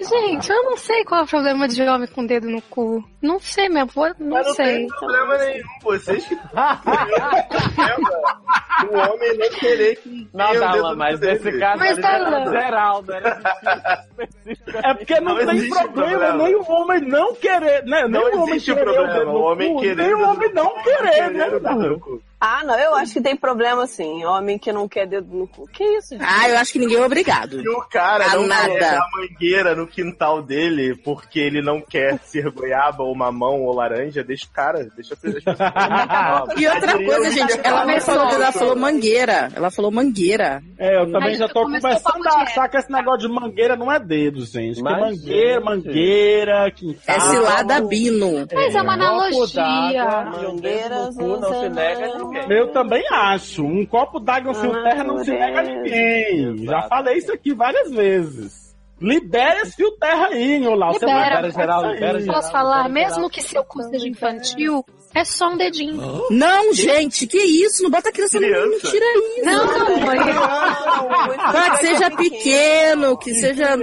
Gente, 0.00 0.48
eu 0.52 0.62
não 0.62 0.76
sei 0.76 1.04
qual 1.04 1.22
é 1.22 1.24
o 1.24 1.26
problema 1.26 1.66
de 1.66 1.82
homem 1.82 2.06
com 2.06 2.24
dedo 2.24 2.48
no 2.48 2.62
cu. 2.62 3.02
Não 3.20 3.40
sei 3.40 3.68
mesmo, 3.68 3.90
não, 4.20 4.38
não 4.38 4.44
sei. 4.54 4.86
tem 4.86 4.86
problema 4.88 5.36
nenhum. 5.38 5.62
Vocês 5.82 6.24
que. 6.26 6.34
o 8.88 8.96
homem 8.96 9.38
não 9.38 9.50
querer 9.50 9.96
que. 9.96 10.28
Não, 10.32 10.50
o 10.50 10.82
no 10.92 10.96
mas 10.96 11.20
nesse 11.20 11.58
caso 11.58 11.78
Mas, 11.78 11.98
ele 11.98 12.06
era 12.06 12.30
Darlan. 12.30 12.50
geral, 12.52 13.02
né? 13.02 13.20
É 14.82 14.94
porque 14.94 15.20
não, 15.20 15.34
Não 15.34 15.46
tem 15.46 15.68
problema, 15.68 15.92
problema. 15.92 16.32
nem 16.44 16.54
o 16.56 16.70
homem 16.70 17.00
não 17.02 17.34
querer, 17.34 17.84
né? 17.84 18.02
Nem 18.02 18.10
Não 18.10 18.22
o 18.22 18.42
homem 18.42 18.54
existe 18.54 18.72
o 18.72 18.76
querer 18.76 18.90
o 18.90 18.94
problema, 18.94 19.32
o 19.32 19.40
homem 19.42 19.76
querer 19.76 19.96
nem 19.96 20.14
o 20.14 20.18
o 20.18 20.22
homem 20.30 20.52
não 20.52 20.82
querer, 20.82 21.30
né? 21.30 21.46
Ah, 22.44 22.64
não, 22.64 22.76
eu 22.76 22.96
acho 22.96 23.12
que 23.12 23.20
tem 23.20 23.36
problema 23.36 23.86
sim. 23.86 24.24
Homem 24.24 24.58
que 24.58 24.72
não 24.72 24.88
quer 24.88 25.06
dedo 25.06 25.32
no 25.32 25.46
cu. 25.46 25.68
Que 25.68 25.84
isso, 25.84 26.08
gente? 26.16 26.24
Ah, 26.26 26.48
eu 26.48 26.58
acho 26.58 26.72
que 26.72 26.78
ninguém 26.80 26.96
é 26.98 27.06
obrigado. 27.06 27.60
Se 27.62 27.68
o 27.68 27.80
cara 27.88 28.32
A 28.32 28.34
não 28.34 28.48
nada. 28.48 28.68
quer 28.68 28.96
a 28.96 29.06
mangueira 29.16 29.76
no 29.76 29.86
quintal 29.86 30.42
dele 30.42 30.96
porque 31.04 31.38
ele 31.38 31.62
não 31.62 31.80
quer 31.80 32.18
ser 32.24 32.50
goiaba 32.50 33.04
ou 33.04 33.14
mamão 33.14 33.62
ou 33.62 33.72
laranja, 33.72 34.24
deixa 34.24 34.46
o 34.46 34.50
cara, 34.50 34.88
deixa 34.96 35.14
as 35.14 35.20
pessoas. 35.22 35.56
E 36.56 36.66
outra 36.66 36.96
coisa, 36.96 37.30
gente, 37.30 37.60
ela 37.62 37.86
não 37.86 38.00
falou, 38.00 38.28
ela 38.32 38.50
falou 38.50 38.76
mangueira. 38.76 39.48
Ela 39.54 39.70
falou 39.70 39.92
mangueira. 39.92 40.60
É, 40.80 40.96
eu 41.00 41.12
também 41.12 41.28
Aí 41.28 41.34
já 41.36 41.46
tô 41.48 41.62
começando 41.62 42.26
a 42.26 42.42
achar 42.42 42.68
que 42.68 42.76
esse 42.76 42.90
negócio 42.90 43.28
de 43.28 43.32
mangueira 43.32 43.76
não 43.76 43.92
é 43.92 44.00
dedo, 44.00 44.44
gente. 44.44 44.78
Que 44.78 44.82
Mas, 44.82 44.98
mangueira, 45.00 45.60
mangueira, 45.60 46.70
quintal. 46.72 47.14
É 47.16 47.20
cilada 47.20 47.80
bino. 47.82 48.48
Mas 48.52 48.74
é 48.74 48.82
uma 48.82 48.94
analogia. 48.94 50.26
cu 51.14 51.38
não 51.38 51.60
se 51.60 51.68
nega 51.68 52.06
a 52.06 52.31
ninguém. 52.40 52.58
Eu 52.58 52.72
também 52.72 53.04
acho. 53.10 53.64
Um 53.64 53.84
copo 53.84 54.18
d'água 54.18 54.52
um 54.52 54.54
fio 54.54 54.82
terra 54.82 55.04
não 55.04 55.24
se 55.24 55.30
nega 55.30 55.60
a 55.60 55.62
ninguém. 55.62 56.64
Já 56.64 56.82
falei 56.82 57.18
isso 57.18 57.32
aqui 57.32 57.54
várias 57.54 57.90
vezes. 57.90 58.62
Libera 59.00 59.62
esse 59.62 59.74
fio 59.74 59.90
terra 59.98 60.28
aí, 60.28 60.64
Olá. 60.66 60.92
Você 60.92 61.04
Libera. 61.04 61.50
geral, 61.50 61.92
libera 61.92 62.20
geral. 62.20 62.34
Posso 62.36 62.52
falar, 62.52 62.88
mesmo 62.88 63.28
que 63.28 63.42
seu 63.42 63.64
cu 63.64 63.82
seja 63.82 64.08
infantil, 64.08 64.84
é 65.14 65.24
só 65.24 65.50
um 65.50 65.56
dedinho. 65.56 66.22
Não, 66.30 66.72
gente, 66.72 67.26
que 67.26 67.38
isso? 67.38 67.82
Não 67.82 67.90
bota 67.90 68.08
a 68.08 68.12
criança 68.12 68.40
no 68.40 68.46
Criança. 68.46 68.66
não 68.66 68.78
tira 68.78 69.04
isso. 69.04 69.44
Não, 69.44 69.78
não, 69.78 70.00
mãe. 70.00 70.18
Ah, 71.38 71.70
que 71.76 71.86
seja 71.86 72.10
pequeno, 72.10 73.16
que 73.18 73.34
seja. 73.34 73.76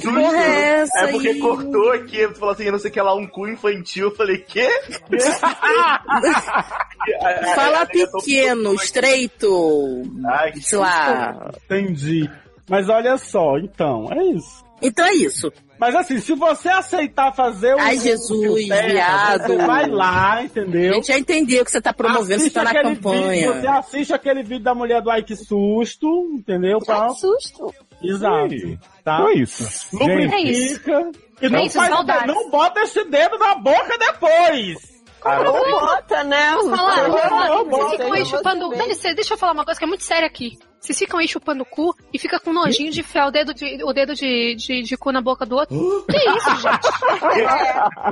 Que 0.00 0.06
porra 0.06 0.36
é 0.38 0.80
essa 0.80 0.98
É 1.00 1.12
porque 1.12 1.28
aí? 1.28 1.38
cortou 1.38 1.90
aqui, 1.92 2.28
tu 2.28 2.38
falou 2.38 2.54
assim, 2.54 2.70
não 2.70 2.78
sei 2.78 2.90
o 2.90 2.94
que 2.94 3.00
lá, 3.00 3.14
um 3.14 3.26
cu 3.26 3.48
infantil. 3.48 4.08
Eu 4.08 4.14
falei, 4.14 4.38
quê? 4.38 4.68
Fala 7.54 7.86
pequeno, 7.86 8.74
estreito, 8.74 10.02
Ai, 10.26 10.52
sei 10.60 10.78
lá. 10.78 11.50
Entendi. 11.64 12.28
Mas 12.68 12.88
olha 12.88 13.16
só, 13.18 13.58
então, 13.58 14.08
é 14.10 14.24
isso. 14.36 14.64
Então 14.80 15.04
é 15.06 15.14
isso. 15.14 15.52
Mas 15.84 15.94
assim, 15.96 16.18
se 16.18 16.32
você 16.34 16.70
aceitar 16.70 17.30
fazer 17.34 17.74
o. 17.74 17.78
Ai, 17.78 17.98
Jesus, 17.98 18.68
terra, 18.68 18.88
viado. 18.88 19.46
Você 19.46 19.56
vai 19.58 19.86
lá, 19.86 20.32
A 20.36 20.44
entendeu? 20.44 20.94
gente 20.94 21.08
já 21.08 21.18
entendeu 21.18 21.62
que 21.62 21.70
você 21.70 21.80
tá 21.80 21.92
promovendo, 21.92 22.26
você 22.26 22.34
Assiste 22.34 22.54
tá 22.54 22.64
na 22.64 22.70
aquele 22.70 22.94
Vídeo, 22.94 23.02
você 23.52 23.52
campanha. 23.60 23.78
assiste 23.78 24.14
aquele 24.14 24.42
vídeo 24.42 24.64
da 24.64 24.74
mulher 24.74 25.02
do 25.02 25.10
Ai 25.10 25.22
que 25.22 25.36
susto, 25.36 26.06
entendeu? 26.32 26.78
Pra... 26.78 27.08
Que 27.08 27.14
susto. 27.16 27.74
Exato. 28.02 28.78
Tá? 29.04 29.18
Foi 29.18 29.34
isso. 29.34 29.94
Lubrifica. 29.94 30.36
É 30.36 30.40
isso. 30.40 30.80
E 31.42 31.48
não, 31.50 31.58
É 31.58 31.66
isso, 31.66 31.76
faz, 31.76 31.90
não 32.26 32.50
bota 32.50 32.80
esse 32.80 33.04
dedo 33.04 33.36
na 33.38 33.54
boca 33.56 33.98
depois. 33.98 34.94
Não 35.22 35.70
bota, 35.70 36.24
né? 36.24 36.52
Falar? 36.52 37.08
Não, 37.08 37.08
não, 37.08 37.64
não, 37.64 37.98
não, 38.08 38.24
chupando. 38.24 38.68
você 38.68 38.76
Dá 38.76 38.86
licença, 38.86 39.14
deixa 39.14 39.34
eu 39.34 39.38
falar 39.38 39.52
uma 39.52 39.64
coisa 39.64 39.78
que 39.78 39.84
é 39.84 39.88
muito 39.88 40.04
séria 40.04 40.26
aqui. 40.26 40.58
Vocês 40.84 40.98
ficam 40.98 41.18
aí 41.18 41.26
chupando 41.26 41.62
o 41.62 41.66
cu 41.66 41.96
e 42.12 42.18
fica 42.18 42.38
com 42.38 42.52
nojinho 42.52 42.92
de 42.92 43.00
enfiar 43.00 43.28
o 43.28 43.30
dedo 43.30 43.54
de, 43.54 43.82
o 43.82 43.90
dedo 43.94 44.14
de, 44.14 44.54
de, 44.54 44.82
de 44.82 44.96
cu 44.98 45.10
na 45.10 45.22
boca 45.22 45.46
do 45.46 45.56
outro. 45.56 46.04
Que 46.06 46.18
isso, 46.18 46.56
gente? 46.56 46.88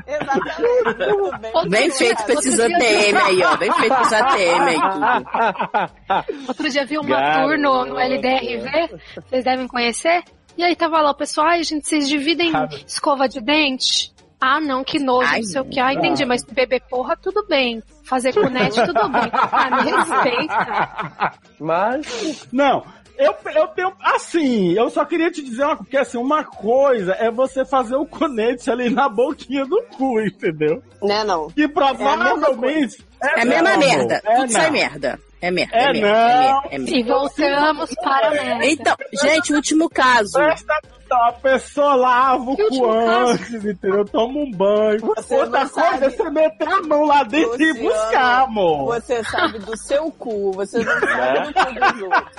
É, 0.07 0.17
exatamente. 0.17 1.69
Bem 1.69 1.91
feito 1.91 2.25
pra 2.25 2.33
esses 2.33 2.59
ATM 2.59 3.17
aí, 3.27 3.43
ó. 3.43 3.57
Bem 3.59 3.71
feito 3.73 3.95
pros 3.95 4.13
ATM 4.15 4.69
aí, 4.69 4.81
tudo. 4.91 6.49
Outro 6.49 6.71
dia 6.71 6.87
vi 6.87 6.97
uma 6.97 7.35
tour 7.35 7.59
no, 7.59 7.85
no 7.85 8.01
LDRV, 8.01 8.99
vocês 9.29 9.45
devem 9.45 9.69
conhecer. 9.69 10.25
E 10.57 10.65
aí 10.65 10.75
tava 10.75 11.01
lá 11.03 11.11
o 11.11 11.15
pessoal, 11.15 11.49
ai 11.49 11.63
gente, 11.65 11.87
vocês 11.87 12.09
dividem 12.09 12.53
escova 12.87 13.29
de 13.29 13.41
dente? 13.41 14.12
Ah, 14.45 14.61
não, 14.61 14.83
que 14.83 14.99
nojo, 14.99 15.29
Ai, 15.31 15.41
não 15.41 15.47
sei 15.47 15.61
o 15.61 15.65
que. 15.65 15.79
Ah, 15.79 15.95
entendi, 15.95 16.25
mas 16.25 16.43
beber 16.43 16.83
porra, 16.91 17.17
tudo 17.17 17.47
bem. 17.49 17.81
Fazer 18.03 18.33
cunete, 18.33 18.75
tudo 18.85 19.09
bem. 19.09 19.31
Ah, 19.53 19.71
me 19.71 19.91
respeita. 19.91 21.33
Mas, 21.61 22.49
Não. 22.53 22.85
Eu, 23.17 23.37
eu 23.55 23.69
tenho. 23.69 23.93
Assim, 24.03 24.73
eu 24.73 24.91
só 24.91 25.05
queria 25.05 25.31
te 25.31 25.43
dizer 25.43 25.63
uma 25.65 25.77
Porque 25.77 25.97
assim, 25.97 26.17
uma 26.19 26.43
coisa 26.43 27.13
é 27.13 27.31
você 27.31 27.65
fazer 27.65 27.95
o 27.95 28.05
conete 28.07 28.69
ali 28.69 28.91
na 28.91 29.09
boquinha 29.09 29.65
do 29.65 29.81
cu, 29.97 30.21
entendeu? 30.21 30.83
Né, 31.01 31.23
não? 31.23 31.49
Que 31.51 31.69
provavelmente. 31.69 33.05
É 33.23 33.43
a 33.43 33.45
mesma 33.45 33.71
não, 33.71 33.79
merda. 33.79 34.21
É 34.25 34.37
Tudo 34.37 34.51
sai 34.51 34.65
não. 34.65 34.73
merda. 34.73 35.21
É 35.41 35.51
merda. 35.51 35.77
É 35.77 35.85
É 35.85 35.93
merda. 35.93 36.01
não. 36.01 36.09
É 36.11 36.33
merda. 36.43 36.69
É 36.71 36.79
merda. 36.79 36.99
E 36.99 37.03
voltamos 37.05 37.95
para 38.03 38.29
a 38.29 38.31
merda. 38.31 38.67
Então, 38.67 38.97
gente, 39.23 39.55
último 39.55 39.89
caso. 39.89 40.33
Presta 40.33 40.75
atenção, 41.13 41.29
a 41.29 41.33
pessoa 41.33 41.95
lava 41.95 42.51
o 42.51 42.57
cu 42.57 42.91
antes, 42.91 43.65
entendeu? 43.65 44.05
Toma 44.05 44.39
um 44.41 44.51
banho. 44.51 45.01
Você 45.01 45.37
Outra 45.37 45.69
coisa 45.69 45.75
sabe. 45.91 46.05
é 46.07 46.11
você 46.11 46.31
meter 46.31 46.69
a 46.69 46.83
mão 46.83 47.05
lá 47.05 47.23
dentro 47.23 47.61
e 47.63 47.73
Luciano, 47.73 47.89
buscar, 47.91 48.43
amor. 48.43 48.95
Você 48.95 49.25
sabe 49.25 49.59
do 49.59 49.77
seu 49.77 50.11
cu, 50.13 50.53
você 50.53 50.79
não 50.85 51.01
sabe 51.01 51.13
Né? 51.13 51.41
do 51.47 51.53
cu 51.55 51.75
dos 51.75 52.03
outros. 52.03 52.33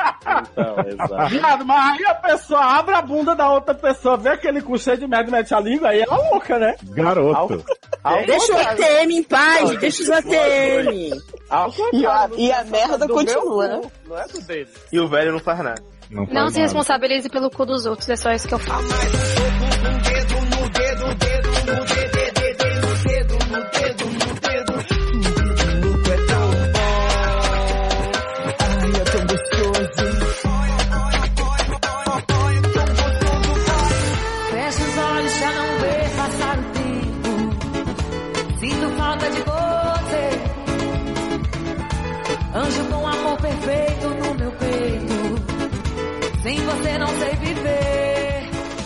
então, 0.52 0.76
exato. 0.88 1.30
Viado, 1.30 1.66
mas 1.66 2.00
aí 2.00 2.06
a 2.06 2.16
pessoa 2.16 2.62
abre 2.80 2.96
a 2.96 3.02
bunda 3.02 3.36
da 3.36 3.52
outra 3.52 3.74
pessoa, 3.76 4.18
vê 4.18 4.30
aquele 4.30 4.62
cu 4.62 4.78
cheio 4.78 4.98
de 4.98 5.08
merda 5.08 5.30
e 5.30 5.32
mete 5.32 5.54
a 5.54 5.60
língua, 5.60 5.90
aí 5.90 6.02
ela 6.02 6.16
é 6.16 6.30
louca, 6.32 6.58
né? 6.60 6.76
Garoto. 6.84 7.64
Ao 8.04 8.26
Deixa 8.26 8.54
o. 8.54 8.58
ATM 8.58 9.12
em 9.12 9.24
paz, 9.24 9.80
deixa 9.80 10.04
os 10.04 10.10
ATM. 10.10 11.12
Ao 11.50 11.70
E 11.94 12.06
a, 12.06 12.30
e 12.36 12.52
a 12.52 12.64
merda 12.66 13.08
continua, 13.08 13.68
né? 13.68 13.82
Não 14.08 14.18
é 14.18 14.28
do 14.28 14.42
dele. 14.42 14.68
E 14.92 15.00
o 15.00 15.08
velho 15.08 15.32
não 15.34 15.40
faz 15.40 15.60
nada. 15.60 15.82
Não, 16.14 16.22
Não 16.22 16.28
se 16.28 16.34
nada. 16.34 16.60
responsabilize 16.60 17.28
pelo 17.30 17.50
cu 17.50 17.66
dos 17.66 17.86
outros, 17.86 18.08
é 18.10 18.16
só 18.16 18.32
isso 18.32 18.48
que 18.48 18.54
eu 18.54 18.60
falo. 18.60 18.84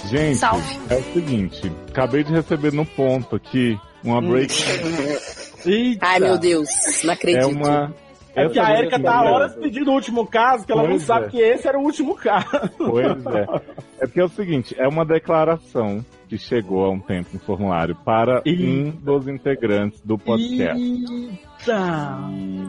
Gente, 0.09 0.35
Salve. 0.37 0.79
é 0.89 0.95
o 0.95 1.03
seguinte. 1.13 1.71
Acabei 1.89 2.23
de 2.23 2.31
receber 2.31 2.71
no 2.73 2.85
ponto 2.85 3.35
aqui 3.35 3.77
uma 4.03 4.21
break. 4.21 4.53
Eita. 5.65 6.05
Ai, 6.05 6.19
meu 6.19 6.37
Deus, 6.37 6.69
não 7.03 7.11
É 7.11 7.13
acredito. 7.13 7.47
uma. 7.49 7.93
É 8.35 8.47
que 8.49 8.59
a 8.59 8.69
essa 8.69 8.79
Erika 8.81 8.99
tá 9.01 9.15
não 9.17 9.27
é. 9.27 9.31
horas 9.31 9.55
pedindo 9.55 9.89
o 9.89 9.93
último 9.95 10.27
caso, 10.27 10.63
que 10.63 10.71
ela 10.71 10.83
não 10.83 10.89
Pois 10.91 11.01
sabe 11.03 11.25
é. 11.25 11.29
que 11.29 11.37
esse 11.39 11.67
era 11.67 11.79
o 11.79 11.81
último 11.83 12.13
caso. 12.15 12.47
Pois 12.77 13.25
é. 13.25 13.45
É 13.99 14.05
porque 14.05 14.19
é 14.21 14.23
o 14.23 14.29
seguinte, 14.29 14.75
é 14.77 14.87
uma 14.87 15.03
declaração 15.03 16.05
que 16.29 16.37
chegou 16.37 16.85
há 16.85 16.91
um 16.91 16.99
tempo 16.99 17.29
no 17.33 17.39
formulário 17.39 17.95
para 18.05 18.43
um 18.45 18.91
dos 18.91 19.27
integrantes 19.27 19.99
do 20.01 20.19
podcast. 20.19 20.79
Eita. 20.79 22.17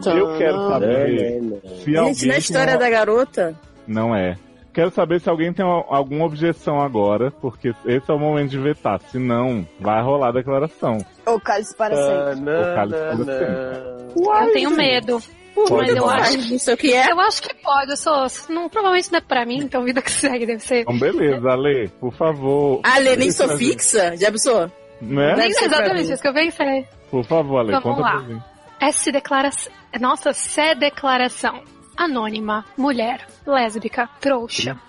Eu 0.09 0.37
quero 0.39 0.67
saber 0.69 1.41
se 1.83 1.95
alguém 1.95 2.13
Gente, 2.15 2.27
na 2.27 2.37
história 2.37 2.73
uma- 2.73 2.79
da 2.79 2.89
garota, 2.89 3.55
Não 3.87 4.15
é. 4.15 4.35
Quero 4.73 4.91
saber 4.91 5.19
se 5.19 5.29
alguém 5.29 5.51
tem 5.51 5.65
al- 5.65 5.85
alguma 5.89 6.25
objeção 6.25 6.79
agora, 6.81 7.31
porque 7.31 7.73
esse 7.85 8.09
é 8.09 8.13
o 8.13 8.19
momento 8.19 8.49
de 8.51 8.59
vetar. 8.59 8.99
Se 9.11 9.17
não, 9.17 9.67
vai 9.79 10.01
rolar 10.01 10.29
a 10.29 10.31
declaração. 10.33 10.97
Ou 11.25 11.39
cálice 11.39 11.75
para 11.75 11.95
Ah, 11.95 12.33
sempre. 12.35 12.51
O 12.53 12.75
cálice 12.75 12.99
não, 12.99 13.25
para 13.25 14.35
não. 14.35 14.43
Eu 14.47 14.53
tenho 14.53 14.71
medo. 14.71 15.19
Pode 15.55 15.71
Mas 15.73 15.95
eu 15.95 16.09
acho 16.09 16.51
não 16.51 16.59
sei 16.59 16.73
o 16.73 16.77
que 16.77 16.93
é. 16.93 17.11
Eu 17.11 17.19
acho 17.19 17.41
que 17.41 17.53
pode, 17.55 17.91
eu 17.91 17.97
sou. 17.97 18.27
Não, 18.49 18.69
provavelmente 18.69 19.11
não 19.11 19.17
é 19.17 19.21
pra 19.21 19.45
mim, 19.45 19.57
então 19.57 19.83
vida 19.83 20.01
que 20.01 20.11
segue 20.11 20.45
deve 20.45 20.59
ser. 20.61 20.81
Então, 20.81 20.97
beleza, 20.97 21.49
Ale, 21.49 21.89
por 21.99 22.13
favor. 22.13 22.79
A 22.83 22.97
Lê 22.99 23.15
nem 23.17 23.31
sou 23.31 23.49
fixa? 23.57 24.15
Já 24.15 24.31
pensou? 24.31 24.71
Né? 25.01 25.35
Deve 25.35 25.53
pra 25.55 25.65
Exatamente 25.65 26.13
isso 26.13 26.21
que 26.21 26.27
eu 26.27 26.33
pensei. 26.33 26.85
Por 27.11 27.25
favor, 27.25 27.57
Ale, 27.59 27.71
Vamos 27.71 27.83
conta 27.83 28.01
lá. 28.01 28.11
pra 28.11 28.21
mim. 28.21 28.39
S 28.79 29.11
declaração. 29.11 29.73
Nossa, 29.99 30.31
C 30.31 30.75
declaração. 30.75 31.61
Anônima, 31.99 32.63
mulher, 32.77 33.27
lésbica, 33.45 34.07
trouxa. 34.21 34.79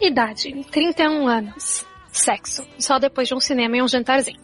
Idade, 0.00 0.66
31 0.72 1.28
anos. 1.28 1.86
Sexo, 2.10 2.66
só 2.80 2.98
depois 2.98 3.28
de 3.28 3.34
um 3.34 3.38
cinema 3.38 3.76
e 3.76 3.82
um 3.82 3.86
jantarzinho. 3.86 4.40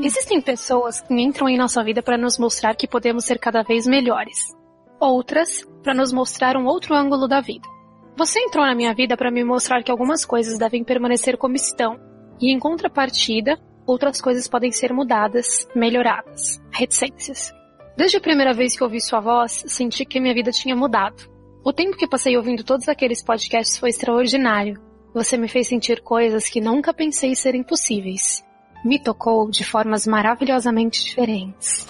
Existem 0.00 0.40
pessoas 0.40 1.00
que 1.00 1.12
entram 1.12 1.48
em 1.48 1.58
nossa 1.58 1.82
vida 1.82 2.00
para 2.04 2.16
nos 2.16 2.38
mostrar 2.38 2.76
que 2.76 2.86
podemos 2.86 3.24
ser 3.24 3.40
cada 3.40 3.64
vez 3.64 3.84
melhores. 3.84 4.54
Outras, 5.00 5.66
para 5.82 5.92
nos 5.92 6.12
mostrar 6.12 6.56
um 6.56 6.66
outro 6.66 6.94
ângulo 6.94 7.26
da 7.26 7.40
vida. 7.40 7.68
Você 8.16 8.38
entrou 8.38 8.64
na 8.64 8.76
minha 8.76 8.94
vida 8.94 9.16
para 9.16 9.32
me 9.32 9.42
mostrar 9.42 9.82
que 9.82 9.90
algumas 9.90 10.24
coisas 10.24 10.56
devem 10.56 10.84
permanecer 10.84 11.36
como 11.36 11.56
estão, 11.56 11.98
e 12.40 12.52
em 12.52 12.60
contrapartida, 12.60 13.58
outras 13.84 14.20
coisas 14.20 14.46
podem 14.46 14.70
ser 14.70 14.92
mudadas, 14.92 15.66
melhoradas. 15.74 16.62
Reticências. 16.70 17.52
Desde 17.96 18.16
a 18.16 18.20
primeira 18.20 18.52
vez 18.52 18.76
que 18.76 18.82
ouvi 18.82 19.00
sua 19.00 19.20
voz, 19.20 19.64
senti 19.66 20.04
que 20.04 20.20
minha 20.20 20.34
vida 20.34 20.50
tinha 20.50 20.74
mudado. 20.74 21.28
O 21.64 21.72
tempo 21.72 21.96
que 21.96 22.06
passei 22.08 22.36
ouvindo 22.36 22.64
todos 22.64 22.88
aqueles 22.88 23.22
podcasts 23.22 23.78
foi 23.78 23.90
extraordinário. 23.90 24.80
Você 25.14 25.36
me 25.36 25.48
fez 25.48 25.68
sentir 25.68 26.00
coisas 26.02 26.48
que 26.48 26.60
nunca 26.60 26.92
pensei 26.92 27.34
serem 27.36 27.62
possíveis. 27.62 28.44
Me 28.84 28.98
tocou 28.98 29.48
de 29.48 29.64
formas 29.64 30.06
maravilhosamente 30.06 31.02
diferentes. 31.04 31.86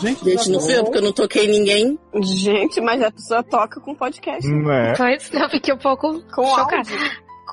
Gente, 0.00 0.48
não 0.50 0.60
fui 0.60 0.78
eu, 0.78 0.84
porque 0.84 0.98
eu 0.98 1.02
não 1.02 1.12
toquei 1.12 1.46
ninguém. 1.46 1.98
Gente, 2.22 2.80
mas 2.80 3.02
a 3.02 3.10
pessoa 3.10 3.42
toca 3.42 3.80
com 3.80 3.94
podcast. 3.94 4.48
Não 4.48 4.72
é? 4.72 4.94
Pois 4.96 5.30
eu 5.30 5.50
fiquei 5.50 5.74
um 5.74 5.78
pouco 5.78 6.22
Com 6.34 6.44
chocada. 6.46 6.76
áudio. 6.76 6.96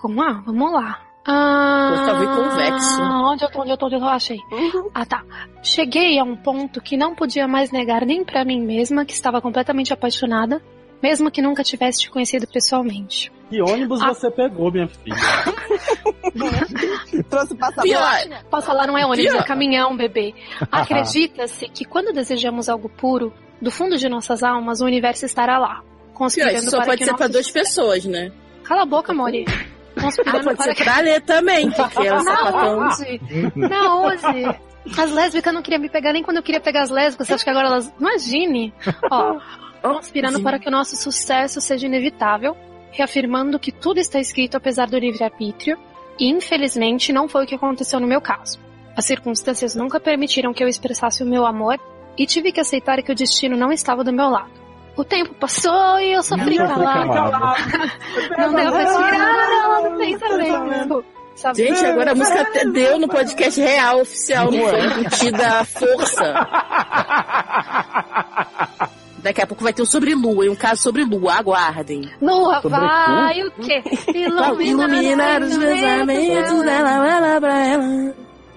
Com 0.01 0.21
ah, 0.21 0.43
vamos 0.45 0.71
lá. 0.71 1.04
Ah, 1.27 1.95
Eu 1.97 2.05
tava 2.05 2.35
convexo. 2.35 3.01
Onde 3.01 3.43
eu 3.43 3.49
tô, 3.51 3.61
onde 3.61 3.71
eu 3.71 3.77
tô, 3.77 3.85
onde 3.87 3.95
eu 3.95 3.99
tô, 3.99 4.05
achei. 4.05 4.37
Ah, 4.93 5.05
tá. 5.05 5.23
Cheguei 5.63 6.19
a 6.19 6.23
um 6.23 6.35
ponto 6.35 6.79
que 6.81 6.95
não 6.95 7.15
podia 7.15 7.47
mais 7.47 7.71
negar 7.71 8.05
nem 8.05 8.23
pra 8.23 8.45
mim 8.45 8.61
mesma 8.61 9.05
que 9.05 9.13
estava 9.13 9.41
completamente 9.41 9.91
apaixonada, 9.91 10.61
mesmo 11.01 11.31
que 11.31 11.41
nunca 11.41 11.63
tivesse 11.63 12.01
te 12.01 12.11
conhecido 12.11 12.47
pessoalmente. 12.47 13.31
Que 13.49 13.61
ônibus 13.61 14.01
Ah. 14.01 14.13
você 14.13 14.29
pegou, 14.29 14.71
minha 14.71 14.87
filha? 14.87 15.15
Trouxe 17.29 17.55
passaporte. 17.55 17.89
Pior. 17.89 18.43
Posso 18.49 18.67
falar, 18.67 18.87
não 18.87 18.97
é 18.97 19.05
ônibus, 19.05 19.31
Pior. 19.31 19.41
é 19.41 19.45
caminhão, 19.45 19.95
bebê. 19.95 20.33
Acredita-se 20.71 21.67
que 21.69 21.85
quando 21.85 22.13
desejamos 22.13 22.69
algo 22.69 22.89
puro, 22.89 23.33
do 23.61 23.71
fundo 23.71 23.97
de 23.97 24.09
nossas 24.09 24.43
almas, 24.43 24.81
o 24.81 24.85
universo 24.85 25.25
estará 25.25 25.57
lá. 25.57 25.79
Pior, 25.81 26.13
Conspirando 26.13 26.55
isso 26.57 26.69
só 26.69 26.77
para 26.77 26.85
pode 26.87 26.97
que 26.99 27.05
ser 27.05 27.11
pra 27.15 27.27
nossos- 27.27 27.33
duas 27.33 27.51
pessoas, 27.51 28.05
né? 28.05 28.31
Cala 28.63 28.83
a 28.83 28.85
boca, 28.85 29.13
Mori. 29.13 29.45
Ah, 29.97 30.01
Conspirando 30.01 30.43
pode 30.43 30.57
para 30.57 30.75
ser 30.75 30.83
pra 30.83 30.99
ler 30.99 31.21
também, 31.21 31.71
porque 31.71 32.07
ela 32.07 32.21
sapatão. 32.21 32.87
Uzi. 32.87 33.21
Não, 33.55 34.07
Uzi. 34.07 34.59
As 34.97 35.11
lésbicas 35.11 35.53
não 35.53 35.61
queriam 35.61 35.81
me 35.81 35.89
pegar 35.89 36.13
nem 36.13 36.21
quando 36.21 36.37
eu 36.37 36.43
queria 36.43 36.61
pegar 36.61 36.83
as 36.83 36.89
lésbicas. 36.89 37.27
Você 37.27 37.33
acha 37.33 37.43
que 37.43 37.49
agora 37.49 37.67
elas. 37.67 37.93
Imagine! 37.99 38.73
Ó, 39.09 39.39
conspirando 39.81 40.41
para 40.41 40.59
que 40.59 40.67
o 40.67 40.71
nosso 40.71 40.95
sucesso 40.95 41.59
seja 41.59 41.87
inevitável, 41.87 42.55
reafirmando 42.91 43.59
que 43.59 43.71
tudo 43.71 43.99
está 43.99 44.19
escrito 44.19 44.57
apesar 44.57 44.87
do 44.87 44.97
livre-arbítrio, 44.97 45.77
e 46.19 46.29
infelizmente 46.29 47.11
não 47.11 47.27
foi 47.27 47.43
o 47.43 47.47
que 47.47 47.55
aconteceu 47.55 47.99
no 47.99 48.07
meu 48.07 48.21
caso. 48.21 48.59
As 48.95 49.05
circunstâncias 49.05 49.75
nunca 49.75 49.99
permitiram 49.99 50.53
que 50.53 50.63
eu 50.63 50.67
expressasse 50.67 51.21
o 51.23 51.25
meu 51.25 51.45
amor 51.45 51.79
e 52.17 52.25
tive 52.25 52.51
que 52.51 52.61
aceitar 52.61 53.01
que 53.01 53.11
o 53.11 53.15
destino 53.15 53.57
não 53.57 53.71
estava 53.71 54.03
do 54.03 54.13
meu 54.13 54.29
lado. 54.29 54.64
O 54.97 55.03
tempo 55.03 55.33
passou 55.35 55.99
e 55.99 56.13
eu 56.13 56.23
sofri 56.23 56.57
Não, 56.57 56.67
calado. 56.67 57.09
calado. 57.13 57.57
Não 58.37 58.53
deu 58.53 58.71
pra 58.71 58.85
tirar 58.85 59.51
ela 59.51 59.89
do 59.89 59.97
pensamento. 59.97 61.05
Sabe? 61.35 61.57
Gente, 61.57 61.85
agora 61.85 62.11
a 62.11 62.15
música 62.15 62.41
até 62.41 62.65
deu 62.65 62.97
no 62.97 63.09
podcast 63.09 63.59
real, 63.59 63.99
oficial, 63.99 64.49
não 64.49 64.69
foi 64.69 64.85
embutida 64.85 65.59
à 65.59 65.65
força. 65.65 66.33
Daqui 69.17 69.41
a 69.41 69.47
pouco 69.47 69.61
vai 69.63 69.73
ter 69.73 69.81
um 69.81 69.85
sobre 69.85 70.15
lua 70.15 70.45
e 70.45 70.49
um 70.49 70.55
caso 70.55 70.81
sobre 70.83 71.03
lua, 71.03 71.33
aguardem. 71.33 72.09
Lua 72.21 72.61
Sobre 72.61 72.79
vai 72.79 73.41
o 73.43 73.51
quê? 73.51 73.83
Iluminar, 74.15 74.61
iluminar 74.61 75.41
os 75.41 75.57
pensamentos 75.57 76.63
dela, 76.63 77.07
ela 77.09 77.41
pra 77.41 77.67
ela. 77.67 78.15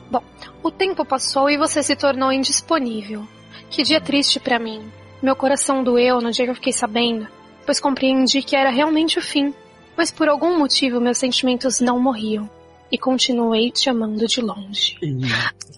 Bom, 0.09 0.23
o 0.63 0.71
tempo 0.71 1.05
passou 1.05 1.51
e 1.51 1.57
você 1.57 1.83
se 1.83 1.97
tornou 1.97 2.31
indisponível. 2.31 3.27
Que 3.71 3.83
dia 3.83 4.01
triste 4.01 4.39
pra 4.39 4.59
mim. 4.59 4.89
Meu 5.23 5.35
coração 5.35 5.83
doeu 5.83 6.21
no 6.21 6.31
dia 6.31 6.45
que 6.45 6.51
eu 6.51 6.55
fiquei 6.55 6.73
sabendo, 6.73 7.27
pois 7.67 7.81
compreendi 7.81 8.43
que 8.43 8.55
era 8.57 8.71
realmente 8.71 9.19
o 9.19 9.23
fim. 9.23 9.53
Mas 9.97 10.11
por 10.13 10.29
algum 10.29 10.57
motivo 10.59 11.01
meus 11.01 11.19
sentimentos 11.19 11.81
não 11.81 11.99
morriam. 12.01 12.49
E 12.91 12.97
continuei 12.97 13.71
te 13.71 13.91
amando 13.91 14.27
de 14.27 14.41
longe. 14.41 14.97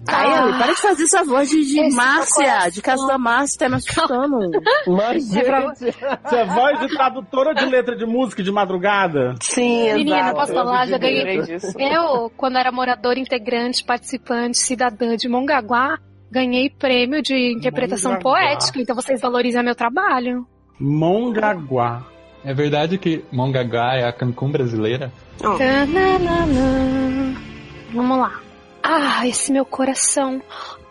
Ai, 0.07 0.39
Ellie, 0.39 0.59
para 0.59 0.73
de 0.73 0.81
fazer 0.81 1.03
essa 1.05 1.25
voz 1.25 1.51
de, 1.51 1.65
de 1.65 1.91
Márcia, 1.91 2.71
de 2.71 2.81
casa 2.81 3.05
da 3.05 3.19
Márcia, 3.19 3.59
tá 3.59 3.69
me 3.69 3.75
assustando. 3.77 4.39
Mas, 4.87 5.35
É 5.35 5.45
gente, 5.45 5.97
você 6.23 6.37
é 6.37 6.45
voz 6.45 6.79
de 6.79 6.89
tradutora 6.89 7.53
de 7.53 7.65
letra 7.67 7.97
de 7.97 8.07
música 8.07 8.45
de 8.45 8.53
madrugada? 8.53 9.35
Sim, 9.41 9.93
Menina, 9.95 10.19
exato. 10.21 10.37
posso 10.37 10.53
falar? 10.55 10.87
Já 10.87 10.99
ganhei. 10.99 11.41
Eu, 11.79 12.31
quando 12.37 12.59
era 12.59 12.71
moradora 12.71 13.19
integrante, 13.19 13.83
participante, 13.83 14.59
cidadã 14.59 15.17
de 15.17 15.29
Mongaguá, 15.29 15.99
ganhei 16.31 16.71
prêmio 16.71 17.23
de 17.23 17.53
interpretação 17.53 18.13
Mongaguá. 18.13 18.33
poética. 18.33 18.81
Então 18.81 18.95
vocês 18.95 19.21
valorizam 19.21 19.63
meu 19.63 19.75
trabalho. 19.75 20.47
Mongaguá. 20.79 22.07
É 22.45 22.55
verdade 22.55 22.97
que 22.97 23.25
Mongaguá 23.31 23.97
é 23.97 24.05
a 24.05 24.13
Cancún 24.13 24.51
brasileira? 24.51 25.13
Tananana. 25.39 27.37
Vamos 27.93 28.19
lá. 28.19 28.41
Ah, 28.83 29.27
esse 29.27 29.53
meu 29.53 29.65
coração. 29.65 30.41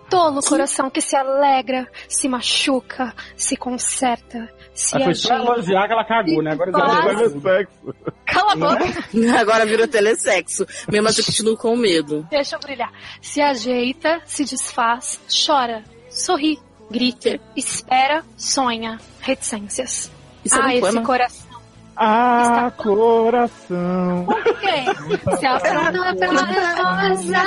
Tolo 0.10 0.42
coração 0.42 0.90
que 0.90 1.02
se 1.02 1.16
alegra, 1.16 1.88
se 2.08 2.28
machuca, 2.28 3.14
se 3.36 3.56
conserta, 3.56 4.50
se 4.80 4.96
Aí 4.96 5.04
foi 5.04 5.12
agita. 5.12 5.34
elogiar 5.34 5.88
que 5.88 5.94
ela 5.94 6.06
cagou, 6.06 6.42
né? 6.42 6.52
Agora 6.54 6.72
já 6.72 7.30
sexo. 7.42 7.96
Cala 8.26 8.54
a 8.54 8.56
boca. 8.56 8.86
Agora 9.38 9.66
virou 9.66 9.88
telesexo. 9.88 10.66
Mesmo 10.90 11.10
assim, 11.10 11.22
continuo 11.22 11.58
com 11.58 11.76
medo. 11.76 12.26
Deixa 12.32 12.56
eu 12.56 12.60
brilhar. 12.62 12.92
Se 13.22 13.42
ajeita, 13.42 14.22
se 14.26 14.46
desfaz, 14.46 15.20
chora, 15.46 15.84
sorri, 16.10 16.58
grita, 16.90 17.40
espera, 17.58 18.24
sonha, 18.38 18.98
reticências. 19.20 20.10
Isso 20.46 20.56
é 20.56 20.60
um 20.60 20.64
ah, 20.64 20.72
esse 20.74 20.82
poema? 20.82 21.04
coração. 21.04 21.50
Ah, 21.98 22.72
coração. 22.78 24.28
Ok. 24.30 25.38
Se 25.38 25.46
afronta 25.46 26.16
pela 26.16 26.46
resposta. 26.46 27.40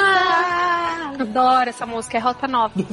Adoro 1.19 1.71
essa 1.71 1.87
música, 1.87 2.19
é 2.19 2.21
Rota 2.21 2.47
9. 2.47 2.87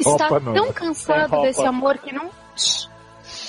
Está 0.00 0.26
Opa, 0.26 0.40
tão 0.40 0.72
cansado 0.72 1.34
Opa. 1.34 1.42
desse 1.42 1.64
amor 1.64 1.98
que 1.98 2.12
não. 2.12 2.30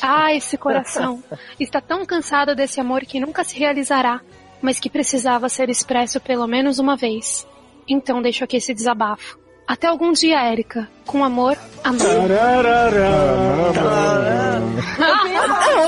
Ah, 0.01 0.33
esse 0.33 0.57
coração. 0.57 1.23
Está 1.59 1.79
tão 1.81 2.05
cansado 2.05 2.55
desse 2.55 2.79
amor 2.79 3.01
que 3.01 3.19
nunca 3.19 3.43
se 3.43 3.57
realizará, 3.57 4.21
mas 4.61 4.79
que 4.79 4.89
precisava 4.89 5.47
ser 5.49 5.69
expresso 5.69 6.19
pelo 6.19 6.47
menos 6.47 6.79
uma 6.79 6.95
vez. 6.97 7.47
Então 7.87 8.21
deixo 8.21 8.43
aqui 8.43 8.57
esse 8.57 8.73
desabafo. 8.73 9.39
Até 9.67 9.87
algum 9.87 10.11
dia, 10.11 10.41
Érica. 10.41 10.89
Com 11.05 11.23
amor, 11.23 11.57
amor. 11.83 12.29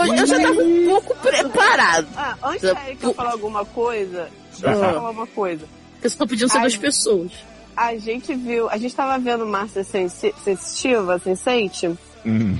Eu, 0.07 0.15
eu 0.15 0.25
já 0.25 0.39
tava 0.39 0.61
um 0.61 0.85
pouco 0.87 1.15
preparado. 1.17 2.07
Ah, 2.15 2.35
antes 2.43 2.61
da 2.61 2.87
Erika 2.87 3.13
falar 3.13 3.31
alguma 3.31 3.65
coisa, 3.65 4.29
deixa 4.51 4.67
eu 4.67 4.83
Ah. 4.83 4.93
falar 4.93 5.09
uma 5.11 5.27
coisa. 5.27 5.65
Eu 6.01 6.09
só 6.09 6.25
podiam 6.25 6.47
ser 6.49 6.59
duas 6.59 6.75
pessoas. 6.77 7.31
A 7.75 7.95
gente 7.97 8.33
viu, 8.35 8.69
a 8.69 8.77
gente 8.77 8.93
tava 8.95 9.17
vendo 9.17 9.45
Márcia 9.45 9.83
Sensi- 9.83 10.33
Sensitiva, 10.43 11.19
Sense8, 11.19 11.97
Hum. 12.25 12.57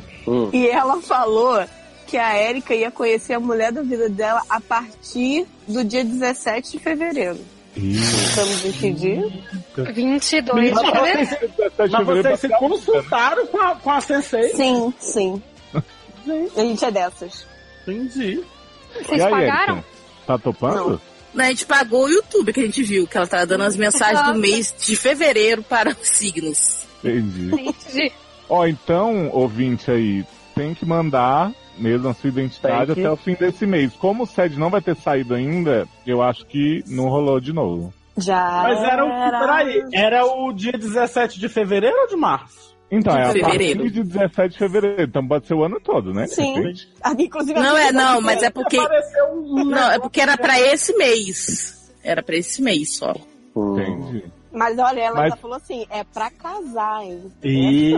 e 0.51 0.67
ela 0.67 1.01
falou 1.01 1.63
que 2.05 2.17
a 2.17 2.37
Erika 2.37 2.75
ia 2.75 2.91
conhecer 2.91 3.33
a 3.33 3.39
mulher 3.39 3.71
da 3.71 3.81
vida 3.81 4.09
dela 4.09 4.41
a 4.49 4.59
partir 4.59 5.45
do 5.67 5.83
dia 5.83 6.03
17 6.03 6.73
de 6.73 6.79
fevereiro. 6.79 7.39
Estamos 7.75 8.65
em 8.65 8.71
que 8.71 8.91
dia? 8.91 9.23
22 9.93 10.69
de 10.69 10.73
Mas 10.75 10.91
fevereiro. 10.91 11.29
vocês, 11.29 11.91
mas 11.91 12.05
vocês 12.05 12.39
se 12.39 12.49
consultaram 12.49 13.47
com 13.47 13.59
a, 13.59 13.75
com 13.75 13.89
a 13.89 14.01
Sensei? 14.01 14.49
Sim, 14.49 14.93
sim. 14.99 15.41
A 15.73 16.61
gente 16.61 16.85
é 16.85 16.91
dessas. 16.91 17.47
Entendi. 17.87 18.43
Vocês 18.93 19.21
aí, 19.21 19.31
pagaram? 19.31 19.73
Erika? 19.77 19.87
Tá 20.27 20.37
topando? 20.37 21.01
A 21.35 21.43
gente 21.45 21.65
pagou 21.65 22.05
o 22.05 22.09
YouTube 22.09 22.53
que 22.53 22.59
a 22.59 22.63
gente 22.63 22.83
viu, 22.83 23.07
que 23.07 23.17
ela 23.17 23.25
tava 23.25 23.47
dando 23.47 23.63
as 23.63 23.75
mensagens 23.75 24.23
do 24.27 24.35
mês 24.35 24.73
de 24.77 24.95
fevereiro 24.95 25.63
para 25.63 25.89
os 25.89 26.07
signos. 26.07 26.85
Entendi. 27.03 27.47
Entendi. 27.47 28.13
Ó, 28.53 28.67
então, 28.67 29.29
ouvinte 29.31 29.89
aí, 29.89 30.23
tem 30.53 30.75
que 30.75 30.85
mandar 30.85 31.51
mesmo 31.75 32.07
a 32.09 32.13
sua 32.13 32.27
identidade 32.29 32.93
que- 32.93 32.99
até 33.01 33.09
o 33.09 33.15
fim 33.17 33.33
desse 33.33 33.65
mês. 33.65 33.93
Como 33.93 34.23
o 34.23 34.27
SED 34.27 34.59
não 34.59 34.69
vai 34.69 34.79
ter 34.79 34.95
saído 34.95 35.33
ainda, 35.33 35.87
eu 36.05 36.21
acho 36.21 36.45
que 36.45 36.83
não 36.87 37.05
rolou 37.09 37.39
de 37.39 37.51
novo. 37.51 37.91
Já. 38.15 38.61
Mas 38.61 38.79
era 38.83 39.03
o 39.03 39.09
peraí, 39.09 39.81
era 39.91 40.23
o 40.23 40.53
dia 40.53 40.73
17 40.73 41.39
de 41.39 41.49
fevereiro 41.49 41.97
ou 42.01 42.07
de 42.07 42.15
março? 42.15 42.75
Então, 42.91 43.17
é 43.17 43.23
a 43.23 43.31
Fevereiro. 43.31 43.79
partir 43.79 43.91
de 43.91 44.03
17 44.03 44.51
de 44.53 44.57
fevereiro, 44.59 45.01
então 45.01 45.27
pode 45.27 45.47
ser 45.47 45.55
o 45.55 45.63
ano 45.63 45.79
todo, 45.83 46.13
né? 46.13 46.27
Sim. 46.27 46.53
De. 46.73 46.87
Ah, 47.01 47.15
Inclusive, 47.17 47.59
Não 47.59 47.75
é, 47.75 47.91
não, 47.91 48.21
mas 48.21 48.43
é 48.43 48.51
porque. 48.51 48.77
Um 48.79 49.65
Não, 49.65 49.89
é 49.93 49.97
porque 49.97 50.21
era 50.21 50.37
pra 50.37 50.59
esse 50.59 50.95
mês. 50.95 51.91
Era 52.03 52.21
pra 52.21 52.35
esse 52.35 52.61
mês 52.61 52.97
só. 52.97 53.15
Entendi. 53.57 54.25
Mas 54.53 54.77
olha, 54.77 55.01
ela 55.01 55.15
Mas- 55.21 55.29
já 55.31 55.35
falou 55.37 55.57
assim, 55.57 55.85
é 55.89 56.03
pra 56.03 56.29
casar, 56.29 57.01
hein? 57.03 57.31
E... 57.43 57.97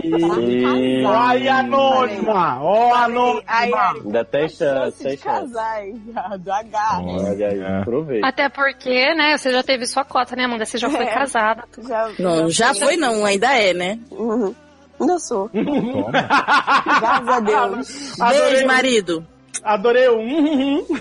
Ai, 1.06 1.46
anônima! 1.48 2.58
Ó, 2.62 2.94
anônima! 2.94 3.42
Ainda 3.46 4.24
tem 4.24 4.48
chance, 4.48 5.02
tem 5.02 5.16
chance. 5.18 5.22
casar, 5.22 5.84
hein? 5.86 6.02
Do 6.40 6.50
H. 6.52 7.00
Olha 7.04 7.48
aí, 7.48 7.62
aproveita. 7.80 8.26
Até 8.26 8.48
porque, 8.48 9.14
né, 9.14 9.36
você 9.36 9.52
já 9.52 9.62
teve 9.62 9.86
sua 9.86 10.02
cota, 10.04 10.34
né, 10.34 10.44
Amanda? 10.44 10.64
Você 10.64 10.78
já 10.78 10.88
foi 10.88 11.04
É. 11.04 11.12
casada. 11.14 11.64
Já, 11.86 12.10
Não, 12.18 12.48
já 12.48 12.74
foi 12.74 12.96
não, 12.96 13.24
ainda 13.26 13.52
é, 13.54 13.74
né? 13.74 13.98
Uhum. 14.10 14.54
Ainda 14.98 15.18
sou. 15.18 15.50
Graças 15.52 17.28
a 17.28 17.40
Deus. 17.40 18.16
Beijo, 18.18 18.66
marido. 18.66 19.26
Adorei 19.62 20.08
o 20.08 20.18
um. 20.18 20.86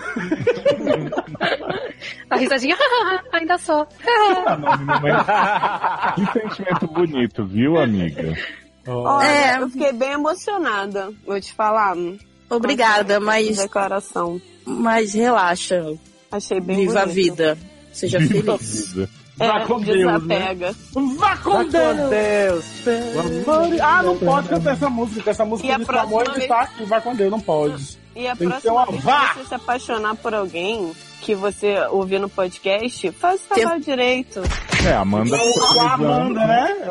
A 2.30 2.38
risadinha, 2.38 2.76
ainda 3.32 3.58
sou. 3.58 3.86
Que 6.16 6.26
sentimento 6.40 6.88
bonito, 6.88 7.46
viu, 7.46 7.78
amiga? 7.80 8.34
Olha, 8.88 9.28
É. 9.28 9.58
eu 9.62 9.70
fiquei 9.70 9.92
bem 9.94 10.12
emocionada, 10.12 11.12
vou 11.26 11.40
te 11.42 11.54
falar. 11.54 11.96
Obrigada, 12.50 13.20
mas. 13.20 13.58
Declaração. 13.58 14.40
Mas 14.66 15.14
relaxa. 15.14 15.84
Achei 16.32 16.60
bem 16.60 16.78
Viva 16.78 17.02
a 17.02 17.06
bonito. 17.06 17.16
vida. 17.16 17.58
Seja 17.92 18.20
Viva 18.20 18.56
a 18.56 18.58
feliz. 18.58 18.94
Vida. 19.38 19.46
É, 19.46 19.48
Vá 19.60 19.66
com 19.66 19.80
Deus, 19.82 19.98
né? 19.98 20.20
desapega. 20.20 20.76
Vá 21.18 21.38
com 21.38 21.64
Deus! 21.68 22.66
Amor- 23.20 23.82
Ah, 23.82 24.04
não 24.04 24.18
pode 24.18 24.50
cantar 24.50 24.74
essa 24.74 24.90
música, 24.90 25.30
essa 25.32 25.46
música 25.46 25.68
de 25.78 25.98
amor 25.98 26.32
vez- 26.34 26.48
tá 26.48 26.62
aqui, 26.62 26.84
vai 26.86 27.02
com 27.02 27.16
Deus, 27.16 27.32
não 27.32 27.40
pode. 27.40 27.98
E 28.16 28.28
a 28.28 28.36
Tem 28.36 28.48
próxima 28.48 28.86
vez 28.86 29.04
vá! 29.04 29.30
que 29.30 29.40
você 29.40 29.46
se 29.50 29.56
apaixonar 29.56 30.16
por 30.16 30.34
alguém 30.34 30.94
que 31.22 31.36
você 31.36 31.76
ouvir 31.90 32.20
no 32.20 32.30
podcast, 32.30 33.12
faz 33.12 33.42
o 33.42 33.56
trabalho 33.56 33.82
direito. 33.82 34.42
É, 34.88 34.94
Amanda 34.94 35.38
Com 35.38 35.82
a 35.82 35.94
Amanda, 35.96 36.48
né? 36.48 36.90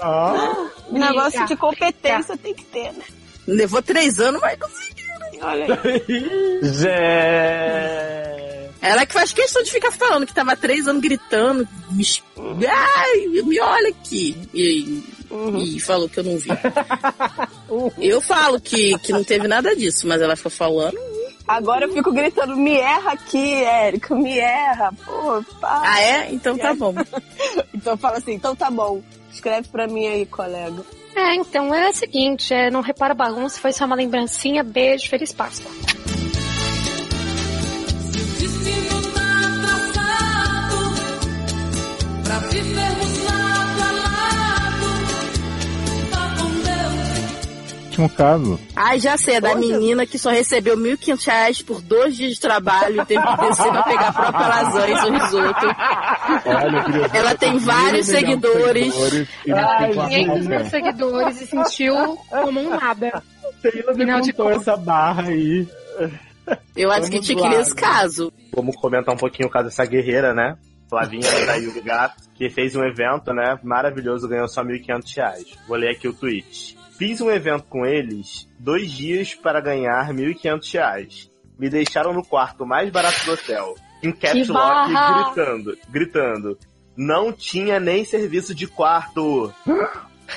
Um 0.91 0.99
negócio 0.99 1.47
de 1.47 1.57
competência 1.57 2.37
tem 2.37 2.53
que 2.53 2.65
ter, 2.65 2.93
né? 2.93 3.05
Levou 3.47 3.81
três 3.81 4.19
anos, 4.21 4.41
mas 4.41 4.59
Olha 5.41 5.79
aí. 5.85 6.61
Zé. 6.65 8.64
Ela 8.85 9.07
que 9.07 9.15
faz 9.15 9.33
questão 9.33 9.63
de 9.63 9.73
ficar 9.73 9.91
falando 9.91 10.27
que 10.27 10.35
tava 10.35 10.55
três 10.55 10.87
anos 10.87 11.01
gritando. 11.01 11.67
Me... 11.91 12.05
Ai, 12.69 13.27
me 13.43 13.59
olha 13.59 13.89
aqui. 13.89 14.37
E, 14.53 15.03
e 15.57 15.81
falou 15.81 16.07
que 16.07 16.21
eu 16.21 16.25
não 16.25 16.37
vi. 16.37 16.51
Eu 17.99 18.21
falo 18.21 18.61
que, 18.61 18.97
que 18.99 19.11
não 19.11 19.25
teve 19.25 19.49
nada 19.49 19.75
disso, 19.75 20.07
mas 20.07 20.21
ela 20.21 20.37
ficou 20.37 20.53
falando. 20.53 20.97
Agora 21.49 21.87
eu 21.87 21.93
fico 21.93 22.13
gritando, 22.13 22.57
me 22.57 22.77
erra 22.77 23.13
aqui, 23.13 23.65
Érico, 23.65 24.15
me 24.15 24.39
erra. 24.39 24.93
Pô, 25.05 25.43
pá. 25.61 25.83
Ah, 25.85 26.01
é? 26.01 26.33
Então 26.33 26.57
tá 26.57 26.73
bom. 26.75 26.95
então 27.75 27.97
fala 27.97 28.19
assim, 28.19 28.35
então 28.35 28.55
tá 28.55 28.71
bom. 28.71 29.03
Escreve 29.33 29.69
pra 29.69 29.89
mim 29.89 30.07
aí, 30.07 30.25
colega. 30.25 30.85
É, 31.17 31.35
então 31.35 31.75
é 31.75 31.91
o 31.91 31.95
seguinte, 31.95 32.53
é, 32.53 32.71
não 32.71 32.81
repara 32.81 33.15
bagunça, 33.15 33.61
foi 33.61 33.73
só 33.73 33.85
uma 33.87 33.97
lembrancinha, 33.97 34.63
beijo, 34.63 35.09
feliz 35.09 35.33
Páscoa. 35.33 35.71
Pra 42.25 42.39
vivermos 42.39 43.25
lado 43.25 43.81
a 43.83 43.93
lado. 43.93 44.87
Tá 46.11 46.35
com 46.39 46.51
Deus. 46.63 47.85
Último 47.85 48.09
caso. 48.11 48.61
Ai, 48.75 48.99
já 48.99 49.17
sei, 49.17 49.37
é 49.37 49.41
da 49.41 49.55
menina 49.55 50.05
que 50.07 50.19
só 50.19 50.31
recebeu 50.31 50.77
1.500 50.77 51.27
reais 51.27 51.63
por 51.63 51.81
dois 51.81 52.17
dias 52.17 52.33
de 52.35 52.41
trabalho 52.41 53.03
e 53.03 53.07
teve 53.07 53.23
que 53.25 53.37
descer 53.37 53.71
pra 53.71 53.83
pegar 53.85 54.09
a 54.09 54.13
própria 54.13 54.49
lasanha 54.49 54.95
e 54.95 55.01
seu 55.01 55.13
risoto. 55.13 55.67
Olha, 56.47 56.77
eu 56.79 56.85
queria 56.85 57.09
ver 57.09 57.17
Ela 57.19 57.35
tem 57.37 57.59
vários 57.59 58.07
seguidores. 58.07 58.95
não 59.47 59.59
Ai, 59.59 59.91
tem 59.93 60.25
500 60.27 60.47
mil 60.47 60.65
seguidores 60.67 61.41
e 61.43 61.47
sentiu 61.47 62.19
como 62.31 62.61
um 62.61 62.71
nada. 62.71 63.23
Taylor 63.63 63.97
me 63.97 64.21
de 64.23 64.33
contou 64.33 64.51
essa 64.51 64.77
barra 64.77 65.29
aí. 65.29 65.67
Eu 66.77 66.91
acho 66.91 67.05
que 67.05 67.13
Vamos 67.13 67.27
tinha 67.27 67.37
que 67.39 67.43
lá. 67.45 67.51
ler 67.51 67.61
esse 67.61 67.75
caso. 67.75 68.33
Vamos 68.55 68.77
comentar 68.77 69.15
um 69.15 69.19
pouquinho 69.19 69.49
o 69.49 69.51
caso 69.51 69.67
dessa 69.67 69.87
guerreira, 69.87 70.35
né? 70.35 70.57
Flavinha 70.95 71.47
da 71.47 71.57
Yuri 71.57 71.81
Gato, 71.81 72.23
que 72.37 72.49
fez 72.49 72.77
um 72.77 72.85
evento, 72.85 73.33
né? 73.33 73.59
Maravilhoso, 73.65 74.29
ganhou 74.29 74.47
só 74.47 74.63
1.500 74.63 75.17
reais. 75.17 75.59
Vou 75.67 75.77
ler 75.77 75.91
aqui 75.91 76.07
o 76.07 76.15
tweet. 76.15 76.79
Fiz 76.97 77.21
um 77.21 77.29
evento 77.33 77.65
com 77.65 77.85
eles, 77.85 78.49
dois 78.61 78.93
dias 78.93 79.35
para 79.35 79.61
ganhar 79.61 80.09
1.500 80.15 80.73
reais. 80.73 81.31
Me 81.59 81.69
deixaram 81.69 82.13
no 82.13 82.25
quarto 82.25 82.65
mais 82.65 82.91
barato 82.91 83.25
do 83.25 83.33
hotel. 83.33 83.75
Em 84.05 84.13
caps 84.13 84.47
lock, 84.49 84.93
gritando, 84.93 85.79
gritando. 85.89 86.59
Não 86.97 87.33
tinha 87.33 87.81
nem 87.81 88.05
serviço 88.05 88.55
de 88.55 88.69
quarto. 88.69 89.53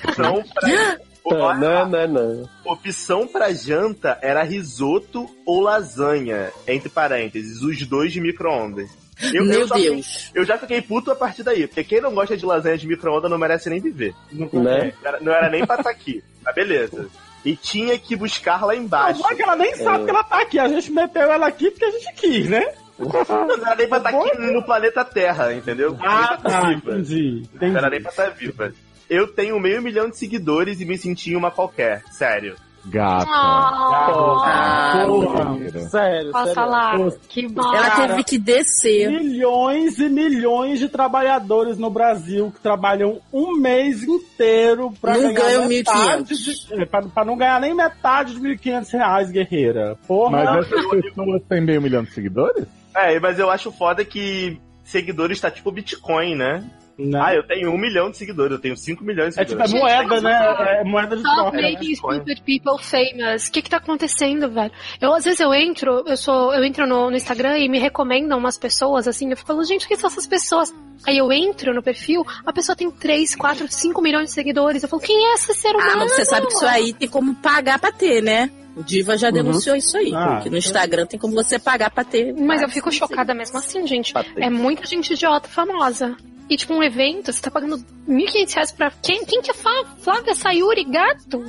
Então, 0.09 0.43
pra... 0.55 0.97
Não, 1.29 1.89
não, 1.89 2.07
não. 2.07 2.49
Opção 2.63 3.27
pra 3.27 3.51
janta 3.51 4.17
era 4.21 4.43
risoto 4.43 5.29
ou 5.45 5.59
lasanha, 5.59 6.53
entre 6.65 6.87
parênteses, 6.87 7.61
os 7.61 7.85
dois 7.85 8.13
de 8.13 8.21
micro-ondas. 8.21 8.89
Eu, 9.33 9.45
Meu 9.45 9.61
eu 9.61 9.67
já 9.67 9.75
Deus. 9.75 10.05
fiquei- 10.05 10.41
eu 10.41 10.45
já 10.45 10.57
fiquei 10.57 10.81
puto 10.81 11.11
a 11.11 11.15
partir 11.15 11.43
daí, 11.43 11.65
porque 11.67 11.83
quem 11.83 12.01
não 12.01 12.13
gosta 12.13 12.37
de 12.37 12.45
lasanha 12.45 12.77
de 12.77 12.87
micro-ondas 12.87 13.29
não 13.31 13.37
merece 13.37 13.69
nem 13.69 13.79
viver. 13.79 14.13
Né? 14.31 14.47
Não 14.53 15.09
era, 15.09 15.19
não 15.21 15.33
era 15.33 15.49
nem 15.49 15.65
pra 15.65 15.75
estar 15.77 15.89
aqui. 15.89 16.23
Mas 16.45 16.53
beleza. 16.55 17.07
E 17.45 17.55
tinha 17.55 17.97
que 17.97 18.15
buscar 18.15 18.65
lá 18.65 18.75
embaixo. 18.75 19.21
Só 19.21 19.33
que 19.33 19.41
ela 19.41 19.55
nem 19.55 19.75
sabe 19.75 20.01
É. 20.01 20.05
que 20.05 20.09
ela 20.09 20.23
tá 20.23 20.41
aqui. 20.41 20.59
A 20.59 20.67
gente 20.67 20.91
meteu 20.91 21.31
ela 21.31 21.47
aqui 21.47 21.71
porque 21.71 21.85
a 21.85 21.91
gente 21.91 22.13
quis, 22.15 22.49
né? 22.49 22.63
Não 22.99 23.11
era 23.65 23.75
nem 23.75 23.87
pra 23.87 23.97
estar 23.99 24.09
aqui 24.09 24.37
no 24.39 24.63
planeta 24.63 25.05
Terra, 25.05 25.53
entendeu? 25.53 25.95
Ah, 26.01 26.37
tá 26.41 26.49
tá, 26.49 26.61
viva. 26.69 26.91
entendi. 26.93 27.43
Não 27.61 27.77
era 27.77 27.89
nem 27.89 28.01
pra 28.01 28.09
estar 28.11 28.29
viva. 28.31 28.73
Eu 29.09 29.27
tenho 29.27 29.59
meio 29.59 29.81
milhão 29.81 30.09
de 30.09 30.17
seguidores 30.17 30.81
e 30.81 30.85
me 30.85 30.97
senti 30.97 31.35
uma 31.35 31.49
qualquer. 31.51 32.03
Sério. 32.11 32.55
Gata. 32.89 33.25
Ah, 33.29 35.03
Porra, 35.05 35.57
sério. 35.89 36.31
Posso 36.31 36.45
sério. 36.45 36.53
falar? 36.55 36.97
Que 37.29 37.47
bom. 37.47 37.61
Ela 37.75 37.89
Cara, 37.91 38.07
teve 38.09 38.23
que 38.23 38.37
descer. 38.37 39.09
Milhões 39.11 39.99
e 39.99 40.09
milhões 40.09 40.79
de 40.79 40.87
trabalhadores 40.89 41.77
no 41.77 41.89
Brasil 41.89 42.51
que 42.51 42.59
trabalham 42.61 43.19
um 43.31 43.55
mês 43.57 44.03
inteiro 44.03 44.91
pra 45.01 45.17
Não 45.17 45.33
ganhar 45.33 45.67
metade 45.67 46.33
1.500. 46.33 46.37
de, 46.73 46.81
é, 46.81 46.85
pra, 46.85 47.01
pra 47.03 47.25
não 47.25 47.37
ganhar 47.37 47.59
nem 47.59 47.73
metade 47.73 48.33
de 48.35 48.39
1.500 48.41 48.91
reais, 48.93 49.31
guerreira. 49.31 49.97
Porra. 50.07 50.43
Mas 50.43 50.65
essas 50.67 50.85
pessoas 51.01 51.41
têm 51.49 51.61
meio 51.61 51.81
milhão 51.81 52.03
de 52.03 52.11
seguidores? 52.11 52.65
É, 52.95 53.19
mas 53.19 53.37
eu 53.37 53.49
acho 53.51 53.71
foda 53.71 54.03
que 54.05 54.59
seguidores 54.83 55.39
tá 55.39 55.51
tipo 55.51 55.71
Bitcoin, 55.71 56.35
né? 56.35 56.63
Não. 56.97 57.21
Ah, 57.23 57.35
eu 57.35 57.43
tenho 57.43 57.69
um 57.71 57.77
milhão 57.77 58.09
de 58.09 58.17
seguidores, 58.17 58.53
eu 58.53 58.59
tenho 58.59 58.75
5 58.75 59.03
milhões 59.03 59.35
de 59.35 59.41
É 59.41 59.45
tipo, 59.45 59.61
é 59.61 59.67
seguidores. 59.67 59.97
moeda, 59.97 60.21
né? 60.21 60.79
É 60.79 60.83
moeda 60.83 61.15
de 61.15 61.21
Stop 61.21 61.35
troca. 61.51 61.57
né? 61.61 61.71
making 61.71 61.95
stupid 61.95 62.41
people 62.41 62.83
famous. 62.83 63.47
O 63.47 63.51
que 63.51 63.61
que 63.61 63.69
tá 63.69 63.77
acontecendo, 63.77 64.49
velho? 64.49 64.71
Eu, 64.99 65.13
às 65.13 65.23
vezes 65.23 65.39
eu 65.39 65.53
entro, 65.53 66.03
eu 66.07 66.17
sou, 66.17 66.53
eu 66.53 66.63
entro 66.63 66.87
no, 66.87 67.09
no 67.11 67.15
Instagram 67.15 67.57
e 67.59 67.69
me 67.69 67.77
recomendam 67.79 68.37
umas 68.39 68.57
pessoas, 68.57 69.07
assim, 69.07 69.29
eu 69.29 69.37
fico 69.37 69.47
falando, 69.47 69.65
gente, 69.67 69.87
quem 69.87 69.95
são 69.95 70.09
essas 70.09 70.25
pessoas? 70.25 70.73
Aí 71.05 71.17
eu 71.19 71.31
entro 71.31 71.73
no 71.73 71.83
perfil, 71.83 72.25
a 72.45 72.51
pessoa 72.51 72.75
tem 72.75 72.89
3, 72.89 73.35
4, 73.35 73.67
5 73.69 74.01
milhões 74.01 74.29
de 74.29 74.33
seguidores. 74.33 74.81
Eu 74.81 74.89
falo, 74.89 75.01
quem 75.01 75.29
é 75.29 75.33
esse 75.35 75.53
ser 75.53 75.75
humano? 75.75 75.91
Ah, 75.91 75.97
mas 75.97 76.11
você 76.13 76.25
sabe 76.25 76.47
que 76.47 76.53
isso 76.53 76.65
aí 76.65 76.93
tem 76.93 77.07
como 77.07 77.35
pagar 77.35 77.77
pra 77.79 77.91
ter, 77.91 78.23
né? 78.23 78.49
O 78.77 78.83
Diva 78.83 79.17
já 79.17 79.29
denunciou 79.31 79.75
isso 79.75 79.97
aí. 79.97 80.13
Ah, 80.15 80.35
porque 80.35 80.49
no 80.49 80.57
Instagram 80.57 81.05
tem 81.05 81.19
como 81.19 81.33
você 81.33 81.57
pagar 81.57 81.89
pra 81.89 82.03
ter. 82.03 82.33
Mas 82.33 82.61
eu 82.61 82.69
fico 82.69 82.91
chocada 82.91 83.33
mesmo 83.33 83.57
assim, 83.57 83.85
gente. 83.87 84.13
É 84.37 84.49
muita 84.49 84.85
gente 84.85 85.13
idiota 85.13 85.49
famosa. 85.49 86.15
E 86.49 86.55
tipo, 86.55 86.73
um 86.73 86.81
evento, 86.83 87.33
você 87.33 87.41
tá 87.41 87.51
pagando 87.51 87.77
1.500 88.07 88.53
reais 88.53 88.71
pra 88.71 88.91
quem? 89.03 89.25
Quem 89.25 89.41
que 89.41 89.51
é 89.51 89.53
Flá- 89.53 89.83
Flávia 90.01 90.33
Sayuri, 90.33 90.85
gato? 90.85 91.43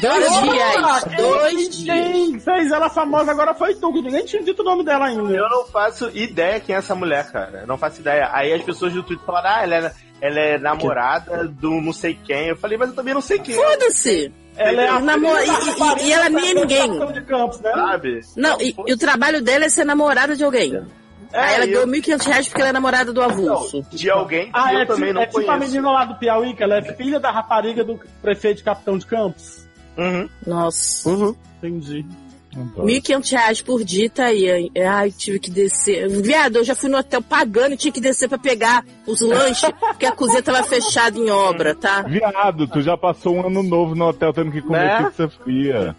Dois 0.00 0.26
Porra, 0.28 0.52
dias. 0.52 1.16
Dois 1.16 1.78
dias. 1.78 2.44
Fez 2.44 2.70
ela 2.70 2.90
famosa 2.90 3.30
agora 3.30 3.54
foi 3.54 3.74
tu, 3.76 3.90
que 3.94 4.02
ninguém 4.02 4.26
tinha 4.26 4.42
dito 4.42 4.60
o 4.60 4.64
nome 4.64 4.84
dela 4.84 5.06
ainda. 5.06 5.22
Eu 5.32 5.48
não 5.48 5.64
faço 5.66 6.10
ideia 6.12 6.60
quem 6.60 6.74
é 6.74 6.78
essa 6.78 6.94
mulher, 6.94 7.30
cara. 7.32 7.60
Eu 7.60 7.66
não 7.66 7.78
faço 7.78 8.00
ideia. 8.00 8.28
Aí 8.32 8.52
as 8.52 8.62
pessoas 8.62 8.92
do 8.92 9.02
Twitter 9.02 9.24
falaram, 9.24 9.48
ah, 9.48 9.62
ela 9.62 9.74
é, 9.76 9.92
ela 10.20 10.40
é 10.40 10.58
namorada 10.58 11.48
do 11.48 11.80
não 11.80 11.94
sei 11.94 12.18
quem. 12.26 12.48
Eu 12.48 12.56
falei, 12.56 12.76
mas 12.76 12.90
eu 12.90 12.94
também 12.94 13.14
não 13.14 13.22
sei 13.22 13.38
quem. 13.38 13.54
Foda-se. 13.54 14.30
Ela 14.56 14.82
é 14.82 14.86
da 15.00 15.16
e- 15.16 16.02
e- 16.02 16.06
e 16.08 16.12
ela 16.12 16.26
é 16.26 16.30
ninguém. 16.30 16.86
Capitão 16.88 17.12
de 17.12 17.20
Campos, 17.22 17.60
né? 17.60 17.72
Sabe? 17.72 18.20
Não, 18.36 18.60
e, 18.60 18.74
e 18.86 18.92
o 18.92 18.96
trabalho 18.98 19.42
dela 19.42 19.64
é 19.64 19.68
ser 19.68 19.84
namorada 19.84 20.34
de 20.34 20.42
alguém. 20.44 20.82
Aí 21.32 21.54
ela 21.56 21.64
eu- 21.66 21.70
ganhou 21.72 21.86
1.500 21.86 22.26
reais 22.26 22.48
porque 22.48 22.60
ela 22.62 22.70
é 22.70 22.72
namorada 22.72 23.12
do 23.12 23.20
avulso. 23.20 23.84
De 23.90 24.08
alguém 24.10 24.46
que 24.46 24.50
Ah, 24.54 24.72
eu 24.72 24.80
é, 24.80 24.86
também 24.86 25.08
tipo, 25.08 25.14
não 25.14 25.22
é 25.22 25.26
tipo 25.26 25.38
a 25.40 25.44
conheço. 25.44 25.58
menina 25.72 25.90
lá 25.90 26.04
do 26.04 26.14
Piauí, 26.16 26.54
que 26.54 26.62
ela 26.62 26.76
é 26.78 26.82
filha 26.94 27.20
da 27.20 27.30
rapariga 27.30 27.84
do 27.84 28.00
prefeito 28.22 28.58
de 28.58 28.64
Capitão 28.64 28.96
de 28.96 29.04
Campos. 29.06 29.66
Uhum. 29.98 30.28
Nossa. 30.46 31.08
Uhum. 31.08 31.36
Entendi. 31.58 32.06
1.500 32.56 33.30
reais 33.32 33.60
por 33.62 33.84
dia 33.84 34.08
tá 34.10 34.26
aí. 34.26 34.70
Ai, 34.88 35.10
tive 35.10 35.38
que 35.38 35.50
descer. 35.50 36.08
Viado, 36.08 36.56
eu 36.56 36.64
já 36.64 36.74
fui 36.74 36.88
no 36.88 36.96
hotel 36.98 37.22
pagando 37.22 37.74
e 37.74 37.76
tinha 37.76 37.92
que 37.92 38.00
descer 38.00 38.28
pra 38.28 38.38
pegar 38.38 38.84
os 39.06 39.20
lanches, 39.20 39.70
porque 39.78 40.06
a 40.06 40.12
cozinha 40.12 40.42
tava 40.42 40.62
fechada 40.62 41.18
em 41.18 41.30
obra, 41.30 41.74
tá? 41.74 42.02
Viado, 42.02 42.66
tu 42.66 42.80
já 42.82 42.96
passou 42.96 43.36
um 43.36 43.46
ano 43.46 43.62
novo 43.62 43.94
no 43.94 44.06
hotel 44.08 44.32
tendo 44.32 44.50
que 44.52 44.60
comer 44.62 44.78
Né? 44.86 45.04
pizza 45.04 45.28
fria. 45.28 45.96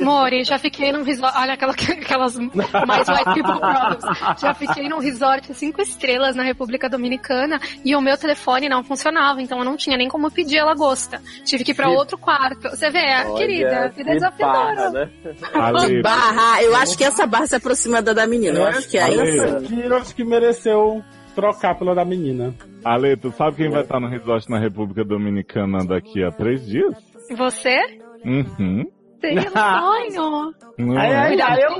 Mori, 0.00 0.44
já 0.44 0.58
fiquei 0.58 0.92
num 0.92 1.02
resort. 1.02 1.36
Olha 1.38 1.54
aquela, 1.54 1.72
aquelas 1.72 2.36
mais 2.36 3.08
white 3.08 3.34
people 3.34 3.58
problems. 3.58 4.04
Já 4.40 4.54
fiquei 4.54 4.88
num 4.88 4.98
resort 4.98 5.52
cinco 5.54 5.80
estrelas 5.82 6.36
na 6.36 6.42
República 6.42 6.88
Dominicana 6.88 7.60
e 7.84 7.94
o 7.96 8.00
meu 8.00 8.16
telefone 8.16 8.68
não 8.68 8.82
funcionava, 8.84 9.40
então 9.42 9.58
eu 9.58 9.64
não 9.64 9.76
tinha 9.76 9.96
nem 9.96 10.08
como 10.08 10.30
pedir 10.30 10.58
a 10.58 10.64
lagosta. 10.64 11.20
Tive 11.44 11.64
que 11.64 11.72
ir 11.72 11.74
pra 11.74 11.88
outro 11.88 12.16
quarto. 12.18 12.68
Você 12.70 12.90
vê, 12.90 13.04
Olha, 13.24 13.34
querida, 13.36 13.88
vida 13.96 14.10
é 14.10 14.14
desafiadora. 14.14 14.90
né? 14.90 15.10
Ale, 15.54 15.95
Barra, 16.02 16.62
eu 16.62 16.74
acho 16.76 16.96
que 16.96 17.04
essa 17.04 17.26
barra 17.26 17.46
se 17.46 17.56
aproxima 17.56 18.00
da 18.02 18.12
da 18.12 18.26
menina. 18.26 18.58
Eu 18.58 18.64
acho 18.66 18.88
que 18.88 18.98
aí. 18.98 19.18
Essa 19.18 19.62
eu 19.74 19.96
acho 19.96 20.14
que 20.14 20.24
mereceu 20.24 21.02
trocar 21.34 21.78
pela 21.78 21.94
da 21.94 22.04
menina. 22.04 22.54
Ale, 22.84 23.16
tu 23.16 23.30
sabe 23.32 23.56
quem 23.56 23.70
vai 23.70 23.82
estar 23.82 24.00
no 24.00 24.08
resort 24.08 24.48
na 24.48 24.58
República 24.58 25.04
Dominicana 25.04 25.84
daqui 25.84 26.22
a 26.24 26.30
três 26.30 26.64
dias? 26.66 26.94
Você? 27.36 27.76
Uhum. 28.24 28.84
Seria 29.20 29.40
um 29.50 30.10
sonho. 30.10 30.54
Não 30.78 30.98
Ai, 30.98 31.10
é? 31.10 31.16
ai, 31.16 31.40
ai, 31.40 31.58
eu, 31.64 31.70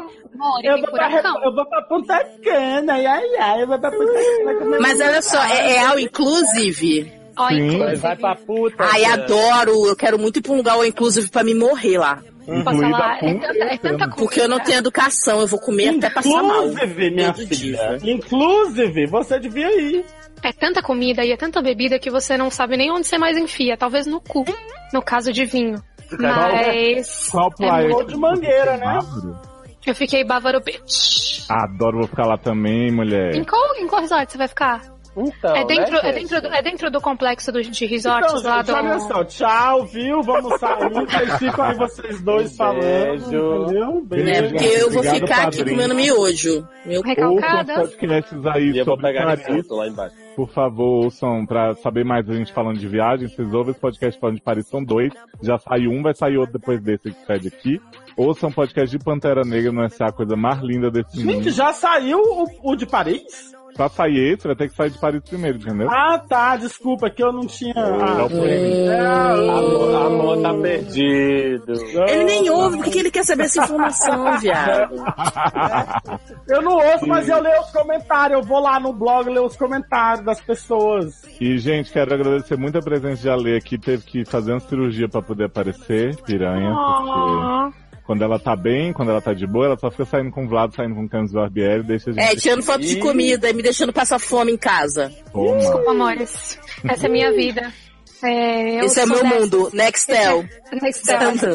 eu, 0.65 0.79
vou 0.81 0.91
pra, 0.91 1.23
eu 1.45 1.55
vou 1.55 1.67
pra 1.69 1.83
Punta 1.83 2.25
Cana, 2.43 2.95
ai, 2.95 3.07
ai, 3.07 3.25
ai, 3.39 3.63
eu 3.63 3.67
vou 3.67 3.79
pra 3.79 3.91
Punta 3.91 4.13
Cana. 4.13 4.79
Mas 4.81 5.01
olha 5.01 5.23
só, 5.23 5.43
é, 5.45 5.77
é 5.77 5.87
all 5.87 5.99
inclusive. 5.99 7.13
Ó, 7.39 7.49
Sim. 7.49 7.55
inclusive. 7.67 7.97
Vai 7.97 8.17
pra 8.17 8.35
puta. 8.35 8.77
Ai, 8.79 9.05
adoro. 9.05 9.87
Eu 9.87 9.95
quero 9.97 10.19
muito 10.19 10.39
ir 10.39 10.43
pra 10.43 10.53
um 10.53 10.57
lugar 10.57 10.75
all 10.75 10.85
inclusive 10.87 11.31
pra 11.31 11.45
me 11.45 11.55
morrer 11.55 11.99
lá. 11.99 12.23
Incluída 12.49 12.97
a 12.97 13.19
É 13.19 13.35
tanta, 13.35 13.65
é 13.65 13.79
tanta. 13.79 14.09
Porque 14.09 14.41
eu 14.41 14.49
não 14.49 14.61
tenho 14.61 14.79
educação, 14.79 15.41
eu 15.41 15.47
vou 15.47 15.59
comer 15.59 15.97
até 15.97 16.11
passar 16.11 16.43
mal. 16.43 16.69
Inclusive, 16.69 17.11
minha 17.11 17.35
filha. 17.35 17.49
dia. 17.49 17.99
Inclusive, 18.13 19.07
você 19.07 19.39
devia 19.39 19.81
ir. 19.81 20.05
É 20.43 20.53
tanta 20.53 20.83
comida 20.83 21.25
e 21.25 21.33
é 21.33 21.37
tanta 21.37 21.61
bebida 21.61 21.99
que 21.99 22.11
você 22.11 22.37
não 22.37 22.51
sabe 22.51 22.77
nem 22.77 22.91
onde 22.91 23.07
você 23.07 23.19
mais 23.19 23.37
enfia. 23.37 23.77
Talvez 23.77 24.07
no 24.07 24.21
cu, 24.21 24.45
no 24.93 25.03
caso 25.03 25.33
de 25.33 25.45
vinho. 25.45 25.83
Mas 26.19 27.29
Qual 27.29 27.51
praia? 27.51 27.93
Ou 27.93 28.05
de 28.05 28.17
mangueira, 28.17 28.77
né? 28.77 28.99
Bávaro? 29.01 29.57
eu 29.87 29.95
fiquei 29.95 30.25
Bávaro 30.25 30.61
Beach. 30.61 31.45
Adoro, 31.49 31.99
vou 31.99 32.09
ficar 32.09 32.27
lá 32.27 32.37
também, 32.37 32.91
mulher. 32.91 33.35
Em 33.35 33.45
qual, 33.45 33.77
em 33.77 33.87
qual 33.87 34.03
resort 34.03 34.31
você 34.31 34.39
vai 34.39 34.49
ficar? 34.49 34.96
Então, 35.17 35.57
é, 35.57 35.65
dentro, 35.65 35.93
né, 35.95 36.01
é, 36.03 36.13
gente? 36.13 36.29
dentro, 36.29 36.41
do- 36.43 36.55
é 36.55 36.63
dentro 36.63 36.91
do 36.91 37.01
complexo 37.01 37.51
do, 37.51 37.63
de 37.63 37.87
resorts 37.87 38.35
Então, 38.35 38.51
lá 38.51 38.57
gente, 38.59 38.67
do... 38.67 38.75
olha 38.75 38.99
só, 39.01 39.25
tchau, 39.25 39.87
viu? 39.87 40.23
Vamos 40.23 40.61
sair, 40.61 40.91
vocês 40.91 41.39
ficam 41.39 41.65
aí 41.65 41.75
vocês 41.77 42.21
dois 42.23 42.57
falando, 42.57 42.81
Beijo. 42.83 43.63
entendeu? 43.63 44.03
Beijo. 44.05 44.29
É, 44.31 44.43
porque 44.49 44.65
eu 44.65 44.91
vou 44.91 44.99
Obrigado, 44.99 45.15
ficar 45.21 45.35
aqui 45.49 45.57
padrinho. 45.59 45.77
comendo 45.77 45.95
miojo. 45.95 46.69
Meu 46.85 47.01
Recalcada. 47.03 47.75
podcasts 47.75 48.47
aí 48.47 48.71
E 48.73 48.79
eu 48.79 48.85
vou 48.85 48.99
pegar 48.99 49.33
esse 49.35 49.43
Paris. 49.47 49.69
lá 49.71 49.87
embaixo. 49.89 50.17
Por 50.37 50.51
favor, 50.51 51.05
ouçam 51.07 51.47
pra 51.47 51.75
saber 51.77 52.05
mais 52.05 52.29
a 52.29 52.33
gente 52.35 52.53
falando 52.53 52.79
de 52.79 52.87
viagem. 52.87 53.27
Vocês 53.27 53.55
ouvem 53.55 53.71
esse 53.71 53.81
podcast 53.81 54.21
falando 54.21 54.37
de 54.37 54.43
Paris, 54.43 54.69
são 54.69 54.85
dois. 54.85 55.11
Já 55.43 55.57
saiu 55.59 55.91
um, 55.91 56.03
vai 56.03 56.15
sair 56.15 56.37
outro 56.37 56.59
depois 56.59 56.79
desse 56.83 57.11
que 57.11 57.27
sai 57.27 57.39
daqui. 57.41 57.81
Ouçam 58.19 58.51
o 58.51 58.53
podcast 58.55 58.95
de 58.97 59.03
Pantera 59.03 59.43
Negra 59.45 59.73
no 59.73 59.89
SA, 59.89 60.07
a 60.09 60.13
coisa 60.13 60.37
mais 60.37 60.61
linda 60.61 60.91
desse 60.91 61.17
Gente, 61.23 61.37
mundo. 61.37 61.51
já 61.51 61.73
saiu 61.73 62.19
o, 62.19 62.73
o 62.73 62.77
de 62.77 62.85
Paris? 62.87 63.23
Pra 63.77 63.89
sair 63.89 64.39
vai 64.43 64.55
ter 64.57 64.69
que 64.69 64.75
sair 64.75 64.91
de 64.91 64.99
Paris 64.99 65.23
primeiro, 65.29 65.59
entendeu? 65.59 65.89
Ah, 65.91 66.19
tá, 66.19 66.57
desculpa, 66.57 67.11
que 67.11 67.23
eu 67.23 67.33
não 67.33 67.47
tinha... 67.47 67.75
Ah, 67.77 68.15
Não, 68.19 68.31
foi. 68.31 68.89
Amor, 68.89 69.95
amor 70.07 70.43
tá 70.43 70.55
perdido. 70.55 71.73
Ele 72.09 72.25
nem 72.25 72.49
ouve, 72.51 72.79
porque 72.79 72.99
ele 72.99 73.11
quer 73.11 73.25
saber 73.25 73.45
essa 73.45 73.63
informação, 73.65 74.39
viado. 74.41 74.95
Eu 76.49 76.63
não 76.63 76.73
ouço, 76.77 77.07
mas 77.07 77.29
eu 77.29 77.41
leio 77.43 77.61
os 77.61 77.71
comentários. 77.71 78.39
Eu 78.41 78.45
vou 78.47 78.61
lá 78.61 78.79
no 78.81 78.93
blog 78.93 79.29
ler 79.29 79.41
os 79.43 79.57
comentários 79.57 80.25
das 80.25 80.41
pessoas. 80.41 81.23
E, 81.41 81.59
gente, 81.59 81.93
quero 81.93 82.15
agradecer 82.15 82.57
muito 82.57 82.79
a 82.79 82.83
presença 82.83 83.23
de 83.23 83.29
Ale 83.29 83.57
aqui. 83.57 83.77
Teve 83.79 84.05
que 84.05 84.25
fazer 84.25 84.53
uma 84.53 84.61
cirurgia 84.61 85.09
pra 85.09 85.21
poder 85.23 85.45
aparecer, 85.45 86.17
piranha. 86.23 86.75
Porque 86.75 87.86
quando 88.07 88.23
ela 88.23 88.39
tá 88.39 88.55
bem, 88.55 88.93
quando 88.93 89.11
ela 89.11 89.21
tá 89.21 89.35
de 89.35 89.47
boa, 89.47 89.67
ela 89.67 89.79
só 89.79 89.91
fica 89.91 90.05
saindo 90.05 90.31
com 90.31 90.45
o 90.45 90.49
Vlado, 90.49 90.75
saindo 90.75 90.95
com 90.95 91.05
o 91.05 91.09
Camis 91.09 91.33
Barbieri, 91.33 91.83
deixa 91.83 92.11
a 92.11 92.13
gente... 92.13 92.23
É, 92.23 92.37
tirando 92.37 92.63
foto 92.63 92.81
de 92.81 92.99
comida 93.01 93.51
e 93.51 93.53
me 93.53 93.63
deixando 93.63 93.93
passar 93.93 94.19
fome 94.19 94.53
em 94.53 94.57
casa. 94.57 95.13
Toma. 95.33 95.57
Desculpa, 95.57 95.91
amores. 95.91 96.59
Essa 96.89 97.07
é 97.07 97.09
a 97.09 97.13
minha 97.13 97.33
vida. 97.33 97.73
É, 98.23 98.81
eu 98.81 98.85
Esse 98.85 99.01
é 99.01 99.07
meu 99.07 99.25
mundo. 99.25 99.71
Nextel. 99.73 100.45
Nextel. 100.81 101.19
Tá. 101.37 101.47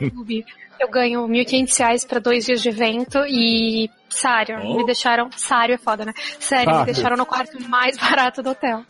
YouTube. 0.00 0.44
Eu 0.80 0.90
ganho 0.90 1.28
1.500 1.28 1.78
reais 1.78 2.04
pra 2.04 2.18
dois 2.18 2.44
dias 2.44 2.60
de 2.60 2.68
evento 2.68 3.18
e 3.28 3.88
Sário, 4.08 4.58
me 4.76 4.84
deixaram. 4.84 5.30
Sário 5.32 5.74
é 5.76 5.78
foda, 5.78 6.04
né? 6.04 6.12
Sério, 6.38 6.66
me 6.66 6.78
Sário. 6.78 6.92
deixaram 6.92 7.16
no 7.16 7.24
quarto 7.24 7.60
mais 7.68 7.96
barato 7.98 8.42
do 8.42 8.50
hotel. 8.50 8.82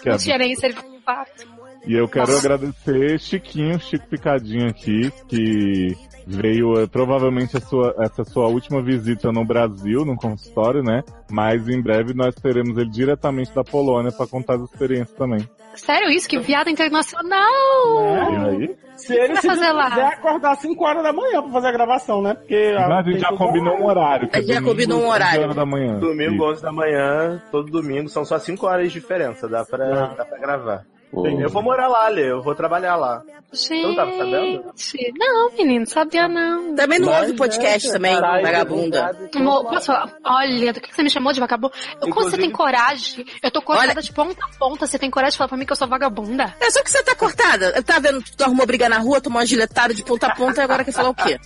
Que 0.00 0.10
Não 0.10 0.18
tinha 0.18 0.38
nem 0.38 0.54
serviço 0.54 0.86
no 0.88 1.00
quarto. 1.00 1.46
E 1.86 1.94
eu 1.94 2.08
quero 2.08 2.32
Nossa. 2.32 2.38
agradecer 2.38 3.20
Chiquinho, 3.20 3.78
Chico 3.78 4.06
Picadinho 4.08 4.68
aqui, 4.68 5.10
que 5.28 5.96
veio 6.26 6.80
eh, 6.80 6.86
provavelmente 6.86 7.56
a 7.56 7.60
sua, 7.60 7.94
essa 7.98 8.24
sua 8.24 8.48
última 8.48 8.82
visita 8.82 9.30
no 9.30 9.44
Brasil, 9.44 10.04
no 10.04 10.16
consultório, 10.16 10.82
né? 10.82 11.02
Mas 11.30 11.68
em 11.68 11.80
breve 11.80 12.12
nós 12.14 12.34
teremos 12.34 12.76
ele 12.76 12.90
diretamente 12.90 13.54
da 13.54 13.62
Polônia 13.62 14.10
para 14.10 14.26
contar 14.26 14.54
as 14.54 14.62
experiências 14.62 15.12
também. 15.16 15.48
Sério 15.74 16.08
isso? 16.10 16.28
Que 16.28 16.38
viada 16.38 16.70
internacional! 16.70 18.32
E 18.32 18.36
aí? 18.36 18.76
Se 18.96 19.14
ele 19.14 19.34
Vai 19.34 19.42
se 19.42 19.46
fazer 19.46 19.72
lá. 19.72 19.90
quiser 19.90 20.06
acordar 20.06 20.52
às 20.52 20.58
5 20.60 20.84
horas 20.84 21.02
da 21.02 21.12
manhã 21.12 21.42
pra 21.42 21.52
fazer 21.52 21.68
a 21.68 21.72
gravação, 21.72 22.22
né? 22.22 22.32
Porque 22.34 22.72
Mas 22.74 23.06
a 23.06 23.10
gente 23.10 23.20
já 23.20 23.28
combinou 23.36 23.76
um 23.76 23.84
horário. 23.86 24.28
que 24.28 24.36
A 24.36 24.40
gente 24.40 24.50
é 24.52 24.54
já 24.54 24.62
combinou 24.62 24.98
um 24.98 25.02
11 25.02 25.10
horário. 25.10 25.42
horas 25.42 25.56
da 25.56 25.66
manhã. 25.66 25.98
Domingo, 25.98 26.34
Isso. 26.34 26.44
11 26.52 26.62
da 26.62 26.72
manhã, 26.72 27.42
todo 27.52 27.70
domingo, 27.70 28.08
são 28.08 28.24
só 28.24 28.38
5 28.38 28.66
horas 28.66 28.90
de 28.90 28.98
diferença, 28.98 29.46
dá 29.46 29.64
pra, 29.66 30.14
dá 30.14 30.24
pra 30.24 30.38
gravar. 30.38 30.84
Eu 31.12 31.48
vou 31.48 31.62
morar 31.62 31.88
lá, 31.88 32.08
Lê, 32.08 32.30
eu 32.30 32.42
vou 32.42 32.54
trabalhar 32.54 32.96
lá. 32.96 33.22
Gente, 33.52 33.82
Não 33.86 33.94
tava 33.94 34.10
sabendo? 34.18 34.64
não, 35.16 35.50
menino, 35.56 35.86
sabia 35.86 36.28
não. 36.28 36.74
Também 36.74 36.98
não 36.98 37.08
ouve 37.20 37.32
podcast 37.32 37.86
né, 37.86 37.92
também, 37.94 38.14
caralho, 38.14 38.42
vagabunda. 38.42 38.82
divulgado, 39.14 39.38
Amor, 39.38 39.64
posso 39.70 39.86
falar? 39.86 40.12
Olha, 40.24 40.72
do 40.72 40.80
que 40.80 40.94
você 40.94 41.02
me 41.02 41.08
chamou 41.10 41.32
de 41.32 41.40
vagabundo? 41.40 41.72
Eu, 41.74 42.00
como 42.00 42.00
você 42.00 42.18
Inclusive- 42.18 42.42
tem 42.42 42.50
coragem? 42.50 43.24
Eu 43.42 43.50
tô 43.50 43.62
cortada 43.62 43.92
Olha- 43.92 44.02
de 44.02 44.12
ponta 44.12 44.44
a 44.44 44.58
ponta. 44.58 44.86
Você 44.86 44.98
tem 44.98 45.10
coragem 45.10 45.32
de 45.32 45.38
falar 45.38 45.48
pra 45.48 45.56
mim 45.56 45.64
que 45.64 45.72
eu 45.72 45.76
sou 45.76 45.88
vagabunda? 45.88 46.54
É 46.60 46.70
só 46.70 46.82
que 46.82 46.90
você 46.90 47.02
tá 47.02 47.14
cortada. 47.14 47.72
Eu 47.74 47.82
tava 47.82 48.00
vendo 48.00 48.22
que 48.22 48.36
tu 48.36 48.44
arrumou 48.44 48.66
briga 48.66 48.88
na 48.88 48.98
rua, 48.98 49.20
tomou 49.20 49.38
uma 49.38 49.46
giletada 49.46 49.94
de 49.94 50.04
ponta 50.04 50.26
a 50.26 50.34
ponta 50.34 50.60
e 50.60 50.64
agora 50.64 50.84
quer 50.84 50.92
falar 50.92 51.10
o 51.10 51.14
quê? 51.14 51.38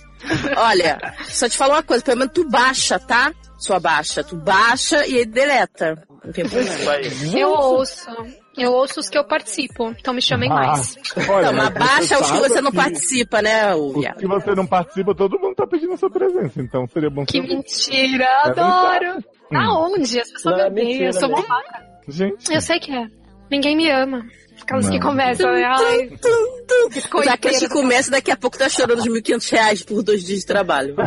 Olha, 0.57 0.99
só 1.29 1.47
te 1.47 1.55
falar 1.57 1.75
uma 1.75 1.83
coisa, 1.83 2.03
pelo 2.03 2.17
menos 2.17 2.33
tu 2.33 2.49
baixa, 2.49 2.99
tá? 2.99 3.31
Sua 3.57 3.79
baixa. 3.79 4.23
Tu 4.23 4.35
baixa 4.35 5.05
e 5.07 5.17
aí 5.17 5.25
deleta. 5.25 6.03
Não 6.25 6.33
tem 6.33 6.47
problema. 6.47 6.73
Isso 6.75 6.89
aí. 6.89 7.39
Eu 7.39 7.49
ouço. 7.49 8.09
Eu 8.57 8.73
ouço 8.73 8.99
os 8.99 9.09
que 9.09 9.17
eu 9.17 9.23
participo. 9.23 9.93
Então 9.99 10.13
me 10.13 10.21
chamem 10.21 10.49
mais. 10.49 10.97
Olha, 11.29 11.47
Não, 11.51 11.53
mas 11.53 11.69
baixa 11.69 12.19
os 12.19 12.31
que 12.31 12.37
você 12.39 12.61
não 12.61 12.71
que 12.71 12.77
participa, 12.77 13.41
né, 13.41 13.73
o 13.75 13.87
os 13.97 14.05
que 14.17 14.27
você 14.27 14.53
não 14.55 14.67
participa, 14.67 15.15
todo 15.15 15.39
mundo 15.39 15.55
tá 15.55 15.65
pedindo 15.65 15.95
sua 15.97 16.09
presença, 16.09 16.61
então 16.61 16.85
seria 16.87 17.09
bom 17.09 17.25
Que 17.25 17.41
você- 17.41 17.47
mentira, 17.47 18.25
É 18.25 18.49
adoro. 18.49 19.23
Aonde? 19.53 20.19
As 20.19 20.31
pessoas 20.31 20.55
me 20.55 20.61
é 20.61 20.67
odeiam. 20.67 21.01
Eu 21.05 21.13
sou 21.13 21.29
mesmo. 21.29 21.47
babaca. 21.47 21.85
Gente, 22.07 22.53
Eu 22.53 22.61
sei 22.61 22.79
que 22.79 22.91
é. 22.93 23.07
Ninguém 23.49 23.75
me 23.75 23.89
ama. 23.89 24.25
Aquelas 24.61 24.89
que 24.89 24.99
começam, 24.99 25.51
né? 25.51 25.63
Ai, 25.65 26.09
Já 27.25 27.37
que 27.37 27.47
a 27.47 27.51
gente 27.51 27.69
começa, 27.69 28.11
daqui 28.11 28.31
a 28.31 28.37
pouco 28.37 28.57
tá 28.57 28.69
chorando 28.69 28.99
os 28.99 29.07
1.500 29.07 29.51
reais 29.51 29.83
por 29.83 30.03
dois 30.03 30.23
dias 30.23 30.39
de 30.39 30.45
trabalho. 30.45 30.95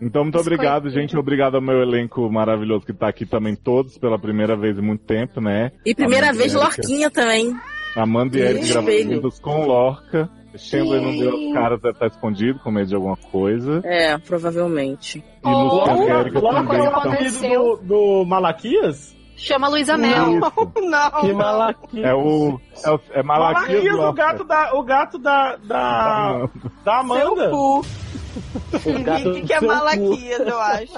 Então, 0.00 0.22
muito 0.22 0.38
obrigado, 0.38 0.88
gente. 0.90 1.16
Obrigado 1.16 1.56
ao 1.56 1.60
meu 1.60 1.82
elenco 1.82 2.30
maravilhoso 2.30 2.86
que 2.86 2.92
tá 2.92 3.08
aqui 3.08 3.26
também, 3.26 3.56
todos 3.56 3.98
pela 3.98 4.16
primeira 4.16 4.56
vez 4.56 4.78
em 4.78 4.80
muito 4.80 5.04
tempo, 5.04 5.40
né? 5.40 5.72
E 5.84 5.92
primeira 5.92 6.26
Amanda 6.28 6.38
vez 6.38 6.54
Erika- 6.54 6.66
Lorquinha 6.68 7.10
também. 7.10 7.56
Amanda 7.96 8.38
e 8.38 8.40
Eric 8.40 8.68
gravando 8.68 9.30
com 9.42 9.66
Lorca. 9.66 10.30
Chandler 10.56 11.02
não 11.02 11.16
deu 11.18 11.30
as 11.36 11.52
caras, 11.52 11.80
deve 11.80 11.94
estar 11.94 12.06
escondido, 12.06 12.60
com 12.60 12.70
medo 12.70 12.86
de 12.86 12.94
alguma 12.94 13.16
coisa. 13.16 13.80
É, 13.84 14.16
provavelmente. 14.18 15.18
E 15.44 15.48
Luciano 15.48 16.02
e 16.04 16.10
Erika 16.12 16.38
Logo 16.38 16.54
também 16.54 16.78
é 16.78 16.82
o 16.82 16.86
estão... 16.86 17.12
apelido 17.12 17.40
do, 17.40 17.76
do 18.22 18.24
Malaquias? 18.24 19.16
Chama 19.38 19.68
Luísa 19.68 19.96
Mel. 19.96 20.40
Não. 20.76 21.20
Que 21.20 21.32
malaquia. 21.32 22.06
É 22.06 22.14
o... 22.14 22.60
É, 22.84 22.90
o, 22.90 23.00
é 23.12 23.22
Malaquias 23.22 23.84
Malaquias, 23.84 23.94
o 23.94 24.12
gato 24.12 24.44
da, 24.44 24.74
o 24.74 24.82
gato 24.82 25.18
da, 25.18 25.56
da, 25.56 26.48
da 26.84 26.98
Amanda. 26.98 27.22
Seu 27.22 27.50
cu. 27.50 27.78
O 27.78 29.02
gato 29.02 29.32
que 29.32 29.52
é 29.52 29.58
seu 29.58 29.68
cu. 29.68 29.74
Malaquias, 29.74 30.40
eu 30.40 30.60
acho. 30.60 30.92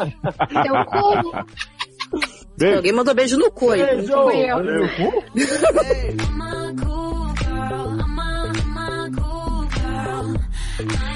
Teu 0.62 0.84
cu. 0.86 1.44
Beijo. 2.58 2.76
Alguém 2.76 2.92
mandou 2.92 3.14
beijo 3.14 3.38
no 3.38 3.50
cu 3.52 3.70
aí. 3.70 3.84
Beijo. 3.84 4.12
Fui 4.12 4.50
eu. 4.50 4.56
Valeu. 4.56 6.20
I'm 10.80 10.88
a 10.88 11.09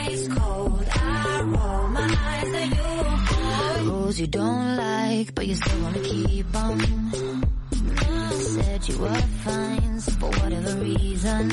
Rules 4.15 4.21
you 4.21 4.27
don't 4.29 4.77
like, 4.77 5.35
but 5.35 5.45
you 5.45 5.57
still 5.57 5.83
wanna 5.83 5.99
keep 5.99 6.55
on. 6.55 6.79
Said 8.31 8.89
you 8.89 8.99
were 8.99 9.23
fine, 9.43 10.01
so 10.01 10.13
for 10.13 10.31
whatever 10.41 10.77
reason. 10.77 11.51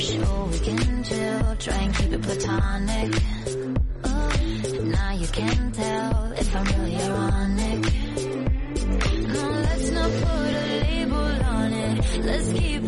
Sure 0.00 0.46
we 0.50 0.58
can 0.58 1.04
chill, 1.04 1.56
try 1.60 1.76
and 1.76 1.94
keep 1.94 2.12
it 2.12 2.22
platonic. 2.22 3.22
Now 4.82 5.12
you 5.12 5.26
can 5.28 5.70
tell 5.70 6.32
if 6.32 6.56
I'm 6.56 6.64
really 6.64 6.96
ironic. 6.96 7.82
No, 9.34 9.42
let's 9.66 9.90
not 9.92 10.10
put 10.10 10.54
a 10.62 10.80
label 10.82 11.44
on 11.56 11.72
it. 11.72 12.24
Let's 12.24 12.52
keep 12.52 12.85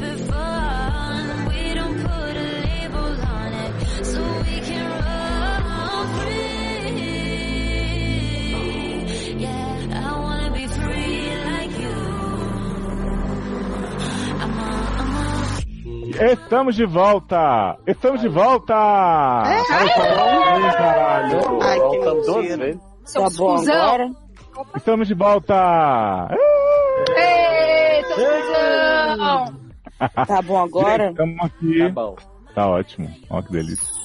Estamos 16.21 16.75
de 16.75 16.85
volta! 16.85 17.79
Estamos 17.87 18.21
de 18.21 18.29
volta! 18.29 18.75
É? 18.75 19.73
Ai, 19.73 19.89
caralho! 20.73 21.63
Ai, 21.63 21.75
que 21.77 21.81
Voltamos 21.87 22.27
duas 22.27 22.37
mentira. 22.45 22.67
vezes. 22.67 22.83
Tá 23.13 23.29
bom 23.37 23.57
agora? 23.57 24.11
Estamos 24.77 25.09
de 25.09 25.15
volta! 25.15 26.29
Eita, 27.17 28.15
fusão! 28.15 29.59
Tá 30.27 30.43
bom 30.43 30.59
agora? 30.59 31.11
Estamos 31.11 31.37
aqui. 31.45 31.79
Tá 31.79 31.89
bom. 31.89 32.17
Tá 32.55 32.69
ótimo. 32.69 33.11
Olha 33.31 33.43
que 33.43 33.53
delícia. 33.53 33.99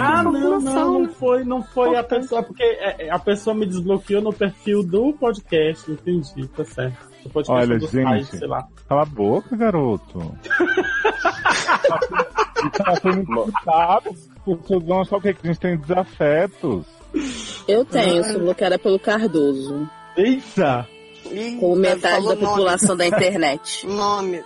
Ah, 0.00 0.22
não, 0.22 0.32
não, 0.60 1.00
não 1.00 1.08
foi, 1.08 1.44
não 1.44 1.62
foi 1.62 1.96
a 1.96 2.02
pessoa, 2.02 2.42
porque 2.42 2.62
é, 2.62 3.06
é, 3.06 3.10
a 3.10 3.18
pessoa 3.18 3.54
me 3.54 3.66
desbloqueou 3.66 4.22
no 4.22 4.32
perfil 4.32 4.82
do 4.82 5.12
podcast, 5.12 5.90
entendi, 5.90 6.48
tá 6.48 6.64
certo. 6.64 7.13
Podcast 7.30 7.50
Olha, 7.70 7.78
do 7.78 7.86
gente. 7.86 8.24
site, 8.24 8.38
sei 8.38 8.48
lá. 8.48 8.66
Cala 8.88 9.02
a 9.02 9.06
boca, 9.06 9.56
garoto. 9.56 10.34
Tá 12.72 12.96
sendo. 12.96 13.52
As 13.66 14.04
pessoas? 14.58 15.22
Que 15.22 15.28
a 15.28 15.46
gente 15.46 15.60
tem 15.60 15.76
desafetos. 15.76 16.86
Eu 17.68 17.84
tenho, 17.84 18.24
sou 18.24 18.40
bloqueada 18.40 18.78
pelo 18.78 18.98
Cardoso. 18.98 19.88
Eita! 20.16 20.86
Como 21.60 21.76
metade 21.76 22.26
da 22.26 22.36
população 22.36 22.96
da 22.96 23.06
internet. 23.06 23.86
Nomes. 23.86 24.44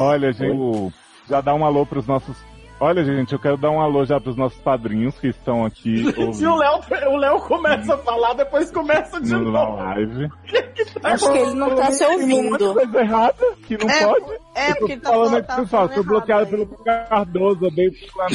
Olha, 0.00 0.32
gente, 0.32 0.92
já 1.28 1.40
dá 1.40 1.54
um 1.54 1.64
alô 1.64 1.86
pros 1.86 2.06
nossos. 2.06 2.36
Olha, 2.78 3.02
gente, 3.02 3.32
eu 3.32 3.38
quero 3.38 3.56
dar 3.56 3.70
um 3.70 3.80
alô 3.80 4.04
já 4.04 4.20
pros 4.20 4.36
nossos 4.36 4.58
padrinhos 4.60 5.18
que 5.18 5.28
estão 5.28 5.64
aqui 5.64 6.12
Se 6.12 6.20
o 6.20 6.26
ouvindo 6.26 6.56
Léo, 6.56 6.80
o 7.10 7.16
Léo 7.16 7.40
começa 7.40 7.94
a 7.94 7.98
falar, 7.98 8.34
depois 8.34 8.70
começa 8.70 9.18
de 9.18 9.30
na 9.32 9.38
novo. 9.38 9.76
live. 9.76 10.28
Acho 11.02 11.32
que 11.32 11.38
ele 11.38 11.54
não 11.54 11.74
tá 11.74 11.90
se 11.90 12.04
ouvindo. 12.04 12.74
coisa 12.74 13.00
errada 13.00 13.46
que 13.66 13.78
não 13.78 13.88
É, 13.88 14.04
pode. 14.04 14.26
é, 14.54 14.70
Eu 14.70 14.74
tô 14.74 14.78
porque 14.80 14.92
ele 14.92 15.00
tá 15.00 15.08
falando 15.08 15.24
falando- 15.24 15.36
aqui, 15.38 15.46
tá 15.48 15.56
pessoal, 15.56 15.88
sou 15.94 16.04
bloqueado 16.04 16.42
errado 16.42 16.50
pelo 16.50 16.66
Cardoso, 16.84 17.70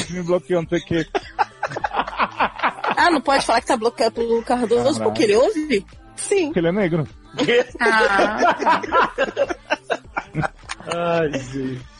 que 0.06 0.12
me 0.12 0.22
bloqueou, 0.24 0.62
não 0.62 0.68
sei 0.68 0.78
o 0.80 0.84
quê. 0.84 1.06
Ah, 2.94 3.10
não 3.10 3.20
pode 3.20 3.44
falar 3.44 3.60
que 3.60 3.66
tá 3.66 3.76
bloqueado 3.76 4.14
pelo 4.14 4.42
Cardoso 4.42 4.84
Caralho. 4.84 5.04
porque 5.04 5.22
ele 5.24 5.34
ouve? 5.36 5.86
Sim. 6.14 6.46
Porque 6.46 6.58
ele 6.60 6.68
é 6.68 6.72
negro. 6.72 7.06
Ah, 7.80 8.38
Ai, 11.20 11.32
gente. 11.32 11.91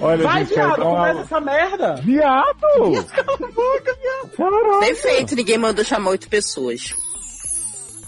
Olha, 0.00 0.22
Vai, 0.24 0.44
gente, 0.44 0.54
viado, 0.54 0.80
um 0.80 0.84
começa 0.84 1.10
alô. 1.10 1.20
essa 1.20 1.40
merda! 1.40 1.94
Viado! 1.96 3.06
Caralho! 4.36 4.80
perfeito, 4.80 5.34
ninguém 5.36 5.58
mandou 5.58 5.84
chamar 5.84 6.10
oito 6.12 6.28
pessoas. 6.28 6.94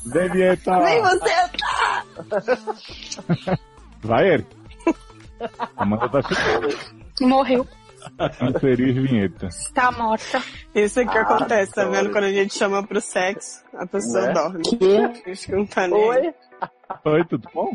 Delieta! 0.06 0.78
Nem 0.80 1.02
você 1.02 1.34
tá! 1.58 2.04
Vai, 4.02 4.28
Eric. 4.28 4.56
Amanda 5.76 6.08
tá 6.08 6.22
chegando. 6.22 6.76
Morreu. 7.20 7.66
Inserir 8.42 8.92
vinheta. 9.00 9.48
Tá 9.74 9.90
morta. 9.92 10.42
Isso 10.74 11.00
é 11.00 11.06
que 11.06 11.16
acontece, 11.18 11.72
tá 11.72 11.84
vendo? 11.86 12.10
Quando 12.12 12.24
a 12.24 12.32
gente 12.32 12.54
chama 12.54 12.86
pro 12.86 13.00
sexo, 13.00 13.62
a 13.74 13.86
pessoa 13.86 14.30
dorme. 14.32 14.62
Que? 14.62 15.30
Acho 15.30 15.46
que 15.46 15.52
não 15.52 15.66
tá 15.66 15.88
nem. 15.88 15.98
Oi? 16.02 16.34
Oi, 17.06 17.24
tudo 17.24 17.48
bom? 17.54 17.70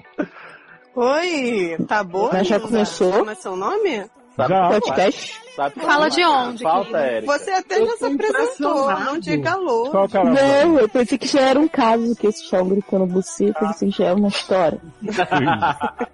Oi, 0.95 1.77
tá 1.87 2.03
boa? 2.03 2.31
Mas 2.33 2.47
já 2.47 2.59
começou? 2.59 3.11
Como 3.13 3.29
é 3.31 3.35
seu 3.35 3.55
nome? 3.55 4.05
Já. 4.37 4.69
Podcast? 4.69 5.41
Sabe 5.55 5.75
qual 5.75 5.85
Fala 5.85 6.05
é 6.05 6.09
de 6.09 6.23
onde, 6.25 6.63
Falta? 6.63 6.97
Érica. 6.97 7.37
Você 7.37 7.51
até 7.51 7.85
já 7.85 7.97
se 7.97 8.05
apresentou, 8.05 8.99
não 8.99 9.19
diga. 9.19 9.57
Qual 9.91 10.07
canal? 10.07 10.33
Não, 10.33 10.79
eu 10.79 10.87
pensei 10.89 11.17
que 11.17 11.27
já 11.27 11.41
era 11.41 11.59
um 11.59 11.67
caso 11.67 12.15
que 12.15 12.27
esses 12.27 12.41
estavam 12.43 12.69
gritando 12.69 13.05
buceta, 13.05 13.59
eu 13.61 13.67
pensei 13.67 13.91
que 13.91 13.97
já 13.97 14.05
era 14.05 14.15
uma 14.15 14.29
história. 14.29 14.79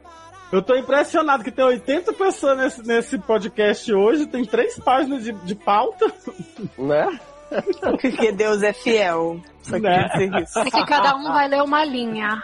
Eu 0.51 0.61
tô 0.61 0.75
impressionado 0.75 1.43
que 1.43 1.51
tem 1.51 1.65
80 1.65 2.13
pessoas 2.13 2.57
nesse, 2.57 2.87
nesse 2.87 3.17
podcast 3.17 3.91
hoje, 3.91 4.27
tem 4.27 4.45
três 4.45 4.79
páginas 4.79 5.23
de, 5.23 5.33
de 5.33 5.55
pauta. 5.55 6.05
Né? 6.77 7.19
Porque 7.99 8.31
Deus 8.31 8.61
é 8.63 8.71
fiel. 8.71 9.41
Só 9.63 9.77
Né? 9.77 10.07
queria 10.07 10.29
dizer 10.29 10.43
isso. 10.43 10.59
É 10.59 10.65
que 10.65 10.85
cada 10.85 11.15
um 11.15 11.23
vai 11.33 11.47
ler 11.49 11.61
uma 11.63 11.83
linha. 11.83 12.41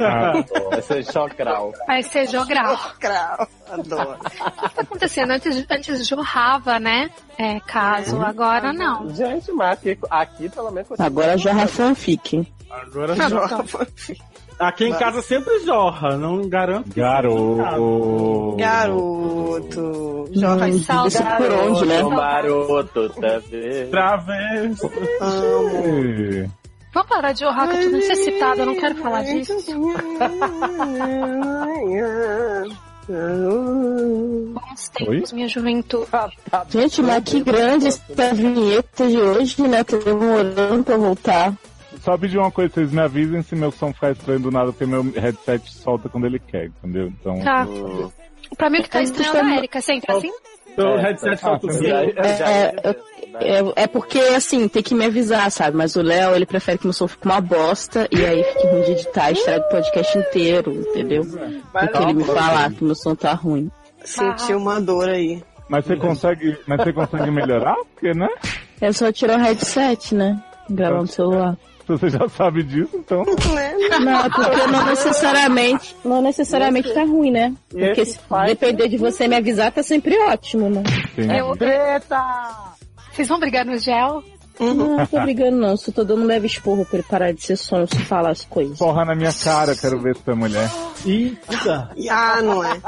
Ah, 0.00 0.44
Vai 0.70 0.82
ser 0.82 1.04
chocral. 1.04 1.72
Vai 1.86 2.02
ser 2.02 2.28
jogral. 2.28 2.76
Crau. 2.98 3.48
Adoro. 3.70 4.16
O 4.24 4.30
que 4.30 4.74
tá 4.74 4.80
acontecendo? 4.82 5.30
Antes, 5.32 5.64
antes 5.70 6.06
jorrava, 6.06 6.78
né? 6.78 7.10
É, 7.38 7.58
caso, 7.60 8.20
agora 8.22 8.72
não. 8.72 9.08
Gente, 9.14 9.50
mas 9.52 9.72
aqui, 9.72 9.98
aqui 10.10 10.48
pelo 10.48 10.70
menos... 10.70 10.88
Agora 11.00 11.36
jorra 11.38 11.66
fanfic. 11.66 12.46
Agora 12.70 13.14
jorra. 13.16 13.62
bom. 13.62 13.86
Aqui 14.58 14.84
em 14.84 14.92
casa 14.92 15.20
sempre 15.20 15.58
jorra, 15.64 16.16
não 16.16 16.48
garanto. 16.48 16.88
Garoto. 16.94 18.56
Garoto. 18.56 20.28
Jorra 20.32 20.66
Hum, 20.66 20.68
isso 21.06 21.22
por 21.36 21.52
onde, 21.52 21.86
né? 21.86 22.04
O 22.04 22.10
maroto, 22.10 23.08
tá 23.10 23.38
vendo? 23.50 23.90
Travesso. 23.90 24.90
Ei. 25.84 26.48
Vamos 26.94 27.08
parar 27.08 27.32
de 27.32 27.40
jorrar 27.40 27.68
que 27.68 27.76
eu 27.76 27.90
tô 27.90 27.96
necessitada, 27.96 28.60
eu 28.60 28.66
não 28.66 28.76
quero 28.76 28.94
falar 28.94 29.22
disso. 29.22 29.52
Bons 34.54 34.88
tempos, 34.90 35.32
minha 35.32 35.48
juventude. 35.48 36.06
Gente, 36.70 37.02
mas 37.02 37.24
que 37.24 37.40
grande 37.40 37.88
essa 37.88 38.32
vinheta 38.32 39.08
de 39.08 39.20
hoje, 39.20 39.62
né? 39.66 39.82
Tô 39.82 39.98
demorando 39.98 40.84
pra 40.84 40.96
voltar. 40.96 41.52
Só 42.00 42.16
pedir 42.16 42.38
uma 42.38 42.50
coisa, 42.50 42.72
vocês 42.72 42.92
me 42.92 43.00
avisem 43.00 43.42
se 43.42 43.56
meu 43.56 43.72
som 43.72 43.92
ficar 43.92 44.12
estranho 44.12 44.40
do 44.40 44.50
nada, 44.50 44.70
porque 44.72 44.86
meu 44.86 45.02
headset 45.02 45.72
solta 45.72 46.08
quando 46.08 46.26
ele 46.26 46.38
quer, 46.38 46.66
entendeu? 46.66 47.08
Então. 47.08 47.40
Tá. 47.40 47.66
Pra 48.56 48.70
mim 48.70 48.78
o 48.78 48.82
que 48.82 48.90
tá 48.90 49.02
estranho 49.02 49.36
é 49.36 49.42
da 49.42 49.56
Erika, 49.56 49.80
sempre 49.80 50.14
assim? 50.14 50.30
Então, 50.74 50.94
o 50.94 50.96
headset 50.98 51.34
o 51.34 51.72
som. 51.72 51.84
É, 51.84 52.74
é, 52.82 53.58
é, 53.58 53.72
é 53.76 53.86
porque, 53.86 54.18
assim, 54.18 54.68
tem 54.68 54.82
que 54.82 54.94
me 54.94 55.06
avisar, 55.06 55.50
sabe? 55.50 55.76
Mas 55.76 55.94
o 55.96 56.02
Léo, 56.02 56.34
ele 56.34 56.44
prefere 56.44 56.78
que 56.78 56.84
meu 56.84 56.92
som 56.92 57.06
fique 57.06 57.24
uma 57.24 57.40
bosta 57.40 58.08
e 58.10 58.24
aí 58.24 58.42
fique 58.42 58.66
ruim 58.66 58.82
de 58.82 58.90
editar, 58.92 59.30
estraga 59.30 59.64
o 59.64 59.68
podcast 59.68 60.18
inteiro, 60.18 60.72
entendeu? 60.72 61.24
Do 61.24 61.88
que 61.88 62.02
ele 62.02 62.14
me 62.14 62.24
falar 62.24 62.72
que 62.72 62.84
meu 62.84 62.94
som 62.94 63.14
tá 63.14 63.32
ruim. 63.32 63.70
Senti 64.04 64.52
uma 64.52 64.80
dor 64.80 65.08
aí. 65.08 65.42
Mas 65.68 65.86
você 65.86 65.96
consegue. 65.96 66.58
Mas 66.66 66.82
você 66.82 66.92
consegue 66.92 67.30
melhorar? 67.30 67.76
Porque, 67.94 68.12
né? 68.12 68.28
É 68.80 68.92
só 68.92 69.10
tirar 69.10 69.38
o 69.38 69.42
headset, 69.42 70.14
né? 70.14 70.42
Gravar 70.68 71.00
no 71.00 71.06
celular. 71.06 71.56
Você 71.86 72.08
já 72.08 72.28
sabe 72.28 72.62
disso, 72.62 72.96
então. 72.96 73.24
Não, 73.24 73.34
porque 74.30 74.66
não 74.66 74.86
necessariamente, 74.86 75.96
não 76.04 76.22
necessariamente 76.22 76.92
tá 76.92 77.02
ruim, 77.02 77.30
né? 77.30 77.54
Porque 77.68 78.04
se 78.06 78.18
depender 78.46 78.88
de 78.88 78.96
você 78.96 79.28
me 79.28 79.36
avisar, 79.36 79.70
tá 79.70 79.82
sempre 79.82 80.18
ótimo, 80.18 80.70
né? 80.70 80.82
Eu... 81.16 81.54
Vocês 83.12 83.28
vão 83.28 83.38
brigar 83.38 83.64
no 83.64 83.76
gel? 83.78 84.22
Não, 84.58 84.74
não 84.74 85.06
tô 85.06 85.20
brigando 85.20 85.56
não, 85.56 85.76
só 85.76 85.90
tô 85.90 86.04
dando 86.04 86.22
um 86.22 86.26
leve 86.26 86.46
esporro 86.46 86.84
pra 86.84 86.98
ele 86.98 87.06
parar 87.08 87.32
de 87.32 87.42
ser 87.42 87.56
sonho 87.56 87.88
se 87.88 87.98
falar 88.04 88.30
as 88.30 88.44
coisas. 88.44 88.78
Porra 88.78 89.04
na 89.04 89.14
minha 89.14 89.32
cara, 89.32 89.74
quero 89.74 89.98
ver 90.00 90.16
se 90.16 90.22
tu 90.22 90.30
é 90.30 90.34
mulher. 90.34 90.70
Eita! 91.04 91.90
Ah, 92.08 92.40
não 92.40 92.62
é. 92.62 92.80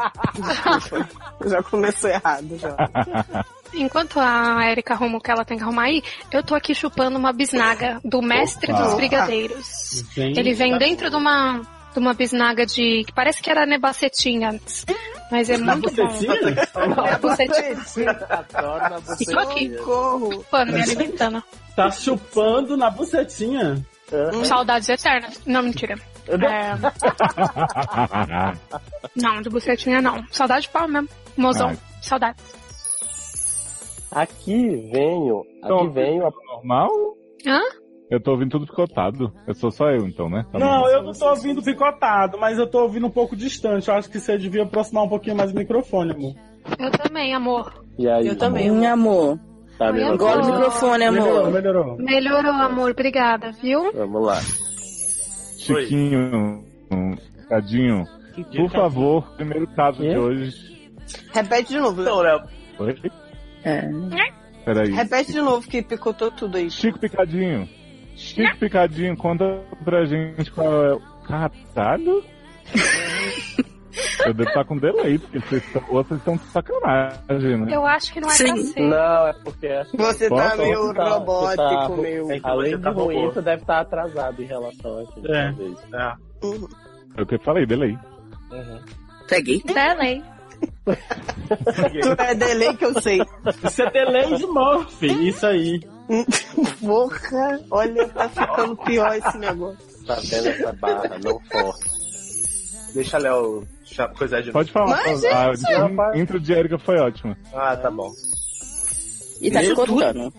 já 1.47 1.63
começou 1.65 2.09
errado, 2.09 2.57
já. 2.57 2.77
Enquanto 3.75 4.19
a 4.19 4.71
Erika 4.71 4.95
arruma 4.95 5.19
o 5.19 5.21
que 5.21 5.31
ela 5.31 5.45
tem 5.45 5.57
que 5.57 5.63
arrumar 5.63 5.85
aí, 5.85 6.03
eu 6.31 6.43
tô 6.43 6.55
aqui 6.55 6.75
chupando 6.75 7.19
uma 7.19 7.33
bisnaga 7.33 8.01
do 8.05 8.23
mestre 8.23 8.73
Opa. 8.73 8.83
dos 8.83 8.95
brigadeiros. 8.95 10.05
Gente. 10.15 10.39
Ele 10.39 10.53
vem 10.55 10.79
dentro 10.79 11.11
de 11.11 11.17
uma, 11.17 11.61
de 11.93 11.99
uma 11.99 12.15
bisnaga 12.15 12.65
de. 12.65 13.05
que 13.07 13.13
parece 13.13 13.43
que 13.43 13.51
era 13.51 13.67
nebacetinha 13.67 14.51
antes. 14.51 14.85
Mas 15.31 15.51
é 15.51 15.57
Na 15.59 15.75
muito 15.75 15.91
bucetinha? 15.91 16.35
bom. 16.73 17.05
É 17.05 17.13
a 17.15 17.19
bucetinha. 17.19 18.17
Estou 19.21 19.39
aqui, 19.41 19.77
chupando, 19.77 20.73
me 20.73 20.83
alimentando. 20.83 21.43
Tá 21.75 21.91
chupando 21.91 22.77
na 22.77 22.89
bucetinha? 22.91 23.85
Saudades 24.45 24.89
eternas. 24.89 25.41
Não, 25.45 25.63
mentira. 25.63 25.97
É, 26.29 26.75
não, 29.15 29.41
de 29.43 29.49
bucetinha 29.49 30.01
não. 30.01 30.25
Saudade 30.31 30.63
de 30.63 30.69
pau 30.71 30.87
mesmo. 30.89 31.09
Mozão, 31.37 31.69
Ai. 31.69 31.79
saudade. 32.03 32.37
Aqui 34.11 34.69
venho, 34.93 35.41
aqui 35.41 35.59
Então, 35.65 35.91
venho 35.91 36.27
a... 36.27 36.31
Normal? 36.55 36.91
Hã? 37.47 37.61
Eu 38.11 38.21
tô 38.21 38.33
ouvindo 38.33 38.51
tudo 38.53 38.67
picotado. 38.67 39.33
Eu 39.49 39.55
sou 39.55 39.71
só 39.71 39.91
eu, 39.91 40.07
então, 40.07 40.29
né? 40.31 40.47
Tá 40.53 40.59
Não, 40.59 40.83
bom. 40.83 40.89
eu 40.89 41.03
não 41.03 41.13
tô 41.13 41.29
ouvindo 41.29 41.61
picotado, 41.63 42.39
mas 42.39 42.57
eu 42.57 42.67
tô 42.67 42.83
ouvindo 42.83 43.07
um 43.07 43.11
pouco 43.11 43.35
distante. 43.35 43.89
Eu 43.89 43.95
acho 43.95 44.09
que 44.09 44.21
você 44.21 44.39
devia 44.39 44.63
aproximar 44.63 45.05
um 45.05 45.09
pouquinho 45.09 45.37
mais 45.37 45.51
o 45.51 45.57
microfone, 45.57 46.13
amor. 46.13 46.35
Eu 46.79 46.91
também, 46.93 47.35
amor. 47.35 47.85
E 47.99 48.09
aí, 48.09 48.27
Eu 48.29 48.37
também. 48.39 48.71
Minha 48.71 48.93
amor. 48.93 49.39
Tá, 49.77 49.91
Oi, 49.91 50.03
Engole 50.03 50.43
o 50.43 50.47
microfone, 50.47 51.05
amor. 51.05 51.21
Melhorou, 51.23 51.51
melhorou. 51.51 51.97
Melhorou, 51.99 52.53
amor. 52.53 52.91
Obrigada, 52.93 53.51
viu? 53.53 53.93
Vamos 53.93 54.25
lá. 54.25 54.41
Chiquinho, 55.59 56.65
um 56.93 57.17
cadinho. 57.49 58.05
Por 58.57 58.71
favor, 58.71 59.35
primeiro 59.37 59.67
caso 59.69 60.01
de 60.03 60.17
hoje. 60.17 60.53
Repete 61.33 61.73
de 61.73 61.81
novo. 61.81 62.03
Então, 62.03 62.21
Léo. 62.21 62.41
Oi? 62.79 62.95
É. 63.67 63.89
Peraí. 64.65 64.91
Repete 64.93 65.33
de 65.33 65.41
novo 65.41 65.67
que 65.69 65.83
picotou 65.83 66.31
tudo 66.31 66.57
aí. 66.57 66.71
Chico 66.71 66.99
Picadinho. 66.99 67.69
Chico 68.17 68.57
Picadinho, 68.59 69.17
conta 69.17 69.61
pra 69.85 70.05
gente 70.05 70.51
qual 70.53 70.85
é 70.85 70.95
o. 70.95 71.01
Caralho? 71.27 72.23
Eu 74.27 74.35
devo 74.35 74.49
estar 74.51 74.65
com 74.65 74.77
delay, 74.77 75.19
porque 75.19 75.39
vocês 75.41 75.65
estão, 75.65 75.83
vocês 75.91 76.19
estão 76.21 76.37
de 76.37 76.45
sacanagem, 76.45 77.57
né? 77.65 77.75
Eu 77.75 77.87
acho 77.87 78.13
que 78.13 78.21
não 78.21 78.31
é 78.31 78.37
pra 78.37 78.57
ser. 78.57 78.81
Não, 78.83 79.27
é 79.29 79.33
porque 79.43 79.67
acho 79.69 79.91
que 79.91 79.97
Você 79.97 80.29
Posso? 80.29 80.51
tá 80.51 80.57
meio 80.57 80.93
tá- 80.95 81.09
robótico, 81.11 81.57
tá- 81.57 81.89
meu. 81.97 82.31
É 82.31 82.39
que 82.41 82.47
Além 82.47 82.77
de 82.77 82.83
tá 82.83 82.91
ruim, 82.91 83.17
robô. 83.21 83.33
tu 83.33 83.43
deve 83.43 83.63
estar 83.63 83.81
atrasado 83.81 84.43
em 84.43 84.47
relação 84.47 84.99
a 84.99 85.03
isso. 85.03 85.33
É. 85.33 85.53
talvez. 85.53 86.69
É 87.17 87.23
o 87.23 87.27
que 87.27 87.35
eu 87.37 87.41
falei, 87.41 87.65
delay. 87.65 87.99
Peguei. 89.29 89.63
Delay. 89.63 90.23
Tu 90.87 92.23
é 92.23 92.35
delay 92.35 92.77
que 92.77 92.85
eu 92.85 93.01
sei. 93.01 93.21
Isso 93.65 93.83
é 93.83 93.91
delay 93.91 94.35
de 94.37 94.47
Murphy, 94.47 95.29
isso 95.29 95.47
aí. 95.47 95.81
Porra, 96.81 97.61
olha, 97.71 98.09
tá 98.09 98.29
ficando 98.29 98.77
pior 98.77 99.15
esse 99.15 99.39
negócio. 99.39 99.79
Tá 100.07 100.15
vendo 100.23 100.49
essa 100.49 100.73
barra, 100.75 101.19
não 101.23 101.41
forte. 101.51 101.97
Deixa 102.95 103.19
Léo 103.19 103.67
coisar 104.17 104.41
de 104.43 104.53
Pode 104.53 104.73
falar. 104.73 104.87
Mas, 105.05 105.25
a 105.25 105.55
gente, 105.55 105.73
a 105.73 106.17
intro 106.19 106.41
de 106.41 106.53
Erika 106.53 106.79
foi 106.79 106.97
ótima. 106.99 107.37
Ah, 107.53 107.77
tá 107.77 107.91
bom. 107.91 108.11
E 109.41 109.51
tá 109.51 109.61
cortando. 109.75 110.33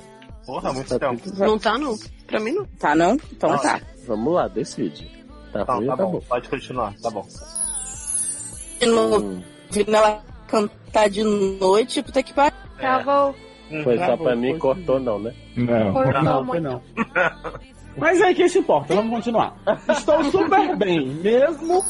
Porra, 0.46 0.74
muito 0.74 0.98
tempo. 1.00 1.22
Não 1.38 1.60
tá, 1.60 1.78
não. 1.78 1.96
Pra 2.26 2.40
mim, 2.40 2.52
não. 2.52 2.66
Tá 2.80 2.96
não? 2.96 3.18
Então 3.32 3.52
Ah, 3.52 3.58
tá. 3.60 3.82
Vamos 4.08 4.34
lá, 4.34 4.48
decide. 4.48 5.06
Tá 5.54 5.66
Tá, 5.66 5.76
ruim 5.76 5.88
tá 5.88 5.98
tá 5.98 6.04
bom. 6.04 6.12
bom? 6.14 6.22
Pode 6.22 6.50
continuar, 6.50 6.94
tá 7.02 7.10
bom. 7.10 7.26
De 8.80 8.86
vindo 9.72 9.96
ela 9.96 10.22
cantar 10.48 11.10
de 11.10 11.24
noite, 11.24 12.02
puta 12.04 12.24
que 12.24 12.34
pariu. 12.34 12.58
Travou. 12.78 13.36
Foi 13.84 13.98
só 13.98 14.16
pra 14.16 14.36
mim, 14.36 14.52
foi. 14.52 14.60
cortou 14.60 15.00
não, 15.00 15.20
né? 15.20 15.34
Não. 15.56 15.94
Cortou 15.94 16.24
Não, 16.24 16.46
foi 16.46 16.60
não. 16.60 16.82
Mas 17.98 18.22
aí 18.22 18.36
que 18.36 18.48
se 18.48 18.60
importa, 18.60 18.94
vamos 18.96 19.12
continuar. 19.12 19.56
Estou 19.90 20.24
super 20.26 20.76
bem, 20.78 21.08
mesmo 21.08 21.84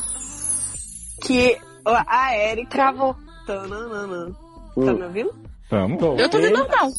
Que 1.21 1.57
a 1.85 2.35
Erika. 2.37 2.69
Travou. 2.71 3.15
Tananana. 3.45 4.33
Hum. 4.75 4.85
Tá 4.85 4.93
me 4.93 5.03
ouvindo? 5.03 5.33
Tamo. 5.69 5.99
Eu 6.17 6.29
tô 6.29 6.37
vendo 6.39 6.57
não. 6.59 6.91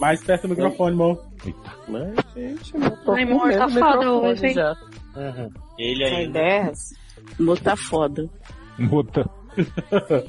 mais 0.00 0.22
perto 0.24 0.42
do 0.42 0.48
microfone, 0.50 0.92
amor. 0.94 1.24
Mas, 1.88 2.14
gente, 2.34 2.74
eu 2.74 2.90
tô 3.04 3.12
Ai, 3.12 3.22
amor, 3.22 3.52
tá 3.52 3.68
foda 3.68 4.12
hoje, 4.12 4.46
hein? 4.46 4.54
já. 4.54 4.76
Ele 5.78 6.04
Ai, 6.04 6.14
ainda. 6.16 6.32
dez. 6.32 6.78
Amor, 7.38 7.58
tá 7.60 7.76
foda. 7.76 8.28
Muta. 8.78 9.28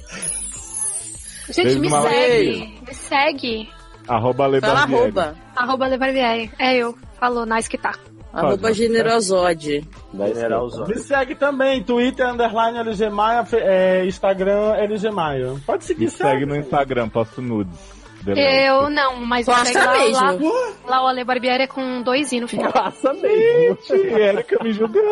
Gente, 1.50 1.80
me 1.80 1.90
segue. 1.90 2.74
Me 2.88 2.94
segue. 2.94 3.70
Arroba 4.08 4.48
Le 4.48 4.62
Fala 4.62 4.74
Barbieri. 4.74 5.02
arroba. 5.04 5.36
Arroba 5.56 5.88
Lebarbieri. 5.88 6.52
É 6.60 6.76
eu. 6.76 6.96
Falou, 7.20 7.46
nice 7.46 7.70
que 7.70 7.78
tá. 7.78 7.94
Arroba 8.34 8.74
generosode. 8.74 9.88
Me 10.14 10.98
segue 10.98 11.36
também, 11.36 11.82
Twitter, 11.84 12.28
underline 12.28 12.80
LG 12.80 13.10
Maia, 13.10 13.48
é, 13.54 14.06
Instagram 14.06 14.74
LG 14.76 15.12
Maia. 15.12 15.56
Pode 15.66 15.86
seguir, 15.86 16.06
Me 16.06 16.12
segue 16.12 16.46
no 16.46 16.56
Instagram, 16.56 17.08
posto 17.08 17.42
nudes. 17.42 17.95
Eu 18.28 18.90
não, 18.90 19.18
mas 19.26 19.46
Posta 19.46 19.66
segue 19.66 19.78
lá, 20.14 20.22
lá, 20.22 20.32
mesmo. 20.34 20.54
lá 20.88 21.04
o 21.04 21.08
Ale 21.08 21.24
Barbieri 21.24 21.64
é 21.64 21.68
com 21.68 22.02
dois 22.02 22.32
i 22.32 22.40
no 22.40 22.48
final. 22.48 22.72
Passa 22.72 23.14
mesmo. 23.14 23.78
Gente, 23.88 23.94
Erika 23.94 24.64
me 24.64 24.72
julgando. 24.74 25.06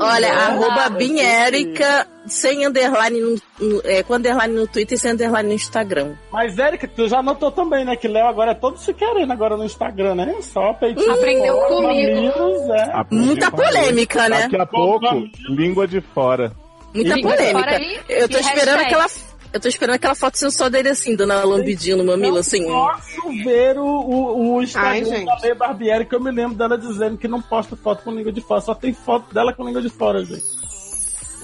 Olha, 0.00 0.32
Ah, 0.32 0.46
arroba 0.48 0.84
eu 0.86 0.90
Binérica, 0.98 2.06
sem 2.26 2.66
underline 2.66 3.20
no, 3.20 3.36
no- 3.60 3.82
é, 3.84 4.02
com 4.02 4.14
underline 4.14 4.54
no 4.54 4.66
Twitter 4.66 4.96
e 4.96 5.00
sem 5.00 5.12
underline 5.12 5.48
no 5.48 5.54
Instagram. 5.54 6.14
Mas, 6.32 6.58
Érica, 6.58 6.88
tu 6.88 7.08
já 7.08 7.22
notou 7.22 7.50
também, 7.50 7.84
né? 7.84 7.96
Que 7.96 8.08
Léo 8.08 8.26
agora 8.26 8.50
é 8.52 8.54
todo 8.54 8.78
se 8.78 8.92
querendo 8.92 9.32
agora 9.32 9.56
no 9.56 9.64
Instagram, 9.64 10.14
né? 10.16 10.34
Só 10.40 10.72
peitinho. 10.74 11.12
Aprendeu 11.12 11.54
fora, 11.56 11.68
comigo. 11.68 12.14
mamilos, 12.14 12.70
é. 12.70 12.90
Aprendi 12.92 13.24
Muita 13.26 13.50
polêmica, 13.50 14.28
né? 14.28 14.42
Daqui 14.42 14.56
a 14.56 14.66
pouco, 14.66 15.06
língua 15.48 15.86
de 15.86 16.00
fora. 16.00 16.52
Muita 16.94 17.14
polêmica. 17.20 17.58
fora 17.58 17.76
aí, 17.76 18.00
eu 18.08 18.28
tô 18.28 18.38
esperando 18.38 18.78
hashtag. 18.78 18.94
aquela. 18.94 19.33
Eu 19.54 19.60
tô 19.60 19.68
esperando 19.68 19.94
aquela 19.94 20.16
foto 20.16 20.36
sensual 20.36 20.68
dele 20.68 20.88
assim, 20.88 21.14
dando 21.14 21.32
uma 21.32 21.44
lambidinha 21.44 21.94
no 21.96 22.02
mamilo, 22.04 22.38
assim. 22.38 22.64
Posso 22.64 23.22
ver 23.44 23.78
o, 23.78 23.84
o, 23.86 24.54
o 24.56 24.62
Instagram 24.64 24.90
Ai, 24.90 25.04
gente. 25.04 25.24
da 25.26 25.38
Lei 25.38 25.54
Barbieri, 25.54 26.06
que 26.06 26.14
eu 26.16 26.20
me 26.20 26.32
lembro 26.32 26.56
dela 26.56 26.76
dizendo 26.76 27.16
que 27.16 27.28
não 27.28 27.40
posta 27.40 27.76
foto 27.76 28.02
com 28.02 28.10
língua 28.10 28.32
de 28.32 28.40
fora, 28.40 28.60
só 28.60 28.74
tem 28.74 28.92
foto 28.92 29.32
dela 29.32 29.52
com 29.52 29.64
língua 29.64 29.80
de 29.80 29.88
fora, 29.88 30.24
gente. 30.24 30.42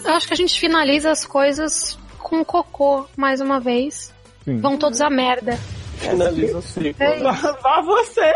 Eu 0.05 0.13
acho 0.13 0.27
que 0.27 0.35
a 0.35 0.37
gente 0.37 0.59
finaliza 0.59 1.09
as 1.09 1.25
coisas 1.25 1.97
com 2.19 2.45
cocô, 2.45 3.07
mais 3.17 3.41
uma 3.41 3.61
vez. 3.61 4.13
Sim. 4.45 4.59
Vão 4.59 4.77
todos 4.77 5.01
a 5.01 5.09
merda. 5.09 5.57
Finaliza 5.99 6.59
o 6.59 6.63
ciclo. 6.63 7.05
É 7.05 7.15
isso. 7.17 7.57
Vá 7.63 7.81
você! 7.81 8.33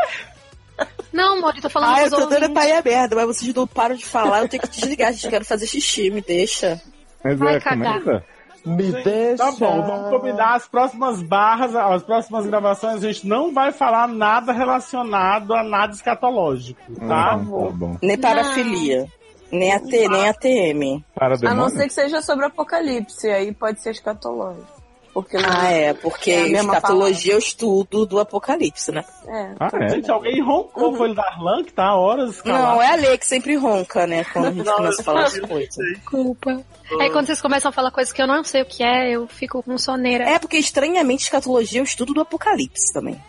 Não, 1.12 1.38
amor, 1.38 1.52
eu 1.56 1.62
tô 1.62 1.68
falando 1.68 1.96
Ah, 1.96 2.02
eu 2.02 2.10
tô 2.10 2.20
ouvintes. 2.20 2.48
pra 2.48 2.66
ir 2.68 2.72
a 2.72 2.82
merda, 2.82 3.16
mas 3.16 3.26
vocês 3.26 3.52
não 3.52 3.66
param 3.66 3.96
de 3.96 4.04
falar, 4.06 4.42
eu 4.42 4.48
tenho 4.48 4.62
que 4.62 4.68
desligar, 4.68 5.10
gente. 5.14 5.28
Quero 5.28 5.44
fazer 5.44 5.66
xixi, 5.66 6.10
me 6.10 6.20
deixa. 6.20 6.80
Mas 7.24 7.36
Vai 7.38 7.56
é, 7.56 7.60
cagar. 7.60 8.00
comenta. 8.00 8.33
Me 8.64 8.92
deixa. 8.92 9.36
Tá 9.36 9.52
bom, 9.52 9.82
vamos 9.82 10.10
combinar 10.10 10.54
as 10.54 10.66
próximas 10.66 11.22
barras, 11.22 11.74
as 11.74 12.02
próximas 12.02 12.46
gravações, 12.46 13.04
a 13.04 13.12
gente 13.12 13.26
não 13.26 13.52
vai 13.52 13.72
falar 13.72 14.08
nada 14.08 14.52
relacionado 14.52 15.54
a 15.54 15.62
nada 15.62 15.92
escatológico, 15.92 16.80
tá? 17.06 17.36
Uhum, 17.36 17.66
tá 17.66 17.70
bom. 17.72 17.96
Nem 18.02 18.18
parafilia. 18.18 19.06
Nem 19.52 19.72
a, 19.72 19.78
T, 19.78 20.08
nem 20.08 20.28
a 20.28 20.34
TM. 20.34 21.04
Para 21.14 21.36
A 21.48 21.54
não 21.54 21.68
ser 21.68 21.86
que 21.86 21.92
seja 21.92 22.20
sobre 22.20 22.46
apocalipse, 22.46 23.28
aí 23.28 23.52
pode 23.52 23.80
ser 23.80 23.90
escatológico. 23.90 24.73
Porque 25.14 25.36
não 25.36 25.48
Ah, 25.48 25.70
é, 25.70 25.94
porque 25.94 26.32
É 26.32 26.48
escatologia 26.48 27.34
é 27.34 27.36
o 27.36 27.38
estudo 27.38 28.04
do 28.04 28.18
apocalipse, 28.18 28.90
né? 28.90 29.04
É. 29.28 29.54
Ah, 29.60 29.70
é? 29.72 29.88
Gente, 29.90 30.10
alguém 30.10 30.42
roncou, 30.42 30.96
foi 30.96 31.12
o 31.12 31.14
Darlan 31.14 31.62
que 31.62 31.72
tá 31.72 31.84
há 31.86 31.96
horas 31.96 32.42
Não, 32.44 32.82
é 32.82 32.92
a 32.92 32.96
lei 32.96 33.16
que 33.16 33.24
sempre 33.24 33.54
ronca, 33.54 34.08
né? 34.08 34.24
Quando 34.24 34.46
a 34.46 34.50
gente 34.50 34.64
começa 34.74 35.00
a 35.00 35.04
falar 35.04 35.24
as 35.26 35.38
coisas. 35.46 35.76
Desculpa. 35.76 36.64
Aí 37.00 37.10
quando 37.10 37.26
vocês 37.26 37.40
começam 37.40 37.68
a 37.68 37.72
falar 37.72 37.92
coisas 37.92 38.12
que 38.12 38.20
eu 38.20 38.26
não 38.26 38.42
sei 38.42 38.62
o 38.62 38.66
que 38.66 38.82
é, 38.82 39.12
eu 39.12 39.28
fico 39.28 39.62
com 39.62 39.78
soneira. 39.78 40.24
É, 40.24 40.38
porque 40.40 40.56
estranhamente 40.58 41.22
escatologia 41.22 41.78
é 41.78 41.82
o 41.82 41.84
estudo 41.84 42.12
do 42.12 42.20
apocalipse 42.20 42.92
também. 42.92 43.22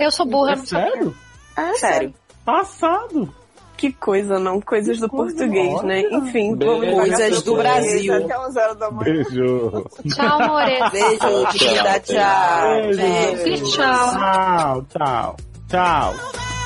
Eu 0.00 0.10
sou 0.10 0.24
burra, 0.24 0.52
É 0.52 0.56
não 0.56 0.66
sério? 0.66 1.16
Ah, 1.54 1.74
Sério. 1.74 2.14
Passado. 2.42 3.34
Que 3.78 3.92
coisa, 3.92 4.40
não? 4.40 4.60
Coisas 4.60 4.98
do 4.98 5.08
português, 5.08 5.82
né? 5.84 6.00
Enfim, 6.10 6.56
Beijo. 6.56 6.96
Coisas 6.96 7.42
do 7.42 7.54
Brasil. 7.54 8.12
Até 8.12 8.36
umas 8.36 8.56
horas 8.56 8.76
da 8.76 8.90
manhã. 8.90 9.12
Beijo. 9.14 9.86
Tchau. 10.12 10.38
Beijo, 10.90 11.58
querida, 11.58 12.00
tchau. 12.00 12.82
Beijo. 12.82 13.44
Beijo. 13.44 13.64
Tchau. 13.70 14.10
Tchau, 14.18 14.86
tchau. 14.88 15.36
Tchau. 15.68 16.57